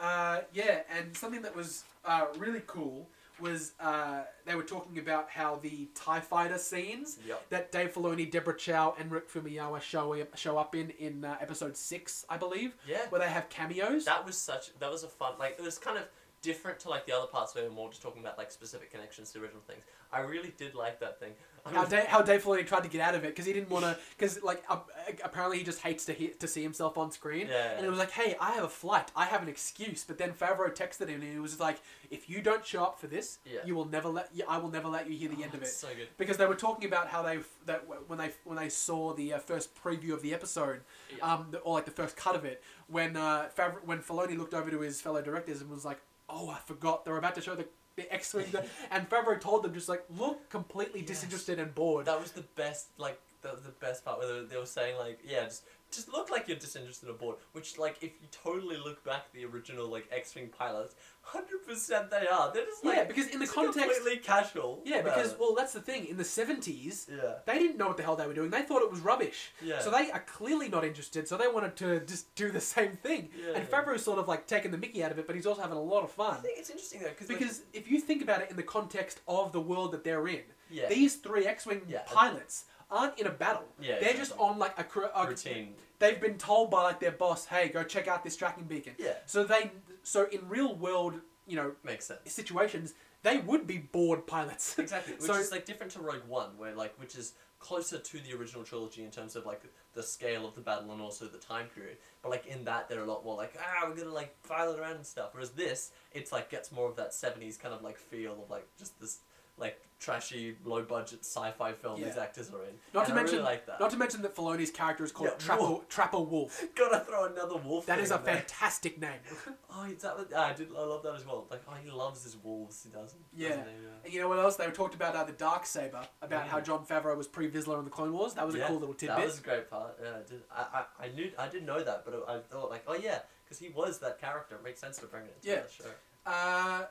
uh, 0.00 0.40
yeah, 0.52 0.80
and 0.96 1.16
something 1.16 1.42
that 1.42 1.54
was 1.54 1.84
uh, 2.04 2.26
really 2.38 2.62
cool 2.66 3.08
was 3.38 3.72
uh, 3.80 4.22
they 4.46 4.54
were 4.54 4.62
talking 4.62 4.98
about 4.98 5.28
how 5.28 5.56
the 5.56 5.88
Tie 5.94 6.20
Fighter 6.20 6.56
scenes 6.56 7.18
Yep. 7.26 7.50
that 7.50 7.70
Dave 7.72 7.92
Filoni, 7.92 8.30
Deborah 8.30 8.56
Chow, 8.56 8.94
and 8.98 9.10
Rick 9.10 9.30
Famuyiwa 9.30 9.80
show 9.82 10.16
show 10.34 10.56
up 10.56 10.74
in 10.74 10.90
in 10.98 11.24
uh, 11.24 11.36
episode 11.40 11.76
six, 11.76 12.24
I 12.30 12.38
believe, 12.38 12.74
Yeah. 12.88 13.06
where 13.10 13.20
they 13.20 13.28
have 13.28 13.48
cameos. 13.50 14.06
That 14.06 14.24
was 14.24 14.38
such. 14.38 14.70
That 14.78 14.90
was 14.90 15.02
a 15.04 15.08
fun. 15.08 15.34
Like 15.38 15.56
it 15.58 15.62
was 15.62 15.76
kind 15.78 15.98
of 15.98 16.04
different 16.42 16.78
to 16.80 16.88
like 16.88 17.06
the 17.06 17.12
other 17.16 17.26
parts 17.26 17.54
where 17.54 17.64
we're 17.64 17.70
more 17.70 17.88
just 17.90 18.02
talking 18.02 18.22
about 18.22 18.38
like 18.38 18.50
specific 18.50 18.90
connections 18.90 19.32
to 19.32 19.40
original 19.40 19.62
things. 19.66 19.82
I 20.12 20.20
really 20.20 20.54
did 20.56 20.74
like 20.74 21.00
that 21.00 21.18
thing. 21.18 21.32
I 21.64 21.70
How, 21.74 21.84
how 22.06 22.22
Dave 22.22 22.44
Filoni 22.44 22.64
tried 22.64 22.84
to 22.84 22.88
get 22.88 23.00
out 23.00 23.16
of 23.16 23.24
it 23.24 23.28
because 23.28 23.44
he 23.44 23.52
didn't 23.52 23.70
want 23.70 23.84
to. 23.84 23.98
Because 24.16 24.40
like 24.42 24.62
uh, 24.68 24.78
apparently 25.24 25.58
he 25.58 25.64
just 25.64 25.80
hates 25.80 26.04
to 26.04 26.12
he- 26.12 26.28
to 26.28 26.46
see 26.46 26.62
himself 26.62 26.96
on 26.96 27.10
screen. 27.10 27.48
Yeah. 27.48 27.72
And 27.76 27.84
it 27.84 27.88
was 27.88 27.98
like, 27.98 28.12
hey, 28.12 28.36
I 28.40 28.52
have 28.52 28.62
a 28.64 28.68
flight. 28.68 29.10
I 29.16 29.24
have 29.24 29.42
an 29.42 29.48
excuse. 29.48 30.04
But 30.04 30.18
then 30.18 30.32
Favreau 30.32 30.72
texted 30.74 31.08
him 31.08 31.22
and 31.22 31.32
he 31.32 31.40
was 31.40 31.58
like, 31.58 31.78
if 32.08 32.30
you 32.30 32.40
don't 32.40 32.64
show 32.64 32.84
up 32.84 33.00
for 33.00 33.08
this, 33.08 33.38
Yeah. 33.44 33.60
you 33.64 33.74
will 33.74 33.84
never 33.86 34.08
let. 34.08 34.30
I 34.48 34.58
will 34.58 34.70
never 34.70 34.86
let 34.86 35.10
you 35.10 35.16
hear 35.16 35.28
the 35.28 35.38
oh, 35.40 35.44
end 35.44 35.54
of 35.54 35.62
it. 35.62 35.66
So 35.68 35.88
good. 35.88 36.08
Because 36.16 36.36
they 36.36 36.46
were 36.46 36.54
talking 36.54 36.86
about 36.88 37.08
how 37.08 37.22
they 37.22 37.40
that 37.66 37.84
when 38.06 38.18
they 38.20 38.30
when 38.44 38.56
they 38.56 38.68
saw 38.68 39.12
the 39.12 39.34
uh, 39.34 39.38
first 39.40 39.74
preview 39.74 40.12
of 40.12 40.22
the 40.22 40.32
episode, 40.32 40.82
Yeah. 41.18 41.34
um, 41.34 41.48
the, 41.50 41.58
or 41.58 41.74
like 41.74 41.84
the 41.84 41.90
first 41.90 42.16
cut 42.16 42.36
of 42.36 42.44
it, 42.44 42.62
when 42.86 43.16
uh, 43.16 43.48
Favre, 43.48 43.80
when 43.84 43.98
Filoni 43.98 44.38
looked 44.38 44.54
over 44.54 44.70
to 44.70 44.80
his 44.80 45.00
fellow 45.00 45.20
directors 45.20 45.60
and 45.60 45.68
was 45.68 45.84
like, 45.84 45.98
"Oh, 46.28 46.48
I 46.50 46.58
forgot 46.60 47.04
they're 47.04 47.16
about 47.16 47.34
to 47.36 47.40
show 47.40 47.54
the 47.54 47.66
the 47.96 48.12
X 48.12 48.34
Wing," 48.34 48.46
and 48.90 49.08
Favreau 49.08 49.40
told 49.40 49.62
them 49.62 49.72
just 49.72 49.88
like, 49.88 50.04
"Look, 50.10 50.48
completely 50.50 51.00
Yes. 51.00 51.08
disinterested 51.08 51.58
and 51.58 51.74
bored." 51.74 52.06
That 52.06 52.20
was 52.20 52.32
the 52.32 52.42
best, 52.42 52.88
like 52.98 53.20
the, 53.54 53.60
the 53.62 53.74
best 53.80 54.04
part 54.04 54.18
where 54.18 54.42
they, 54.42 54.46
they 54.48 54.56
were 54.56 54.66
saying 54.66 54.96
like, 54.98 55.20
yeah, 55.24 55.44
just 55.44 55.62
just 55.92 56.12
look 56.12 56.30
like 56.30 56.48
you're 56.48 56.56
disinterested 56.56 57.08
and 57.08 57.16
bored. 57.18 57.36
Which 57.52 57.78
like 57.78 57.96
if 58.02 58.10
you 58.20 58.28
totally 58.32 58.76
look 58.76 59.04
back 59.04 59.26
at 59.26 59.32
the 59.32 59.44
original 59.44 59.88
like 59.88 60.08
X-wing 60.10 60.48
pilots, 60.48 60.96
hundred 61.22 61.64
percent 61.66 62.10
they 62.10 62.26
are. 62.26 62.52
They're 62.52 62.64
just 62.64 62.84
like 62.84 62.96
yeah, 62.96 63.04
because 63.04 63.28
in 63.28 63.38
the 63.38 63.46
context, 63.46 63.78
completely 63.94 64.18
casual. 64.18 64.82
yeah, 64.84 65.02
because 65.02 65.36
well, 65.38 65.54
that's 65.54 65.72
the 65.72 65.80
thing. 65.80 66.06
In 66.06 66.16
the 66.16 66.24
seventies, 66.24 67.06
yeah, 67.08 67.34
they 67.46 67.58
didn't 67.58 67.76
know 67.76 67.86
what 67.88 67.96
the 67.96 68.02
hell 68.02 68.16
they 68.16 68.26
were 68.26 68.34
doing. 68.34 68.50
They 68.50 68.62
thought 68.62 68.82
it 68.82 68.90
was 68.90 69.00
rubbish. 69.00 69.52
yeah. 69.62 69.78
So 69.80 69.90
they 69.90 70.10
are 70.10 70.24
clearly 70.26 70.68
not 70.68 70.84
interested. 70.84 71.28
So 71.28 71.36
they 71.36 71.48
wanted 71.48 71.76
to 71.76 72.00
just 72.00 72.34
do 72.34 72.50
the 72.50 72.60
same 72.60 72.92
thing. 72.92 73.28
Yeah, 73.38 73.54
and. 73.56 73.66
Favreau's 73.76 74.02
sort 74.02 74.18
of 74.18 74.26
like 74.28 74.46
taking 74.46 74.70
the 74.70 74.78
Mickey 74.78 75.04
out 75.04 75.10
of 75.10 75.18
it, 75.18 75.26
but 75.26 75.36
he's 75.36 75.44
also 75.44 75.60
having 75.60 75.76
a 75.76 75.82
lot 75.82 76.02
of 76.02 76.10
fun. 76.10 76.34
I 76.34 76.36
think 76.36 76.58
it's 76.58 76.70
interesting 76.70 77.00
though 77.02 77.10
cause, 77.10 77.28
like, 77.28 77.38
Because 77.38 77.62
if 77.72 77.90
you 77.90 78.00
think 78.00 78.22
about 78.22 78.40
it 78.42 78.50
in 78.50 78.56
the 78.56 78.62
context 78.62 79.20
of 79.28 79.52
the 79.52 79.60
world 79.60 79.92
that 79.92 80.02
they're 80.02 80.26
in, 80.28 80.40
yeah, 80.70 80.88
these 80.88 81.16
three 81.16 81.46
X-wing 81.46 81.82
Yeah. 81.88 82.00
pilots 82.06 82.64
aren't 82.90 83.18
in 83.18 83.26
a 83.26 83.30
battle. 83.30 83.64
Yeah, 83.80 83.98
they're 84.00 84.14
just 84.14 84.32
on 84.38 84.58
like 84.58 84.78
a, 84.78 84.84
cr- 84.84 85.04
a 85.14 85.26
routine. 85.26 85.74
They've 85.98 86.20
been 86.20 86.36
told 86.38 86.70
by 86.70 86.82
like 86.82 87.00
their 87.00 87.12
boss, 87.12 87.46
"Hey, 87.46 87.68
go 87.68 87.82
check 87.82 88.06
out 88.08 88.22
this 88.24 88.36
tracking 88.36 88.64
beacon." 88.64 88.94
Yeah, 88.98 89.14
So 89.26 89.44
they, 89.44 89.70
so 90.02 90.26
in 90.30 90.48
real 90.48 90.74
world, 90.74 91.14
you 91.46 91.56
know, 91.56 91.72
makes 91.84 92.04
sense. 92.06 92.20
situations, 92.32 92.94
they 93.22 93.38
would 93.38 93.66
be 93.66 93.78
bored 93.78 94.26
pilots. 94.26 94.78
Exactly, 94.78 95.14
which 95.14 95.22
So- 95.22 95.34
is 95.34 95.50
like 95.50 95.64
different 95.64 95.92
to 95.92 96.00
Rogue 96.00 96.26
One, 96.28 96.56
where 96.58 96.74
like 96.74 96.94
which 97.00 97.14
is 97.16 97.32
closer 97.58 97.98
to 97.98 98.18
the 98.18 98.34
original 98.34 98.62
trilogy 98.62 99.02
in 99.02 99.10
terms 99.10 99.34
of 99.34 99.46
like 99.46 99.62
the 99.94 100.02
scale 100.02 100.46
of 100.46 100.54
the 100.54 100.60
battle 100.60 100.92
and 100.92 101.00
also 101.00 101.24
the 101.24 101.38
time 101.38 101.66
period. 101.74 101.96
But 102.22 102.30
like 102.30 102.46
in 102.46 102.64
that, 102.66 102.88
they're 102.88 103.00
a 103.02 103.06
lot 103.06 103.24
more 103.24 103.34
like 103.36 103.54
ah, 103.58 103.86
we're 103.88 103.96
gonna 103.96 104.12
like 104.14 104.36
pilot 104.46 104.78
around 104.78 104.96
and 104.96 105.06
stuff. 105.06 105.30
Whereas 105.32 105.50
this, 105.52 105.90
it's 106.12 106.30
like 106.32 106.50
gets 106.50 106.70
more 106.70 106.88
of 106.88 106.96
that 106.96 107.14
seventies 107.14 107.56
kind 107.56 107.72
of 107.74 107.82
like 107.82 107.96
feel 107.96 108.34
of 108.42 108.50
like 108.50 108.68
just 108.78 109.00
this 109.00 109.20
like 109.58 109.80
trashy, 109.98 110.54
low 110.64 110.82
budget 110.82 111.20
sci-fi 111.24 111.72
film 111.72 111.96
these 112.02 112.14
Yeah. 112.16 112.22
actors 112.22 112.50
are 112.52 112.62
in. 112.64 112.78
Not 112.92 113.04
And 113.04 113.06
to 113.06 113.12
I 113.12 113.16
mention, 113.16 113.32
really 113.38 113.44
like 113.46 113.64
that. 113.66 113.80
not 113.80 113.90
to 113.90 113.96
mention 113.96 114.20
that 114.22 114.36
Filoni's 114.36 114.70
character 114.70 115.04
is 115.04 115.10
called 115.10 115.30
Yeah, 115.30 115.36
Trapper, 115.38 115.62
Wolf. 115.62 115.88
Trapper 115.88 116.20
Wolf. 116.20 116.64
Gotta 116.74 117.00
throw 117.00 117.24
another 117.24 117.56
wolf. 117.56 117.86
That 117.86 117.96
thing 117.96 118.04
is 118.04 118.10
a 118.10 118.16
in 118.18 118.24
there. 118.24 118.34
fantastic 118.36 119.00
name. 119.00 119.20
Oh, 119.78 119.84
is 119.84 120.00
that 120.02 120.16
what, 120.16 120.30
ah, 120.34 120.46
I 120.48 120.52
did. 120.54 120.68
I 120.74 120.80
love 120.80 121.02
that 121.02 121.14
as 121.16 121.26
well. 121.26 121.46
Like, 121.50 121.60
oh, 121.68 121.74
he 121.84 121.90
loves 121.90 122.24
his 122.24 122.34
wolves. 122.42 122.82
He 122.82 122.88
doesn't. 122.88 123.20
Yeah. 123.34 123.48
doesn't 123.50 123.64
he? 123.66 123.72
And 124.06 124.14
you 124.14 124.20
know 124.20 124.28
what 124.28 124.38
else? 124.38 124.56
They 124.56 124.64
talked 124.70 124.94
about 124.94 125.14
uh, 125.14 125.24
the 125.24 125.32
Dark 125.32 125.66
Saber, 125.66 126.00
about 126.22 126.44
Mm. 126.46 126.48
how 126.48 126.60
Jon 126.60 126.86
Favreau 126.86 127.14
was 127.14 127.26
Pre 127.26 127.50
Vizsla 127.50 127.78
in 127.78 127.84
the 127.84 127.90
Clone 127.90 128.12
Wars. 128.14 128.32
That 128.34 128.46
was 128.46 128.54
a 128.54 128.58
Yeah, 128.58 128.68
cool 128.68 128.78
little 128.78 128.94
tidbit. 128.94 129.16
That 129.18 129.26
was 129.26 129.38
a 129.38 129.42
great 129.42 129.68
part. 129.68 129.98
Yeah, 130.02 130.10
I 130.12 130.22
did. 130.30 130.42
I, 130.50 130.84
I, 131.00 131.04
I 131.04 131.08
knew. 131.08 131.30
I 131.38 131.48
didn't 131.48 131.66
know 131.66 131.82
that, 131.82 132.06
but 132.06 132.24
I 132.26 132.38
thought 132.50 132.70
like, 132.70 132.84
oh 132.86 132.94
yeah, 132.94 133.18
because 133.44 133.58
he 133.58 133.68
was 133.68 133.98
that 133.98 134.18
character. 134.18 134.54
It 134.54 134.64
makes 134.64 134.80
sense 134.80 134.96
to 134.98 135.06
bring 135.06 135.24
it 135.24 135.34
into 135.36 135.48
Yeah. 135.48 135.56
that 135.62 135.70
show. 135.70 135.84
Uh, 136.24 136.86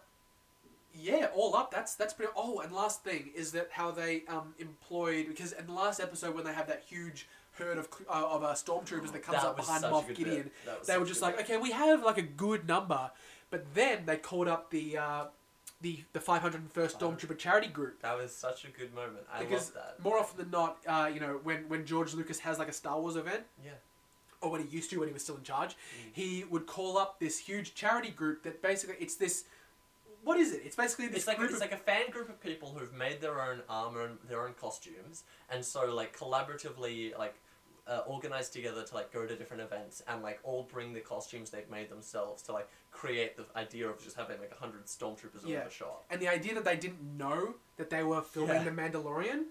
yeah, 1.00 1.28
all 1.36 1.56
up. 1.56 1.72
That's 1.72 1.96
that's 1.96 2.14
pretty. 2.14 2.32
Oh, 2.36 2.60
and 2.60 2.72
last 2.72 3.04
thing 3.04 3.30
is 3.36 3.52
that 3.54 3.70
how 3.72 3.92
they 3.92 4.24
um, 4.28 4.54
employed 4.60 5.28
because 5.28 5.52
in 5.54 5.68
the 5.68 5.74
last 5.74 6.00
episode 6.00 6.36
when 6.36 6.44
they 6.46 6.54
have 6.54 6.68
that 6.68 6.84
huge 6.88 7.28
herd 7.54 7.78
of 7.78 7.88
uh, 8.10 8.14
of 8.28 8.44
uh, 8.44 8.54
stormtroopers 8.54 9.12
that 9.14 9.24
comes 9.24 9.38
That 9.42 9.46
up 9.48 9.58
was 9.58 9.66
behind 9.66 9.82
such 9.84 9.92
a 9.92 9.94
Moff 9.94 10.08
good 10.08 10.18
Gideon, 10.18 10.44
bit. 10.44 10.54
That 10.66 10.80
was 10.80 10.88
they 10.88 10.94
such 10.94 11.00
were 11.00 11.06
a 11.06 11.08
just 11.08 11.20
good 11.22 11.26
like, 11.28 11.40
okay, 11.42 11.58
we 11.58 11.72
have 11.72 12.04
like 12.04 12.18
a 12.18 12.22
good 12.24 12.68
number, 12.68 13.12
but 13.50 13.66
then 13.74 14.04
they 14.06 14.18
called 14.18 14.48
up 14.48 14.72
the 14.72 14.98
uh, 14.98 15.24
the 15.82 16.04
the 16.14 16.20
501st 16.20 16.98
Stormtrooper 16.98 17.38
charity 17.38 17.68
group. 17.68 18.02
That 18.02 18.18
was 18.18 18.34
such 18.36 18.66
a 18.66 18.70
good 18.70 18.94
moment. 18.94 19.26
I 19.34 19.40
Because 19.44 19.74
love 19.76 19.84
that. 19.98 20.04
More 20.04 20.18
often 20.18 20.38
than 20.38 20.52
not, 20.52 20.78
uh, 20.88 21.10
you 21.14 21.20
know, 21.20 21.40
when 21.44 21.68
when 21.70 21.86
George 21.86 22.14
Lucas 22.14 22.40
has 22.40 22.60
like 22.60 22.70
a 22.70 22.74
Star 22.74 23.00
Wars 23.00 23.16
event, 23.16 23.44
Yeah. 23.64 23.72
or 24.42 24.52
when 24.52 24.62
he 24.66 24.68
used 24.76 24.90
to 24.92 25.00
when 25.00 25.08
he 25.10 25.14
was 25.14 25.24
still 25.24 25.38
in 25.38 25.44
charge, 25.44 25.72
Mm. 25.72 26.12
he 26.14 26.44
would 26.50 26.66
call 26.68 26.98
up 26.98 27.20
this 27.20 27.38
huge 27.40 27.74
charity 27.76 28.10
group 28.10 28.44
that 28.44 28.62
basically 28.62 28.96
it's 29.00 29.16
this. 29.16 29.46
What 30.26 30.38
is 30.38 30.54
it? 30.54 30.62
It's 30.66 30.76
basically 30.76 31.08
this 31.08 31.20
It's 31.20 31.28
like 31.28 31.38
group 31.38 31.52
it's 31.52 31.62
of 31.62 31.70
like 31.70 31.72
a 31.80 31.84
fan 31.90 32.10
group 32.10 32.30
of 32.30 32.42
people 32.42 32.70
who've 32.76 32.92
made 32.94 33.22
their 33.22 33.40
own 33.42 33.62
armor 33.70 34.02
and 34.06 34.18
their 34.28 34.42
own 34.46 34.54
costumes, 34.60 35.24
and 35.52 35.64
so 35.64 35.94
like 35.94 36.18
collaboratively 36.18 37.18
like 37.18 37.36
uh, 37.88 38.02
organized 38.08 38.52
together 38.52 38.84
to 38.84 38.96
like 38.96 39.14
go 39.14 39.28
to 39.28 39.36
different 39.36 39.62
events 39.62 40.02
and 40.08 40.24
like 40.24 40.40
all 40.44 40.64
bring 40.72 40.94
the 40.94 41.00
costumes 41.00 41.52
they've 41.52 41.70
made 41.70 41.90
themselves 41.90 42.42
to 42.42 42.52
like 42.52 42.68
create 42.92 43.38
the 43.38 43.46
idea 43.56 43.88
of 43.88 44.02
just 44.04 44.16
having 44.16 44.40
like 44.40 44.52
a 44.52 44.60
hundred 44.60 44.86
stormtroopers 44.88 45.44
or 45.46 45.48
Yeah. 45.48 45.56
whatever 45.58 45.70
show 45.70 45.86
up. 45.86 46.06
And 46.10 46.20
the 46.20 46.28
idea 46.28 46.56
that 46.56 46.66
they 46.66 46.78
didn't 46.78 47.04
know 47.18 47.54
that 47.78 47.92
they 47.92 48.02
were 48.04 48.24
filming 48.24 48.56
Yeah. 48.56 48.64
The 48.64 48.72
Mandalorian, 48.72 49.44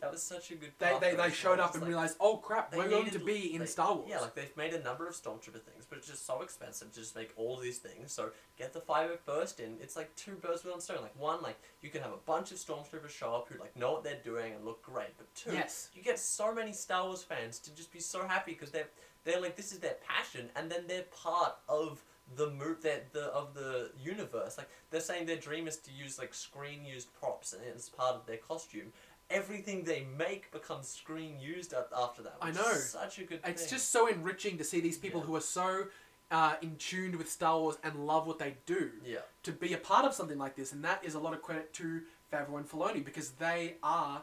That 0.00 0.10
was 0.10 0.22
such 0.22 0.50
a 0.50 0.54
good. 0.54 0.72
they, 0.78 0.96
they, 1.00 1.14
they 1.14 1.30
showed 1.30 1.60
up 1.60 1.74
and 1.74 1.82
like- 1.82 1.88
realized, 1.88 2.16
oh 2.20 2.36
crap, 2.38 2.74
we're 2.74 2.88
going 2.88 3.10
to 3.10 3.18
be 3.18 3.52
in 3.54 3.60
they- 3.60 3.66
Star 3.66 3.94
Wars. 3.94 4.08
Yeah, 4.08 4.20
like 4.20 4.34
they've 4.34 4.56
made 4.56 4.72
a 4.74 4.82
number 4.82 5.06
of 5.06 5.14
Stormtrooper 5.14 5.60
things, 5.60 5.84
but 5.88 5.98
it's 5.98 6.06
just 6.08 6.26
so 6.26 6.42
expensive 6.42 6.92
to 6.92 6.98
just 6.98 7.14
make 7.14 7.30
all 7.36 7.56
these 7.56 7.78
things. 7.78 8.12
So 8.12 8.30
get 8.58 8.72
the 8.72 8.80
501st, 8.80 9.60
in. 9.60 9.76
It's 9.80 9.96
like 9.96 10.14
two 10.16 10.32
birds 10.32 10.64
with 10.64 10.72
one 10.72 10.80
stone. 10.80 10.98
Like 11.02 11.18
one, 11.18 11.42
like 11.42 11.60
you 11.82 11.90
can 11.90 12.02
have 12.02 12.12
a 12.12 12.16
bunch 12.26 12.50
of 12.52 12.58
Stormtroopers 12.58 13.10
show 13.10 13.34
up 13.34 13.48
who 13.50 13.58
like 13.60 13.76
know 13.76 13.92
what 13.92 14.04
they're 14.04 14.20
doing 14.24 14.54
and 14.54 14.64
look 14.64 14.82
great. 14.82 15.16
But 15.18 15.32
two, 15.34 15.52
Yes. 15.52 15.90
you 15.94 16.02
get 16.02 16.18
so 16.18 16.54
many 16.54 16.72
Star 16.72 17.04
Wars 17.06 17.22
fans 17.22 17.58
to 17.60 17.74
just 17.74 17.92
be 17.92 18.00
so 18.00 18.26
happy 18.26 18.52
because 18.52 18.70
they're 18.70 18.88
they're 19.24 19.40
like 19.40 19.56
this 19.56 19.70
is 19.72 19.78
their 19.80 19.96
passion, 20.08 20.48
and 20.56 20.70
then 20.70 20.84
they're 20.88 21.04
part 21.22 21.56
of 21.68 22.02
the 22.36 22.48
move 22.50 22.80
that 22.82 23.12
the 23.12 23.24
of 23.32 23.54
the 23.54 23.90
universe. 24.02 24.56
Like 24.56 24.68
they're 24.90 25.00
saying 25.00 25.26
their 25.26 25.36
dream 25.36 25.66
is 25.66 25.76
to 25.78 25.90
use 25.92 26.18
like 26.18 26.32
screen 26.32 26.84
used 26.84 27.12
props 27.20 27.52
and 27.52 27.62
it's 27.66 27.88
part 27.88 28.14
of 28.14 28.24
their 28.26 28.36
costume. 28.36 28.92
Everything 29.30 29.84
they 29.84 30.06
make 30.18 30.50
becomes 30.50 30.88
screen 30.88 31.38
used 31.40 31.72
after 31.72 32.22
that. 32.22 32.36
I 32.42 32.50
know. 32.50 32.72
Such 32.74 33.18
a 33.18 33.24
good. 33.24 33.40
It's 33.44 33.62
thing. 33.62 33.70
just 33.70 33.90
so 33.90 34.08
enriching 34.08 34.58
to 34.58 34.64
see 34.64 34.80
these 34.80 34.98
people 34.98 35.20
Yeah. 35.20 35.26
who 35.26 35.36
are 35.36 35.40
so 35.40 35.84
uh, 36.30 36.54
in 36.62 36.76
tuned 36.76 37.16
with 37.16 37.30
Star 37.30 37.58
Wars 37.58 37.76
and 37.82 38.06
love 38.06 38.26
what 38.26 38.38
they 38.38 38.56
do 38.66 38.90
yeah. 39.04 39.18
to 39.42 39.52
be 39.52 39.72
a 39.72 39.78
part 39.78 40.04
of 40.04 40.14
something 40.14 40.38
like 40.38 40.54
this, 40.56 40.72
and 40.72 40.82
that 40.84 41.04
is 41.04 41.14
a 41.14 41.18
lot 41.18 41.32
of 41.32 41.42
credit 41.42 41.72
to 41.74 42.02
Favreau 42.32 42.56
and 42.56 42.68
Filoni 42.68 43.04
because 43.04 43.30
they 43.30 43.74
are 43.82 44.22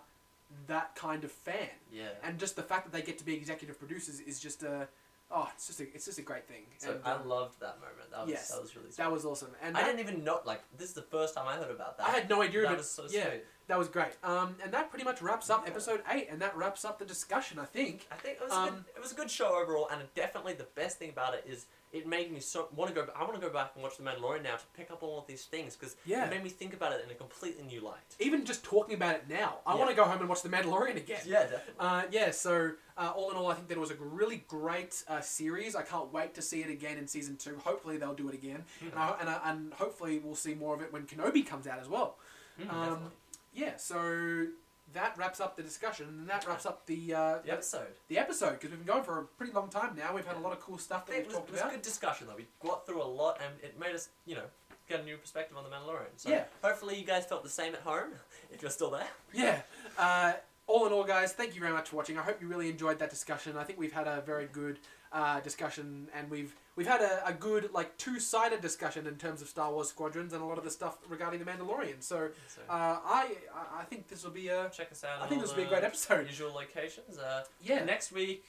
that 0.67 0.95
kind 0.95 1.23
of 1.25 1.31
fan, 1.31 1.69
Yeah. 1.91 2.09
and 2.23 2.39
just 2.39 2.55
the 2.55 2.63
fact 2.63 2.85
that 2.85 2.93
they 2.97 3.01
get 3.05 3.17
to 3.17 3.25
be 3.25 3.35
executive 3.35 3.77
producers 3.77 4.21
is 4.21 4.39
just 4.39 4.63
a 4.63 4.87
oh, 5.29 5.49
it's 5.53 5.67
just 5.67 5.81
a 5.81 5.83
it's 5.93 6.05
just 6.05 6.19
a 6.19 6.21
great 6.21 6.47
thing. 6.47 6.63
So 6.77 6.91
and, 6.91 7.01
I 7.03 7.11
um, 7.13 7.27
loved 7.27 7.59
that 7.59 7.79
moment. 7.81 8.09
That 8.11 8.21
was 8.21 8.29
yes, 8.29 8.51
that 8.51 8.61
was 8.61 8.75
really. 8.75 8.87
Sweet. 8.91 8.97
that 8.97 9.11
was 9.11 9.25
awesome, 9.25 9.49
and 9.61 9.75
I 9.75 9.81
that- 9.81 9.87
didn't 9.97 9.99
even 10.09 10.23
know. 10.23 10.39
Like 10.45 10.61
this 10.77 10.87
is 10.89 10.95
the 10.95 11.01
first 11.01 11.35
time 11.35 11.47
I 11.47 11.55
heard 11.55 11.71
about 11.71 11.97
that. 11.97 12.07
I 12.07 12.11
had 12.11 12.29
no 12.29 12.41
idea 12.41 12.61
that 12.61 12.77
was 12.77 12.89
so 12.89 13.03
yeah, 13.09 13.29
sweet. 13.29 13.43
That 13.67 13.77
was 13.77 13.87
great. 13.89 14.13
Um, 14.23 14.55
and 14.63 14.71
that 14.73 14.89
pretty 14.89 15.05
much 15.05 15.21
wraps 15.21 15.49
up 15.49 15.63
Yeah. 15.65 15.71
episode 15.71 16.01
eight, 16.09 16.27
and 16.29 16.41
that 16.41 16.55
wraps 16.55 16.85
up 16.85 16.99
the 16.99 17.05
discussion. 17.05 17.59
I 17.59 17.65
think. 17.65 18.07
I 18.11 18.15
think 18.15 18.37
it 18.37 18.43
was 18.43 18.51
a 18.53 18.55
Um, 18.55 18.69
good, 18.69 18.85
it 18.95 19.01
was 19.01 19.11
a 19.11 19.15
good 19.15 19.29
show 19.31 19.55
overall, 19.61 19.87
and 19.89 20.01
definitely 20.15 20.53
the 20.53 20.63
best 20.75 20.97
thing 20.97 21.09
about 21.09 21.33
it 21.33 21.43
is 21.47 21.65
it 21.93 22.05
made 22.05 22.29
me 22.31 22.39
so 22.41 22.67
want 22.75 22.93
to 22.93 22.95
go. 23.05 23.09
I 23.15 23.23
want 23.23 23.35
to 23.35 23.39
go 23.41 23.49
back 23.49 23.71
and 23.75 23.81
watch 23.83 23.95
The 23.95 24.03
Mandalorian 24.03 24.43
now 24.43 24.57
to 24.57 24.65
pick 24.73 24.91
up 24.91 25.03
on 25.03 25.09
all 25.09 25.19
of 25.19 25.27
these 25.27 25.45
things 25.45 25.75
because 25.77 25.95
Yeah. 26.05 26.25
it 26.25 26.29
made 26.29 26.43
me 26.43 26.49
think 26.49 26.73
about 26.73 26.91
it 26.91 27.03
in 27.03 27.09
a 27.09 27.15
completely 27.15 27.63
new 27.63 27.79
light. 27.79 28.15
Even 28.19 28.43
just 28.45 28.63
talking 28.65 28.95
about 28.95 29.15
it 29.15 29.27
now, 29.29 29.59
I 29.65 29.71
Yeah. 29.73 29.77
want 29.79 29.89
to 29.91 29.95
go 29.95 30.03
home 30.03 30.19
and 30.19 30.27
watch 30.27 30.41
The 30.41 30.49
Mandalorian 30.49 30.97
again. 30.97 31.21
Yeah, 31.25 31.43
definitely. 31.43 31.73
Uh, 31.79 32.03
yeah, 32.11 32.31
so 32.31 32.71
uh, 32.97 33.13
all 33.15 33.31
in 33.31 33.37
all, 33.37 33.47
I 33.49 33.53
think 33.53 33.69
that 33.69 33.75
it 33.77 33.79
was 33.79 33.91
a 33.91 33.95
really 33.95 34.37
great 34.49 35.01
uh, 35.07 35.21
series. 35.21 35.75
I 35.75 35.83
can't 35.83 36.11
wait 36.11 36.33
to 36.35 36.41
see 36.41 36.61
it 36.61 36.69
again 36.69 36.97
in 36.97 37.07
season 37.07 37.37
two. 37.37 37.57
Hopefully, 37.63 37.97
they'll 37.97 38.13
do 38.15 38.27
it 38.27 38.33
again, 38.35 38.65
Hmm. 38.79 38.87
and, 38.89 38.99
I, 38.99 39.17
and, 39.21 39.29
I, 39.29 39.41
and 39.51 39.73
hopefully, 39.75 40.19
we'll 40.19 40.35
see 40.35 40.55
more 40.55 40.75
of 40.75 40.81
it 40.81 40.91
when 40.91 41.05
Kenobi 41.07 41.45
comes 41.47 41.67
out 41.67 41.79
as 41.79 41.87
well. 41.87 42.17
Mm, 42.59 42.69
um, 42.69 42.77
definitely. 42.79 43.11
Yeah, 43.57 43.75
so 43.77 44.45
that 44.93 45.17
wraps 45.17 45.39
up 45.41 45.57
the 45.57 45.63
discussion, 45.63 46.07
and 46.07 46.29
that 46.29 46.47
wraps 46.47 46.65
up 46.65 46.85
the 46.85 47.13
uh, 47.13 47.37
The 47.43 47.51
episode. 47.51 47.87
the 48.07 48.17
episode 48.17 48.51
because 48.51 48.69
we've 48.69 48.79
been 48.85 48.93
going 48.93 49.03
for 49.03 49.19
a 49.19 49.23
pretty 49.25 49.51
long 49.51 49.67
time 49.69 49.95
now. 49.97 50.13
We've 50.15 50.25
had 50.25 50.37
a 50.37 50.39
lot 50.39 50.53
of 50.53 50.59
cool 50.61 50.77
stuff 50.77 51.05
that 51.07 51.13
it 51.13 51.17
we've 51.17 51.25
was, 51.27 51.35
talked 51.35 51.49
it 51.49 51.51
was 51.53 51.61
about. 51.61 51.71
a 51.71 51.75
good 51.75 51.81
discussion 51.83 52.27
though. 52.27 52.35
We 52.37 52.45
got 52.61 52.85
through 52.85 53.01
a 53.01 53.11
lot, 53.21 53.41
and 53.43 53.53
it 53.63 53.79
made 53.79 53.93
us, 53.95 54.09
you 54.25 54.35
know, 54.35 54.43
get 54.87 55.01
a 55.01 55.03
new 55.03 55.17
perspective 55.17 55.57
on 55.57 55.63
the 55.65 55.69
Mandalorian. 55.69 56.13
So 56.17 56.29
Yeah. 56.29 56.45
hopefully 56.63 56.97
you 56.97 57.05
guys 57.05 57.25
felt 57.25 57.43
the 57.43 57.49
same 57.49 57.73
at 57.73 57.81
home, 57.81 58.11
if 58.51 58.61
you're 58.61 58.71
still 58.71 58.91
there. 58.91 59.07
Yeah. 59.33 59.61
Uh, 59.97 60.33
all 60.67 60.85
in 60.85 60.93
all, 60.93 61.03
guys, 61.03 61.33
thank 61.33 61.55
you 61.55 61.61
very 61.61 61.73
much 61.73 61.89
for 61.89 61.95
watching. 61.97 62.17
I 62.17 62.21
hope 62.21 62.41
you 62.41 62.47
really 62.47 62.69
enjoyed 62.69 62.99
that 62.99 63.09
discussion. 63.09 63.57
I 63.57 63.63
think 63.63 63.79
we've 63.79 63.91
had 63.93 64.07
a 64.07 64.21
very 64.25 64.45
good 64.45 64.79
uh, 65.11 65.39
discussion, 65.41 66.07
and 66.13 66.29
we've 66.29 66.55
we've 66.77 66.87
had 66.87 67.01
a, 67.01 67.27
a 67.27 67.33
good 67.33 67.73
like 67.73 67.97
two 67.97 68.21
sided 68.21 68.61
discussion 68.61 69.05
in 69.07 69.15
terms 69.15 69.41
of 69.41 69.49
Star 69.49 69.69
Wars 69.73 69.89
Squadrons 69.89 70.31
and 70.31 70.41
a 70.41 70.45
lot 70.45 70.57
of 70.57 70.63
the 70.63 70.71
stuff 70.71 70.99
regarding 71.09 71.39
the 71.43 71.45
Mandalorian. 71.51 72.01
So 72.01 72.29
uh, 72.69 72.71
I 73.03 73.35
I 73.79 73.83
think 73.89 74.07
this 74.07 74.23
will 74.23 74.31
be 74.31 74.47
a 74.47 74.69
check 74.69 74.89
us 74.93 75.03
out. 75.03 75.21
I 75.21 75.27
think 75.27 75.41
this 75.41 75.49
will 75.49 75.57
be 75.57 75.63
a 75.63 75.67
great 75.67 75.83
episode. 75.83 76.27
Usual 76.27 76.53
locations. 76.53 77.17
Uh, 77.17 77.43
yeah 77.61 77.83
Next 77.83 78.13
week, 78.13 78.45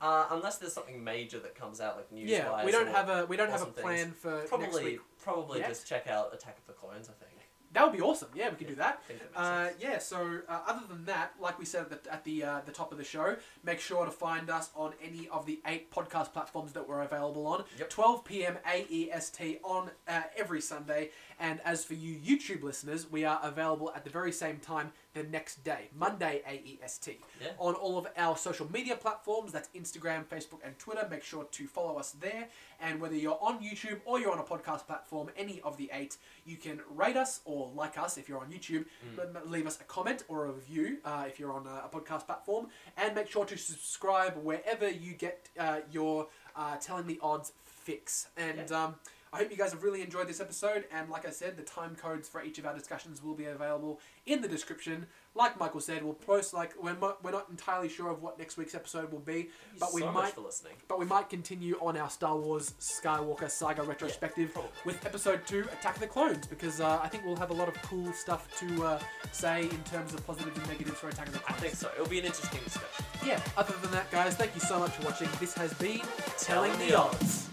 Uh, 0.00 0.26
unless 0.30 0.58
there's 0.58 0.72
something 0.72 1.02
major 1.02 1.38
that 1.40 1.54
comes 1.54 1.80
out 1.80 1.96
like 1.96 2.12
news. 2.12 2.28
Yeah, 2.30 2.64
we 2.64 2.70
don't 2.72 2.88
have 2.88 3.08
a 3.08 3.26
we 3.26 3.36
don't 3.36 3.50
have 3.50 3.60
a 3.62 3.64
awesome 3.64 3.72
things. 3.74 3.84
plan 3.84 4.12
for 4.12 4.34
next 4.38 4.48
Probably, 4.50 4.84
week. 4.84 5.00
probably 5.22 5.58
yet. 5.60 5.68
just 5.68 5.86
check 5.88 6.06
out 6.06 6.32
Attack 6.34 6.56
of 6.58 6.66
the 6.66 6.72
Clones. 6.74 7.08
I 7.08 7.12
think. 7.24 7.27
That 7.72 7.84
would 7.84 7.96
be 7.96 8.02
awesome. 8.02 8.28
Yeah, 8.34 8.48
we 8.50 8.56
could 8.56 8.66
do 8.68 8.74
that. 8.76 9.02
That 9.08 9.38
Uh, 9.38 9.68
yeah, 9.78 9.98
so 9.98 10.40
uh, 10.48 10.60
other 10.66 10.86
than 10.88 11.04
that, 11.04 11.34
like 11.38 11.58
we 11.58 11.64
said 11.64 11.86
at 11.90 12.04
the, 12.04 12.12
at 12.12 12.24
the, 12.24 12.42
uh, 12.42 12.60
the 12.64 12.72
top 12.72 12.92
of 12.92 12.98
the 12.98 13.04
show, 13.04 13.36
make 13.62 13.78
sure 13.78 14.04
to 14.04 14.10
find 14.10 14.48
us 14.48 14.70
on 14.74 14.94
any 15.02 15.28
of 15.28 15.44
the 15.44 15.60
eight 15.66 15.90
podcast 15.90 16.32
platforms 16.32 16.72
that 16.72 16.88
we're 16.88 17.02
available 17.02 17.46
on. 17.46 17.64
Yep. 17.78 17.90
12 17.90 18.24
p.m. 18.24 18.56
AEST 18.66 19.58
on 19.62 19.90
uh, 20.08 20.22
every 20.36 20.60
Sunday. 20.60 21.10
And 21.38 21.60
as 21.64 21.84
for 21.84 21.94
you 21.94 22.16
YouTube 22.16 22.62
listeners, 22.62 23.10
we 23.10 23.24
are 23.24 23.38
available 23.42 23.92
at 23.94 24.04
the 24.04 24.10
very 24.10 24.32
same 24.32 24.58
time 24.58 24.92
the 25.18 25.28
next 25.28 25.64
day, 25.64 25.88
Monday 25.96 26.42
AEST. 26.46 27.16
Yeah. 27.40 27.48
On 27.58 27.74
all 27.74 27.98
of 27.98 28.06
our 28.16 28.36
social 28.36 28.70
media 28.72 28.96
platforms, 28.96 29.52
that's 29.52 29.68
Instagram, 29.74 30.24
Facebook, 30.24 30.60
and 30.64 30.78
Twitter. 30.78 31.06
Make 31.10 31.24
sure 31.24 31.44
to 31.44 31.66
follow 31.66 31.98
us 31.98 32.12
there. 32.12 32.48
And 32.80 33.00
whether 33.00 33.16
you're 33.16 33.38
on 33.40 33.58
YouTube 33.58 34.00
or 34.04 34.20
you're 34.20 34.30
on 34.30 34.38
a 34.38 34.44
podcast 34.44 34.86
platform, 34.86 35.28
any 35.36 35.60
of 35.62 35.76
the 35.76 35.90
eight, 35.92 36.16
you 36.46 36.56
can 36.56 36.80
rate 36.94 37.16
us 37.16 37.40
or 37.44 37.70
like 37.74 37.98
us 37.98 38.16
if 38.16 38.28
you're 38.28 38.38
on 38.38 38.50
YouTube. 38.50 38.84
Mm. 39.16 39.50
Leave 39.50 39.66
us 39.66 39.80
a 39.80 39.84
comment 39.84 40.22
or 40.28 40.46
a 40.46 40.52
review 40.52 40.98
uh, 41.04 41.24
if 41.26 41.40
you're 41.40 41.52
on 41.52 41.66
a, 41.66 41.86
a 41.86 41.90
podcast 41.92 42.26
platform. 42.26 42.68
And 42.96 43.14
make 43.14 43.28
sure 43.28 43.44
to 43.44 43.56
subscribe 43.56 44.36
wherever 44.36 44.88
you 44.88 45.14
get 45.14 45.48
uh, 45.58 45.80
your 45.90 46.28
uh, 46.54 46.76
Telling 46.76 47.06
the 47.06 47.18
Odds 47.22 47.52
fix. 47.64 48.28
And 48.36 48.70
um, 48.70 48.94
I 49.32 49.38
hope 49.38 49.50
you 49.50 49.56
guys 49.56 49.72
have 49.72 49.82
really 49.82 50.02
enjoyed 50.02 50.28
this 50.28 50.40
episode. 50.40 50.84
And 50.92 51.10
like 51.10 51.26
I 51.26 51.30
said, 51.30 51.56
the 51.56 51.62
time 51.62 51.94
codes 51.94 52.28
for 52.28 52.42
each 52.42 52.58
of 52.58 52.66
our 52.66 52.74
discussions 52.74 53.22
will 53.22 53.34
be 53.34 53.46
available 53.46 54.00
in 54.26 54.42
the 54.42 54.48
description. 54.48 55.06
Like 55.34 55.58
Michael 55.58 55.80
said, 55.80 56.02
we'll 56.02 56.14
post 56.14 56.52
like 56.54 56.72
we're 56.82 56.94
not, 56.96 57.22
we're 57.22 57.30
not 57.30 57.46
entirely 57.50 57.88
sure 57.88 58.10
of 58.10 58.22
what 58.22 58.38
next 58.38 58.56
week's 58.56 58.74
episode 58.74 59.12
will 59.12 59.20
be, 59.20 59.50
but 59.78 59.94
we 59.94 60.00
so 60.00 60.06
much 60.06 60.14
might 60.14 60.34
for 60.34 60.40
listening. 60.40 60.72
but 60.88 60.98
we 60.98 61.04
might 61.06 61.28
continue 61.28 61.76
on 61.80 61.96
our 61.96 62.10
Star 62.10 62.36
Wars 62.36 62.74
Skywalker 62.80 63.50
saga 63.50 63.82
retrospective 63.82 64.52
probably. 64.52 64.70
with 64.84 65.04
episode 65.06 65.46
two, 65.46 65.66
Attack 65.78 65.96
of 65.96 66.00
the 66.00 66.06
Clones, 66.06 66.46
because 66.46 66.80
uh, 66.80 66.98
I 67.02 67.08
think 67.08 67.24
we'll 67.24 67.36
have 67.36 67.50
a 67.50 67.54
lot 67.54 67.68
of 67.68 67.80
cool 67.82 68.12
stuff 68.12 68.48
to 68.58 68.84
uh, 68.84 68.98
say 69.32 69.62
in 69.64 69.82
terms 69.84 70.14
of 70.14 70.26
positives 70.26 70.58
and 70.58 70.68
negatives 70.68 70.98
for 70.98 71.08
Attack 71.08 71.28
of 71.28 71.34
the 71.34 71.38
Clones. 71.40 71.58
I 71.58 71.62
think 71.62 71.74
so. 71.74 71.90
It'll 71.94 72.08
be 72.08 72.18
an 72.18 72.24
interesting 72.24 72.60
discussion. 72.64 73.04
Yeah. 73.24 73.40
Other 73.56 73.74
than 73.82 73.90
that, 73.92 74.10
guys, 74.10 74.34
thank 74.34 74.54
you 74.54 74.60
so 74.60 74.78
much 74.78 74.92
for 74.92 75.04
watching. 75.04 75.28
This 75.38 75.54
has 75.54 75.72
been 75.74 76.00
Telling 76.38 76.70
Telling 76.72 76.78
the 76.80 76.86
the 76.86 76.98
Odds. 76.98 77.47